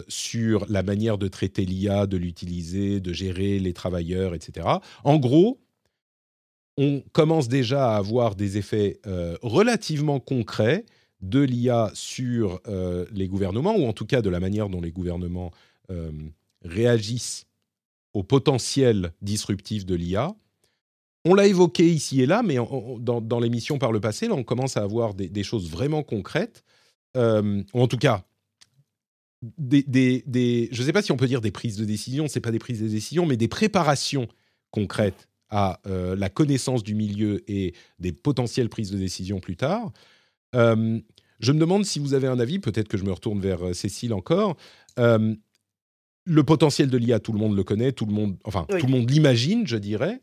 sur 0.09 0.65
la 0.69 0.83
manière 0.83 1.19
de 1.19 1.29
traiter 1.29 1.65
l'IA, 1.65 2.07
de 2.07 2.17
l'utiliser, 2.17 3.01
de 3.01 3.13
gérer 3.13 3.59
les 3.59 3.73
travailleurs, 3.73 4.35
etc. 4.35 4.67
En 5.05 5.19
gros, 5.19 5.61
on 6.79 7.03
commence 7.13 7.49
déjà 7.49 7.95
à 7.95 7.97
avoir 7.97 8.35
des 8.35 8.57
effets 8.57 9.01
relativement 9.43 10.21
concrets 10.21 10.85
de 11.21 11.41
l'IA 11.41 11.91
sur 11.95 12.61
euh, 12.69 13.07
les 13.13 13.29
gouvernements, 13.29 13.77
ou 13.77 13.87
en 13.87 13.93
tout 13.93 14.07
cas 14.07 14.23
de 14.23 14.31
la 14.31 14.41
manière 14.41 14.69
dont 14.69 14.81
les 14.81 14.93
gouvernements 14.93 15.51
euh, 15.91 16.11
réagissent 16.63 17.47
au 18.13 18.23
potentiel 18.23 19.13
disruptif 19.23 19.85
de 19.87 19.95
l'IA. 19.95 20.35
On 21.27 21.35
l'a 21.35 21.47
évoqué 21.47 21.89
ici 21.89 22.23
et 22.23 22.27
là, 22.27 22.43
mais 22.43 22.57
dans, 23.01 23.41
l'émission 23.41 23.79
par 23.79 23.93
le 23.93 24.01
passé, 24.01 24.29
là, 24.29 24.35
on 24.35 24.45
commence 24.45 24.77
à 24.77 24.83
avoir 24.83 25.15
des, 25.15 25.43
choses 25.43 25.71
vraiment 25.71 26.03
concrètes, 26.03 26.65
euh, 27.17 27.63
ou 27.75 27.81
en 27.81 27.89
tout 27.89 27.99
cas, 27.99 28.25
des, 29.59 30.69
je 30.73 30.81
ne 30.81 30.87
sais 30.87 30.93
pas 30.93 31.03
si 31.03 31.13
on 31.13 31.17
peut 31.17 31.27
dire 31.27 31.41
des 31.41 31.51
prises 31.51 31.77
de 31.77 31.85
décision, 31.85 32.29
ce 32.29 32.39
n'est 32.39 32.43
pas 32.43 32.51
des 32.51 32.59
prises 32.59 32.81
de 32.81 32.89
décision, 32.89 33.27
mais 33.27 33.37
des 33.37 33.49
préparations 33.49 34.29
concrètes 34.71 35.29
à 35.49 35.81
la 35.85 36.29
connaissance 36.29 36.83
du 36.83 36.95
milieu 36.95 37.45
et 37.51 37.75
des 37.99 38.13
potentielles 38.13 38.69
prises 38.69 38.91
de 38.91 38.99
décision 38.99 39.39
plus 39.41 39.57
tard. 39.57 39.93
Euh, 40.55 40.99
je 41.41 41.53
me 41.53 41.59
demande 41.59 41.85
si 41.85 41.99
vous 41.99 42.15
avez 42.15 42.27
un 42.27 42.39
avis, 42.39 42.59
peut-être 42.59 42.89
que 42.89 42.97
je 42.97 43.05
me 43.05 43.13
retourne 43.13 43.41
vers 43.41 43.67
euh, 43.67 43.73
Cécile 43.73 44.15
encore. 44.15 44.57
Euh, 44.99 45.35
le 46.25 46.43
potentiel 46.43 46.89
de 46.89 46.97
l'IA, 46.97 47.21
tout 47.21 47.33
le 47.33 47.39
monde 47.39 47.55
le 47.55 47.63
connaît, 47.63 47.93
tout 47.93 48.07
le 48.07 48.13
monde, 48.13 48.37
enfin, 48.45 48.67
tout 48.69 48.87
le 48.87 48.93
monde 48.93 49.09
l'imagine, 49.09 49.67
je 49.67 49.77
dirais. 49.77 50.21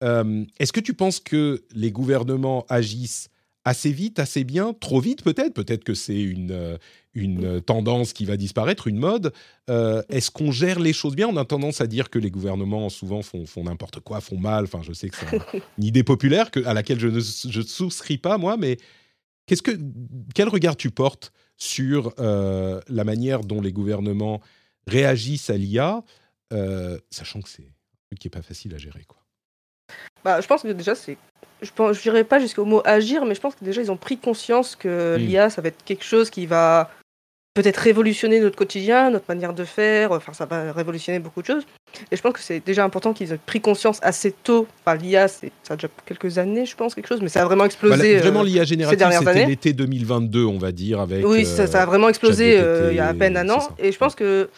Est-ce 0.00 0.72
que 0.72 0.80
tu 0.80 0.94
penses 0.94 1.20
que 1.20 1.64
les 1.74 1.90
gouvernements 1.90 2.64
agissent 2.68 3.28
assez 3.64 3.90
vite, 3.90 4.18
assez 4.18 4.44
bien, 4.44 4.74
trop 4.74 5.00
vite 5.00 5.22
peut-être? 5.22 5.54
Peut-être 5.54 5.82
que 5.82 5.94
c'est 5.94 6.20
une, 6.20 6.78
une 7.14 7.60
tendance 7.60 8.12
qui 8.12 8.24
va 8.24 8.36
disparaître, 8.36 8.86
une 8.86 8.98
mode. 8.98 9.32
Est-ce 9.68 10.30
qu'on 10.30 10.52
gère 10.52 10.78
les 10.78 10.92
choses 10.92 11.16
bien? 11.16 11.28
On 11.28 11.36
a 11.36 11.44
tendance 11.44 11.80
à 11.80 11.86
dire 11.86 12.10
que 12.10 12.18
les 12.18 12.30
gouvernements 12.30 12.88
souvent 12.90 13.22
font, 13.22 13.46
font 13.46 13.64
n'importe 13.64 14.00
quoi, 14.00 14.20
font 14.20 14.38
mal. 14.38 14.64
Enfin, 14.64 14.82
je 14.82 14.92
sais 14.92 15.08
que 15.08 15.16
c'est 15.16 15.62
une 15.78 15.84
idée 15.84 16.04
populaire 16.04 16.50
que, 16.50 16.64
à 16.64 16.74
laquelle 16.74 17.00
je 17.00 17.08
ne 17.08 17.20
je 17.20 17.60
souscris 17.62 18.18
pas, 18.18 18.38
moi, 18.38 18.56
mais 18.56 18.76
Qu'est-ce 19.46 19.62
que, 19.62 19.78
quel 20.34 20.48
regard 20.48 20.76
tu 20.76 20.90
portes 20.90 21.32
sur 21.56 22.12
euh, 22.18 22.80
la 22.88 23.04
manière 23.04 23.40
dont 23.40 23.60
les 23.60 23.72
gouvernements 23.72 24.40
réagissent 24.86 25.50
à 25.50 25.56
l'IA, 25.56 26.04
euh, 26.52 26.98
sachant 27.10 27.40
que 27.40 27.48
c'est 27.48 27.62
un 27.62 27.98
truc 28.08 28.18
qui 28.18 28.26
n'est 28.26 28.30
pas 28.30 28.42
facile 28.42 28.74
à 28.74 28.78
gérer 28.78 29.04
quoi? 29.04 29.24
Bah, 30.24 30.40
je 30.40 30.46
pense 30.46 30.62
que 30.62 30.68
déjà, 30.68 30.94
c'est. 30.94 31.16
Je 31.62 31.70
ne 31.78 31.92
dirais 31.94 32.24
pas 32.24 32.38
jusqu'au 32.38 32.64
mot 32.64 32.82
agir, 32.84 33.24
mais 33.24 33.34
je 33.34 33.40
pense 33.40 33.54
que 33.54 33.64
déjà, 33.64 33.80
ils 33.80 33.90
ont 33.90 33.96
pris 33.96 34.18
conscience 34.18 34.76
que 34.76 35.16
hmm. 35.16 35.20
l'IA, 35.20 35.50
ça 35.50 35.62
va 35.62 35.68
être 35.68 35.82
quelque 35.84 36.04
chose 36.04 36.28
qui 36.28 36.46
va 36.46 36.90
peut-être 37.56 37.78
révolutionner 37.78 38.38
notre 38.38 38.56
quotidien, 38.56 39.10
notre 39.10 39.24
manière 39.28 39.54
de 39.54 39.64
faire, 39.64 40.12
enfin 40.12 40.34
ça 40.34 40.44
va 40.44 40.72
révolutionner 40.72 41.18
beaucoup 41.18 41.40
de 41.40 41.46
choses. 41.46 41.66
Et 42.12 42.16
je 42.16 42.20
pense 42.20 42.34
que 42.34 42.40
c'est 42.40 42.60
déjà 42.64 42.84
important 42.84 43.14
qu'ils 43.14 43.32
aient 43.32 43.38
pris 43.38 43.62
conscience 43.62 43.98
assez 44.02 44.32
tôt. 44.32 44.66
Enfin, 44.84 44.96
l'IA, 44.96 45.26
ça 45.26 45.46
a 45.70 45.76
déjà 45.76 45.88
quelques 46.04 46.36
années, 46.36 46.66
je 46.66 46.76
pense, 46.76 46.94
quelque 46.94 47.08
chose, 47.08 47.22
mais 47.22 47.30
ça 47.30 47.40
a 47.40 47.44
vraiment 47.46 47.64
explosé. 47.64 48.16
Bah, 48.16 48.20
vraiment, 48.20 48.42
l'IA 48.42 48.62
euh, 48.62 48.64
générative, 48.66 49.08
c'était 49.10 49.46
l'été 49.46 49.72
2022, 49.72 50.44
on 50.44 50.58
va 50.58 50.70
dire, 50.70 51.00
avec. 51.00 51.26
Oui, 51.26 51.46
ça, 51.46 51.62
a 51.62 51.86
vraiment 51.86 52.10
explosé 52.10 52.58
euh, 52.58 52.92
il 52.92 52.96
y 52.96 53.00
a 53.00 53.08
à 53.08 53.14
peine 53.14 53.38
un 53.38 53.48
an. 53.48 53.66
Et 53.78 53.90
je 53.90 53.98
pense 53.98 54.14
que 54.14 54.50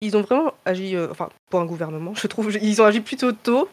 ils 0.00 0.16
ont 0.16 0.22
vraiment 0.22 0.52
agi, 0.64 0.94
euh, 0.96 1.08
enfin, 1.10 1.28
pour 1.50 1.60
un 1.60 1.66
gouvernement, 1.66 2.14
je 2.14 2.26
trouve, 2.26 2.56
ils 2.60 2.82
ont 2.82 2.84
agi 2.84 3.00
plutôt 3.00 3.32
tôt, 3.32 3.68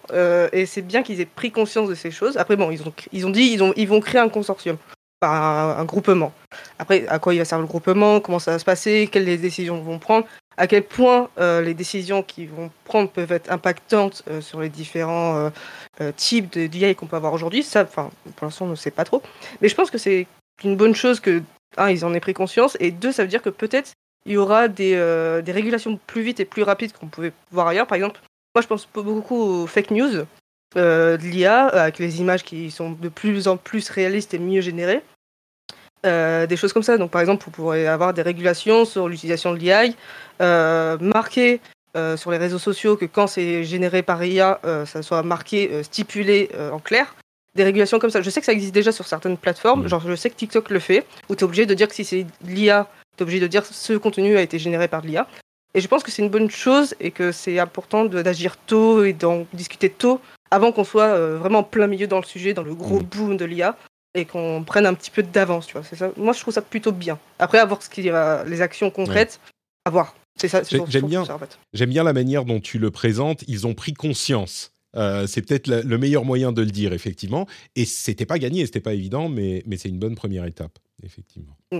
et 0.53 0.65
c'est 0.65 0.81
bien 0.81 1.03
qu'ils 1.03 1.21
aient 1.21 1.25
pris 1.25 1.51
conscience 1.51 1.89
de 1.89 1.95
ces 1.95 2.11
choses. 2.11 2.37
Après, 2.37 2.55
bon, 2.55 2.71
ils 2.71 2.81
ont, 2.81 2.93
ils 3.11 3.25
ont 3.25 3.29
dit 3.29 3.43
ils, 3.43 3.63
ont, 3.63 3.73
ils 3.75 3.87
vont 3.87 3.99
créer 3.99 4.21
un 4.21 4.29
consortium 4.29 4.77
un, 5.25 5.85
groupement. 5.85 6.33
Après, 6.79 7.07
à 7.07 7.19
quoi 7.19 7.33
il 7.33 7.39
va 7.39 7.45
servir 7.45 7.63
le 7.63 7.67
groupement, 7.67 8.19
comment 8.19 8.39
ça 8.39 8.51
va 8.51 8.59
se 8.59 8.65
passer, 8.65 9.09
quelles 9.11 9.25
décisions 9.39 9.81
vont 9.81 9.99
prendre, 9.99 10.25
à 10.57 10.67
quel 10.67 10.83
point 10.83 11.29
euh, 11.39 11.61
les 11.61 11.73
décisions 11.73 12.23
qu'ils 12.23 12.49
vont 12.49 12.69
prendre 12.85 13.09
peuvent 13.09 13.31
être 13.31 13.51
impactantes 13.51 14.23
euh, 14.29 14.41
sur 14.41 14.61
les 14.61 14.69
différents 14.69 15.51
euh, 16.01 16.11
types 16.15 16.51
de 16.53 16.67
d'IA 16.67 16.93
qu'on 16.93 17.07
peut 17.07 17.15
avoir 17.15 17.33
aujourd'hui. 17.33 17.63
Ça, 17.63 17.83
enfin, 17.83 18.11
pour 18.35 18.45
l'instant, 18.45 18.65
on 18.65 18.69
ne 18.69 18.75
sait 18.75 18.91
pas 18.91 19.05
trop. 19.05 19.21
Mais 19.61 19.69
je 19.69 19.75
pense 19.75 19.91
que 19.91 19.97
c'est 19.97 20.27
une 20.63 20.75
bonne 20.75 20.95
chose 20.95 21.19
que, 21.19 21.41
un, 21.77 21.89
ils 21.89 22.05
en 22.05 22.13
aient 22.13 22.19
pris 22.19 22.33
conscience, 22.33 22.77
et 22.79 22.91
deux, 22.91 23.11
ça 23.11 23.23
veut 23.23 23.29
dire 23.29 23.41
que 23.41 23.49
peut-être 23.49 23.93
il 24.25 24.33
y 24.33 24.37
aura 24.37 24.67
des, 24.67 24.95
des 25.43 25.51
régulations 25.51 25.99
plus 26.07 26.21
vite 26.21 26.39
et 26.39 26.45
plus 26.45 26.63
rapides 26.63 26.93
qu'on 26.93 27.07
pouvait 27.07 27.33
voir 27.51 27.67
ailleurs. 27.67 27.87
Par 27.87 27.95
exemple, 27.95 28.21
moi, 28.55 28.61
je 28.61 28.67
pense 28.67 28.87
beaucoup 28.93 29.35
aux 29.35 29.67
fake 29.67 29.91
news. 29.91 30.25
de 30.75 31.17
l'IA, 31.21 31.67
avec 31.67 31.99
les 31.99 32.21
images 32.21 32.43
qui 32.43 32.71
sont 32.71 32.91
de 32.91 33.09
plus 33.09 33.47
en 33.47 33.57
plus 33.57 33.89
réalistes 33.89 34.33
et 34.33 34.39
mieux 34.39 34.61
générées. 34.61 35.03
Euh, 36.05 36.45
des 36.47 36.57
choses 36.57 36.73
comme 36.73 36.83
ça. 36.83 36.97
Donc, 36.97 37.11
par 37.11 37.21
exemple, 37.21 37.45
vous 37.45 37.51
pourrez 37.51 37.87
avoir 37.87 38.13
des 38.13 38.21
régulations 38.21 38.83
sur 38.83 39.07
l'utilisation 39.07 39.53
de 39.53 39.57
l'IA, 39.57 39.83
euh, 40.41 40.97
marquer 40.99 41.61
euh, 41.95 42.17
sur 42.17 42.31
les 42.31 42.37
réseaux 42.37 42.59
sociaux 42.59 42.97
que 42.97 43.05
quand 43.05 43.27
c'est 43.27 43.63
généré 43.63 44.03
par 44.03 44.23
IA, 44.23 44.59
ça 44.85 45.01
soit 45.01 45.23
marqué, 45.23 45.83
stipulé 45.83 46.49
en 46.71 46.79
clair. 46.79 47.15
Des 47.55 47.63
régulations 47.63 47.99
comme 47.99 48.09
ça. 48.09 48.21
Je 48.21 48.29
sais 48.29 48.39
que 48.39 48.45
ça 48.47 48.51
existe 48.51 48.73
déjà 48.73 48.91
sur 48.91 49.07
certaines 49.07 49.37
plateformes. 49.37 49.87
Genre, 49.87 50.01
je 50.05 50.15
sais 50.15 50.29
que 50.29 50.35
TikTok 50.35 50.71
le 50.71 50.79
fait, 50.79 51.05
où 51.29 51.35
tu 51.35 51.41
es 51.41 51.43
obligé 51.43 51.65
de 51.65 51.73
dire 51.73 51.87
que 51.87 51.95
si 51.95 52.03
c'est 52.03 52.25
l'IA, 52.43 52.89
tu 53.17 53.21
es 53.21 53.23
obligé 53.23 53.39
de 53.39 53.47
dire 53.47 53.65
ce 53.65 53.93
contenu 53.93 54.37
a 54.37 54.41
été 54.41 54.59
généré 54.59 54.87
par 54.87 55.01
l'IA. 55.01 55.27
Et 55.75 55.81
je 55.81 55.87
pense 55.87 56.03
que 56.03 56.11
c'est 56.11 56.21
une 56.21 56.29
bonne 56.29 56.51
chose 56.51 56.95
et 56.99 57.11
que 57.11 57.31
c'est 57.31 57.57
important 57.59 58.05
d'agir 58.05 58.57
tôt 58.57 59.03
et 59.03 59.13
d'en 59.13 59.47
discuter 59.53 59.89
tôt 59.89 60.21
avant 60.51 60.71
qu'on 60.71 60.83
soit 60.83 61.15
euh, 61.15 61.37
vraiment 61.39 61.63
plein 61.63 61.87
milieu 61.87 62.05
dans 62.05 62.19
le 62.19 62.25
sujet, 62.25 62.53
dans 62.53 62.61
le 62.61 62.75
gros 62.75 62.99
Mm. 62.99 63.03
boom 63.05 63.37
de 63.37 63.45
l'IA, 63.45 63.75
et 64.13 64.25
qu'on 64.25 64.63
prenne 64.63 64.85
un 64.85 64.93
petit 64.93 65.09
peu 65.09 65.23
d'avance, 65.23 65.65
tu 65.65 65.73
vois. 65.73 65.83
C'est 65.83 65.95
ça. 65.95 66.11
Moi, 66.15 66.33
je 66.33 66.39
trouve 66.41 66.53
ça 66.53 66.61
plutôt 66.61 66.91
bien. 66.91 67.17
Après, 67.39 67.57
à 67.57 67.65
voir 67.65 67.81
ce 67.81 67.89
qu'il 67.89 68.05
y 68.05 68.11
a, 68.11 68.43
les 68.43 68.61
actions 68.61 68.91
concrètes, 68.91 69.39
à 69.85 69.89
voir. 69.89 70.15
C'est 70.39 70.47
ça. 70.47 70.61
j'aime 70.87 71.07
bien. 71.07 71.21
en 71.21 71.39
fait. 71.39 71.57
J'aime 71.73 71.89
bien 71.89 72.03
la 72.03 72.13
manière 72.13 72.45
dont 72.45 72.59
tu 72.59 72.77
le 72.77 72.91
présentes. 72.91 73.43
Ils 73.47 73.65
ont 73.65 73.73
pris 73.73 73.93
conscience. 73.93 74.71
Euh, 74.95 75.25
c'est 75.25 75.41
peut-être 75.41 75.67
le 75.67 75.97
meilleur 75.97 76.23
moyen 76.23 76.51
de 76.51 76.61
le 76.61 76.69
dire, 76.69 76.93
effectivement. 76.93 77.47
Et 77.75 77.85
c'était 77.85 78.27
pas 78.27 78.37
gagné, 78.37 78.65
c'était 78.67 78.79
pas 78.79 78.93
évident, 78.93 79.29
mais, 79.29 79.63
mais 79.65 79.77
c'est 79.77 79.89
une 79.89 79.97
bonne 79.97 80.13
première 80.15 80.45
étape, 80.45 80.77
effectivement. 81.03 81.57
Mm. 81.71 81.79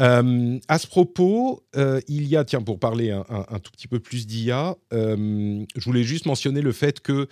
Euh, 0.00 0.58
à 0.68 0.78
ce 0.78 0.86
propos, 0.88 1.62
euh, 1.76 2.00
il 2.08 2.26
y 2.26 2.36
a, 2.36 2.44
tiens, 2.44 2.62
pour 2.62 2.80
parler 2.80 3.10
un, 3.10 3.24
un- 3.28 3.46
un 3.48 3.58
tout 3.60 3.70
petit 3.70 3.86
peu 3.86 4.00
plus 4.00 4.26
d'IA, 4.26 4.76
euh, 4.92 5.64
je 5.76 5.84
voulais 5.84 6.02
juste 6.02 6.26
mentionner 6.26 6.62
le 6.62 6.72
fait 6.72 7.00
que 7.00 7.28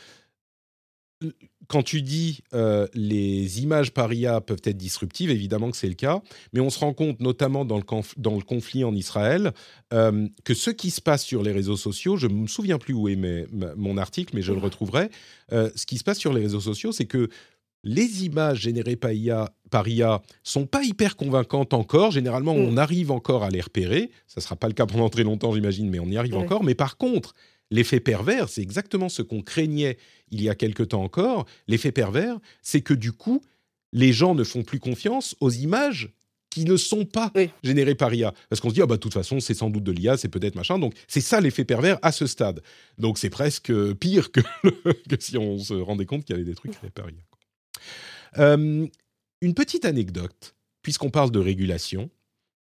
euh, 1.25 1.31
quand 1.69 1.83
tu 1.83 2.03
dis 2.03 2.43
les 2.93 3.63
images 3.63 3.93
par 3.93 4.13
IA 4.13 4.41
peuvent 4.41 4.61
être 4.65 4.77
disruptives, 4.77 5.31
évidemment 5.31 5.71
que 5.71 5.77
c'est 5.77 5.89
le 5.89 5.95
cas, 5.95 6.21
mais 6.53 6.61
on 6.61 6.69
se 6.71 6.79
rend 6.79 6.93
compte, 6.93 7.21
notamment 7.21 7.65
dans 7.65 7.79
le, 7.79 7.83
conf- 7.85 8.13
dans 8.19 8.35
le 8.35 8.43
conflit 8.43 8.85
en 8.85 8.95
Israël, 8.95 9.53
que 9.91 10.53
ce 10.55 10.71
qui 10.71 10.91
se 10.91 11.01
passe 11.01 11.25
sur 11.25 11.43
les 11.43 11.53
réseaux 11.53 11.77
sociaux, 11.79 12.17
je 12.19 12.27
ne 12.27 12.35
me 12.35 12.47
souviens 12.47 12.79
plus 12.79 12.93
où 12.93 13.09
est 13.09 13.17
mes- 13.17 13.47
mon 13.77 13.97
article, 13.97 14.35
mais 14.35 14.43
je 14.43 14.53
le 14.53 14.59
retrouverai, 14.59 15.09
ce 15.51 15.87
qui 15.87 15.97
se 15.97 16.05
passe 16.05 16.19
sur 16.19 16.35
les 16.35 16.43
réseaux 16.43 16.61
sociaux, 16.61 16.93
c'est 16.93 17.07
que 17.07 17.29
les 17.85 18.25
images 18.25 18.61
générées 18.61 18.97
par 18.97 19.13
IA, 19.13 19.53
par 19.71 19.89
IA 19.89 20.23
sont 20.43 20.67
pas 20.67 20.83
hyper 20.85 21.17
convaincantes 21.17 21.75
encore. 21.75 22.11
Généralement, 22.13 22.55
Mm. 22.55 22.59
on 22.61 22.77
arrive 22.77 23.11
encore 23.11 23.43
à 23.43 23.51
les 23.51 23.61
repérer. 23.61 24.11
Ça 24.27 24.41
sera 24.41 24.55
pas 24.57 24.69
le 24.69 24.75
cas 24.75 24.87
pendant 24.87 25.09
très 25.09 25.25
longtemps, 25.25 25.53
j'imagine, 25.53 25.89
mais 25.91 25.99
on 25.99 26.07
y 26.07 26.17
arrive 26.17 26.37
encore. 26.37 26.63
Mais 26.65 26.75
par 26.75 26.97
contre, 26.97 27.35
l'effet 27.71 28.01
pervers, 28.01 28.49
c'est 28.49 28.63
exactement 28.63 29.09
ce 29.09 29.23
qu'on 29.23 29.43
craignait 29.43 29.99
il 30.31 30.43
y 30.43 30.49
a 30.49 30.55
quelque 30.55 30.83
temps 30.83 31.03
encore. 31.03 31.47
L'effet 31.67 31.91
pervers, 31.93 32.39
c'est 32.63 32.83
que 32.83 32.95
du 32.95 33.13
coup, 33.13 33.41
les 33.93 34.13
gens 34.13 34.35
ne 34.35 34.45
font 34.45 34.63
plus 34.63 34.79
confiance 34.79 35.35
aux 35.41 35.51
images 35.51 36.11
qui 36.51 36.65
ne 36.67 36.77
sont 36.77 37.07
pas 37.07 37.33
Oui. 37.35 37.49
générées 37.65 37.95
par 37.95 38.13
IA. 38.13 38.33
Parce 38.51 38.61
qu'on 38.61 38.69
se 38.69 38.75
dit, 38.75 38.83
ah 38.83 38.87
bah, 38.87 38.97
de 38.97 39.01
toute 39.01 39.15
façon, 39.15 39.41
c'est 39.41 39.55
sans 39.55 39.71
doute 39.71 39.85
de 39.85 39.91
l'IA, 39.93 40.19
c'est 40.19 40.29
peut-être 40.29 40.55
machin. 40.55 40.79
Donc, 40.79 40.93
c'est 41.09 41.23
ça 41.23 41.41
l'effet 41.41 41.65
pervers 41.65 41.99
à 42.03 42.13
ce 42.13 42.27
stade. 42.27 42.63
Donc, 42.99 43.17
c'est 43.19 43.31
presque 43.31 43.73
pire 43.95 44.31
que, 44.33 44.41
que 45.09 45.17
si 45.19 45.37
on 45.39 45.59
se 45.59 45.73
rendait 45.75 46.05
compte 46.05 46.25
qu'il 46.27 46.35
y 46.35 46.39
avait 46.39 46.45
des 46.49 46.55
trucs 46.55 46.75
faits 46.75 46.93
par 46.93 47.09
IA. 47.09 47.17
Euh, 48.39 48.87
une 49.41 49.55
petite 49.55 49.85
anecdote, 49.85 50.55
puisqu'on 50.83 51.11
parle 51.11 51.31
de 51.31 51.39
régulation. 51.39 52.11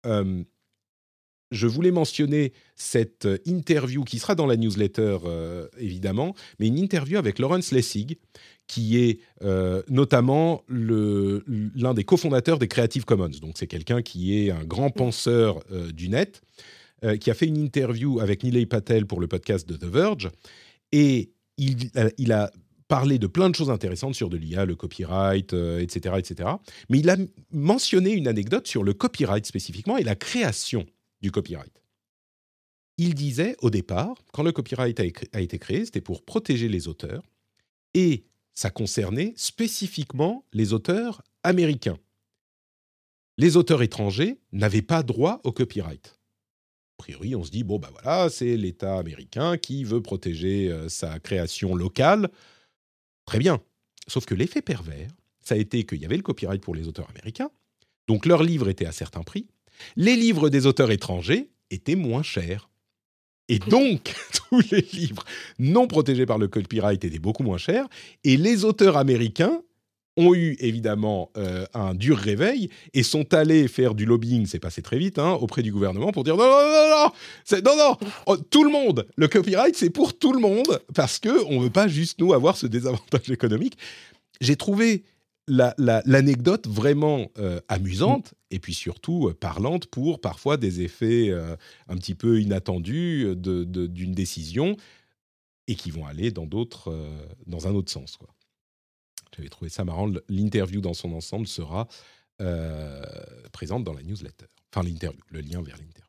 Euh, 0.06 0.42
je 1.50 1.66
voulais 1.66 1.92
mentionner 1.92 2.52
cette 2.74 3.28
interview 3.46 4.02
qui 4.02 4.18
sera 4.18 4.34
dans 4.34 4.46
la 4.46 4.56
newsletter, 4.56 5.18
euh, 5.24 5.68
évidemment, 5.78 6.34
mais 6.58 6.66
une 6.66 6.78
interview 6.78 7.18
avec 7.18 7.38
Lawrence 7.38 7.70
Lessig, 7.70 8.18
qui 8.66 8.98
est 8.98 9.20
euh, 9.42 9.82
notamment 9.88 10.64
l'un 10.68 11.94
des 11.94 12.04
cofondateurs 12.04 12.58
des 12.58 12.68
Creative 12.68 13.04
Commons. 13.04 13.28
Donc, 13.40 13.54
c'est 13.56 13.66
quelqu'un 13.66 14.02
qui 14.02 14.36
est 14.38 14.50
un 14.50 14.64
grand 14.64 14.90
penseur 14.90 15.62
euh, 15.70 15.92
du 15.92 16.08
net, 16.08 16.42
euh, 17.04 17.16
qui 17.16 17.30
a 17.30 17.34
fait 17.34 17.46
une 17.46 17.58
interview 17.58 18.20
avec 18.20 18.42
Nilay 18.42 18.66
Patel 18.66 19.06
pour 19.06 19.20
le 19.20 19.28
podcast 19.28 19.68
de 19.68 19.76
The 19.76 19.84
Verge. 19.84 20.30
Et 20.92 21.30
euh, 21.96 22.10
il 22.18 22.32
a 22.32 22.50
parlé 22.94 23.18
de 23.18 23.26
plein 23.26 23.50
de 23.50 23.56
choses 23.56 23.70
intéressantes 23.70 24.14
sur 24.14 24.30
de 24.30 24.36
l'IA, 24.36 24.66
le 24.66 24.76
copyright, 24.76 25.52
euh, 25.52 25.80
etc., 25.80 26.14
etc. 26.16 26.48
Mais 26.88 27.00
il 27.00 27.10
a 27.10 27.16
mentionné 27.50 28.12
une 28.12 28.28
anecdote 28.28 28.68
sur 28.68 28.84
le 28.84 28.94
copyright 28.94 29.44
spécifiquement 29.46 29.96
et 29.96 30.04
la 30.04 30.14
création 30.14 30.86
du 31.20 31.32
copyright. 31.32 31.82
Il 32.96 33.16
disait 33.16 33.56
au 33.62 33.70
départ, 33.70 34.14
quand 34.32 34.44
le 34.44 34.52
copyright 34.52 35.00
a, 35.00 35.40
été 35.40 35.58
créé, 35.58 35.84
c'était 35.84 36.00
pour 36.00 36.22
protéger 36.22 36.68
les 36.68 36.86
auteurs 36.86 37.24
et 37.94 38.26
ça 38.52 38.70
concernait 38.70 39.34
spécifiquement 39.34 40.44
les 40.52 40.72
auteurs 40.72 41.20
américains. 41.42 41.98
Les 43.38 43.56
auteurs 43.56 43.82
étrangers 43.82 44.38
n'avaient 44.52 44.82
pas 44.82 45.02
droit 45.02 45.40
au 45.42 45.50
copyright. 45.50 46.16
A 47.00 47.02
priori, 47.02 47.34
on 47.34 47.42
se 47.42 47.50
dit, 47.50 47.64
bon, 47.64 47.80
bah 47.80 47.90
voilà, 47.90 48.30
c'est 48.30 48.56
l'État 48.56 48.98
américain 48.98 49.58
qui 49.58 49.82
veut 49.82 50.00
protéger 50.00 50.70
euh, 50.70 50.88
sa 50.88 51.18
création 51.18 51.74
locale. 51.74 52.30
Très 53.26 53.38
bien. 53.38 53.60
Sauf 54.06 54.26
que 54.26 54.34
l'effet 54.34 54.62
pervers, 54.62 55.10
ça 55.40 55.54
a 55.54 55.58
été 55.58 55.84
qu'il 55.84 56.00
y 56.00 56.04
avait 56.04 56.16
le 56.16 56.22
copyright 56.22 56.62
pour 56.62 56.74
les 56.74 56.86
auteurs 56.88 57.08
américains, 57.10 57.50
donc 58.06 58.26
leurs 58.26 58.42
livres 58.42 58.68
étaient 58.68 58.86
à 58.86 58.92
certains 58.92 59.22
prix. 59.22 59.46
Les 59.96 60.16
livres 60.16 60.50
des 60.50 60.66
auteurs 60.66 60.90
étrangers 60.90 61.50
étaient 61.70 61.96
moins 61.96 62.22
chers. 62.22 62.68
Et 63.48 63.58
donc, 63.70 64.14
tous 64.50 64.60
les 64.70 64.82
livres 64.92 65.24
non 65.58 65.86
protégés 65.86 66.26
par 66.26 66.38
le 66.38 66.48
copyright 66.48 67.04
étaient 67.04 67.18
beaucoup 67.18 67.42
moins 67.42 67.58
chers. 67.58 67.88
Et 68.24 68.36
les 68.36 68.64
auteurs 68.64 68.96
américains 68.96 69.62
ont 70.16 70.34
eu 70.34 70.56
évidemment 70.60 71.30
euh, 71.36 71.66
un 71.74 71.94
dur 71.94 72.16
réveil 72.16 72.68
et 72.92 73.02
sont 73.02 73.34
allés 73.34 73.66
faire 73.68 73.94
du 73.94 74.04
lobbying, 74.06 74.46
c'est 74.46 74.60
passé 74.60 74.80
très 74.82 74.98
vite, 74.98 75.18
hein, 75.18 75.32
auprès 75.40 75.62
du 75.62 75.72
gouvernement 75.72 76.12
pour 76.12 76.22
dire 76.24 76.36
non, 76.36 76.44
non, 76.44 76.50
non, 76.50 77.12
non, 77.52 77.58
non, 77.64 77.76
non, 78.00 78.08
oh, 78.26 78.36
tout 78.36 78.62
le 78.64 78.70
monde, 78.70 79.06
le 79.16 79.26
copyright 79.28 79.74
c'est 79.76 79.90
pour 79.90 80.16
tout 80.16 80.32
le 80.32 80.38
monde 80.40 80.80
parce 80.94 81.18
que 81.18 81.44
on 81.46 81.58
veut 81.60 81.70
pas 81.70 81.88
juste 81.88 82.20
nous 82.20 82.32
avoir 82.32 82.56
ce 82.56 82.66
désavantage 82.66 83.30
économique. 83.30 83.76
J'ai 84.40 84.56
trouvé 84.56 85.02
la- 85.46 85.74
la- 85.78 86.02
l'anecdote 86.06 86.66
vraiment 86.68 87.28
euh, 87.38 87.60
amusante 87.68 88.34
et 88.50 88.58
puis 88.60 88.72
surtout 88.74 89.28
euh, 89.28 89.34
parlante 89.34 89.86
pour 89.86 90.20
parfois 90.20 90.56
des 90.56 90.80
effets 90.80 91.28
euh, 91.30 91.56
un 91.88 91.96
petit 91.96 92.14
peu 92.14 92.40
inattendus 92.40 93.24
euh, 93.26 93.34
de- 93.34 93.64
de- 93.64 93.86
d'une 93.86 94.12
décision 94.12 94.76
et 95.66 95.74
qui 95.74 95.90
vont 95.90 96.06
aller 96.06 96.30
dans 96.30 96.46
d'autres, 96.46 96.90
euh, 96.90 97.08
dans 97.46 97.66
un 97.68 97.74
autre 97.74 97.90
sens, 97.92 98.16
quoi. 98.16 98.28
J'avais 99.36 99.48
trouvé 99.48 99.68
ça 99.68 99.84
marrant. 99.84 100.10
L'interview 100.28 100.80
dans 100.80 100.94
son 100.94 101.12
ensemble 101.12 101.46
sera 101.46 101.88
euh, 102.40 103.02
présente 103.52 103.84
dans 103.84 103.92
la 103.92 104.02
newsletter. 104.02 104.46
Enfin, 104.72 104.86
l'interview, 104.86 105.20
le 105.30 105.40
lien 105.40 105.62
vers 105.62 105.76
l'interview. 105.76 106.02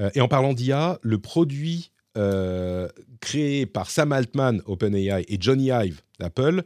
Euh, 0.00 0.10
et 0.14 0.20
en 0.20 0.28
parlant 0.28 0.52
d'IA, 0.52 0.98
le 1.02 1.18
produit 1.18 1.92
euh, 2.16 2.88
créé 3.20 3.66
par 3.66 3.90
Sam 3.90 4.12
Altman, 4.12 4.62
OpenAI, 4.66 5.24
et 5.28 5.36
Johnny 5.40 5.70
Ive 5.70 6.02
d'Apple, 6.18 6.62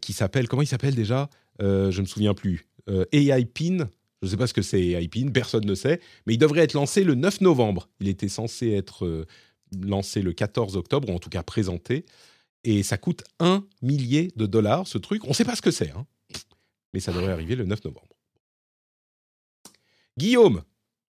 qui 0.00 0.14
s'appelle, 0.14 0.48
comment 0.48 0.62
il 0.62 0.66
s'appelle 0.66 0.94
déjà? 0.94 1.28
Je 1.60 1.94
ne 1.94 2.00
me 2.00 2.06
souviens 2.06 2.32
plus. 2.32 2.66
AI 3.12 3.44
Pin. 3.44 3.90
Je 4.22 4.26
ne 4.26 4.30
sais 4.30 4.36
pas 4.38 4.46
ce 4.46 4.54
que 4.54 4.62
c'est 4.62 4.80
AI 4.80 5.08
Pin, 5.08 5.28
personne 5.28 5.66
ne 5.66 5.74
sait, 5.74 6.00
mais 6.26 6.32
il 6.32 6.38
devrait 6.38 6.62
être 6.62 6.72
lancé 6.72 7.04
le 7.04 7.14
9 7.14 7.42
novembre. 7.42 7.90
Il 8.00 8.08
était 8.08 8.28
censé 8.28 8.70
être 8.70 9.26
lancé 9.78 10.22
le 10.22 10.32
14 10.32 10.76
octobre, 10.76 11.10
ou 11.10 11.14
en 11.14 11.18
tout 11.18 11.28
cas 11.28 11.42
présenté 11.42 12.06
et 12.64 12.82
ça 12.82 12.98
coûte 12.98 13.24
un 13.38 13.66
millier 13.82 14.32
de 14.36 14.46
dollars, 14.46 14.86
ce 14.86 14.98
truc. 14.98 15.24
On 15.24 15.28
ne 15.28 15.34
sait 15.34 15.44
pas 15.44 15.56
ce 15.56 15.62
que 15.62 15.70
c'est, 15.70 15.90
hein. 15.90 16.06
mais 16.92 17.00
ça 17.00 17.12
devrait 17.12 17.32
arriver 17.32 17.54
le 17.56 17.64
9 17.64 17.84
novembre. 17.84 18.08
Guillaume, 20.18 20.62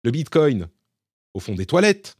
le 0.03 0.11
Bitcoin, 0.11 0.67
au 1.33 1.39
fond 1.39 1.55
des 1.55 1.65
toilettes, 1.65 2.17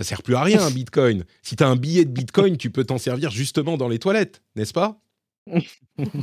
ça 0.00 0.04
sert 0.06 0.22
plus 0.22 0.34
à 0.34 0.42
rien, 0.42 0.62
un 0.62 0.70
Bitcoin. 0.70 1.24
Si 1.42 1.56
tu 1.56 1.62
as 1.62 1.68
un 1.68 1.76
billet 1.76 2.04
de 2.04 2.10
Bitcoin, 2.10 2.56
tu 2.56 2.70
peux 2.70 2.84
t'en 2.84 2.98
servir 2.98 3.30
justement 3.30 3.76
dans 3.76 3.88
les 3.88 3.98
toilettes, 3.98 4.42
n'est-ce 4.56 4.72
pas? 4.72 5.00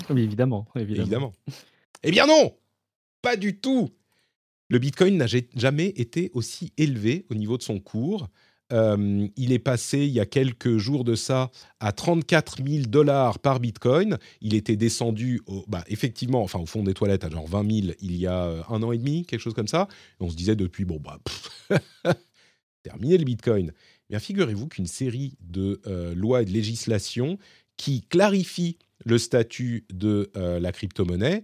Oui, 0.09 0.22
évidemment, 0.22 0.68
évidemment. 0.76 1.01
Évidemment. 1.03 1.34
Eh 2.03 2.11
bien 2.11 2.26
non 2.27 2.55
Pas 3.22 3.35
du 3.35 3.59
tout 3.59 3.89
Le 4.69 4.80
Bitcoin 4.80 5.18
n'a 5.18 5.27
ja- 5.27 5.39
jamais 5.55 5.88
été 5.89 6.31
aussi 6.34 6.73
élevé 6.77 7.26
au 7.30 7.35
niveau 7.35 7.57
de 7.57 7.64
son 7.64 7.80
cours. 7.80 8.30
Euh, 8.73 9.27
il 9.38 9.53
est 9.53 9.60
passé 9.60 9.99
il 9.99 10.11
y 10.11 10.19
a 10.19 10.26
quelques 10.26 10.77
jours 10.77 11.06
de 11.06 11.15
ça 11.15 11.52
à 11.80 11.94
34 11.94 12.57
000 12.68 12.85
dollars 12.88 13.39
par 13.39 13.60
Bitcoin. 13.61 14.18
Il 14.41 14.53
était 14.53 14.76
descendu, 14.76 15.41
au- 15.45 15.64
bah, 15.68 15.84
effectivement, 15.88 16.44
enfin 16.44 16.60
au 16.60 16.65
fond 16.65 16.84
des 16.84 16.94
toilettes 16.94 17.23
à 17.23 17.30
genre 17.30 17.48
20 17.48 17.72
000 17.81 17.94
il 18.02 18.15
y 18.18 18.27
a 18.27 18.44
euh, 18.45 18.61
un 18.69 18.84
an 18.84 18.91
et 18.91 18.98
demi, 18.98 19.26
quelque 19.26 19.39
chose 19.39 19.53
comme 19.53 19.68
ça. 19.69 19.88
On 20.19 20.30
se 20.30 20.35
disait 20.35 20.56
depuis, 20.57 20.84
bon, 20.84 20.99
bah, 20.99 21.19
terminé 22.84 23.18
le 23.18 23.23
Bitcoin. 23.26 23.72
Bien, 24.10 24.19
figurez-vous 24.19 24.68
qu'une 24.68 24.85
série 24.88 25.38
de 25.41 25.81
euh, 25.88 26.14
lois 26.15 26.41
et 26.41 26.45
de 26.45 26.52
législations 26.52 27.38
qui 27.77 28.02
clarifient 28.02 28.77
le 29.06 29.18
statut 29.18 29.85
de 29.94 30.31
la 30.35 30.72
crypto-monnaie 30.72 31.44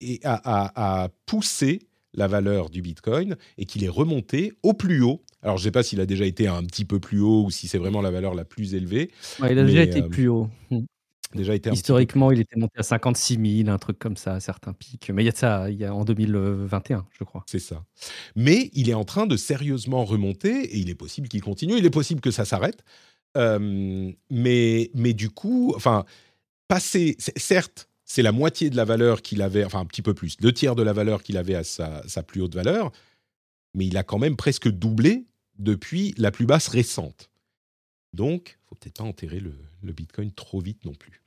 et 0.00 0.18
a- 0.24 1.02
a 1.04 1.08
poussé 1.26 1.80
la 2.14 2.26
valeur 2.26 2.70
du 2.70 2.80
Bitcoin 2.82 3.36
et 3.58 3.66
qu'il 3.66 3.84
est 3.84 3.88
remonté 3.88 4.52
au 4.62 4.72
plus 4.72 5.02
haut. 5.02 5.22
Alors, 5.42 5.56
je 5.56 5.62
ne 5.62 5.64
sais 5.64 5.70
pas 5.70 5.82
s'il 5.82 6.00
a 6.00 6.06
déjà 6.06 6.24
été 6.24 6.48
un 6.48 6.62
petit 6.64 6.84
peu 6.84 7.00
plus 7.00 7.20
haut 7.20 7.44
ou 7.44 7.50
si 7.50 7.66
c'est 7.68 7.78
vraiment 7.78 8.02
la 8.02 8.10
valeur 8.10 8.34
la 8.34 8.44
plus 8.44 8.74
élevée. 8.74 9.10
Ouais, 9.40 9.52
il 9.52 9.58
a 9.58 9.64
déjà 9.64 9.82
été 9.82 10.02
euh, 10.02 10.08
plus 10.08 10.28
haut. 10.28 10.48
Mm. 10.70 10.80
Déjà 11.34 11.54
été 11.54 11.70
Historiquement, 11.70 12.32
il 12.32 12.40
était 12.40 12.58
monté 12.58 12.78
à 12.78 12.82
56 12.82 13.62
000, 13.64 13.70
un 13.70 13.78
truc 13.78 13.98
comme 13.98 14.16
ça, 14.16 14.34
à 14.34 14.40
certains 14.40 14.72
pics. 14.72 15.10
Mais 15.14 15.22
il 15.22 15.26
y 15.26 15.28
a 15.28 15.32
de 15.32 15.36
ça, 15.36 15.70
il 15.70 15.78
y 15.78 15.84
a 15.84 15.94
en 15.94 16.04
2021, 16.04 17.06
je 17.16 17.24
crois. 17.24 17.44
C'est 17.46 17.60
ça. 17.60 17.84
Mais 18.34 18.70
il 18.72 18.90
est 18.90 18.94
en 18.94 19.04
train 19.04 19.26
de 19.26 19.36
sérieusement 19.36 20.04
remonter 20.04 20.64
et 20.64 20.78
il 20.78 20.90
est 20.90 20.96
possible 20.96 21.28
qu'il 21.28 21.40
continue. 21.40 21.74
Il 21.78 21.86
est 21.86 21.90
possible 21.90 22.20
que 22.20 22.32
ça 22.32 22.44
s'arrête. 22.44 22.82
Euh, 23.36 24.10
mais, 24.28 24.90
mais 24.94 25.12
du 25.12 25.30
coup, 25.30 25.72
enfin, 25.76 26.04
passer, 26.66 27.16
certes, 27.36 27.88
c'est 28.04 28.22
la 28.22 28.32
moitié 28.32 28.68
de 28.68 28.76
la 28.76 28.84
valeur 28.84 29.22
qu'il 29.22 29.40
avait, 29.40 29.64
enfin 29.64 29.78
un 29.78 29.86
petit 29.86 30.02
peu 30.02 30.14
plus, 30.14 30.36
deux 30.36 30.52
tiers 30.52 30.74
de 30.74 30.82
la 30.82 30.92
valeur 30.92 31.22
qu'il 31.22 31.36
avait 31.36 31.54
à 31.54 31.62
sa, 31.62 32.02
sa 32.08 32.24
plus 32.24 32.42
haute 32.42 32.56
valeur, 32.56 32.90
mais 33.74 33.86
il 33.86 33.96
a 33.96 34.02
quand 34.02 34.18
même 34.18 34.34
presque 34.34 34.68
doublé 34.68 35.26
depuis 35.60 36.14
la 36.18 36.30
plus 36.30 36.46
basse 36.46 36.68
récente. 36.68 37.30
Donc, 38.12 38.58
faut 38.68 38.74
peut-être 38.74 38.98
pas 38.98 39.04
enterrer 39.04 39.40
le, 39.40 39.54
le 39.82 39.92
Bitcoin 39.92 40.32
trop 40.32 40.60
vite 40.60 40.84
non 40.84 40.94
plus. 40.94 41.22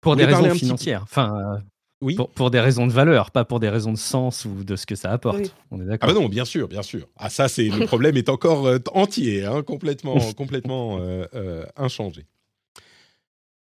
Pour 0.00 0.16
des 0.16 0.24
raisons 0.24 0.54
financières. 0.54 1.02
Enfin, 1.04 1.56
euh, 1.56 1.60
Oui. 2.00 2.16
pour, 2.16 2.28
pour 2.30 2.50
des 2.50 2.60
raisons 2.60 2.86
de 2.86 2.92
valeur, 2.92 3.30
pas 3.30 3.44
pour 3.44 3.60
des 3.60 3.68
raisons 3.68 3.92
de 3.92 3.98
sens 3.98 4.44
ou 4.44 4.64
de 4.64 4.74
ce 4.76 4.84
que 4.84 4.96
ça 4.96 5.12
apporte. 5.12 5.38
Oui. 5.38 5.52
On 5.70 5.78
est 5.80 5.84
Ah 5.84 5.86
d'accord. 5.86 6.08
bah 6.08 6.14
non, 6.20 6.28
bien 6.28 6.44
sûr, 6.44 6.66
bien 6.68 6.82
sûr. 6.82 7.08
Ah 7.16 7.30
ça, 7.30 7.48
c'est 7.48 7.68
le 7.68 7.86
problème 7.86 8.16
est 8.16 8.28
encore 8.28 8.66
euh, 8.66 8.78
entier, 8.92 9.44
hein, 9.44 9.62
complètement, 9.62 10.18
complètement 10.36 10.98
euh, 10.98 11.24
euh, 11.34 11.64
inchangé. 11.76 12.26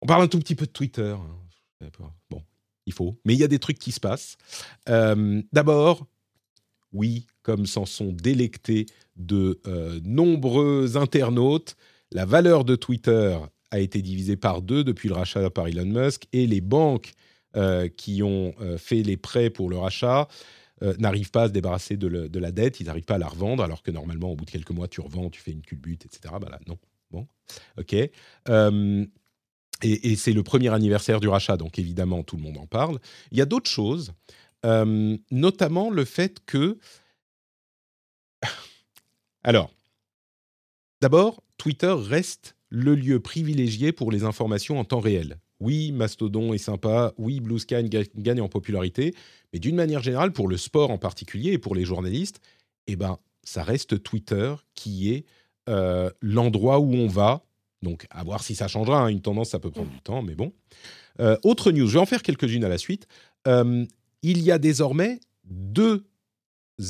On 0.00 0.06
parle 0.06 0.22
un 0.22 0.28
tout 0.28 0.38
petit 0.38 0.54
peu 0.54 0.66
de 0.66 0.72
Twitter. 0.72 1.14
hein. 1.16 1.88
Bon, 2.30 2.42
il 2.86 2.92
faut, 2.92 3.18
mais 3.24 3.34
il 3.34 3.38
y 3.38 3.44
a 3.44 3.48
des 3.48 3.58
trucs 3.58 3.78
qui 3.78 3.92
se 3.92 4.00
passent. 4.00 4.36
Euh, 4.88 5.42
D'abord, 5.52 6.06
oui, 6.92 7.26
comme 7.42 7.66
s'en 7.66 7.86
sont 7.86 8.12
délectés 8.12 8.86
de 9.16 9.60
euh, 9.66 10.00
nombreux 10.04 10.96
internautes, 10.96 11.76
la 12.10 12.24
valeur 12.24 12.64
de 12.64 12.76
Twitter 12.76 13.38
a 13.70 13.80
été 13.80 14.00
divisée 14.02 14.36
par 14.36 14.62
deux 14.62 14.84
depuis 14.84 15.08
le 15.08 15.14
rachat 15.14 15.50
par 15.50 15.68
Elon 15.68 15.86
Musk 15.86 16.26
et 16.32 16.46
les 16.46 16.60
banques 16.60 17.12
euh, 17.56 17.88
qui 17.88 18.22
ont 18.22 18.54
euh, 18.60 18.78
fait 18.78 19.02
les 19.02 19.16
prêts 19.16 19.50
pour 19.50 19.68
le 19.68 19.76
rachat 19.76 20.28
n'arrivent 20.98 21.30
pas 21.30 21.44
à 21.44 21.46
se 21.46 21.52
débarrasser 21.52 21.96
de, 21.96 22.38
la 22.40 22.50
dette, 22.50 22.80
ils 22.80 22.86
n'arrivent 22.86 23.04
pas 23.04 23.14
à 23.14 23.18
la 23.18 23.28
revendre, 23.28 23.62
alors 23.62 23.84
que 23.84 23.92
normalement, 23.92 24.32
au 24.32 24.34
bout 24.34 24.44
de 24.44 24.50
quelques 24.50 24.72
mois, 24.72 24.88
tu 24.88 25.00
revends, 25.00 25.30
tu 25.30 25.40
fais 25.40 25.52
une 25.52 25.62
culbute, 25.62 26.06
etc. 26.06 26.34
Bah 26.40 26.58
non. 26.66 26.76
Bon, 27.12 27.28
ok. 27.78 27.92
Et 27.92 28.10
c'est 30.16 30.32
le 30.32 30.42
premier 30.42 30.70
anniversaire 30.70 31.20
du 31.20 31.28
rachat, 31.28 31.56
donc 31.56 31.78
évidemment, 31.78 32.24
tout 32.24 32.36
le 32.36 32.42
monde 32.42 32.58
en 32.58 32.66
parle. 32.66 32.98
Il 33.30 33.38
y 33.38 33.40
a 33.40 33.44
d'autres 33.44 33.70
choses, 33.70 34.12
notamment 34.64 35.88
le 35.88 36.04
fait 36.04 36.44
que... 36.44 36.78
Alors, 39.44 39.70
d'abord, 41.00 41.42
Twitter 41.58 41.94
reste 41.96 42.56
le 42.68 42.94
lieu 42.94 43.20
privilégié 43.20 43.92
pour 43.92 44.10
les 44.10 44.24
informations 44.24 44.78
en 44.78 44.84
temps 44.84 45.00
réel. 45.00 45.38
Oui, 45.60 45.92
Mastodon 45.92 46.52
est 46.54 46.58
sympa, 46.58 47.12
oui, 47.18 47.40
Blue 47.40 47.58
Sky 47.58 47.84
ga- 47.88 48.02
gagne 48.16 48.40
en 48.40 48.48
popularité, 48.48 49.14
mais 49.52 49.58
d'une 49.58 49.76
manière 49.76 50.02
générale, 50.02 50.32
pour 50.32 50.48
le 50.48 50.56
sport 50.56 50.90
en 50.90 50.98
particulier 50.98 51.52
et 51.52 51.58
pour 51.58 51.74
les 51.74 51.84
journalistes, 51.84 52.40
eh 52.88 52.96
ben, 52.96 53.18
ça 53.44 53.62
reste 53.62 54.02
Twitter 54.02 54.54
qui 54.74 55.12
est 55.12 55.24
euh, 55.68 56.10
l'endroit 56.20 56.80
où 56.80 56.92
on 56.94 57.06
va. 57.06 57.44
Donc, 57.82 58.06
à 58.10 58.24
voir 58.24 58.42
si 58.42 58.54
ça 58.54 58.68
changera. 58.68 59.02
hein. 59.02 59.08
Une 59.08 59.20
tendance, 59.20 59.50
ça 59.50 59.58
peut 59.60 59.70
prendre 59.70 59.90
du 59.90 60.00
temps, 60.00 60.22
mais 60.22 60.34
bon. 60.34 60.52
Euh, 61.20 61.36
autre 61.44 61.70
news, 61.72 61.86
je 61.86 61.94
vais 61.94 62.00
en 62.00 62.06
faire 62.06 62.22
quelques-unes 62.22 62.64
à 62.64 62.68
la 62.68 62.78
suite. 62.78 63.06
Euh, 63.46 63.84
il 64.22 64.40
y 64.40 64.50
a 64.50 64.58
désormais 64.58 65.20
deux 65.44 66.04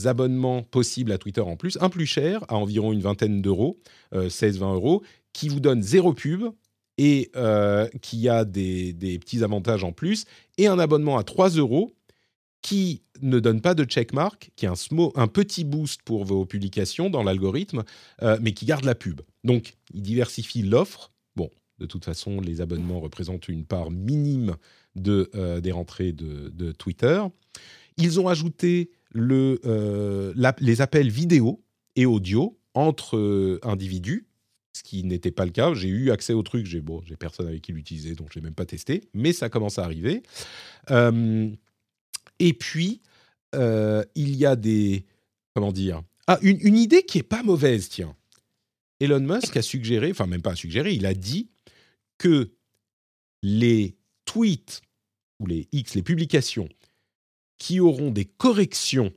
abonnements 0.06 0.62
possibles 0.62 1.12
à 1.12 1.19
Twitter 1.19 1.40
en 1.40 1.56
plus. 1.56 1.78
Un 1.81 1.89
plus 1.89 2.06
cher, 2.06 2.44
à 2.48 2.56
environ 2.56 2.93
une 2.93 3.01
vingtaine 3.01 3.43
d'euros, 3.43 3.78
euh, 4.14 4.28
16-20 4.28 4.74
euros, 4.74 5.02
qui 5.32 5.48
vous 5.48 5.60
donne 5.60 5.82
zéro 5.82 6.12
pub 6.12 6.44
et 6.98 7.31
euh, 7.36 7.89
qui 8.02 8.28
a 8.28 8.44
des, 8.44 8.93
des 8.93 9.19
petits 9.19 9.43
avantages 9.43 9.85
en 9.85 9.93
plus. 9.93 10.24
Et 10.59 10.66
un 10.66 10.78
abonnement 10.78 11.16
à 11.19 11.24
3 11.24 11.51
euros 11.51 11.93
qui 12.60 13.02
ne 13.23 13.40
donne 13.40 13.60
pas 13.60 13.74
de 13.74 13.85
checkmark, 13.85 14.51
qui 14.56 14.66
est 14.66 14.69
un, 14.69 14.74
smo- 14.74 15.12
un 15.16 15.27
petit 15.27 15.64
boost 15.64 16.02
pour 16.02 16.24
vos 16.24 16.44
publications 16.47 17.10
dans 17.10 17.23
l'algorithme, 17.23 17.82
euh, 18.23 18.39
mais 18.40 18.52
qui 18.52 18.66
garde 18.66 18.85
la 18.85 18.94
pub. 18.94 19.20
Donc, 19.43 19.74
il 19.93 20.02
diversifie 20.02 20.62
l'offre. 20.62 21.10
Bon, 21.35 21.51
de 21.78 21.86
toute 21.86 22.05
façon, 22.05 22.40
les 22.40 22.60
abonnements 22.60 23.01
représentent 23.01 23.48
une 23.48 23.64
part 23.64 23.90
minime 23.90 24.55
de, 24.94 25.31
euh, 25.35 25.60
des 25.60 25.73
rentrées 25.73 26.12
de, 26.12 26.51
de 26.55 26.70
Twitter. 26.73 27.20
Ils 27.97 28.20
ont 28.20 28.28
ajouté 28.28 28.90
euh, 29.17 30.33
les 30.61 30.81
appels 30.81 31.11
vidéo 31.11 31.63
et 31.97 32.07
audio 32.07 32.59
entre 32.75 33.17
euh, 33.17 33.61
individus, 33.63 34.27
ce 34.73 34.83
qui 34.83 35.05
n'était 35.05 35.31
pas 35.31 35.45
le 35.45 35.51
cas. 35.51 35.75
J'ai 35.75 35.89
eu 35.89 36.11
accès 36.11 36.33
au 36.33 36.43
truc, 36.43 36.67
j'ai 36.67 36.81
bon, 36.81 37.03
j'ai 37.05 37.17
personne 37.17 37.47
avec 37.47 37.63
qui 37.63 37.73
l'utiliser, 37.73 38.15
donc 38.15 38.29
je 38.31 38.37
l'ai 38.37 38.41
même 38.45 38.55
pas 38.55 38.65
testé, 38.65 39.03
mais 39.13 39.33
ça 39.33 39.49
commence 39.49 39.79
à 39.79 39.85
arriver. 39.85 40.23
Euh, 40.91 41.51
et 42.39 42.55
puis, 42.55 43.01
il 43.55 44.37
y 44.37 44.47
a 44.47 44.57
des... 44.57 45.05
Comment 45.55 45.73
dire 45.73 46.03
Ah, 46.27 46.39
une, 46.41 46.59
une 46.63 46.79
idée 46.79 47.03
qui 47.03 47.19
est 47.19 47.23
pas 47.23 47.43
mauvaise, 47.43 47.91
tiens. 47.91 48.17
Elon 49.01 49.21
Musk 49.21 49.57
a 49.57 49.63
suggéré, 49.63 50.11
enfin 50.13 50.27
même 50.27 50.41
pas 50.43 50.55
suggéré, 50.55 50.95
il 50.95 51.05
a 51.05 51.13
dit 51.13 51.51
que 52.17 52.53
les 53.43 53.97
tweets 54.25 54.81
ou 55.41 55.47
les 55.47 55.69
X, 55.73 55.95
les 55.95 56.03
publications 56.03 56.69
qui 57.63 57.79
auront 57.79 58.11
des 58.11 58.25
corrections 58.25 59.13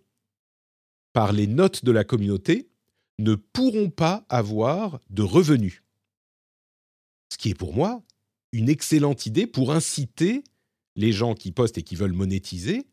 par 1.13 1.33
les 1.33 1.47
notes 1.47 1.83
de 1.83 1.91
la 1.91 2.03
communauté 2.03 2.69
ne 3.17 3.33
pourront 3.33 3.89
pas 3.89 4.23
avoir 4.29 5.01
de 5.09 5.23
revenus. 5.23 5.81
Ce 7.31 7.39
qui 7.39 7.49
est 7.49 7.55
pour 7.55 7.73
moi 7.73 8.03
une 8.51 8.69
excellente 8.69 9.25
idée 9.25 9.47
pour 9.47 9.73
inciter 9.73 10.43
les 10.95 11.11
gens 11.11 11.33
qui 11.33 11.51
postent 11.51 11.79
et 11.79 11.81
qui 11.81 11.95
veulent 11.95 12.13
monétiser 12.13 12.85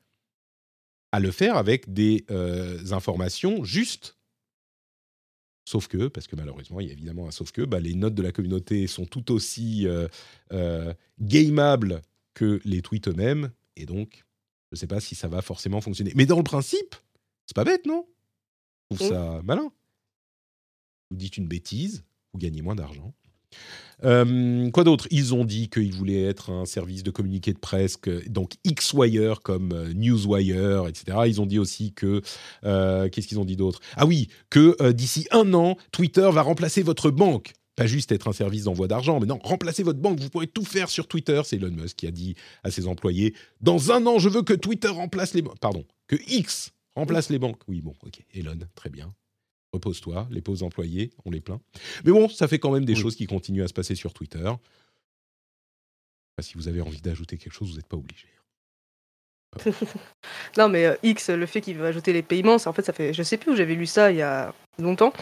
à 1.12 1.20
le 1.20 1.30
faire 1.30 1.58
avec 1.58 1.92
des 1.92 2.24
euh, 2.30 2.90
informations 2.90 3.62
justes. 3.62 4.16
Sauf 5.68 5.86
que, 5.86 6.08
parce 6.08 6.28
que 6.28 6.34
malheureusement, 6.34 6.80
il 6.80 6.86
y 6.86 6.90
a 6.90 6.94
évidemment 6.94 7.28
un 7.28 7.30
sauf 7.30 7.52
que, 7.52 7.60
bah, 7.60 7.78
les 7.78 7.94
notes 7.94 8.14
de 8.14 8.22
la 8.22 8.32
communauté 8.32 8.86
sont 8.86 9.04
tout 9.04 9.30
aussi 9.30 9.86
euh, 9.86 10.08
euh, 10.52 10.94
gameables 11.20 12.00
que 12.32 12.58
les 12.64 12.80
tweets 12.80 13.08
eux-mêmes, 13.08 13.52
et 13.76 13.84
donc, 13.84 14.24
je 14.72 14.76
ne 14.76 14.78
sais 14.78 14.86
pas 14.86 15.00
si 15.00 15.14
ça 15.14 15.28
va 15.28 15.42
forcément 15.42 15.80
fonctionner. 15.82 16.12
Mais 16.16 16.24
dans 16.26 16.38
le 16.38 16.42
principe, 16.44 16.96
c'est 17.46 17.54
pas 17.54 17.64
bête, 17.64 17.84
non? 17.86 18.06
Je 18.90 18.96
trouve 18.96 19.08
Oui. 19.08 19.14
ça 19.14 19.40
malin. 19.44 19.70
Vous 21.10 21.16
dites 21.18 21.36
une 21.36 21.46
bêtise, 21.46 22.04
vous 22.32 22.38
gagnez 22.38 22.62
moins 22.62 22.74
d'argent. 22.74 23.12
Euh, 24.04 24.70
quoi 24.70 24.82
d'autre? 24.82 25.06
Ils 25.10 25.34
ont 25.34 25.44
dit 25.44 25.68
qu'ils 25.68 25.92
voulaient 25.92 26.22
être 26.24 26.50
un 26.50 26.64
service 26.64 27.02
de 27.02 27.10
communiqué 27.10 27.52
de 27.52 27.58
presse, 27.58 27.98
donc 28.28 28.54
X-Wire 28.64 29.42
comme 29.42 29.72
euh, 29.72 29.92
Newswire, 29.92 30.88
etc. 30.88 31.18
Ils 31.26 31.40
ont 31.40 31.46
dit 31.46 31.58
aussi 31.58 31.92
que... 31.92 32.22
euh, 32.64 33.10
Qu'est-ce 33.10 33.28
qu'ils 33.28 33.38
ont 33.38 33.44
dit 33.44 33.56
d'autre? 33.56 33.80
Ah 33.96 34.06
oui, 34.06 34.28
que 34.48 34.74
euh, 34.80 34.92
d'ici 34.94 35.26
un 35.30 35.52
an, 35.52 35.76
Twitter 35.92 36.28
va 36.32 36.40
remplacer 36.42 36.82
votre 36.82 37.10
banque. 37.10 37.52
Pas 37.74 37.86
juste 37.86 38.12
être 38.12 38.28
un 38.28 38.32
service 38.32 38.64
d'envoi 38.64 38.86
d'argent, 38.86 39.18
mais 39.18 39.26
non, 39.26 39.38
remplacer 39.42 39.82
votre 39.82 39.98
banque. 39.98 40.20
Vous 40.20 40.28
pourrez 40.28 40.46
tout 40.46 40.64
faire 40.64 40.90
sur 40.90 41.08
Twitter. 41.08 41.40
C'est 41.44 41.56
Elon 41.56 41.70
Musk 41.70 41.96
qui 41.96 42.06
a 42.06 42.10
dit 42.10 42.34
à 42.64 42.70
ses 42.70 42.86
employés 42.86 43.34
Dans 43.60 43.92
un 43.92 44.04
an, 44.06 44.18
je 44.18 44.28
veux 44.28 44.42
que 44.42 44.52
Twitter 44.52 44.88
remplace 44.88 45.32
les 45.32 45.40
banques. 45.42 45.58
Pardon, 45.58 45.84
que 46.06 46.16
X 46.26 46.72
remplace 46.94 47.30
les 47.30 47.38
banques. 47.38 47.60
Oui, 47.68 47.80
bon, 47.80 47.94
ok. 48.04 48.22
Elon, 48.34 48.58
très 48.74 48.90
bien. 48.90 49.14
Repose-toi. 49.72 50.28
Les 50.30 50.42
pauvres 50.42 50.62
employés, 50.64 51.12
on 51.24 51.30
les 51.30 51.40
plaint. 51.40 51.62
Mais 52.04 52.12
bon, 52.12 52.28
ça 52.28 52.46
fait 52.46 52.58
quand 52.58 52.72
même 52.72 52.84
des 52.84 52.92
Oui. 52.94 53.00
choses 53.00 53.16
qui 53.16 53.26
continuent 53.26 53.62
à 53.64 53.68
se 53.68 53.72
passer 53.72 53.94
sur 53.94 54.12
Twitter. 54.12 54.46
Enfin, 54.46 54.58
si 56.42 56.54
vous 56.54 56.68
avez 56.68 56.82
envie 56.82 57.00
d'ajouter 57.00 57.38
quelque 57.38 57.54
chose, 57.54 57.70
vous 57.70 57.76
n'êtes 57.76 57.86
pas 57.88 57.96
obligé. 57.96 58.28
Non, 60.58 60.68
mais 60.68 60.84
euh, 60.86 60.94
X, 61.02 61.30
le 61.30 61.46
fait 61.46 61.60
qu'il 61.62 61.76
veut 61.76 61.86
ajouter 61.86 62.12
les 62.12 62.22
paiements, 62.22 62.58
c'est 62.58 62.68
en 62.68 62.72
fait, 62.74 62.82
ça 62.82 62.92
fait. 62.92 63.14
Je 63.14 63.22
sais 63.22 63.38
plus 63.38 63.52
où 63.52 63.56
j'avais 63.56 63.74
lu 63.74 63.86
ça 63.86 64.10
il 64.10 64.18
y 64.18 64.22
a 64.22 64.54
longtemps. 64.78 65.12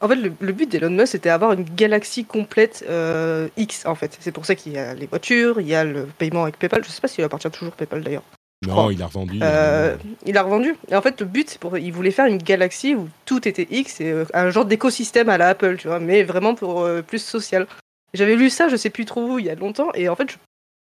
En 0.00 0.08
fait, 0.08 0.16
le, 0.16 0.32
le 0.40 0.52
but 0.52 0.70
d'Elon 0.70 0.90
Musk, 0.90 1.12
c'était 1.12 1.28
avoir 1.28 1.52
une 1.52 1.64
galaxie 1.64 2.24
complète 2.24 2.84
euh, 2.88 3.48
X, 3.56 3.84
en 3.84 3.94
fait. 3.94 4.16
C'est 4.20 4.32
pour 4.32 4.46
ça 4.46 4.54
qu'il 4.54 4.72
y 4.72 4.78
a 4.78 4.94
les 4.94 5.06
voitures, 5.06 5.60
il 5.60 5.66
y 5.66 5.74
a 5.74 5.84
le 5.84 6.06
paiement 6.06 6.44
avec 6.44 6.58
PayPal. 6.58 6.82
Je 6.84 6.90
sais 6.90 7.00
pas 7.00 7.08
s'il 7.08 7.22
appartient 7.24 7.50
toujours 7.50 7.74
PayPal 7.74 8.02
d'ailleurs. 8.02 8.22
Non, 8.66 8.74
crois. 8.74 8.92
il 8.92 9.02
a 9.02 9.06
revendu. 9.06 9.38
Euh, 9.42 9.96
il 10.26 10.36
a 10.36 10.42
revendu. 10.42 10.74
Et 10.88 10.96
en 10.96 11.02
fait, 11.02 11.20
le 11.20 11.26
but, 11.26 11.48
c'est 11.48 11.58
pour, 11.58 11.78
il 11.78 11.92
voulait 11.92 12.10
faire 12.10 12.26
une 12.26 12.38
galaxie 12.38 12.94
où 12.94 13.08
tout 13.24 13.46
était 13.48 13.66
X 13.70 14.00
et 14.00 14.10
euh, 14.10 14.24
un 14.34 14.50
genre 14.50 14.66
d'écosystème 14.66 15.28
à 15.30 15.38
la 15.38 15.48
Apple, 15.48 15.76
tu 15.78 15.88
vois, 15.88 15.98
mais 16.00 16.22
vraiment 16.22 16.54
pour 16.54 16.82
euh, 16.82 17.00
plus 17.02 17.22
social. 17.22 17.66
J'avais 18.12 18.36
lu 18.36 18.50
ça, 18.50 18.68
je 18.68 18.76
sais 18.76 18.90
plus 18.90 19.04
trop 19.04 19.24
où, 19.24 19.38
il 19.38 19.46
y 19.46 19.50
a 19.50 19.54
longtemps, 19.54 19.90
et 19.94 20.08
en 20.08 20.16
fait, 20.16 20.30
je 20.30 20.36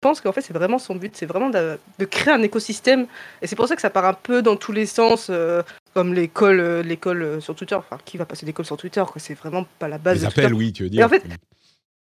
pense 0.00 0.20
qu'en 0.20 0.32
fait, 0.32 0.40
c'est 0.42 0.52
vraiment 0.52 0.78
son 0.78 0.94
but, 0.94 1.16
c'est 1.16 1.26
vraiment 1.26 1.50
de, 1.50 1.78
de 1.98 2.04
créer 2.04 2.32
un 2.32 2.42
écosystème. 2.42 3.06
Et 3.42 3.46
c'est 3.46 3.56
pour 3.56 3.66
ça 3.68 3.74
que 3.74 3.82
ça 3.82 3.90
part 3.90 4.04
un 4.04 4.14
peu 4.14 4.42
dans 4.42 4.56
tous 4.56 4.72
les 4.72 4.86
sens, 4.86 5.28
euh, 5.30 5.62
comme 5.94 6.14
l'école, 6.14 6.60
euh, 6.60 6.82
l'école 6.82 7.22
euh, 7.22 7.40
sur 7.40 7.54
Twitter. 7.54 7.74
Enfin, 7.74 7.98
qui 8.04 8.16
va 8.16 8.24
passer 8.24 8.46
d'école 8.46 8.64
sur 8.64 8.76
Twitter 8.76 9.02
quoi 9.06 9.16
C'est 9.20 9.34
vraiment 9.34 9.66
pas 9.78 9.88
la 9.88 9.98
base 9.98 10.16
les 10.18 10.22
de 10.22 10.26
appels, 10.26 10.44
Twitter. 10.50 10.56
oui, 10.56 10.72
tu 10.72 10.82
veux 10.84 10.88
dire. 10.90 11.04
en 11.06 11.08
fait, 11.08 11.24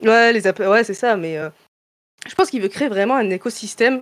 Ouais, 0.03 0.33
les 0.33 0.47
appels, 0.47 0.69
ouais, 0.69 0.85
c'est 0.85 0.95
ça, 0.95 1.17
mais 1.17 1.39
je 2.27 2.35
pense 2.35 2.49
qu'il 2.51 2.63
veut 2.63 2.69
créer 2.69 2.89
vraiment 2.89 3.17
un 3.17 3.29
écosystème, 3.29 4.01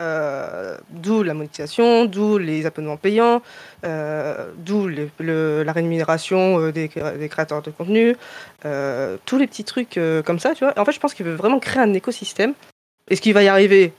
d'où 0.00 1.22
la 1.24 1.34
monétisation, 1.34 2.04
d'où 2.04 2.38
les 2.38 2.66
abonnements 2.66 2.96
payants, 2.96 3.42
d'où 3.82 4.88
la 5.18 5.72
rémunération 5.72 6.70
des, 6.70 6.88
cré- 6.88 7.18
des 7.18 7.28
créateurs 7.28 7.62
de 7.62 7.70
contenu, 7.72 8.16
tous 8.62 9.38
les 9.38 9.46
petits 9.48 9.64
trucs 9.64 9.98
comme 10.24 10.38
ça, 10.38 10.54
tu 10.54 10.62
vois. 10.64 10.78
En 10.78 10.84
fait, 10.84 10.92
je 10.92 11.00
pense 11.00 11.14
qu'il 11.14 11.26
veut 11.26 11.34
vraiment 11.34 11.58
créer 11.58 11.82
un 11.82 11.92
écosystème. 11.94 12.54
Est-ce 13.10 13.20
qu'il 13.20 13.34
va 13.34 13.42
y 13.42 13.48
arriver? 13.48 13.92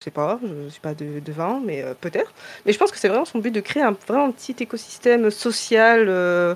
Je 0.00 0.04
sais 0.04 0.10
pas, 0.12 0.38
je 0.44 0.68
suis 0.68 0.80
pas 0.80 0.94
de, 0.94 1.18
devin, 1.18 1.60
mais 1.64 1.82
euh, 1.82 1.94
peut-être. 1.94 2.32
Mais 2.64 2.72
je 2.72 2.78
pense 2.78 2.92
que 2.92 2.98
c'est 2.98 3.08
vraiment 3.08 3.24
son 3.24 3.40
but 3.40 3.50
de 3.50 3.60
créer 3.60 3.82
un 3.82 3.92
vraiment 4.06 4.30
petit 4.30 4.54
écosystème 4.60 5.30
social 5.30 6.06
euh, 6.08 6.54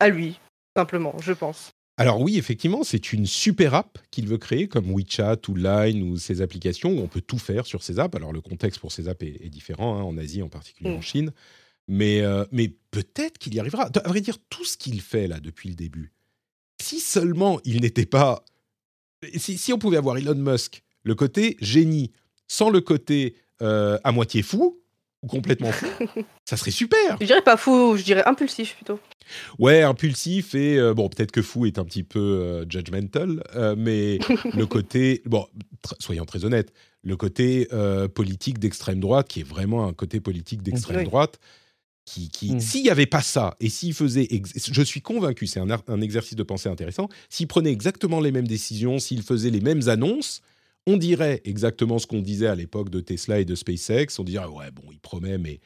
à 0.00 0.08
lui, 0.08 0.40
simplement, 0.76 1.14
je 1.20 1.32
pense. 1.32 1.70
Alors 1.98 2.20
oui, 2.20 2.38
effectivement, 2.38 2.82
c'est 2.82 3.12
une 3.12 3.26
super 3.26 3.74
app 3.74 3.98
qu'il 4.10 4.26
veut 4.26 4.38
créer, 4.38 4.66
comme 4.66 4.90
WeChat 4.92 5.36
ou 5.48 5.54
Line 5.54 6.02
ou 6.02 6.16
ces 6.16 6.40
applications 6.40 6.90
où 6.90 7.00
on 7.00 7.06
peut 7.06 7.20
tout 7.20 7.38
faire 7.38 7.66
sur 7.66 7.82
ces 7.82 8.00
apps. 8.00 8.16
Alors 8.16 8.32
le 8.32 8.40
contexte 8.40 8.80
pour 8.80 8.90
ces 8.90 9.08
apps 9.08 9.22
est, 9.22 9.44
est 9.44 9.50
différent, 9.50 9.98
hein, 9.98 10.02
en 10.02 10.16
Asie 10.16 10.42
en 10.42 10.48
particulier, 10.48 10.90
Mm. 10.90 10.96
en 10.96 11.02
Chine. 11.02 11.32
Mais, 11.88 12.22
euh, 12.22 12.44
mais 12.50 12.72
peut-être 12.90 13.38
qu'il 13.38 13.54
y 13.54 13.60
arrivera. 13.60 13.90
À 13.94 14.08
vrai 14.08 14.20
dire, 14.20 14.38
tout 14.48 14.64
ce 14.64 14.76
qu'il 14.76 15.00
fait 15.00 15.28
là 15.28 15.38
depuis 15.38 15.68
le 15.68 15.74
début, 15.74 16.12
si 16.80 16.98
seulement 16.98 17.60
il 17.64 17.82
n'était 17.82 18.06
pas... 18.06 18.44
Si, 19.36 19.58
si 19.58 19.72
on 19.72 19.78
pouvait 19.78 19.98
avoir 19.98 20.16
Elon 20.16 20.34
Musk, 20.34 20.82
le 21.02 21.14
côté 21.14 21.56
génie, 21.60 22.10
sans 22.48 22.70
le 22.70 22.80
côté 22.80 23.34
euh, 23.62 23.98
à 24.04 24.12
moitié 24.12 24.42
fou, 24.42 24.78
ou 25.22 25.26
complètement 25.28 25.70
fou, 25.72 25.86
ça 26.44 26.56
serait 26.56 26.70
super. 26.72 27.16
Je 27.20 27.26
dirais 27.26 27.42
pas 27.42 27.56
fou, 27.56 27.96
je 27.96 28.02
dirais 28.02 28.24
impulsif 28.26 28.74
plutôt. 28.76 28.98
Ouais, 29.60 29.82
impulsif 29.82 30.54
et 30.56 30.78
euh, 30.78 30.94
bon, 30.94 31.08
peut-être 31.08 31.30
que 31.30 31.42
fou 31.42 31.64
est 31.66 31.78
un 31.78 31.84
petit 31.84 32.02
peu 32.02 32.18
euh, 32.18 32.64
judgmental, 32.68 33.42
euh, 33.54 33.76
mais 33.78 34.18
le 34.52 34.66
côté, 34.66 35.22
bon, 35.26 35.46
tr- 35.86 35.94
soyons 36.00 36.24
très 36.24 36.44
honnêtes, 36.44 36.72
le 37.04 37.16
côté 37.16 37.68
euh, 37.72 38.08
politique 38.08 38.58
d'extrême 38.58 38.98
droite, 39.00 39.28
qui 39.28 39.40
est 39.40 39.44
vraiment 39.48 39.86
un 39.86 39.92
côté 39.92 40.18
politique 40.20 40.62
d'extrême 40.62 40.98
Oui. 40.98 41.04
droite, 41.04 41.38
qui, 42.04 42.30
qui 42.30 42.54
Mm. 42.54 42.60
s'il 42.60 42.82
n'y 42.82 42.90
avait 42.90 43.06
pas 43.06 43.22
ça 43.22 43.56
et 43.60 43.68
s'il 43.68 43.94
faisait, 43.94 44.26
je 44.72 44.82
suis 44.82 45.02
convaincu, 45.02 45.46
c'est 45.46 45.60
un, 45.60 45.68
un 45.86 46.00
exercice 46.00 46.34
de 46.34 46.42
pensée 46.42 46.68
intéressant, 46.68 47.08
s'il 47.28 47.46
prenait 47.46 47.70
exactement 47.70 48.20
les 48.20 48.32
mêmes 48.32 48.48
décisions, 48.48 48.98
s'il 48.98 49.22
faisait 49.22 49.50
les 49.50 49.60
mêmes 49.60 49.88
annonces, 49.88 50.42
on 50.86 50.96
dirait 50.96 51.40
exactement 51.44 51.98
ce 51.98 52.06
qu'on 52.06 52.20
disait 52.22 52.46
à 52.48 52.54
l'époque 52.54 52.90
de 52.90 53.00
Tesla 53.00 53.40
et 53.40 53.44
de 53.44 53.54
SpaceX. 53.54 54.18
On 54.18 54.24
dirait, 54.24 54.46
ouais, 54.46 54.70
bon, 54.70 54.82
il 54.90 54.98
promet, 54.98 55.38
mais 55.38 55.60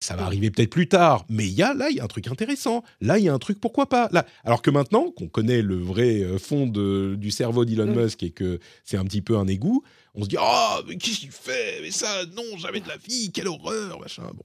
ça 0.00 0.14
va 0.16 0.24
arriver 0.24 0.50
peut-être 0.50 0.70
plus 0.70 0.88
tard. 0.88 1.24
Mais 1.28 1.46
y 1.48 1.62
a, 1.62 1.72
là, 1.74 1.88
il 1.90 1.96
y 1.96 2.00
a 2.00 2.04
un 2.04 2.08
truc 2.08 2.26
intéressant. 2.28 2.82
Là, 3.00 3.18
il 3.18 3.24
y 3.24 3.28
a 3.28 3.34
un 3.34 3.38
truc, 3.38 3.60
pourquoi 3.60 3.88
pas? 3.88 4.08
Là. 4.12 4.26
Alors 4.44 4.62
que 4.62 4.70
maintenant, 4.70 5.10
qu'on 5.10 5.28
connaît 5.28 5.62
le 5.62 5.76
vrai 5.76 6.22
euh, 6.22 6.38
fond 6.38 6.66
de- 6.66 7.14
du 7.18 7.30
cerveau 7.30 7.64
d'Elon. 7.64 7.86
Musk 7.94 8.22
et 8.22 8.30
que 8.30 8.58
c'est 8.84 8.96
un 8.98 9.04
petit 9.04 9.22
peu 9.22 9.36
un 9.38 9.46
égout, 9.46 9.82
on 10.14 10.24
se 10.24 10.28
dit, 10.28 10.36
oh, 10.40 10.80
mais 10.86 10.96
qu'est-ce 10.98 11.20
qu'il 11.20 11.30
fait? 11.30 11.80
Mais 11.82 11.90
ça, 11.90 12.24
non, 12.36 12.56
jamais 12.58 12.80
de 12.80 12.88
la 12.88 12.96
vie, 12.98 13.30
quelle 13.32 13.48
horreur, 13.48 13.98
machin. 14.00 14.30
Bon. 14.34 14.44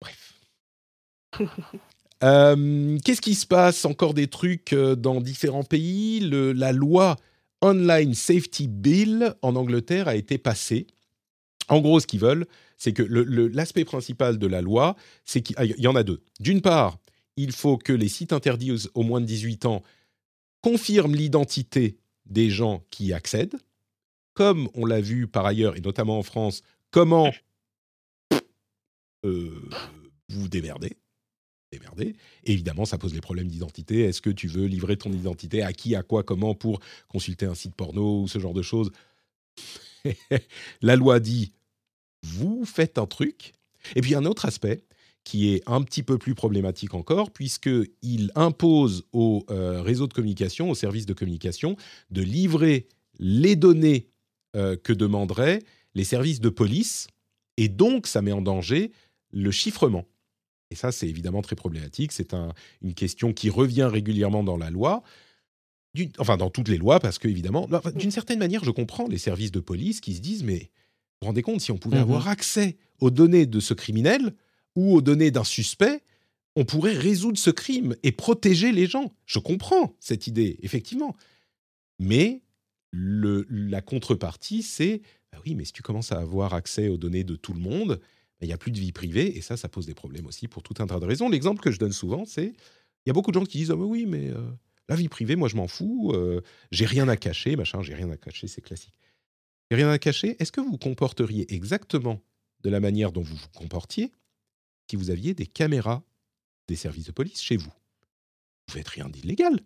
Bref. 0.00 0.34
Euh, 2.24 2.96
Qu'est-ce 3.04 3.20
qui 3.20 3.34
se 3.34 3.44
passe? 3.46 3.84
Encore 3.84 4.14
des 4.14 4.26
trucs 4.26 4.72
euh, 4.72 4.96
dans 4.96 5.20
différents 5.20 5.64
pays? 5.64 6.20
Le- 6.20 6.52
la 6.52 6.72
loi 6.72 7.16
Online 7.62 8.14
Safety 8.14 8.68
Bill 8.68 9.34
en 9.42 9.56
Angleterre 9.56 10.08
a 10.08 10.16
été 10.16 10.38
passée. 10.38 10.86
En 11.68 11.80
gros, 11.80 12.00
ce 12.00 12.06
qu'ils 12.06 12.20
veulent, 12.20 12.46
c'est 12.76 12.92
que 12.92 13.02
l'aspect 13.02 13.84
principal 13.84 14.38
de 14.38 14.46
la 14.46 14.60
loi, 14.60 14.96
c'est 15.24 15.40
qu'il 15.40 15.56
ah, 15.58 15.64
y 15.64 15.86
en 15.86 15.96
a 15.96 16.02
deux. 16.02 16.22
D'une 16.40 16.60
part, 16.60 16.98
il 17.36 17.52
faut 17.52 17.78
que 17.78 17.92
les 17.92 18.08
sites 18.08 18.32
interdits 18.32 18.72
aux, 18.72 18.88
aux 18.94 19.02
moins 19.02 19.20
de 19.20 19.26
18 19.26 19.66
ans 19.66 19.82
confirment 20.62 21.14
l'identité 21.14 21.96
des 22.26 22.50
gens 22.50 22.84
qui 22.90 23.06
y 23.06 23.12
accèdent. 23.12 23.56
Comme 24.34 24.68
on 24.74 24.84
l'a 24.84 25.00
vu 25.00 25.26
par 25.26 25.46
ailleurs, 25.46 25.76
et 25.76 25.80
notamment 25.80 26.18
en 26.18 26.22
France, 26.22 26.62
comment 26.90 27.32
euh, 29.24 29.68
vous 30.28 30.48
démerdez. 30.48 30.96
Évidemment, 32.44 32.84
ça 32.84 32.98
pose 32.98 33.14
les 33.14 33.20
problèmes 33.20 33.48
d'identité. 33.48 34.00
Est-ce 34.00 34.20
que 34.20 34.30
tu 34.30 34.48
veux 34.48 34.66
livrer 34.66 34.96
ton 34.96 35.12
identité 35.12 35.62
à 35.62 35.72
qui, 35.72 35.94
à 35.94 36.02
quoi, 36.02 36.22
comment 36.22 36.54
pour 36.54 36.80
consulter 37.08 37.46
un 37.46 37.54
site 37.54 37.74
porno 37.74 38.22
ou 38.22 38.28
ce 38.28 38.38
genre 38.38 38.54
de 38.54 38.62
choses? 38.62 38.90
La 40.82 40.96
loi 40.96 41.20
dit, 41.20 41.52
vous 42.22 42.64
faites 42.64 42.98
un 42.98 43.06
truc. 43.06 43.52
Et 43.94 44.00
puis 44.00 44.14
un 44.14 44.24
autre 44.24 44.46
aspect 44.46 44.82
qui 45.24 45.52
est 45.52 45.62
un 45.66 45.82
petit 45.82 46.04
peu 46.04 46.18
plus 46.18 46.36
problématique 46.36 46.94
encore, 46.94 47.32
puisqu'il 47.32 48.30
impose 48.36 49.04
aux 49.12 49.44
euh, 49.50 49.82
réseaux 49.82 50.06
de 50.06 50.12
communication, 50.12 50.70
aux 50.70 50.74
services 50.76 51.06
de 51.06 51.14
communication, 51.14 51.76
de 52.10 52.22
livrer 52.22 52.86
les 53.18 53.56
données 53.56 54.06
euh, 54.54 54.76
que 54.76 54.92
demanderaient 54.92 55.62
les 55.96 56.04
services 56.04 56.40
de 56.40 56.48
police, 56.48 57.08
et 57.56 57.68
donc 57.68 58.06
ça 58.06 58.22
met 58.22 58.30
en 58.30 58.40
danger 58.40 58.92
le 59.32 59.50
chiffrement. 59.50 60.04
Et 60.70 60.74
ça, 60.74 60.90
c'est 60.92 61.08
évidemment 61.08 61.42
très 61.42 61.56
problématique. 61.56 62.12
C'est 62.12 62.34
un- 62.34 62.52
une 62.82 62.94
question 62.94 63.32
qui 63.32 63.50
revient 63.50 63.88
régulièrement 63.90 64.42
dans 64.42 64.56
la 64.56 64.70
loi, 64.70 65.02
enfin 66.18 66.36
dans 66.36 66.50
toutes 66.50 66.68
les 66.68 66.76
lois, 66.78 67.00
parce 67.00 67.18
que 67.18 67.28
évidemment, 67.28 67.68
d'une 67.94 68.10
certaine 68.10 68.38
manière, 68.38 68.64
je 68.64 68.70
comprends 68.70 69.06
les 69.08 69.18
services 69.18 69.52
de 69.52 69.60
police 69.60 70.00
qui 70.00 70.14
se 70.14 70.20
disent, 70.20 70.42
mais 70.44 70.58
vous 70.58 71.22
vous 71.22 71.26
rendez 71.28 71.42
compte, 71.42 71.60
si 71.60 71.70
on 71.72 71.78
pouvait 71.78 71.96
Mhm. 71.98 72.02
avoir 72.02 72.28
accès 72.28 72.76
aux 73.00 73.10
données 73.10 73.46
de 73.46 73.60
ce 73.60 73.74
criminel 73.74 74.34
ou 74.74 74.94
aux 74.94 75.00
données 75.00 75.30
d'un 75.30 75.44
suspect, 75.44 76.02
on 76.56 76.64
pourrait 76.64 76.94
résoudre 76.94 77.38
ce 77.38 77.50
crime 77.50 77.94
et 78.02 78.12
protéger 78.12 78.72
les 78.72 78.86
gens. 78.86 79.14
Je 79.26 79.38
comprends 79.38 79.94
cette 80.00 80.26
idée, 80.26 80.58
effectivement. 80.62 81.16
Mais 81.98 82.42
le- 82.90 83.46
la 83.50 83.80
contrepartie, 83.82 84.62
c'est, 84.62 85.00
bah 85.32 85.38
oui, 85.46 85.54
mais 85.54 85.64
si 85.64 85.72
tu 85.72 85.82
commences 85.82 86.12
à 86.12 86.18
avoir 86.18 86.54
accès 86.54 86.88
aux 86.88 86.96
données 86.98 87.24
de 87.24 87.36
tout 87.36 87.52
le 87.52 87.60
monde, 87.60 88.00
il 88.42 88.48
n'y 88.48 88.52
a 88.52 88.58
plus 88.58 88.72
de 88.72 88.78
vie 88.78 88.92
privée, 88.92 89.36
et 89.36 89.40
ça, 89.40 89.56
ça 89.56 89.68
pose 89.68 89.86
des 89.86 89.94
problèmes 89.94 90.26
aussi 90.26 90.46
pour 90.48 90.62
tout 90.62 90.74
un 90.82 90.86
tas 90.86 91.00
de 91.00 91.04
raisons. 91.06 91.28
L'exemple 91.28 91.62
que 91.62 91.70
je 91.70 91.78
donne 91.78 91.92
souvent, 91.92 92.24
c'est, 92.26 92.46
il 92.46 93.08
y 93.08 93.10
a 93.10 93.12
beaucoup 93.12 93.30
de 93.30 93.38
gens 93.38 93.46
qui 93.46 93.58
disent, 93.58 93.70
ah 93.70 93.76
mais 93.76 93.84
oui, 93.84 94.04
mais 94.06 94.30
euh, 94.30 94.42
la 94.88 94.96
vie 94.96 95.08
privée, 95.08 95.36
moi 95.36 95.48
je 95.48 95.56
m'en 95.56 95.68
fous, 95.68 96.12
euh, 96.14 96.42
j'ai 96.70 96.86
rien 96.86 97.08
à 97.08 97.16
cacher, 97.16 97.56
machin, 97.56 97.82
j'ai 97.82 97.94
rien 97.94 98.10
à 98.10 98.16
cacher, 98.16 98.46
c'est 98.46 98.60
classique. 98.60 98.94
J'ai 99.70 99.76
rien 99.76 99.90
à 99.90 99.98
cacher, 99.98 100.36
est-ce 100.38 100.52
que 100.52 100.60
vous 100.60 100.78
comporteriez 100.78 101.52
exactement 101.54 102.20
de 102.62 102.70
la 102.70 102.80
manière 102.80 103.10
dont 103.12 103.22
vous 103.22 103.36
vous 103.36 103.48
comportiez 103.54 104.12
si 104.90 104.96
vous 104.96 105.10
aviez 105.10 105.34
des 105.34 105.46
caméras 105.46 106.04
des 106.68 106.76
services 106.76 107.06
de 107.06 107.12
police 107.12 107.40
chez 107.42 107.56
vous? 107.56 107.72
Vous 108.68 108.74
faites 108.74 108.88
rien 108.88 109.08
d'illégal. 109.08 109.60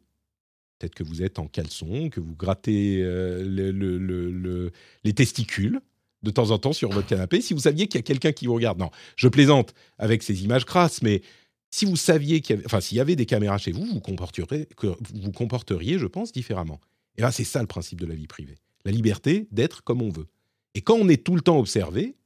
Peut-être 0.79 0.95
que 0.95 1.05
vous 1.05 1.23
êtes 1.23 1.39
en 1.39 1.47
caleçon, 1.47 2.09
que 2.09 2.21
vous 2.21 2.35
grattez 2.35 3.03
euh, 3.03 3.45
le- 3.45 3.73
le- 3.73 3.99
le- 3.99 4.31
le- 4.31 4.73
les 5.05 5.13
testicules 5.13 5.81
de 6.23 6.31
temps 6.31 6.51
en 6.51 6.59
temps 6.59 6.73
sur 6.73 6.91
votre 6.91 7.07
canapé. 7.07 7.41
Si 7.41 7.55
vous 7.55 7.61
saviez 7.61 7.87
qu'il 7.87 7.99
y 7.99 8.01
a 8.01 8.03
quelqu'un 8.03 8.33
qui 8.33 8.47
vous 8.47 8.55
regarde, 8.55 8.79
non, 8.79 8.91
je 9.17 9.29
plaisante 9.29 9.75
avec 9.99 10.23
ces 10.23 10.45
images 10.45 10.65
crasses, 10.65 11.03
mais 11.03 11.23
si 11.71 11.85
vous 11.85 11.97
saviez 11.97 12.41
qu'il 12.41 12.57
y 12.57 12.59
avait, 12.59 12.81
s'il 12.81 12.99
y 12.99 13.01
avait 13.01 13.17
des 13.17 13.27
caméras 13.27 13.59
chez 13.59 13.73
vous, 13.73 13.85
vous 13.85 14.01
comporteriez, 14.01 14.69
vous 15.15 15.33
comporteriez, 15.33 15.99
je 15.99 16.07
pense, 16.07 16.33
différemment. 16.33 16.81
Et 17.17 17.23
là, 17.23 17.33
c'est 17.33 17.45
ça 17.45 17.61
le 17.61 17.67
principe 17.67 18.01
de 18.01 18.07
la 18.07 18.15
vie 18.15 18.27
privée. 18.27 18.57
La 18.85 18.93
liberté 18.93 19.47
d'être 19.51 19.83
comme 19.83 20.03
on 20.03 20.11
veut. 20.11 20.27
Et 20.75 20.83
quand 20.83 20.95
on 20.95 21.09
est 21.09 21.25
tout 21.25 21.35
le 21.35 21.43
temps 21.43 21.59
observé, 21.59 22.17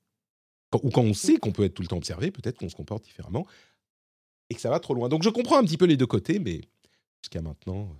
ou 0.82 0.90
quand 0.90 1.02
on 1.02 1.14
sait 1.14 1.36
qu'on 1.36 1.52
peut 1.52 1.64
être 1.64 1.74
tout 1.74 1.82
le 1.82 1.88
temps 1.88 1.96
observé, 1.96 2.30
peut-être 2.30 2.58
qu'on 2.58 2.68
se 2.68 2.74
comporte 2.74 3.04
différemment 3.04 3.46
et 4.50 4.54
que 4.54 4.60
ça 4.60 4.70
va 4.70 4.80
trop 4.80 4.94
loin. 4.94 5.08
Donc 5.08 5.22
je 5.22 5.30
comprends 5.30 5.58
un 5.58 5.64
petit 5.64 5.76
peu 5.76 5.84
les 5.84 5.96
deux 5.96 6.06
côtés, 6.06 6.38
mais 6.38 6.62
jusqu'à 7.22 7.42
maintenant, 7.42 7.82
euh, 7.82 7.94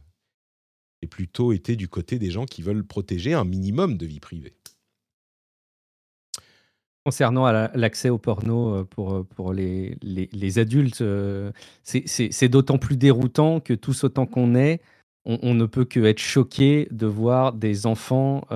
j'ai 1.03 1.09
plutôt 1.09 1.53
été 1.53 1.77
du 1.77 1.89
côté 1.89 2.19
des 2.19 2.31
gens 2.31 2.47
qui 2.47 2.63
veulent 2.63 2.85
protéger 2.85 3.35
un 3.35 3.45
minimum 3.45 3.97
de 3.97 4.07
vie 4.07 4.21
privée. 4.21 4.55
Concernant 7.05 7.53
l'accès 7.75 8.09
au 8.09 8.17
porno 8.17 8.77
euh, 8.77 8.85
pour, 8.85 9.13
euh, 9.13 9.25
pour 9.37 9.53
les, 9.53 9.99
adultes, 10.59 11.03
euh, 11.03 11.53
c'est- 11.83 12.49
d'autant 12.49 12.79
plus 12.79 12.97
déroutant 12.97 13.61
que 13.61 13.75
tous 13.75 14.05
autant 14.05 14.25
qu'on 14.25 14.55
est, 14.55 14.81
on, 15.27 15.53
ne 15.53 15.67
peut 15.67 15.85
que 15.85 16.01
être 16.01 16.19
choqué 16.19 16.89
de 16.91 17.07
voir 17.07 17.53
des 17.53 17.87
enfants 17.87 18.47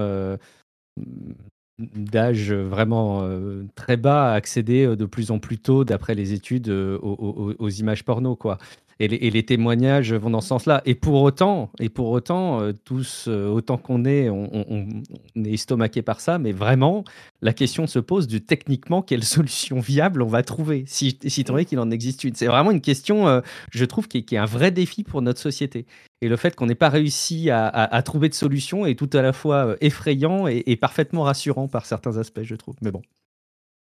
d'âge 1.78 2.52
vraiment 2.52 3.26
très 3.74 3.96
bas 3.96 4.32
accéder 4.34 4.96
de 4.96 5.04
plus 5.06 5.30
en 5.30 5.38
plus 5.38 5.58
tôt, 5.58 5.84
d'après 5.84 6.14
les 6.14 6.32
études, 6.34 6.68
aux 6.68 7.68
images 7.70 8.04
porno. 8.04 8.36
Quoi. 8.36 8.58
Et, 9.00 9.06
les, 9.30 9.42
témoignages 9.44 10.12
vont 10.12 10.30
dans 10.30 10.40
ce 10.40 10.48
sens-là. 10.48 10.82
Et 10.84 10.96
pour 10.96 11.22
autant, 11.22 11.70
et 11.78 11.88
pour 11.88 12.10
autant 12.10 12.60
euh, 12.60 12.72
tous, 12.84 13.26
euh, 13.28 13.46
autant 13.46 13.78
qu'on 13.78 14.04
est, 14.04 14.28
on, 14.28 15.04
est 15.36 15.52
estomaqué 15.52 16.02
par 16.02 16.20
ça, 16.20 16.38
mais 16.38 16.50
vraiment, 16.50 17.04
la 17.40 17.52
question 17.52 17.86
se 17.86 18.00
pose 18.00 18.26
de 18.26 18.38
techniquement 18.38 19.00
quelle 19.00 19.22
solution 19.38 19.78
viable 19.78 20.20
on 20.20 20.26
va 20.26 20.42
trouver, 20.42 20.82
si, 20.88 21.16
si 21.24 21.44
tant 21.44 21.56
est 21.56 21.64
qu'il 21.64 21.78
en 21.78 21.92
existe 21.92 22.24
une. 22.24 22.34
C'est 22.34 22.46
vraiment 22.46 22.72
une 22.72 22.80
question, 22.80 23.28
euh, 23.28 23.40
je 23.70 23.84
trouve, 23.84 24.08
qui 24.08 24.18
est, 24.18 24.36
un 24.36 24.44
vrai 24.44 24.72
défi 24.72 25.04
pour 25.04 25.22
notre 25.22 25.40
société. 25.40 25.86
Et 26.20 26.28
le 26.28 26.36
fait 26.36 26.56
qu'on 26.56 26.66
n'ait 26.66 26.74
pas 26.74 26.88
réussi 26.88 27.50
à, 27.50 28.02
trouver 28.02 28.28
de 28.28 28.34
solution 28.34 28.84
est 28.84 28.98
tout 28.98 29.10
à 29.12 29.22
la 29.22 29.32
fois 29.32 29.76
effrayant 29.80 30.48
et, 30.48 30.64
et 30.66 30.74
parfaitement 30.74 31.22
rassurant 31.22 31.68
par 31.68 31.86
certains 31.86 32.16
aspects, 32.16 32.42
je 32.42 32.56
trouve. 32.56 32.74
Mais 32.82 32.90
bon. 32.90 33.02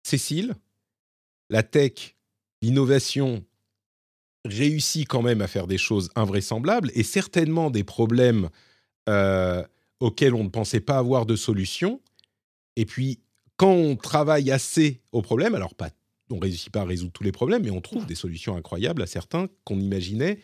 Cécile, 0.02 0.54
la 1.48 1.62
tech, 1.62 2.16
l'innovation 2.60 3.42
réussit 4.48 5.06
quand 5.08 5.22
même 5.22 5.40
à 5.42 5.46
faire 5.46 5.66
des 5.66 5.78
choses 5.78 6.10
invraisemblables 6.14 6.90
et 6.94 7.02
certainement 7.02 7.70
des 7.70 7.84
problèmes 7.84 8.48
euh, 9.08 9.62
auxquels 10.00 10.34
on 10.34 10.44
ne 10.44 10.48
pensait 10.48 10.80
pas 10.80 10.98
avoir 10.98 11.26
de 11.26 11.36
solution. 11.36 12.00
Et 12.76 12.84
puis, 12.86 13.20
quand 13.56 13.72
on 13.72 13.96
travaille 13.96 14.50
assez 14.50 15.00
aux 15.12 15.22
problèmes, 15.22 15.54
alors 15.54 15.74
pas, 15.74 15.90
on 16.30 16.36
ne 16.36 16.40
réussit 16.40 16.70
pas 16.70 16.82
à 16.82 16.84
résoudre 16.84 17.12
tous 17.12 17.24
les 17.24 17.32
problèmes, 17.32 17.62
mais 17.64 17.70
on 17.70 17.80
trouve 17.80 18.06
des 18.06 18.14
solutions 18.14 18.56
incroyables 18.56 19.02
à 19.02 19.06
certains 19.06 19.48
qu'on 19.64 19.80
imaginait 19.80 20.38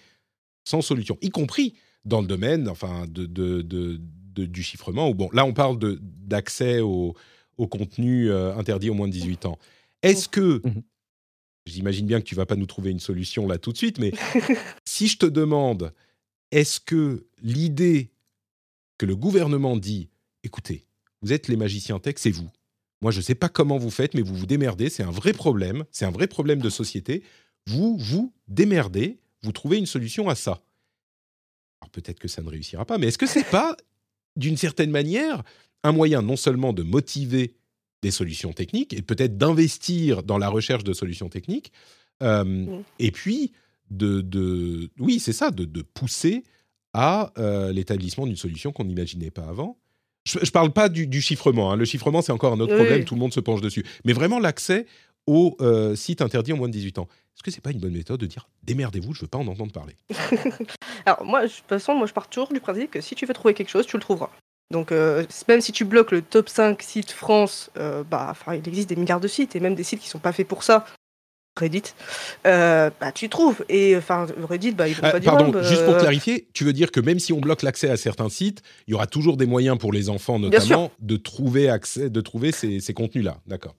sans 0.64 0.80
solution, 0.80 1.18
y 1.20 1.28
compris 1.30 1.74
dans 2.04 2.20
le 2.22 2.26
domaine 2.26 2.68
enfin, 2.68 3.04
de, 3.08 3.26
de- 3.26 3.62
de- 3.62 4.00
de- 4.34 4.46
du 4.46 4.62
chiffrement. 4.62 5.08
Où, 5.10 5.14
bon, 5.14 5.28
là, 5.32 5.44
on 5.44 5.52
parle 5.52 5.78
d'accès 6.00 6.80
au, 6.80 7.14
au 7.58 7.66
contenu 7.68 8.30
euh, 8.30 8.56
interdit 8.56 8.90
aux 8.90 8.94
moins 8.94 9.06
de 9.08 9.12
18 9.12 9.46
ans. 9.46 9.58
Est-ce 10.02 10.28
que, 10.28 10.60
Mhm. 10.64 10.82
J'imagine 11.66 12.06
bien 12.06 12.20
que 12.20 12.26
tu 12.26 12.34
vas 12.34 12.46
pas 12.46 12.56
nous 12.56 12.66
trouver 12.66 12.90
une 12.90 13.00
solution 13.00 13.46
là 13.46 13.58
tout 13.58 13.72
de 13.72 13.76
suite, 13.76 13.98
mais 13.98 14.12
si 14.84 15.08
je 15.08 15.18
te 15.18 15.26
demande, 15.26 15.92
est-ce 16.50 16.80
que 16.80 17.26
l'idée 17.42 18.10
que 18.98 19.06
le 19.06 19.16
gouvernement 19.16 19.76
dit, 19.76 20.08
écoutez, 20.42 20.86
vous 21.22 21.32
êtes 21.32 21.48
les 21.48 21.56
magiciens 21.56 21.98
tech, 21.98 22.16
c'est 22.18 22.30
vous. 22.30 22.50
Moi, 23.00 23.10
je 23.10 23.18
ne 23.18 23.22
sais 23.22 23.34
pas 23.34 23.48
comment 23.48 23.78
vous 23.78 23.90
faites, 23.90 24.14
mais 24.14 24.22
vous 24.22 24.34
vous 24.34 24.46
démerdez, 24.46 24.88
c'est 24.88 25.02
un 25.02 25.10
vrai 25.10 25.32
problème, 25.32 25.84
c'est 25.90 26.04
un 26.04 26.10
vrai 26.10 26.26
problème 26.26 26.60
de 26.60 26.70
société. 26.70 27.22
Vous 27.66 27.96
vous 27.96 28.32
démerdez, 28.48 29.18
vous 29.42 29.52
trouvez 29.52 29.78
une 29.78 29.86
solution 29.86 30.28
à 30.28 30.34
ça. 30.34 30.62
alors 31.80 31.90
peut-être 31.90 32.18
que 32.18 32.28
ça 32.28 32.42
ne 32.42 32.48
réussira 32.48 32.84
pas, 32.84 32.98
mais 32.98 33.08
est-ce 33.08 33.18
que 33.18 33.26
c'est 33.26 33.50
pas, 33.50 33.76
d'une 34.36 34.56
certaine 34.56 34.90
manière, 34.90 35.42
un 35.82 35.92
moyen 35.92 36.22
non 36.22 36.36
seulement 36.36 36.72
de 36.72 36.82
motiver 36.82 37.54
des 38.04 38.10
solutions 38.12 38.52
techniques 38.52 38.92
et 38.92 39.02
peut-être 39.02 39.36
d'investir 39.36 40.22
dans 40.22 40.38
la 40.38 40.48
recherche 40.48 40.84
de 40.84 40.92
solutions 40.92 41.28
techniques, 41.28 41.72
euh, 42.22 42.44
Mm. 42.44 42.82
et 43.00 43.10
puis 43.10 43.52
de, 43.90 44.20
de 44.20 44.90
oui, 44.98 45.18
c'est 45.18 45.32
ça, 45.32 45.50
de, 45.50 45.64
de 45.64 45.82
pousser 45.82 46.44
à 46.92 47.32
euh, 47.38 47.72
l'établissement 47.72 48.26
d'une 48.26 48.36
solution 48.36 48.70
qu'on 48.72 48.84
n'imaginait 48.84 49.30
pas 49.32 49.46
avant. 49.48 49.78
Je 50.26 50.38
ne 50.38 50.50
parle 50.50 50.72
pas 50.72 50.88
du, 50.88 51.06
du 51.06 51.20
chiffrement. 51.20 51.72
hein. 51.72 51.76
Le 51.76 51.84
chiffrement, 51.84 52.22
c'est 52.22 52.32
encore 52.32 52.52
un 52.54 52.60
autre 52.60 52.72
Oui, 52.72 52.78
problème. 52.84 53.04
Tout 53.04 53.14
le 53.14 53.20
monde 53.20 53.32
se 53.34 53.40
penche 53.40 53.60
dessus. 53.60 53.84
Mais 54.04 54.12
vraiment, 54.14 54.38
l'accès 54.38 54.86
aux 55.26 55.56
euh, 55.60 55.94
sites 55.96 56.22
interdits 56.22 56.52
en 56.52 56.56
moins 56.56 56.68
de 56.68 56.72
18 56.72 56.98
ans. 56.98 57.08
Est-ce 57.34 57.42
que 57.42 57.50
c'est 57.50 57.60
pas 57.60 57.72
une 57.72 57.78
bonne 57.80 57.92
méthode 57.92 58.20
de 58.20 58.26
dire 58.26 58.48
démerdez-vous, 58.62 59.12
je 59.14 59.22
veux 59.22 59.26
pas 59.26 59.38
en 59.38 59.46
entendre 59.48 59.72
parler? 59.72 59.94
Alors 61.06 61.24
moi, 61.24 61.42
je- 61.46 61.52
de 61.52 61.58
toute 61.58 61.68
façon, 61.68 61.94
moi 61.94 62.06
je 62.06 62.12
pars 62.12 62.28
toujours 62.28 62.52
du 62.52 62.60
principe 62.60 62.90
que 62.90 63.00
si 63.00 63.14
tu 63.14 63.26
veux 63.26 63.34
trouver 63.34 63.54
quelque 63.54 63.70
chose, 63.70 63.86
tu 63.86 63.96
le 63.96 64.02
trouveras. 64.02 64.30
Donc 64.70 64.92
euh, 64.92 65.24
même 65.48 65.60
si 65.60 65.72
tu 65.72 65.84
bloques 65.84 66.10
le 66.10 66.22
top 66.22 66.48
5 66.48 66.82
sites 66.82 67.12
France, 67.12 67.70
euh, 67.76 68.02
bah, 68.02 68.28
enfin, 68.30 68.54
il 68.54 68.66
existe 68.66 68.88
des 68.88 68.96
milliards 68.96 69.20
de 69.20 69.28
sites 69.28 69.54
et 69.56 69.60
même 69.60 69.74
des 69.74 69.84
sites 69.84 70.00
qui 70.00 70.08
sont 70.08 70.18
pas 70.18 70.32
faits 70.32 70.48
pour 70.48 70.62
ça. 70.62 70.84
Reddit, 71.56 71.82
euh, 72.46 72.90
bah 73.00 73.12
tu 73.12 73.28
trouves. 73.28 73.64
Et 73.68 73.96
enfin 73.96 74.26
Reddit, 74.42 74.72
bah 74.72 74.88
ils 74.88 74.96
vont 74.96 75.02
pas 75.02 75.20
dire. 75.20 75.30
Pardon, 75.30 75.46
oh, 75.50 75.52
bah, 75.52 75.62
juste 75.62 75.84
pour 75.84 75.96
clarifier, 75.96 76.48
tu 76.52 76.64
veux 76.64 76.72
dire 76.72 76.90
que 76.90 76.98
même 76.98 77.20
si 77.20 77.32
on 77.32 77.38
bloque 77.38 77.62
l'accès 77.62 77.88
à 77.88 77.96
certains 77.96 78.28
sites, 78.28 78.62
il 78.88 78.90
y 78.90 78.94
aura 78.94 79.06
toujours 79.06 79.36
des 79.36 79.46
moyens 79.46 79.78
pour 79.78 79.92
les 79.92 80.08
enfants 80.08 80.40
notamment 80.40 80.90
de 80.98 81.16
trouver 81.16 81.68
accès, 81.68 82.10
de 82.10 82.20
trouver 82.20 82.50
ces, 82.50 82.80
ces 82.80 82.92
contenus-là. 82.92 83.38
D'accord. 83.46 83.76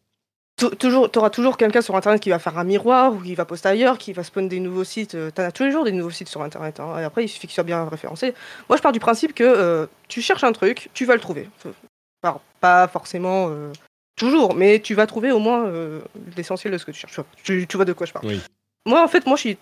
Tou- 0.58 0.70
Toujours, 0.76 1.12
t'auras 1.12 1.30
toujours 1.30 1.58
quelqu'un 1.58 1.82
sur 1.82 1.96
internet 1.98 2.22
qui 2.22 2.30
va 2.30 2.40
faire 2.40 2.58
un 2.58 2.64
miroir 2.64 3.12
ou 3.14 3.20
qui 3.22 3.36
va 3.36 3.44
poster 3.46 3.68
ailleurs, 3.70 3.98
qui 3.98 4.14
va 4.14 4.24
spawn 4.24 4.48
des 4.48 4.60
nouveaux 4.62 4.86
sites. 4.86 5.16
euh, 5.16 5.30
T'en 5.32 5.44
as 5.44 5.52
tous 5.52 5.64
les 5.64 5.72
jours 5.72 5.84
des 5.84 5.92
nouveaux 5.92 6.12
sites 6.12 6.30
sur 6.30 6.42
internet. 6.42 6.80
hein, 6.80 6.98
Et 7.00 7.04
après, 7.04 7.26
il 7.26 7.28
suffit 7.28 7.48
qu'ils 7.48 7.56
soient 7.56 7.64
bien 7.66 7.84
référencés. 7.90 8.34
Moi, 8.70 8.78
je 8.78 8.82
pars 8.82 8.94
du 8.94 9.00
principe 9.02 9.34
que 9.36 9.44
euh, 9.44 9.86
tu 10.08 10.22
cherches 10.22 10.44
un 10.46 10.54
truc, 10.54 10.90
tu 10.94 11.06
vas 11.06 11.14
le 11.16 11.20
trouver. 11.22 11.50
Pas 12.62 12.88
forcément 12.88 13.48
euh, 13.50 13.72
toujours, 14.16 14.56
mais 14.56 14.80
tu 14.80 14.96
vas 14.96 15.06
trouver 15.08 15.32
au 15.32 15.40
moins 15.40 15.66
euh, 15.68 16.02
l'essentiel 16.38 16.72
de 16.74 16.78
ce 16.78 16.86
que 16.86 16.92
tu 16.92 17.00
cherches. 17.02 17.20
Tu, 17.44 17.68
tu 17.68 17.76
vois 17.78 17.86
de 17.86 17.94
quoi 17.94 18.08
je 18.08 18.14
parle. 18.14 18.26
Oui. 18.28 18.42
Moi, 18.88 19.04
en 19.04 19.08
fait, 19.08 19.26
moi, 19.28 19.36
je 19.36 19.42
suis 19.42 19.58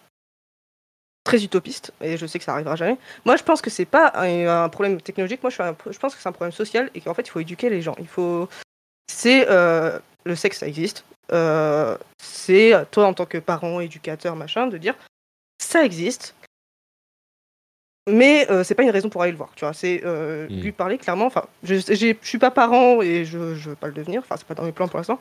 très 1.26 1.44
utopiste 1.44 1.92
et 2.02 2.18
je 2.18 2.26
sais 2.26 2.38
que 2.38 2.46
ça 2.46 2.54
arrivera 2.54 2.76
jamais. 2.76 2.98
Moi, 3.26 3.36
je 3.36 3.44
pense 3.44 3.62
que 3.62 3.70
c'est 3.70 3.86
pas 3.86 4.12
un, 4.16 4.64
un 4.64 4.70
problème 4.70 5.02
technologique. 5.02 5.42
Moi, 5.42 5.50
je, 5.50 5.56
suis 5.56 5.64
un- 5.64 5.76
je 5.90 5.98
pense 5.98 6.16
que 6.16 6.22
c'est 6.22 6.30
un 6.30 6.34
problème 6.34 6.52
social 6.54 6.90
et 6.96 7.02
qu'en 7.02 7.14
fait, 7.14 7.24
il 7.24 7.30
faut 7.32 7.40
éduquer 7.40 7.70
les 7.70 7.82
gens. 7.82 7.96
Il 8.00 8.08
faut. 8.08 8.48
C'est 9.12 9.48
euh, 9.50 10.00
le 10.26 10.36
sexe, 10.36 10.60
ça 10.60 10.68
existe. 10.68 11.06
Euh, 11.32 11.98
c'est 12.22 12.74
toi 12.92 13.06
en 13.08 13.14
tant 13.14 13.26
que 13.26 13.38
parent, 13.38 13.80
éducateur, 13.80 14.36
machin, 14.36 14.68
de 14.68 14.78
dire 14.78 14.96
ça 15.62 15.84
existe. 15.86 16.36
Mais 18.10 18.50
euh, 18.52 18.64
c'est 18.66 18.76
pas 18.76 18.84
une 18.84 18.90
raison 18.90 19.08
pour 19.10 19.22
aller 19.24 19.32
le 19.32 19.38
voir, 19.38 19.52
tu 19.56 19.64
vois. 19.64 19.74
C'est 19.74 20.02
euh, 20.04 20.48
Mm. 20.50 20.60
lui 20.62 20.72
parler 20.74 20.98
clairement. 20.98 21.26
Enfin, 21.26 21.46
je, 21.64 21.76
je 21.76 22.16
suis 22.22 22.38
pas 22.38 22.52
parent 22.52 23.02
et 23.02 23.24
je, 23.24 23.56
je 23.56 23.70
veux 23.70 23.76
pas 23.78 23.88
le 23.88 23.94
devenir. 23.94 24.22
Enfin, 24.22 24.36
c'est 24.38 24.46
pas 24.48 24.56
dans 24.56 24.64
mes 24.66 24.74
plans 24.74 24.90
pour 24.90 24.98
l'instant. 24.98 25.20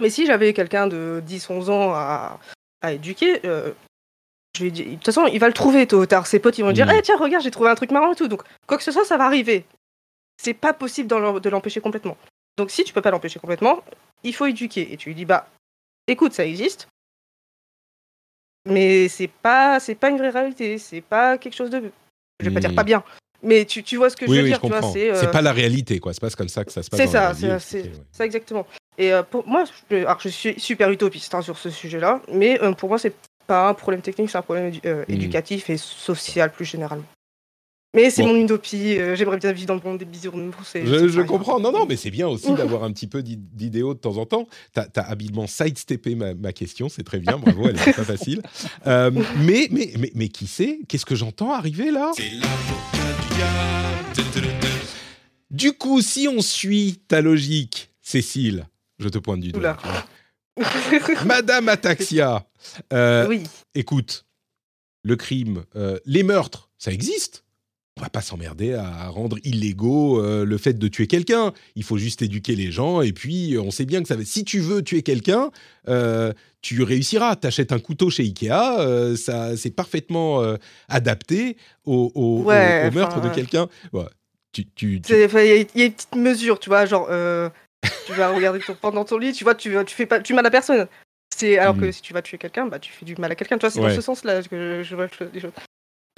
Mais 0.00 0.10
si 0.10 0.26
j'avais 0.26 0.52
quelqu'un 0.52 0.86
de 0.86 1.22
10-11 1.26 1.70
ans 1.70 1.92
à, 1.94 2.38
à 2.82 2.92
éduquer, 2.92 3.40
euh, 3.46 3.72
je 4.58 4.64
lui 4.64 4.72
dis, 4.72 4.84
de 4.84 4.94
toute 4.96 5.06
façon, 5.06 5.26
il 5.26 5.38
va 5.38 5.46
le 5.46 5.54
trouver 5.54 5.86
tôt 5.86 6.00
ou 6.02 6.06
tard. 6.06 6.26
Ses 6.26 6.38
potes, 6.38 6.58
ils 6.58 6.64
vont 6.64 6.72
dire, 6.72 6.86
Mm. 6.86 6.96
Eh, 6.98 7.02
tiens, 7.02 7.16
regarde, 7.16 7.42
j'ai 7.44 7.50
trouvé 7.50 7.70
un 7.70 7.74
truc 7.74 7.90
marrant 7.90 8.12
et 8.12 8.16
tout. 8.16 8.28
Donc, 8.28 8.42
quoi 8.66 8.76
que 8.76 8.84
ce 8.84 8.92
soit, 8.92 9.06
ça 9.06 9.16
va 9.16 9.24
arriver. 9.24 9.64
C'est 10.36 10.54
pas 10.54 10.74
possible 10.74 11.08
de 11.08 11.48
l'empêcher 11.48 11.80
complètement. 11.80 12.18
Donc, 12.56 12.70
si 12.70 12.84
tu 12.84 12.92
peux 12.92 13.00
pas 13.02 13.10
l'empêcher 13.10 13.40
complètement, 13.40 13.82
il 14.22 14.34
faut 14.34 14.46
éduquer. 14.46 14.92
Et 14.92 14.96
tu 14.96 15.08
lui 15.08 15.14
dis, 15.14 15.24
bah, 15.24 15.48
écoute, 16.06 16.32
ça 16.32 16.44
existe. 16.44 16.88
Mais 18.68 19.08
c'est 19.08 19.28
pas, 19.28 19.80
c'est 19.80 19.94
pas 19.94 20.10
une 20.10 20.18
vraie 20.18 20.30
réalité. 20.30 20.78
C'est 20.78 21.00
pas 21.00 21.38
quelque 21.38 21.54
chose 21.54 21.70
de. 21.70 21.90
Je 22.40 22.48
vais 22.48 22.54
pas 22.54 22.60
dire 22.60 22.74
pas 22.74 22.84
bien. 22.84 23.02
Mais 23.42 23.64
tu, 23.64 23.82
tu 23.82 23.96
vois 23.96 24.08
ce 24.08 24.16
que 24.16 24.24
oui, 24.26 24.30
je 24.30 24.36
veux 24.36 24.42
oui, 24.44 24.48
dire, 24.50 24.60
je 24.62 24.66
tu 24.66 24.72
vois. 24.72 24.82
C'est 24.92 25.10
euh, 25.10 25.26
pas 25.32 25.42
la 25.42 25.52
réalité, 25.52 25.98
quoi. 25.98 26.12
C'est 26.14 26.20
pas 26.20 26.30
comme 26.30 26.48
ça 26.48 26.64
que 26.64 26.70
ça 26.70 26.82
se 26.82 26.90
passe. 26.90 27.00
c'est 27.00 27.06
ça, 27.08 27.34
c'est 27.34 27.82
ouais. 27.82 27.90
ça 28.12 28.24
exactement. 28.24 28.66
Et 28.98 29.12
euh, 29.12 29.24
pour 29.24 29.46
moi, 29.48 29.64
je, 29.90 29.96
alors, 29.96 30.20
je 30.20 30.28
suis 30.28 30.60
super 30.60 30.90
utopiste 30.90 31.34
hein, 31.34 31.42
sur 31.42 31.58
ce 31.58 31.70
sujet-là, 31.70 32.20
mais 32.28 32.62
euh, 32.62 32.72
pour 32.72 32.88
moi, 32.88 32.98
c'est 32.98 33.14
pas 33.48 33.68
un 33.68 33.74
problème 33.74 34.00
technique, 34.02 34.30
c'est 34.30 34.38
un 34.38 34.42
problème 34.42 34.70
édu- 34.70 34.80
euh, 34.86 35.04
Mm. 35.08 35.12
éducatif 35.14 35.70
et 35.70 35.76
social 35.76 36.52
plus 36.52 36.64
généralement. 36.66 37.04
Mais 37.94 38.08
c'est 38.08 38.22
Bon. 38.22 38.28
mon 38.32 38.40
utopie, 38.42 38.96
euh, 38.98 39.14
j'aimerais 39.16 39.36
bien 39.36 39.52
vivre 39.52 39.66
dans 39.68 39.74
le 39.74 39.80
monde 39.84 39.98
des 39.98 40.06
bisounours. 40.06 40.56
c'est- 40.66 40.86
Je, 40.86 40.94
c'est 40.94 41.08
je 41.10 41.20
comprends. 41.20 41.60
Non, 41.60 41.72
non, 41.72 41.84
mais 41.86 41.96
c'est 41.96 42.10
bien 42.10 42.26
aussi 42.26 42.52
d'avoir 42.54 42.84
un 42.84 42.92
petit 42.92 43.06
peu 43.06 43.22
d'i- 43.22 43.36
d'idéaux 43.36 43.92
de 43.92 43.98
temps 43.98 44.16
en 44.16 44.24
temps. 44.24 44.46
Tu 44.74 44.80
as, 44.80 45.02
habilement 45.02 45.46
sidesteppé 45.46 46.14
ma, 46.14 46.32
ma 46.32 46.52
question, 46.54 46.88
c'est 46.88 47.02
très 47.02 47.18
bien, 47.18 47.36
bravo, 47.38 47.68
elle 47.68 47.76
n'est 47.76 47.92
pas 47.92 48.04
facile. 48.04 48.42
Euh, 48.86 49.10
mais, 49.36 49.68
mais, 49.70 49.92
mais, 49.98 50.10
mais 50.14 50.28
qui 50.28 50.46
sait 50.46 50.80
Qu'est-ce 50.88 51.04
que 51.06 51.14
j'entends 51.14 51.52
arriver 51.52 51.90
là? 51.90 52.10
Du 55.50 55.72
coup, 55.72 56.00
si 56.00 56.28
on 56.28 56.40
suit 56.40 57.00
ta 57.08 57.20
logique, 57.20 57.90
Cécile, 58.00 58.66
je 58.98 59.08
te 59.08 59.18
pointe 59.18 59.40
du 59.40 59.52
doigt. 59.52 59.76
Madame 61.26 61.68
Ataxia, 61.68 62.46
euh, 62.92 63.26
oui, 63.28 63.42
écoute, 63.74 64.24
le 65.02 65.16
crime, 65.16 65.64
euh, 65.76 65.98
les 66.06 66.22
meurtres, 66.22 66.70
ça 66.78 66.90
existe? 66.92 67.44
On 67.98 68.02
va 68.02 68.08
pas 68.08 68.22
s'emmerder 68.22 68.72
à 68.72 69.08
rendre 69.08 69.36
illégaux 69.44 70.18
euh, 70.18 70.46
le 70.46 70.56
fait 70.56 70.72
de 70.78 70.88
tuer 70.88 71.06
quelqu'un. 71.06 71.52
Il 71.76 71.84
faut 71.84 71.98
juste 71.98 72.22
éduquer 72.22 72.56
les 72.56 72.72
gens 72.72 73.02
et 73.02 73.12
puis 73.12 73.54
euh, 73.54 73.60
on 73.60 73.70
sait 73.70 73.84
bien 73.84 74.00
que 74.02 74.08
ça 74.08 74.16
va. 74.16 74.24
Si 74.24 74.44
tu 74.44 74.60
veux 74.60 74.82
tuer 74.82 75.02
quelqu'un, 75.02 75.50
euh, 75.88 76.32
tu 76.62 76.82
réussiras. 76.82 77.36
T'achètes 77.36 77.70
un 77.70 77.78
couteau 77.78 78.08
chez 78.08 78.22
Ikea, 78.22 78.50
euh, 78.80 79.14
ça 79.14 79.56
c'est 79.58 79.70
parfaitement 79.70 80.42
adapté 80.88 81.58
au, 81.84 82.10
au- 82.14 82.38
au- 82.40 82.42
Ouais, 82.44 82.88
au 82.88 82.94
meurtre 82.94 83.20
de 83.20 83.28
quelqu'un. 83.28 83.68
Ouais. 83.92 84.04
Tu, 84.52 84.66
il 84.78 85.00
y, 85.08 85.12
a- 85.14 85.56
il 85.56 85.66
y 85.76 85.82
a 85.82 85.84
une 85.86 85.92
petite 85.92 86.14
mesure, 86.14 86.58
tu 86.58 86.68
vois, 86.70 86.86
genre, 86.86 87.08
tu 88.06 88.12
vas 88.14 88.34
regarder 88.34 88.60
ton, 88.60 88.74
pendant 88.74 89.04
ton 89.04 89.18
lit, 89.18 89.32
tu 89.32 89.44
vois, 89.44 89.54
tu, 89.54 89.74
tu 89.86 89.94
fais 89.94 90.06
pas, 90.06 90.20
tu 90.20 90.32
mal 90.34 90.44
à 90.46 90.50
personne. 90.50 90.86
C'est 91.34 91.58
alors 91.58 91.74
que 91.76 91.86
Mhm. 91.86 91.92
si 91.92 92.02
tu 92.02 92.12
vas 92.12 92.20
tuer 92.22 92.36
quelqu'un, 92.38 92.66
bah 92.66 92.78
tu 92.78 92.92
fais 92.92 93.04
du 93.06 93.16
mal 93.16 93.32
à 93.32 93.34
quelqu'un. 93.34 93.56
Tu 93.56 93.62
vois, 93.62 93.70
c'est 93.70 93.80
Ouais. 93.80 93.88
dans 93.90 93.94
ce 93.96 94.00
sens-là 94.02 94.42
que 94.42 94.82
je, 94.82 94.88
je 94.88 94.94
vois 94.94 95.08
les 95.32 95.40
choses. 95.40 95.50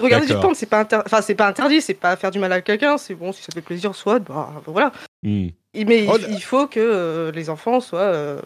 Regarder 0.00 0.26
du 0.26 0.34
porn, 0.34 0.54
c'est 0.54 0.66
pas, 0.66 0.80
inter- 0.80 1.02
enfin, 1.06 1.22
c'est 1.22 1.34
pas 1.34 1.46
interdit, 1.46 1.80
c'est 1.80 1.94
pas 1.94 2.16
faire 2.16 2.30
du 2.30 2.38
mal 2.38 2.52
à 2.52 2.60
quelqu'un. 2.60 2.98
C'est 2.98 3.14
bon, 3.14 3.32
si 3.32 3.42
ça 3.42 3.48
fait 3.54 3.60
plaisir, 3.62 3.94
soit, 3.94 4.18
bah 4.18 4.50
voilà. 4.66 4.92
Hmm. 5.22 5.48
Mais 5.74 6.06
Oh 6.08 6.16
il, 6.28 6.42
faut 6.42 6.66
que 6.66 6.80
euh, 6.80 7.30
les 7.32 7.48
enfants 7.50 7.80
soient 7.80 8.00
euh, 8.00 8.40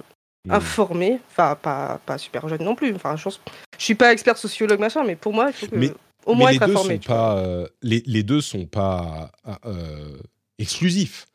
Hmm. 0.46 0.52
informés, 0.52 1.18
enfin 1.32 1.56
pas, 1.60 2.00
pas 2.06 2.16
super 2.16 2.48
jeunes 2.48 2.62
non 2.62 2.74
plus. 2.76 2.94
Enfin, 2.94 3.16
je, 3.16 3.24
pense- 3.24 3.40
je 3.76 3.84
suis 3.84 3.94
pas 3.96 4.12
expert 4.12 4.38
sociologue 4.38 4.78
machin, 4.78 5.02
mais 5.04 5.16
pour 5.16 5.32
moi, 5.34 5.46
il 5.48 5.52
faut 5.52 5.66
que 5.66 5.74
Mais- 5.76 5.92
au 6.26 6.32
Mais 6.34 6.38
moins 6.38 6.50
les 6.50 6.56
être 6.56 6.66
deux 6.66 6.72
informé. 6.72 6.94
sont 7.02 7.08
pas, 7.08 7.36
euh, 7.38 7.66
les, 7.82 8.02
les 8.06 8.22
deux 8.22 8.40
sont 8.40 8.66
pas 8.66 9.30
exclusifs. 10.58 11.26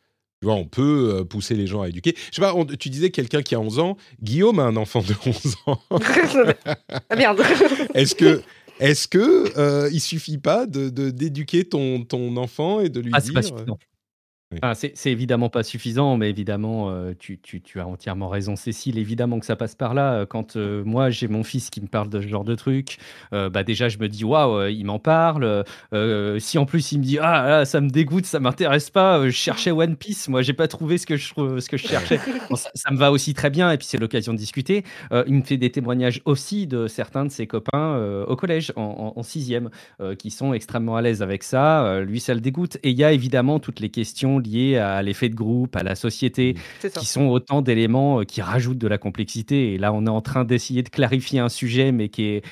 Tu 0.41 0.47
vois, 0.47 0.55
on 0.55 0.65
peut 0.65 1.25
pousser 1.29 1.55
les 1.55 1.67
gens 1.67 1.81
à 1.81 1.87
éduquer. 1.89 2.15
Je 2.29 2.35
sais 2.35 2.41
pas, 2.41 2.53
on- 2.53 2.65
tu 2.65 2.89
disais 2.89 3.09
quelqu'un 3.11 3.41
qui 3.41 3.55
a 3.55 3.59
11 3.59 3.79
ans. 3.79 3.97
Guillaume 4.21 4.59
a 4.59 4.63
un 4.63 4.75
enfant 4.75 5.01
de 5.01 5.13
11 5.25 5.55
ans. 5.67 5.79
ah 7.09 7.15
merde. 7.15 7.41
Est-ce 7.93 8.15
que, 8.15 8.41
est-ce 8.79 9.07
que 9.07 9.57
euh, 9.57 9.89
il 9.91 9.99
suffit 9.99 10.37
pas 10.37 10.65
de 10.65 10.89
d'éduquer 11.09 11.65
ton, 11.65 12.03
ton 12.03 12.35
enfant 12.37 12.79
et 12.81 12.89
de 12.89 12.99
lui 12.99 13.11
Ah, 13.13 13.21
dire 13.21 13.43
suffisant. 13.43 13.77
Oui. 14.53 14.59
C'est 14.75 14.91
c'est 14.95 15.11
évidemment 15.11 15.49
pas 15.49 15.63
suffisant, 15.63 16.17
mais 16.17 16.29
évidemment, 16.29 16.89
euh, 16.89 17.13
tu, 17.17 17.39
tu- 17.39 17.61
tu 17.61 17.79
as 17.79 17.87
entièrement 17.87 18.29
raison, 18.29 18.55
Cécile. 18.55 18.97
Évidemment 18.97 19.39
que 19.39 19.45
ça 19.45 19.55
passe 19.55 19.75
par 19.75 19.93
là. 19.93 20.13
Euh, 20.13 20.25
Quand 20.25 20.55
euh, 20.55 20.83
moi, 20.85 21.09
j'ai 21.09 21.27
mon 21.27 21.43
fils 21.43 21.69
qui 21.69 21.81
me 21.81 21.87
parle 21.87 22.09
de 22.09 22.21
ce 22.21 22.27
genre 22.27 22.43
de 22.43 22.55
truc, 22.55 22.97
bah 23.31 23.63
déjà, 23.63 23.89
je 23.89 23.97
me 23.97 24.07
dis, 24.07 24.23
waouh, 24.23 24.67
il 24.67 24.83
m'en 24.85 24.99
parle. 24.99 25.63
Si 26.39 26.57
en 26.57 26.65
plus, 26.65 26.91
il 26.91 26.99
me 26.99 27.03
dit, 27.03 27.19
ah, 27.19 27.47
là, 27.47 27.65
ça 27.65 27.81
me 27.81 27.89
dégoûte, 27.89 28.25
ça 28.25 28.39
m'intéresse 28.39 28.89
pas, 28.89 29.23
je 29.25 29.31
cherchais 29.31 29.71
One 29.71 29.95
Piece, 29.95 30.27
moi, 30.29 30.41
j'ai 30.41 30.53
pas 30.53 30.67
trouvé 30.67 30.97
ce 30.97 31.05
que 31.05 31.15
je, 31.17 31.33
ce 31.59 31.69
que 31.69 31.77
je 31.77 31.87
cherchais. 31.87 32.19
Bon, 32.49 32.55
ça, 32.55 32.69
ça 32.75 32.91
me 32.91 32.97
va 32.97 33.11
aussi 33.11 33.33
très 33.33 33.49
bien, 33.49 33.71
et 33.71 33.77
puis 33.77 33.87
c'est 33.87 33.97
l'occasion 33.97 34.33
de 34.33 34.37
discuter. 34.37 34.83
Il 35.11 35.33
me 35.33 35.41
fait 35.43 35.57
des 35.57 35.71
témoignages 35.71 36.21
aussi 36.25 36.67
de 36.67 36.87
certains 36.87 37.25
de 37.25 37.31
ses 37.31 37.47
copains 37.47 38.23
au 38.27 38.35
collège, 38.35 38.71
en, 38.75 39.13
en- 39.15 39.23
qui 40.17 40.31
sont 40.31 40.53
extrêmement 40.53 40.95
à 40.95 41.01
l'aise 41.01 41.21
avec 41.21 41.43
ça. 41.43 42.01
Lui, 42.01 42.19
ça 42.19 42.33
le 42.33 42.41
dégoûte. 42.41 42.77
Et 42.83 42.91
il 42.91 42.97
y 42.97 43.03
a 43.03 43.11
évidemment 43.11 43.59
toutes 43.59 43.79
les 43.79 43.89
questions 43.89 44.39
liées 44.47 44.77
à 44.77 45.01
l'effet 45.01 45.29
de 45.29 45.35
groupe, 45.35 45.75
à 45.75 45.83
la 45.83 45.95
société, 45.95 46.55
ça. 46.79 46.89
qui 46.89 47.05
sont 47.05 47.27
autant 47.27 47.61
d'éléments 47.61 48.19
euh, 48.19 48.23
qui 48.23 48.41
rajoutent 48.41 48.77
de 48.77 48.87
la 48.87 48.97
complexité. 48.97 49.73
Et 49.73 49.77
là, 49.77 49.93
on 49.93 50.05
est 50.05 50.09
en 50.09 50.21
train 50.21 50.45
d'essayer 50.45 50.83
de 50.83 50.89
clarifier 50.89 51.39
un 51.39 51.49
sujet, 51.49 51.91
mais 51.91 52.09
qui 52.09 52.23
est, 52.25 52.45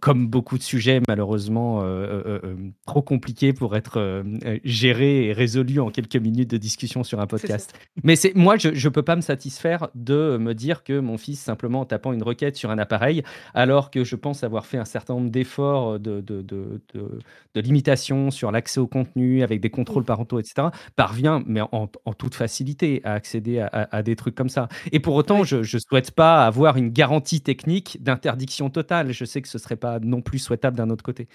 comme 0.00 0.26
beaucoup 0.28 0.58
de 0.58 0.62
sujets, 0.62 1.00
malheureusement, 1.08 1.82
euh, 1.82 1.84
euh, 1.84 2.40
euh, 2.44 2.54
trop 2.86 3.02
compliqué 3.02 3.52
pour 3.52 3.76
être 3.76 3.98
euh, 3.98 4.22
euh, 4.44 4.58
géré 4.64 5.26
et 5.26 5.32
résolu 5.32 5.80
en 5.80 5.90
quelques 5.90 6.16
minutes 6.16 6.50
de 6.50 6.56
discussion 6.56 7.04
sur 7.04 7.20
un 7.20 7.26
podcast. 7.26 7.72
Mais 8.04 8.16
c'est 8.16 8.34
moi, 8.34 8.56
je 8.56 8.68
ne 8.68 8.88
peux 8.92 9.02
pas 9.02 9.16
me 9.16 9.20
satisfaire 9.20 9.88
de 9.94 10.36
me 10.40 10.54
dire 10.54 10.82
que 10.84 10.98
mon 11.00 11.18
fils, 11.18 11.40
simplement 11.40 11.80
en 11.80 11.84
tapant 11.84 12.12
une 12.12 12.22
requête 12.22 12.56
sur 12.56 12.70
un 12.70 12.78
appareil, 12.78 13.22
alors 13.54 13.90
que 13.90 14.04
je 14.04 14.16
pense 14.16 14.44
avoir 14.44 14.66
fait 14.66 14.78
un 14.78 14.84
certain 14.84 15.14
nombre 15.14 15.30
d'efforts 15.30 15.98
de, 15.98 16.20
de, 16.20 16.42
de, 16.42 16.80
de- 16.94 17.18
de 17.54 17.60
limitation 17.60 18.30
sur 18.30 18.50
l'accès 18.50 18.80
au 18.80 18.86
contenu 18.86 19.42
avec 19.42 19.60
des 19.60 19.68
contrôles 19.70 20.04
parentaux, 20.04 20.38
etc., 20.40 20.68
parvient, 20.96 21.42
mais 21.46 21.60
en, 21.60 21.88
en 22.04 22.12
toute 22.14 22.34
facilité, 22.34 23.00
à 23.04 23.12
accéder 23.12 23.58
à, 23.60 23.66
à- 23.66 23.96
à 23.96 24.02
des 24.02 24.16
trucs 24.16 24.34
comme 24.34 24.48
ça. 24.48 24.68
Et 24.90 25.00
pour 25.00 25.14
autant, 25.14 25.40
Oui. 25.40 25.46
je 25.46 25.56
ne 25.58 25.80
souhaite 25.80 26.12
pas 26.12 26.46
avoir 26.46 26.76
une 26.76 26.88
garantie 26.90 27.40
technique 27.42 27.98
d'interdiction 28.02 28.70
totale. 28.70 29.12
Je 29.12 29.24
sais 29.24 29.42
que 29.42 29.48
ce 29.48 29.58
serait 29.58 29.76
pas 29.82 29.98
non 30.00 30.22
plus 30.22 30.38
souhaitable 30.38 30.76
d'un 30.76 30.88
autre 30.90 31.04
côté. 31.04 31.28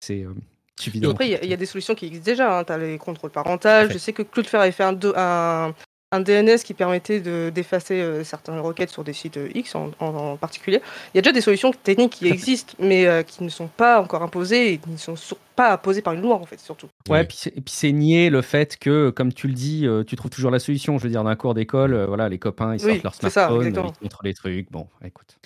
C'est 0.00 0.22
euh, 0.22 1.10
Après, 1.10 1.28
il 1.28 1.48
y, 1.48 1.52
a 1.52 1.56
des 1.56 1.66
solutions 1.66 1.94
qui 1.94 2.06
existent 2.06 2.30
déjà. 2.30 2.58
Hein. 2.58 2.64
Tu 2.64 2.72
as 2.72 2.78
les 2.78 2.98
contrôles 2.98 3.30
parentaux. 3.30 3.90
Je 3.90 3.98
sais 3.98 4.12
que 4.12 4.22
Cloudflare 4.22 4.62
avait 4.62 4.72
fait 4.72 4.84
un, 4.84 4.96
un, 5.16 5.74
un 6.10 6.20
DNS 6.20 6.58
qui 6.64 6.72
permettait 6.72 7.20
d'effacer 7.50 8.00
euh, 8.00 8.24
certaines 8.24 8.58
requêtes 8.60 8.88
sur 8.88 9.04
des 9.04 9.12
sites 9.12 9.36
euh, 9.36 9.50
X 9.54 9.74
en, 9.74 10.36
particulier. 10.36 10.80
Il 11.12 11.16
y 11.16 11.18
a 11.18 11.22
déjà 11.22 11.32
des 11.32 11.42
solutions 11.42 11.70
techniques 11.70 12.12
qui 12.12 12.28
existent, 12.28 12.74
mais 12.78 13.06
euh, 13.06 13.22
qui 13.22 13.44
ne 13.44 13.50
sont 13.50 13.66
pas 13.66 14.00
encore 14.00 14.22
imposées 14.22 14.72
et 14.72 14.78
qui 14.78 14.90
ne 14.90 14.96
sont 14.96 15.36
pas 15.54 15.74
imposées 15.74 16.00
par 16.00 16.14
une 16.14 16.22
loi, 16.22 16.36
en 16.36 16.46
fait, 16.46 16.60
surtout. 16.60 16.88
Ouais, 17.10 17.22
et 17.22 17.26
puis 17.26 17.52
c'est 17.66 17.92
nier 17.92 18.30
le 18.30 18.40
fait 18.40 18.78
que, 18.78 19.10
comme 19.10 19.32
tu 19.34 19.48
le 19.48 19.54
dis, 19.54 19.86
tu 20.06 20.16
trouves 20.16 20.30
toujours 20.30 20.50
la 20.50 20.60
solution. 20.60 20.96
Je 20.98 21.04
veux 21.04 21.10
dire, 21.10 21.22
dans 21.22 21.30
un 21.30 21.36
cours 21.36 21.54
d'école, 21.54 22.04
voilà, 22.04 22.28
les 22.28 22.38
copains, 22.38 22.74
ils 22.74 22.80
sortent 22.80 23.02
leur 23.02 23.14
smartphone, 23.14 23.66
ils 23.66 24.02
montrent 24.02 24.22
les 24.22 24.34
trucs. 24.34 24.70
Bon, 24.70 24.86
écoute. 25.04 25.36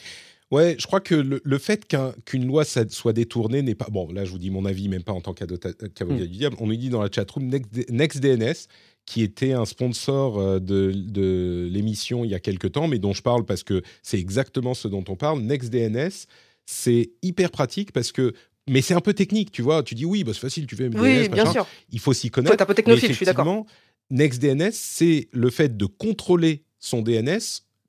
Ouais, 0.52 0.76
je 0.78 0.86
crois 0.86 1.00
que 1.00 1.14
le, 1.14 1.58
fait 1.58 1.90
qu'une 2.26 2.46
loi 2.46 2.64
soit 2.64 3.14
détournée 3.14 3.62
n'est 3.62 3.74
pas. 3.74 3.86
Bon, 3.90 4.12
là, 4.12 4.26
je 4.26 4.30
vous 4.30 4.38
dis 4.38 4.50
mon 4.50 4.66
avis, 4.66 4.86
même 4.90 5.02
pas 5.02 5.14
en 5.14 5.22
tant 5.22 5.32
qu'avocat 5.32 5.72
du 5.72 6.28
diable. 6.28 6.56
On 6.60 6.66
nous 6.66 6.76
dit 6.76 6.90
dans 6.90 7.02
la 7.02 7.10
chatroom 7.10 7.50
NextDNS 7.88 8.68
qui 9.06 9.22
était 9.22 9.52
un 9.52 9.64
sponsor 9.64 10.38
euh, 10.38 10.60
de, 10.60 11.68
l'émission 11.72 12.24
il 12.24 12.30
y 12.30 12.34
a 12.34 12.38
quelques 12.38 12.72
temps, 12.72 12.86
mais 12.86 12.98
dont 12.98 13.14
je 13.14 13.22
parle 13.22 13.46
parce 13.46 13.62
que 13.62 13.82
c'est 14.02 14.18
exactement 14.18 14.74
ce 14.74 14.88
dont 14.88 15.02
on 15.08 15.16
parle. 15.16 15.40
NextDNS, 15.40 16.26
c'est 16.66 17.12
hyper 17.22 17.50
pratique 17.50 17.90
parce 17.92 18.12
que 18.12 18.34
mais 18.68 18.82
c'est 18.82 18.94
un 18.94 19.00
peu 19.00 19.14
technique, 19.14 19.52
tu 19.52 19.62
vois. 19.62 19.82
Tu 19.82 19.94
dis 19.94 20.04
oui, 20.04 20.22
bah, 20.22 20.32
c'est 20.34 20.40
facile, 20.40 20.66
tu 20.66 20.76
fais 20.76 20.90
MDNS, 20.90 21.00
oui, 21.00 21.28
bien 21.30 21.50
sûr. 21.50 21.66
Il 21.90 21.98
faut 21.98 22.12
s'y 22.12 22.30
connaître. 22.30 22.54
C'est 22.54 22.62
un 22.62 22.66
peu 22.66 22.74
technophile, 22.74 23.08
je 23.08 23.14
suis 23.14 23.26
d'accord. 23.26 23.64
NextDNS, 24.10 24.72
c'est 24.72 25.28
le 25.32 25.48
fait 25.48 25.78
de 25.78 25.86
contrôler 25.86 26.64
son 26.78 27.00
DNS 27.00 27.40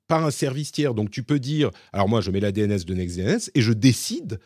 par 0.06 0.24
un 0.24 0.30
service 0.30 0.72
tiers. 0.72 0.94
Donc 0.94 1.10
tu 1.10 1.22
peux 1.22 1.38
dire, 1.38 1.70
alors 1.92 2.08
moi 2.08 2.20
je 2.20 2.30
mets 2.30 2.40
la 2.40 2.52
DNS 2.52 2.84
de 2.84 2.94
NextDNS 2.94 3.50
et 3.54 3.60
je 3.60 3.72
décide 3.72 4.38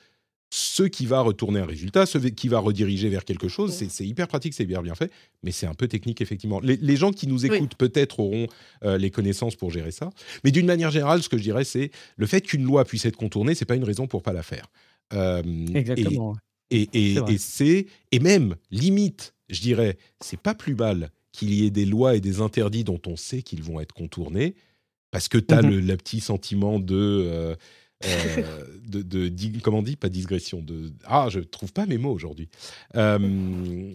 ce 0.50 0.82
qui 0.82 1.04
va 1.04 1.20
retourner 1.20 1.60
un 1.60 1.66
résultat, 1.66 2.06
ce 2.06 2.16
qui 2.18 2.48
va 2.48 2.58
rediriger 2.58 3.08
vers 3.10 3.24
quelque 3.24 3.48
chose. 3.48 3.72
C'est 3.72 4.06
hyper 4.06 4.28
pratique, 4.28 4.54
c'est 4.54 4.64
bien 4.64 4.80
bien 4.80 4.94
fait, 4.94 5.10
mais 5.42 5.52
c'est 5.52 5.66
un 5.66 5.74
peu 5.74 5.88
technique 5.88 6.20
effectivement. 6.20 6.60
Les, 6.60 6.96
gens 6.96 7.12
qui 7.12 7.26
nous 7.26 7.44
écoutent 7.44 7.74
peut-être 7.74 8.20
auront 8.20 8.46
euh, 8.84 8.96
les 8.96 9.10
connaissances 9.10 9.56
pour 9.56 9.70
gérer 9.70 9.90
ça, 9.90 10.10
mais 10.44 10.50
d'une 10.50 10.66
manière 10.66 10.90
générale, 10.90 11.22
ce 11.22 11.28
que 11.28 11.36
je 11.36 11.42
dirais, 11.42 11.64
c'est 11.64 11.90
le 12.16 12.26
fait 12.26 12.40
qu'une 12.40 12.64
loi 12.64 12.84
puisse 12.84 13.04
être 13.04 13.16
contournée, 13.16 13.54
c'est 13.54 13.66
pas 13.66 13.76
une 13.76 13.84
raison 13.84 14.06
pour 14.06 14.22
pas 14.22 14.32
la 14.32 14.42
faire. 14.42 14.70
Euh, 15.12 15.42
Exactement. 15.74 16.36
Et, 16.70 16.88
et, 16.92 17.38
c'est 17.38 17.86
et 18.12 18.18
même 18.18 18.54
limite, 18.70 19.34
je 19.48 19.60
dirais, 19.60 19.96
c'est 20.20 20.38
pas 20.38 20.54
plus 20.54 20.74
mal 20.74 21.10
qu'il 21.32 21.54
y 21.54 21.64
ait 21.64 21.70
des 21.70 21.86
lois 21.86 22.14
et 22.14 22.20
des 22.20 22.40
interdits 22.40 22.84
dont 22.84 23.00
on 23.06 23.16
sait 23.16 23.42
qu'ils 23.42 23.62
vont 23.62 23.80
être 23.80 23.92
contournés, 23.92 24.54
parce 25.10 25.28
que 25.28 25.38
tu 25.38 25.54
as 25.54 25.62
mmh 25.62 25.80
le, 25.80 25.96
petit 25.96 26.20
sentiment 26.20 26.78
de 26.78 26.94
euh, 26.96 27.56
euh, 28.04 28.64
de, 28.88 29.02
de, 29.02 29.60
comment 29.60 29.78
on 29.78 29.82
dit? 29.82 29.96
Pas 29.96 30.08
digression 30.08 30.60
de 30.60 30.92
ah 31.04 31.28
je 31.30 31.40
trouve 31.40 31.72
pas 31.72 31.86
mes 31.86 31.98
mots 31.98 32.12
aujourd'hui. 32.12 32.48
Euh, 32.96 33.92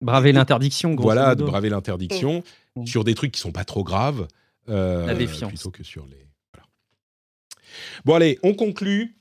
braver 0.00 0.32
l'interdiction 0.32 0.96
voilà 0.96 1.34
de 1.34 1.44
braver 1.44 1.70
l'interdiction 1.70 2.42
mmh. 2.76 2.86
Sur 2.86 3.04
des 3.04 3.14
trucs 3.14 3.32
qui 3.32 3.40
sont 3.40 3.52
pas 3.52 3.64
trop 3.64 3.84
graves 3.84 4.26
euh, 4.68 5.06
la 5.06 5.14
défiance. 5.14 5.50
plutôt 5.50 5.70
que 5.70 5.84
sur 5.84 6.06
les 6.06 6.26
bon 8.04 8.14
allez 8.14 8.38
on 8.42 8.54
conclut 8.54 9.16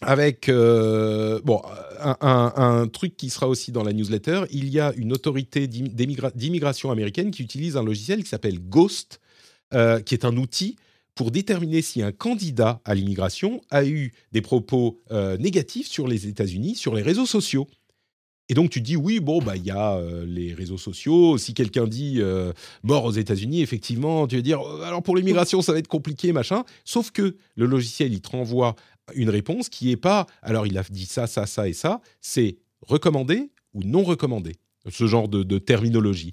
avec 0.00 0.48
bon 0.48 1.62
un, 2.00 2.52
un, 2.56 2.88
truc 2.88 3.16
qui 3.16 3.30
sera 3.30 3.46
aussi 3.46 3.70
dans 3.70 3.84
la 3.84 3.92
newsletter. 3.92 4.46
Il 4.50 4.68
y 4.68 4.80
a 4.80 4.92
une 4.96 5.12
autorité 5.12 5.68
d'immigration 5.68 6.90
américaine 6.90 7.30
qui 7.30 7.44
utilise 7.44 7.76
un 7.76 7.84
logiciel 7.84 8.24
qui 8.24 8.28
s'appelle 8.28 8.58
Ghost 8.58 9.20
qui 10.04 10.14
est 10.14 10.24
un 10.24 10.36
outil 10.36 10.76
pour 11.14 11.30
déterminer 11.30 11.82
si 11.82 12.02
un 12.02 12.12
candidat 12.12 12.80
à 12.84 12.94
l'immigration 12.94 13.60
a 13.70 13.84
eu 13.84 14.12
des 14.32 14.40
propos 14.40 15.00
euh, 15.10 15.36
négatifs 15.36 15.88
sur 15.88 16.08
les 16.08 16.26
États-Unis, 16.26 16.74
sur 16.74 16.94
les 16.94 17.02
réseaux 17.02 17.26
sociaux. 17.26 17.66
Et 18.48 18.54
donc 18.54 18.70
tu 18.70 18.80
dis 18.80 18.96
oui, 18.96 19.20
bon, 19.20 19.40
bah 19.40 19.56
il 19.56 19.64
y 19.64 19.70
a 19.70 19.96
euh, 19.96 20.24
les 20.26 20.52
réseaux 20.52 20.78
sociaux. 20.78 21.38
Si 21.38 21.54
quelqu'un 21.54 21.86
dit 21.86 22.16
euh, 22.20 22.52
mort 22.82 23.04
aux 23.04 23.12
États-Unis, 23.12 23.62
effectivement, 23.62 24.26
tu 24.26 24.36
vas 24.36 24.42
dire 24.42 24.60
alors 24.84 25.02
pour 25.02 25.16
l'immigration 25.16 25.62
ça 25.62 25.72
va 25.72 25.78
être 25.78 25.88
compliqué, 25.88 26.32
machin. 26.32 26.64
Sauf 26.84 27.10
que 27.10 27.36
le 27.56 27.66
logiciel 27.66 28.12
il 28.12 28.20
te 28.20 28.30
renvoie 28.30 28.74
une 29.14 29.30
réponse 29.30 29.68
qui 29.68 29.90
est 29.90 29.96
pas 29.96 30.26
alors 30.42 30.66
il 30.66 30.76
a 30.78 30.82
dit 30.82 31.06
ça, 31.06 31.26
ça, 31.26 31.46
ça 31.46 31.68
et 31.68 31.72
ça. 31.72 32.00
C'est 32.20 32.56
recommandé 32.80 33.50
ou 33.74 33.82
non 33.84 34.02
recommandé? 34.02 34.52
Ce 34.90 35.06
genre 35.06 35.28
de 35.28 35.58
terminologie. 35.58 36.32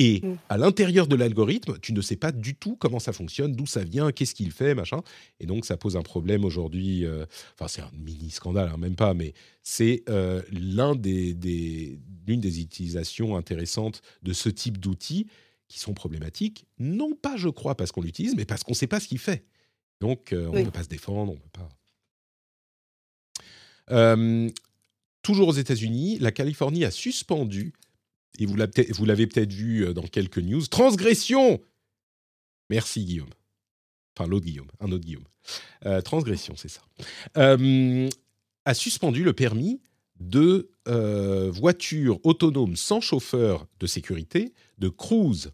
Et 0.00 0.20
mmh. 0.22 0.38
à 0.48 0.56
l'intérieur 0.56 1.08
de 1.08 1.16
l'algorithme, 1.16 1.76
tu 1.80 1.92
ne 1.92 2.00
sais 2.00 2.14
pas 2.14 2.30
du 2.30 2.54
tout 2.54 2.76
comment 2.76 3.00
ça 3.00 3.12
fonctionne, 3.12 3.52
d'où 3.52 3.66
ça 3.66 3.82
vient, 3.82 4.12
qu'est-ce 4.12 4.32
qu'il 4.32 4.52
fait, 4.52 4.74
machin. 4.74 5.02
Et 5.40 5.46
donc, 5.46 5.64
ça 5.64 5.76
pose 5.76 5.96
un 5.96 6.02
problème 6.02 6.44
aujourd'hui. 6.44 7.04
Euh, 7.04 7.26
enfin, 7.54 7.66
c'est 7.66 7.82
un 7.82 7.90
mini 7.98 8.30
scandale, 8.30 8.70
hein, 8.72 8.76
même 8.76 8.94
pas, 8.94 9.12
mais 9.12 9.34
c'est 9.64 10.04
euh, 10.08 10.40
l'un 10.52 10.94
des, 10.94 11.36
l'une 12.28 12.40
des 12.40 12.60
utilisations 12.60 13.36
intéressantes 13.36 14.00
de 14.22 14.32
ce 14.32 14.48
type 14.48 14.78
d'outils 14.78 15.26
qui 15.66 15.80
sont 15.80 15.94
problématiques. 15.94 16.66
Non 16.78 17.16
pas, 17.20 17.36
je 17.36 17.48
crois, 17.48 17.74
parce 17.74 17.90
qu'on 17.90 18.02
l'utilise, 18.02 18.36
mais 18.36 18.44
parce 18.44 18.62
qu'on 18.62 18.72
ne 18.72 18.76
sait 18.76 18.86
pas 18.86 19.00
ce 19.00 19.08
qu'il 19.08 19.18
fait. 19.18 19.44
Donc, 20.00 20.32
euh, 20.32 20.48
on 20.52 20.56
ne 20.56 20.62
peut 20.62 20.70
pas 20.70 20.84
se 20.84 20.88
défendre, 20.88 21.32
on 21.32 21.34
ne 21.34 21.40
peut 21.40 21.50
pas. 23.88 24.16
toujours 25.22 25.48
aux 25.48 25.52
États-Unis, 25.52 26.18
la 26.20 26.30
Californie 26.30 26.84
a 26.84 26.92
suspendu 26.92 27.72
et 28.38 28.46
vous 28.46 29.04
l'avez 29.04 29.26
peut-être 29.26 29.52
vu 29.52 29.84
euh, 29.84 29.92
dans 29.92 30.06
quelques 30.06 30.38
news, 30.38 30.64
transgression 30.66 31.60
Merci 32.70 33.04
Guillaume. 33.04 33.30
Enfin, 34.14 34.28
l'autre 34.28 34.44
Guillaume, 34.44 34.68
un 34.80 34.92
autre 34.92 35.04
Guillaume. 35.04 35.24
Euh, 35.86 36.02
transgression, 36.02 36.54
c'est 36.56 36.68
ça. 36.68 36.82
Euh, 37.38 38.08
a 38.66 38.74
suspendu 38.74 39.24
le 39.24 39.32
permis 39.32 39.80
de 40.20 40.70
voitures 41.50 42.18
autonomes 42.24 42.74
sans 42.76 43.00
chauffeur 43.00 43.66
de 43.78 43.86
sécurité 43.86 44.52
de 44.78 44.88
Cruise, 44.88 45.52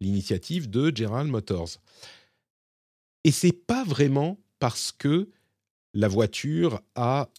l'initiative 0.00 0.70
de 0.70 0.94
General 0.94 1.26
Motors. 1.26 1.80
Et 3.24 3.32
c'est 3.32 3.52
pas 3.52 3.84
vraiment 3.84 4.38
parce 4.58 4.92
que 4.92 5.28
la 5.96 6.08
voiture 6.08 6.80
a 6.94 7.30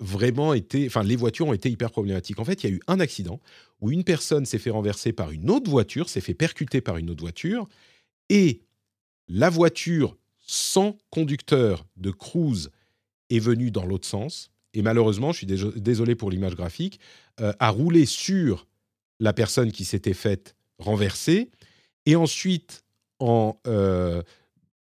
vraiment 0.00 0.54
été, 0.54 0.86
enfin 0.86 1.02
les 1.02 1.16
voitures 1.16 1.48
ont 1.48 1.52
été 1.52 1.68
hyper 1.68 1.90
problématiques. 1.90 2.38
En 2.38 2.44
fait, 2.44 2.62
il 2.62 2.70
y 2.70 2.72
a 2.72 2.76
eu 2.76 2.80
un 2.86 3.00
accident 3.00 3.40
où 3.80 3.90
une 3.90 4.04
personne 4.04 4.46
s'est 4.46 4.58
fait 4.58 4.70
renverser 4.70 5.12
par 5.12 5.32
une 5.32 5.50
autre 5.50 5.70
voiture, 5.70 6.08
s'est 6.08 6.20
fait 6.20 6.34
percuter 6.34 6.80
par 6.80 6.96
une 6.96 7.10
autre 7.10 7.22
voiture, 7.22 7.68
et 8.28 8.62
la 9.28 9.50
voiture 9.50 10.16
sans 10.38 10.96
conducteur 11.10 11.84
de 11.96 12.10
cruise 12.10 12.70
est 13.30 13.40
venue 13.40 13.70
dans 13.70 13.84
l'autre 13.84 14.06
sens. 14.06 14.50
Et 14.72 14.82
malheureusement, 14.82 15.32
je 15.32 15.38
suis 15.38 15.46
désolé 15.46 16.14
pour 16.14 16.30
l'image 16.30 16.54
graphique, 16.54 17.00
euh, 17.40 17.52
a 17.58 17.70
roulé 17.70 18.06
sur 18.06 18.66
la 19.18 19.32
personne 19.32 19.72
qui 19.72 19.84
s'était 19.84 20.14
faite 20.14 20.54
renverser, 20.78 21.50
et 22.04 22.14
ensuite, 22.14 22.84
en 23.18 23.58
euh, 23.66 24.22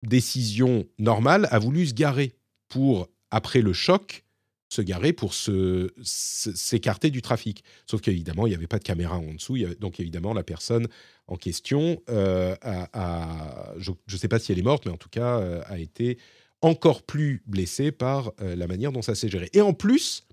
décision 0.03 0.85
normale, 0.99 1.47
a 1.51 1.57
voulu 1.57 1.87
se 1.87 1.93
garer 1.93 2.33
pour, 2.69 3.09
après 3.31 3.61
le 3.61 3.73
choc, 3.73 4.23
se 4.69 4.81
garer 4.81 5.13
pour 5.13 5.33
s'écarter 5.33 7.09
du 7.09 7.21
trafic. 7.21 7.63
Sauf 7.87 8.01
qu'évidemment, 8.01 8.45
il 8.45 8.51
n'y 8.51 8.55
avait 8.55 8.67
pas 8.67 8.77
de 8.77 8.83
caméra 8.83 9.17
en 9.17 9.33
dessous. 9.33 9.57
donc 9.79 9.99
évidemment, 9.99 10.33
la 10.33 10.43
personne 10.43 10.87
en 11.27 11.35
question, 11.35 12.01
euh, 12.09 12.55
a, 12.61 13.73
je 13.77 13.91
ne 13.91 14.17
sais 14.17 14.27
pas 14.27 14.39
si 14.39 14.51
elle 14.51 14.59
est 14.59 14.63
morte, 14.63 14.85
mais 14.85 14.91
en 14.91 14.97
tout 14.97 15.09
cas, 15.09 15.39
euh, 15.39 15.61
a 15.65 15.79
été 15.79 16.17
encore 16.61 17.03
plus 17.03 17.43
blessée 17.45 17.91
par 17.91 18.31
euh, 18.41 18.55
la 18.55 18.67
manière 18.67 18.91
dont 18.91 19.01
ça 19.01 19.15
s'est 19.15 19.29
géré. 19.29 19.49
Et 19.53 19.61
en 19.61 19.73
plus, 19.73 20.27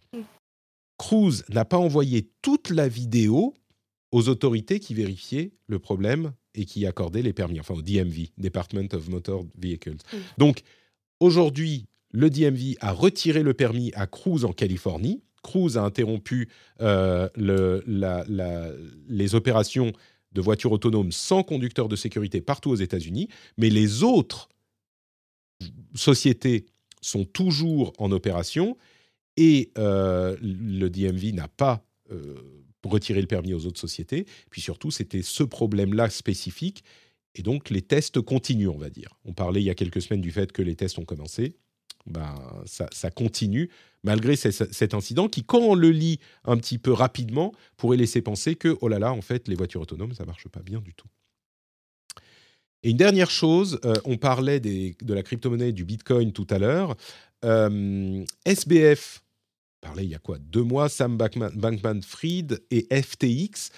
Cruz 0.98 1.42
n'a 1.48 1.64
pas 1.64 1.78
envoyé 1.78 2.30
toute 2.42 2.70
la 2.70 2.88
vidéo 2.88 3.54
aux 4.12 4.28
autorités 4.28 4.80
qui 4.80 4.94
vérifiaient 4.94 5.52
le 5.66 5.78
problème 5.78 6.32
et 6.54 6.64
qui 6.64 6.86
accordaient 6.86 7.22
les 7.22 7.34
permis, 7.34 7.60
enfin 7.60 7.74
au 7.74 7.82
DMV, 7.82 8.28
Department 8.38 8.88
of 8.92 9.08
Motor 9.08 9.44
Vehicles. 9.58 9.96
Donc 10.38 10.62
aujourd'hui, 11.20 11.86
le 12.12 12.30
DMV 12.30 12.76
a 12.80 12.92
retiré 12.92 13.42
le 13.42 13.54
permis 13.54 13.92
à 13.94 14.06
Cruz 14.06 14.44
en 14.44 14.52
Californie. 14.52 15.22
Cruz 15.42 15.76
a 15.76 15.82
interrompu 15.82 16.48
euh, 16.80 17.28
les 19.08 19.34
opérations 19.34 19.92
de 20.32 20.40
voitures 20.40 20.72
autonomes 20.72 21.12
sans 21.12 21.42
conducteur 21.42 21.88
de 21.88 21.96
sécurité 21.96 22.40
partout 22.40 22.70
aux 22.70 22.76
États-Unis, 22.76 23.28
mais 23.56 23.70
les 23.70 24.02
autres 24.02 24.48
sociétés 25.94 26.66
sont 27.00 27.24
toujours 27.24 27.92
en 27.98 28.10
opération 28.12 28.76
et 29.36 29.70
euh, 29.78 30.36
le 30.42 30.88
DMV 30.88 31.32
n'a 31.32 31.48
pas 31.48 31.84
euh, 32.10 32.34
retiré 32.84 33.20
le 33.20 33.26
permis 33.26 33.54
aux 33.54 33.66
autres 33.66 33.80
sociétés. 33.80 34.26
Puis 34.50 34.60
surtout, 34.60 34.90
c'était 34.90 35.22
ce 35.22 35.42
problème-là 35.42 36.10
spécifique. 36.10 36.84
Et 37.34 37.42
donc, 37.42 37.70
les 37.70 37.82
tests 37.82 38.20
continuent, 38.20 38.68
on 38.68 38.78
va 38.78 38.90
dire. 38.90 39.18
On 39.24 39.32
parlait 39.32 39.60
il 39.60 39.64
y 39.66 39.70
a 39.70 39.74
quelques 39.74 40.00
semaines 40.00 40.20
du 40.22 40.30
fait 40.30 40.52
que 40.52 40.62
les 40.62 40.74
tests 40.74 40.98
ont 40.98 41.04
commencé 41.04 41.56
ben, 42.06 42.34
ça, 42.64 43.10
continue, 43.10 43.70
malgré 44.04 44.36
cet 44.36 44.94
incident 44.94 45.28
qui, 45.28 45.44
quand 45.44 45.58
on 45.58 45.74
le 45.74 45.90
lit 45.90 46.20
un 46.44 46.56
petit 46.56 46.78
peu 46.78 46.92
rapidement, 46.92 47.52
pourrait 47.76 47.96
laisser 47.96 48.22
penser 48.22 48.54
que, 48.54 48.76
oh 48.80 48.88
là 48.88 48.98
là, 48.98 49.12
en 49.12 49.22
fait, 49.22 49.48
les 49.48 49.54
voitures 49.54 49.80
autonomes, 49.80 50.12
ça 50.12 50.24
marche 50.24 50.48
pas 50.48 50.62
bien 50.62 50.80
du 50.80 50.94
tout. 50.94 51.08
Et 52.82 52.90
une 52.90 52.96
dernière 52.96 53.30
chose, 53.30 53.80
euh, 53.84 53.94
on 54.04 54.16
parlait 54.16 54.60
de 54.60 55.14
la 55.14 55.22
crypto-monnaie 55.22 55.72
du 55.72 55.84
Bitcoin 55.84 56.32
tout 56.32 56.46
à 56.50 56.58
l'heure. 56.58 56.96
Euh, 57.44 58.24
SBF, 58.44 59.22
parlait 59.80 60.04
il 60.04 60.10
y 60.10 60.14
a 60.14 60.18
quoi 60.18 60.38
Deux 60.38 60.62
mois, 60.62 60.88
Sam 60.88 61.16
Bankman-Fried 61.16 62.62
et 62.70 62.86
FTX, 63.02 63.70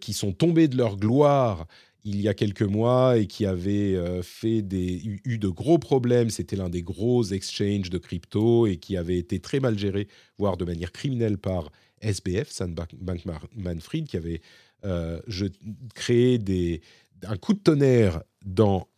qui 0.00 0.12
sont 0.12 0.32
tombés 0.32 0.68
de 0.68 0.76
leur 0.76 0.96
gloire 0.96 1.66
il 2.04 2.20
y 2.20 2.28
a 2.28 2.34
quelques 2.34 2.62
mois 2.62 3.18
et 3.18 3.26
qui 3.26 3.44
avait 3.46 3.96
fait 4.22 4.62
des, 4.62 5.20
eu, 5.24 5.38
de 5.38 5.48
gros 5.48 5.78
problèmes. 5.78 6.30
C'était 6.30 6.56
l'un 6.56 6.68
des 6.68 6.82
gros 6.82 7.24
exchanges 7.24 7.90
de 7.90 7.98
crypto 7.98 8.66
et 8.66 8.76
qui 8.76 8.96
avait 8.96 9.18
été 9.18 9.40
très 9.40 9.60
mal 9.60 9.78
géré, 9.78 10.08
voire 10.38 10.56
de 10.56 10.64
manière 10.64 10.92
criminelle 10.92 11.38
par 11.38 11.70
SBF, 12.00 12.50
Sam 12.50 12.74
Bankman-Fried, 12.74 14.06
qui 14.06 14.16
avait 14.16 14.40
je, 14.84 15.46
créé 15.94 16.38
des, 16.38 16.80
un 17.26 17.36
coup 17.36 17.52
de 17.52 17.58
tonnerre 17.58 18.22
dans 18.44 18.88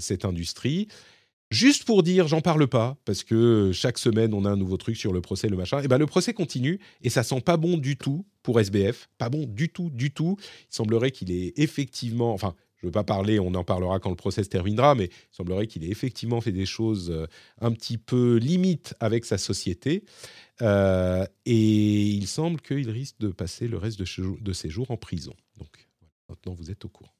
cette 0.00 0.24
industrie. 0.24 0.88
Juste 1.50 1.84
pour 1.84 2.02
dire, 2.02 2.28
j'en 2.28 2.42
parle 2.42 2.66
pas, 2.66 2.98
parce 3.06 3.24
que 3.24 3.72
chaque 3.72 3.96
semaine, 3.96 4.34
on 4.34 4.44
a 4.44 4.50
un 4.50 4.56
nouveau 4.56 4.76
truc 4.76 4.98
sur 4.98 5.14
le 5.14 5.22
procès, 5.22 5.48
le 5.48 5.56
machin. 5.56 5.80
Et 5.80 5.84
eh 5.84 5.88
ben, 5.88 5.96
le 5.96 6.06
procès 6.06 6.34
continue, 6.34 6.78
et 7.00 7.08
ça 7.08 7.22
sent 7.22 7.40
pas 7.40 7.56
bon 7.56 7.78
du 7.78 7.96
tout 7.96 8.26
pour 8.42 8.60
SBF. 8.60 9.08
Pas 9.16 9.30
bon 9.30 9.46
du 9.46 9.70
tout, 9.70 9.88
du 9.88 10.10
tout. 10.10 10.36
Il 10.70 10.74
semblerait 10.74 11.10
qu'il 11.10 11.30
ait 11.32 11.54
effectivement, 11.56 12.34
enfin, 12.34 12.54
je 12.76 12.86
ne 12.86 12.88
veux 12.88 12.92
pas 12.92 13.04
parler, 13.04 13.40
on 13.40 13.54
en 13.54 13.64
parlera 13.64 13.98
quand 13.98 14.10
le 14.10 14.16
procès 14.16 14.44
se 14.44 14.50
terminera, 14.50 14.94
mais 14.94 15.06
il 15.06 15.36
semblerait 15.36 15.66
qu'il 15.66 15.84
ait 15.84 15.90
effectivement 15.90 16.42
fait 16.42 16.52
des 16.52 16.66
choses 16.66 17.10
euh, 17.10 17.26
un 17.62 17.72
petit 17.72 17.96
peu 17.96 18.36
limites 18.36 18.94
avec 19.00 19.24
sa 19.24 19.38
société. 19.38 20.04
Euh, 20.60 21.24
et 21.46 22.02
il 22.02 22.26
semble 22.26 22.60
qu'il 22.60 22.90
risque 22.90 23.20
de 23.20 23.28
passer 23.28 23.68
le 23.68 23.78
reste 23.78 23.98
de, 23.98 24.52
ses 24.52 24.68
jours 24.68 24.90
en 24.90 24.98
prison. 24.98 25.34
Donc, 25.56 25.88
maintenant, 26.28 26.52
vous 26.52 26.70
êtes 26.70 26.84
au 26.84 26.88
courant. 26.90 27.14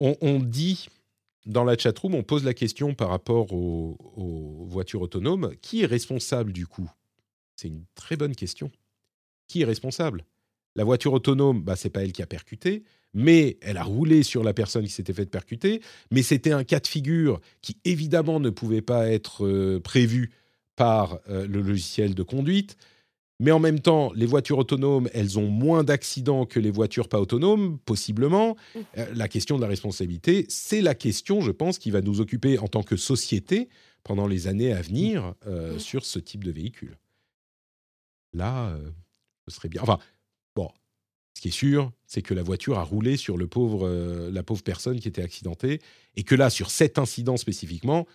on 0.00 0.38
dit 0.38 0.88
dans 1.48 1.64
la 1.64 1.76
chatroom, 1.76 2.14
on 2.14 2.22
pose 2.22 2.44
la 2.44 2.54
question 2.54 2.94
par 2.94 3.08
rapport 3.08 3.52
aux, 3.52 3.96
voitures 4.68 5.00
autonomes. 5.00 5.54
Qui 5.62 5.82
est 5.82 5.86
responsable 5.86 6.52
du 6.52 6.66
coup? 6.66 6.88
C'est 7.56 7.68
une 7.68 7.84
très 7.94 8.16
bonne 8.16 8.36
question. 8.36 8.70
Qui 9.48 9.62
est 9.62 9.64
responsable? 9.64 10.24
La 10.76 10.84
voiture 10.84 11.14
autonome, 11.14 11.62
bah, 11.62 11.74
c'est 11.74 11.90
pas 11.90 12.04
elle 12.04 12.12
qui 12.12 12.22
a 12.22 12.26
percuté, 12.26 12.84
mais 13.14 13.56
elle 13.62 13.78
a 13.78 13.82
roulé 13.82 14.22
sur 14.22 14.44
la 14.44 14.52
personne 14.52 14.84
qui 14.84 14.92
s'était 14.92 15.14
faite 15.14 15.30
percuter. 15.30 15.80
Mais 16.10 16.22
c'était 16.22 16.52
un 16.52 16.64
cas 16.64 16.80
de 16.80 16.86
figure 16.86 17.40
qui 17.62 17.78
évidemment 17.84 18.40
ne 18.40 18.50
pouvait 18.50 18.82
pas 18.82 19.08
être 19.08 19.46
euh, 19.46 19.80
prévu 19.80 20.30
par 20.76 21.18
euh, 21.30 21.46
le 21.46 21.62
logiciel 21.62 22.14
de 22.14 22.22
conduite. 22.22 22.76
Mais 23.40 23.52
en 23.52 23.60
même 23.60 23.78
temps, 23.78 24.12
les 24.14 24.26
voitures 24.26 24.58
autonomes, 24.58 25.08
elles 25.12 25.38
ont 25.38 25.48
moins 25.48 25.84
d'accidents 25.84 26.44
que 26.44 26.58
les 26.58 26.72
voitures 26.72 27.08
pas 27.08 27.20
autonomes, 27.20 27.78
possiblement. 27.84 28.56
Mm. 28.74 28.78
Euh, 28.98 29.06
la 29.14 29.28
question 29.28 29.56
de 29.56 29.62
la 29.62 29.68
responsabilité, 29.68 30.44
c'est 30.48 30.80
la 30.80 30.94
question, 30.94 31.40
je 31.40 31.52
pense, 31.52 31.78
qui 31.78 31.90
va 31.90 32.00
nous 32.00 32.20
occuper 32.20 32.58
en 32.58 32.66
tant 32.66 32.82
que 32.82 32.96
société 32.96 33.68
pendant 34.02 34.26
les 34.26 34.48
années 34.48 34.72
à 34.72 34.82
venir 34.82 35.34
euh, 35.46 35.76
mm. 35.76 35.78
sur 35.78 36.04
ce 36.04 36.18
type 36.18 36.42
de 36.42 36.50
véhicule. 36.50 36.98
Là, 38.32 38.70
euh, 38.70 38.90
ce 39.46 39.54
serait 39.54 39.68
bien. 39.68 39.82
Enfin, 39.82 40.00
bon, 40.56 40.70
ce 41.34 41.40
qui 41.40 41.48
est 41.48 41.52
sûr, 41.52 41.92
c'est 42.06 42.22
que 42.22 42.34
la 42.34 42.42
voiture 42.42 42.78
a 42.78 42.82
roulé 42.82 43.16
sur 43.16 43.36
le 43.36 43.46
pauvre, 43.46 43.88
la 44.30 44.42
pauvre 44.42 44.64
personne 44.64 44.98
qui 44.98 45.06
était 45.06 45.22
accidentée, 45.22 45.80
et 46.16 46.24
que 46.24 46.34
là, 46.34 46.50
sur 46.50 46.70
cet 46.70 46.98
incident 46.98 47.36
spécifiquement, 47.36 48.06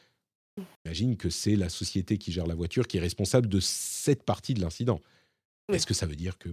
J'imagine 0.85 1.17
que 1.17 1.30
c'est 1.30 1.55
la 1.55 1.69
société 1.69 2.17
qui 2.17 2.31
gère 2.31 2.45
la 2.45 2.55
voiture 2.55 2.88
qui 2.88 2.97
est 2.97 3.01
responsable 3.01 3.47
de 3.47 3.59
cette 3.59 4.23
partie 4.23 4.53
de 4.53 4.61
l'incident. 4.61 4.99
Est-ce 5.71 5.85
que 5.85 5.93
ça 5.93 6.05
veut 6.05 6.15
dire 6.15 6.38
que... 6.38 6.49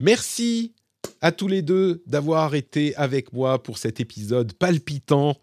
Merci 0.00 0.74
à 1.20 1.32
tous 1.32 1.48
les 1.48 1.62
deux 1.62 2.02
d'avoir 2.06 2.54
été 2.54 2.94
avec 2.96 3.32
moi 3.32 3.62
pour 3.62 3.78
cet 3.78 3.98
épisode 3.98 4.52
palpitant. 4.52 5.36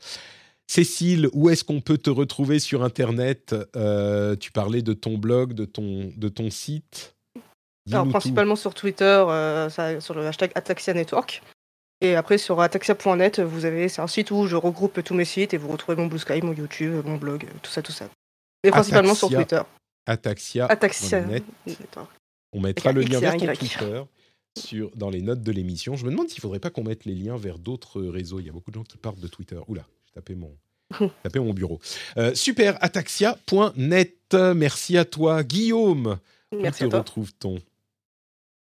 Cécile, 0.67 1.29
où 1.33 1.49
est-ce 1.49 1.63
qu'on 1.63 1.81
peut 1.81 1.97
te 1.97 2.09
retrouver 2.09 2.59
sur 2.59 2.83
Internet? 2.83 3.53
Euh, 3.75 4.35
Tu 4.37 4.51
parlais 4.51 4.81
de 4.81 4.93
ton 4.93 5.17
blog, 5.17 5.53
de 5.53 5.65
ton, 5.65 6.11
de 6.15 6.29
ton 6.29 6.49
site. 6.49 7.15
Alors, 7.91 8.07
principalement 8.07 8.55
sur 8.55 8.73
Twitter, 8.73 9.03
euh, 9.03 9.69
sur 9.99 10.15
le 10.15 10.25
hashtag 10.25 10.51
Ataxia 10.55 10.93
Network. 10.93 11.43
Et 12.01 12.15
après, 12.15 12.37
sur 12.37 12.59
ataxia.net, 12.59 13.39
vous 13.39 13.65
avez, 13.65 13.87
c'est 13.87 14.01
un 14.01 14.07
site 14.07 14.31
où 14.31 14.47
je 14.47 14.55
regroupe 14.55 15.01
tous 15.03 15.13
mes 15.13 15.25
sites 15.25 15.53
et 15.53 15.57
vous 15.57 15.69
retrouvez 15.69 15.97
mon 15.97 16.07
Blue 16.07 16.19
Sky, 16.19 16.41
mon 16.41 16.53
YouTube, 16.53 17.05
mon 17.05 17.17
blog, 17.17 17.45
tout 17.61 17.71
ça, 17.71 17.81
tout 17.81 17.91
ça. 17.91 18.09
Et 18.63 18.71
principalement 18.71 19.15
sur 19.15 19.29
Twitter. 19.29 19.61
Ataxia. 20.05 20.67
On 22.51 22.59
mettra 22.59 22.91
le 22.91 23.01
lien 23.01 23.19
vers 23.19 23.37
ton 23.37 23.53
Twitter 23.53 24.03
sur, 24.57 24.91
dans 24.95 25.09
les 25.09 25.21
notes 25.21 25.41
de 25.41 25.51
l'émission. 25.51 25.95
Je 25.95 26.05
me 26.05 26.11
demande 26.11 26.29
s'il 26.29 26.39
ne 26.39 26.41
faudrait 26.41 26.59
pas 26.59 26.69
qu'on 26.69 26.83
mette 26.83 27.05
les 27.05 27.15
liens 27.15 27.37
vers 27.37 27.59
d'autres 27.59 28.01
réseaux. 28.01 28.39
Il 28.39 28.45
y 28.45 28.49
a 28.49 28.53
beaucoup 28.53 28.71
de 28.71 28.75
gens 28.75 28.83
qui 28.83 28.97
partent 28.97 29.19
de 29.19 29.27
Twitter. 29.27 29.59
Oula, 29.67 29.85
j'ai 30.05 30.13
tapé 30.13 30.35
mon, 30.35 30.55
tapé 31.23 31.39
mon 31.39 31.53
bureau. 31.53 31.79
Euh, 32.17 32.33
super, 32.35 32.77
ataxia.net. 32.83 34.33
Merci 34.33 34.97
à 34.97 35.05
toi, 35.05 35.43
Guillaume. 35.43 36.17
Merci 36.51 36.85
Où 36.85 36.89
te 36.89 36.95
retrouve-t-on 36.95 37.59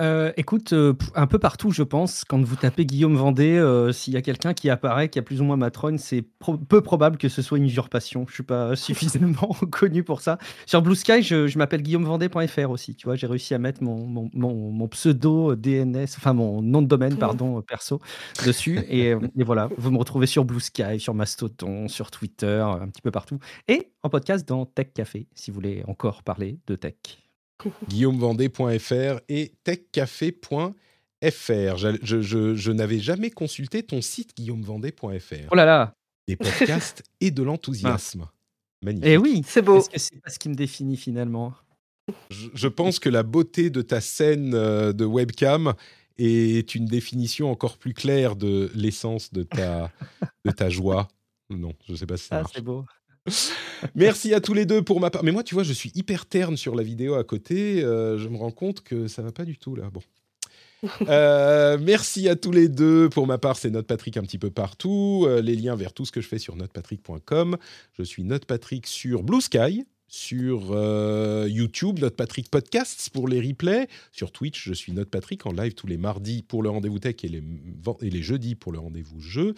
euh, 0.02 0.30
écoute, 0.36 0.74
euh, 0.74 0.92
un 1.14 1.26
peu 1.26 1.38
partout, 1.38 1.70
je 1.70 1.82
pense, 1.82 2.24
quand 2.24 2.42
vous 2.42 2.56
tapez 2.56 2.84
Guillaume 2.84 3.16
Vendée, 3.16 3.56
euh, 3.56 3.92
s'il 3.92 4.12
y 4.12 4.16
a 4.18 4.22
quelqu'un 4.22 4.52
qui 4.52 4.68
apparaît, 4.68 5.08
qui 5.08 5.18
a 5.18 5.22
plus 5.22 5.40
ou 5.40 5.44
moins 5.44 5.56
Matrone, 5.56 5.96
c'est 5.96 6.22
peu 6.68 6.82
probable 6.82 7.16
que 7.16 7.30
ce 7.30 7.40
soit 7.40 7.56
une 7.56 7.64
usurpation. 7.64 8.26
Je 8.28 8.34
suis 8.34 8.42
pas 8.42 8.76
suffisamment 8.76 9.56
connu 9.70 10.04
pour 10.04 10.20
ça. 10.20 10.36
Sur 10.66 10.82
Blue 10.82 10.94
Sky, 10.94 11.22
je, 11.22 11.56
m'appelle 11.56 11.82
guillaumevendée.fr 11.82 12.70
aussi. 12.70 12.94
Tu 12.94 13.06
vois, 13.06 13.16
j'ai 13.16 13.26
réussi 13.26 13.54
à 13.54 13.58
mettre 13.58 13.82
mon, 13.82 14.30
mon, 14.34 14.88
pseudo 14.88 15.56
DNS, 15.56 16.06
enfin 16.16 16.34
mon 16.34 16.62
nom 16.62 16.82
de 16.82 16.86
domaine, 16.86 17.16
pardon, 17.16 17.62
perso, 17.62 18.00
dessus. 18.44 18.80
Et, 18.88 19.10
et, 19.36 19.44
voilà, 19.44 19.70
vous 19.78 19.90
me 19.90 19.98
retrouvez 19.98 20.26
sur 20.26 20.44
Blue 20.44 20.60
Sky, 20.60 21.00
sur 21.00 21.14
Mastodon, 21.14 21.88
sur 21.88 22.10
Twitter, 22.10 22.62
un 22.62 22.88
petit 22.88 23.02
peu 23.02 23.10
partout. 23.10 23.38
Et 23.66 23.92
en 24.02 24.10
podcast 24.10 24.46
dans 24.46 24.66
Tech 24.66 24.88
Café, 24.94 25.26
si 25.34 25.50
vous 25.50 25.54
voulez 25.54 25.84
encore 25.88 26.22
parler 26.22 26.58
de 26.66 26.76
tech 26.76 27.25
guillaumevendée.fr 27.88 29.20
et 29.28 29.52
techcafé.fr. 29.64 30.74
Je, 31.22 31.96
je, 32.02 32.54
je, 32.54 32.72
n'avais 32.72 32.98
jamais 32.98 33.30
consulté 33.30 33.82
ton 33.82 34.00
site 34.00 34.36
guillaumevendée.fr. 34.36 35.48
Oh 35.50 35.54
là 35.54 35.64
là 35.64 35.94
Des 36.28 36.36
podcasts 36.36 37.02
et 37.20 37.30
de 37.30 37.42
l'enthousiasme. 37.42 38.26
Magnifique. 38.82 39.08
Et 39.08 39.12
eh 39.12 39.16
oui, 39.16 39.42
c'est 39.46 39.62
beau. 39.62 39.74
Parce 39.74 39.88
que 39.88 39.98
c'est 39.98 40.20
pas 40.20 40.30
ce 40.30 40.38
qui 40.38 40.48
me 40.48 40.54
définit 40.54 40.96
finalement? 40.96 41.54
Je, 42.30 42.68
pense 42.68 43.00
que 43.00 43.08
la 43.08 43.24
beauté 43.24 43.70
de 43.70 43.82
ta 43.82 44.00
scène 44.00 44.54
euh, 44.54 44.92
de 44.92 45.04
webcam 45.04 45.74
est 46.18 46.74
une 46.74 46.86
définition 46.86 47.50
encore 47.50 47.78
plus 47.78 47.94
claire 47.94 48.36
de 48.36 48.70
l'essence 48.74 49.32
de 49.32 49.42
ta, 49.42 49.90
de 50.44 50.50
ta 50.50 50.70
joie. 50.70 51.08
Non, 51.50 51.74
je 51.86 51.92
ne 51.92 51.96
sais 51.96 52.06
pas 52.06 52.16
si 52.16 52.28
ça 52.28 52.42
ah, 52.44 52.50
C'est 52.52 52.62
beau. 52.62 52.84
Merci 53.94 54.34
à 54.34 54.40
tous 54.40 54.54
les 54.54 54.66
deux 54.66 54.82
pour 54.82 55.00
ma 55.00 55.10
part. 55.10 55.24
Mais 55.24 55.32
moi, 55.32 55.42
tu 55.42 55.54
vois, 55.54 55.64
je 55.64 55.72
suis 55.72 55.92
hyper 55.94 56.26
terne 56.26 56.56
sur 56.56 56.74
la 56.74 56.82
vidéo 56.82 57.14
à 57.14 57.24
côté. 57.24 57.82
Euh, 57.82 58.18
je 58.18 58.28
me 58.28 58.36
rends 58.36 58.50
compte 58.50 58.82
que 58.82 59.08
ça 59.08 59.22
va 59.22 59.32
pas 59.32 59.44
du 59.44 59.58
tout 59.58 59.74
là. 59.74 59.90
Bon. 59.92 60.02
Euh, 61.08 61.78
merci 61.80 62.28
à 62.28 62.36
tous 62.36 62.52
les 62.52 62.68
deux. 62.68 63.08
Pour 63.08 63.26
ma 63.26 63.38
part, 63.38 63.56
c'est 63.56 63.72
Patrick 63.82 64.18
un 64.18 64.22
petit 64.22 64.38
peu 64.38 64.50
partout. 64.50 65.24
Euh, 65.26 65.40
les 65.40 65.56
liens 65.56 65.74
vers 65.74 65.92
tout 65.92 66.04
ce 66.04 66.12
que 66.12 66.20
je 66.20 66.28
fais 66.28 66.38
sur 66.38 66.54
notepatrick.com. 66.54 67.56
Je 67.98 68.02
suis 68.02 68.22
Patrick 68.46 68.86
sur 68.86 69.22
Blue 69.22 69.40
Sky, 69.40 69.84
sur 70.06 70.76
YouTube, 71.48 71.98
Note 71.98 72.14
Patrick 72.14 72.50
Podcasts 72.50 73.08
pour 73.10 73.26
les 73.26 73.40
replays. 73.40 73.88
Sur 74.12 74.30
Twitch, 74.30 74.68
je 74.68 74.74
suis 74.74 74.92
Note 74.92 75.08
Patrick 75.08 75.46
en 75.46 75.52
live 75.52 75.72
tous 75.72 75.86
les 75.86 75.96
mardis 75.96 76.42
pour 76.42 76.62
le 76.62 76.68
rendez-vous 76.68 76.98
tech 76.98 77.16
et 77.24 77.28
les, 77.28 77.42
et 78.02 78.10
les 78.10 78.22
jeudis 78.22 78.54
pour 78.54 78.70
le 78.70 78.78
rendez-vous 78.78 79.18
jeu 79.18 79.54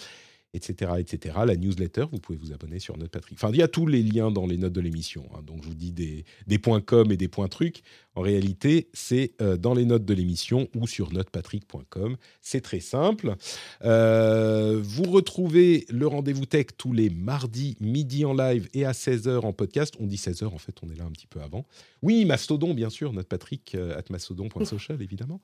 etc., 0.55 0.93
etc. 0.99 1.37
La 1.47 1.57
newsletter, 1.57 2.07
vous 2.11 2.21
pouvez 2.21 2.39
vous 2.39 2.53
abonner 2.53 2.79
sur 2.79 2.97
Note 2.97 3.11
Patrick. 3.11 3.39
Enfin, 3.39 3.51
il 3.53 3.59
y 3.59 3.63
a 3.63 3.69
tous 3.69 3.87
les 3.87 4.03
liens 4.03 4.31
dans 4.31 4.47
les 4.47 4.57
notes 4.57 4.73
de 4.73 4.81
l'émission. 4.81 5.29
Hein. 5.35 5.43
donc, 5.43 5.63
je 5.63 5.69
vous 5.69 5.75
dis 5.75 5.93
des, 5.93 6.25
des, 6.47 6.59
points 6.59 6.81
com 6.81 7.13
et 7.13 7.17
des 7.17 7.29
points 7.29 7.49
trucs. 7.49 7.83
En 8.15 8.23
réalité, 8.23 8.89
c'est 8.95 9.33
euh, 9.41 9.57
dans 9.57 9.75
les 9.75 9.85
notes 9.85 10.05
de 10.05 10.15
l'émission 10.15 10.69
ou 10.75 10.87
sur 10.87 11.13
notepatrick.com. 11.13 12.17
C'est 12.41 12.63
très 12.63 12.81
simple. 12.81 13.37
Euh, 13.85 14.81
vous 14.83 15.05
retrouvez 15.05 15.87
le 15.91 16.07
rendez-vous 16.07 16.47
tech 16.47 16.67
tous 16.77 16.93
les 16.93 17.11
mardis 17.11 17.77
midi 17.81 18.25
en 18.25 18.33
live 18.33 18.69
et 18.73 18.85
à 18.85 18.93
16h 18.93 19.41
en 19.41 19.53
podcast. 19.53 19.95
On 20.01 20.07
dit 20.07 20.17
16h, 20.17 20.47
en 20.47 20.59
fait, 20.59 20.77
on 20.83 20.91
est 20.91 20.97
là 20.97 21.05
un 21.05 21.13
petit 21.13 21.27
peu 21.27 21.41
avant. 21.41 21.67
Oui, 22.03 22.25
Mastodon, 22.25 22.75
bien 22.75 22.91
sûr, 22.91 23.13
Notepatrick, 23.13 23.75
euh, 23.75 23.99
at 23.99 24.05
mastodon.social, 24.11 25.01
évidemment. 25.03 25.41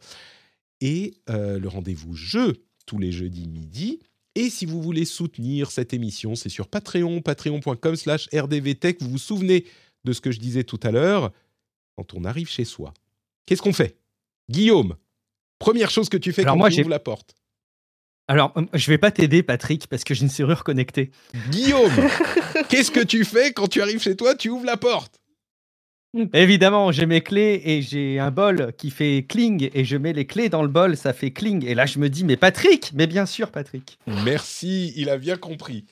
Et 0.80 1.14
le 1.28 1.66
rendez-vous 1.66 2.14
jeu 2.14 2.64
tous 2.84 2.98
les 2.98 3.12
jeudis 3.12 3.46
midi. 3.48 4.00
Et 4.34 4.50
si 4.50 4.66
vous 4.66 4.82
voulez 4.82 5.04
soutenir 5.04 5.70
cette 5.70 5.94
émission, 5.94 6.34
c'est 6.34 6.48
sur 6.48 6.68
Patreon, 6.68 7.20
patreon.com 7.22 7.96
slash 7.96 8.28
rdvtech. 8.34 9.00
Vous 9.00 9.10
vous 9.10 9.18
souvenez 9.18 9.64
de 10.04 10.12
ce 10.12 10.20
que 10.20 10.32
je 10.32 10.40
disais 10.40 10.64
tout 10.64 10.80
à 10.82 10.90
l'heure 10.90 11.32
Quand 11.96 12.14
on 12.14 12.24
arrive 12.24 12.48
chez 12.48 12.64
soi, 12.64 12.92
qu'est-ce 13.46 13.62
qu'on 13.62 13.72
fait? 13.72 13.96
Guillaume, 14.50 14.96
première 15.58 15.90
chose 15.90 16.08
que 16.08 16.16
tu 16.16 16.32
fais 16.32 16.44
quand 16.44 16.68
tu 16.68 16.80
ouvres 16.80 16.90
la 16.90 16.98
porte. 16.98 17.34
Alors, 18.26 18.52
euh, 18.56 18.64
je 18.72 18.90
vais 18.90 18.98
pas 18.98 19.10
t'aider, 19.10 19.42
Patrick, 19.42 19.86
parce 19.86 20.02
que 20.02 20.14
j'ai 20.14 20.22
une 20.22 20.30
serrure 20.30 20.64
connectée. 20.64 21.10
Guillaume, 21.50 21.92
qu'est-ce 22.68 22.90
que 22.90 23.04
tu 23.04 23.24
fais 23.24 23.52
quand 23.52 23.68
tu 23.68 23.82
arrives 23.82 24.00
chez 24.00 24.16
toi, 24.16 24.34
tu 24.34 24.48
ouvres 24.48 24.64
la 24.64 24.76
porte 24.76 25.20
Évidemment, 26.32 26.92
j'ai 26.92 27.06
mes 27.06 27.20
clés 27.20 27.60
et 27.64 27.82
j'ai 27.82 28.18
un 28.18 28.30
bol 28.30 28.72
qui 28.78 28.90
fait 28.90 29.24
cling 29.28 29.70
et 29.74 29.84
je 29.84 29.96
mets 29.96 30.12
les 30.12 30.26
clés 30.26 30.48
dans 30.48 30.62
le 30.62 30.68
bol, 30.68 30.96
ça 30.96 31.12
fait 31.12 31.30
cling. 31.32 31.64
Et 31.66 31.74
là, 31.74 31.86
je 31.86 31.98
me 31.98 32.08
dis, 32.08 32.24
mais 32.24 32.36
Patrick, 32.36 32.92
mais 32.94 33.06
bien 33.06 33.26
sûr, 33.26 33.50
Patrick. 33.50 33.98
Merci, 34.24 34.92
il 34.96 35.10
a 35.10 35.18
bien 35.18 35.36
compris. 35.36 35.84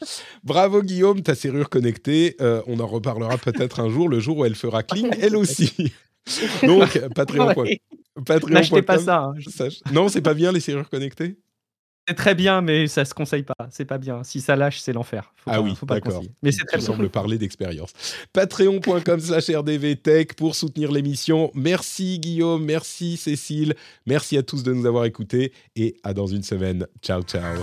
Bravo 0.44 0.82
Guillaume, 0.82 1.22
ta 1.22 1.34
serrure 1.34 1.68
connectée. 1.68 2.36
Euh, 2.40 2.62
on 2.66 2.78
en 2.80 2.86
reparlera 2.86 3.36
peut-être 3.38 3.80
un 3.80 3.88
jour, 3.90 4.08
le 4.08 4.20
jour 4.20 4.38
où 4.38 4.44
elle 4.44 4.54
fera 4.54 4.82
cling, 4.82 5.10
elle 5.20 5.36
aussi. 5.36 5.92
Donc, 6.62 6.98
Patreon. 7.14 7.52
Ouais. 7.56 7.80
Patreon. 8.24 8.54
N'achetez 8.54 8.82
pas 8.82 8.98
ça. 8.98 9.32
hein. 9.36 9.68
Non, 9.92 10.08
c'est 10.08 10.20
pas 10.22 10.34
bien 10.34 10.52
les 10.52 10.60
serrures 10.60 10.88
connectées? 10.88 11.36
C'est 12.08 12.14
très 12.14 12.34
bien, 12.34 12.62
mais 12.62 12.88
ça 12.88 13.04
se 13.04 13.14
conseille 13.14 13.44
pas. 13.44 13.54
C'est 13.70 13.84
pas 13.84 13.98
bien. 13.98 14.24
Si 14.24 14.40
ça 14.40 14.56
lâche, 14.56 14.80
c'est 14.80 14.92
l'enfer. 14.92 15.32
Faut 15.36 15.50
Ah 15.50 15.54
pas- 15.54 15.60
oui, 15.60 15.74
faut 15.76 15.86
pas 15.86 15.94
d'accord. 16.00 16.22
Mais 16.42 16.50
c'est 16.50 16.64
très 16.64 16.78
bien. 16.78 16.86
sembles 16.86 17.08
parler 17.08 17.38
d'expérience. 17.38 17.92
Patreon.com 18.32 19.20
slash 19.20 19.48
rdvtech 19.50 20.34
pour 20.34 20.54
soutenir 20.56 20.90
l'émission. 20.90 21.50
Merci 21.54 22.18
Guillaume, 22.18 22.64
merci 22.64 23.16
Cécile, 23.16 23.74
merci 24.06 24.36
à 24.36 24.42
tous 24.42 24.62
de 24.64 24.72
nous 24.72 24.86
avoir 24.86 25.04
écoutés 25.04 25.52
et 25.76 25.96
à 26.02 26.12
dans 26.12 26.26
une 26.26 26.42
semaine. 26.42 26.86
Ciao, 27.02 27.22
ciao. 27.22 27.58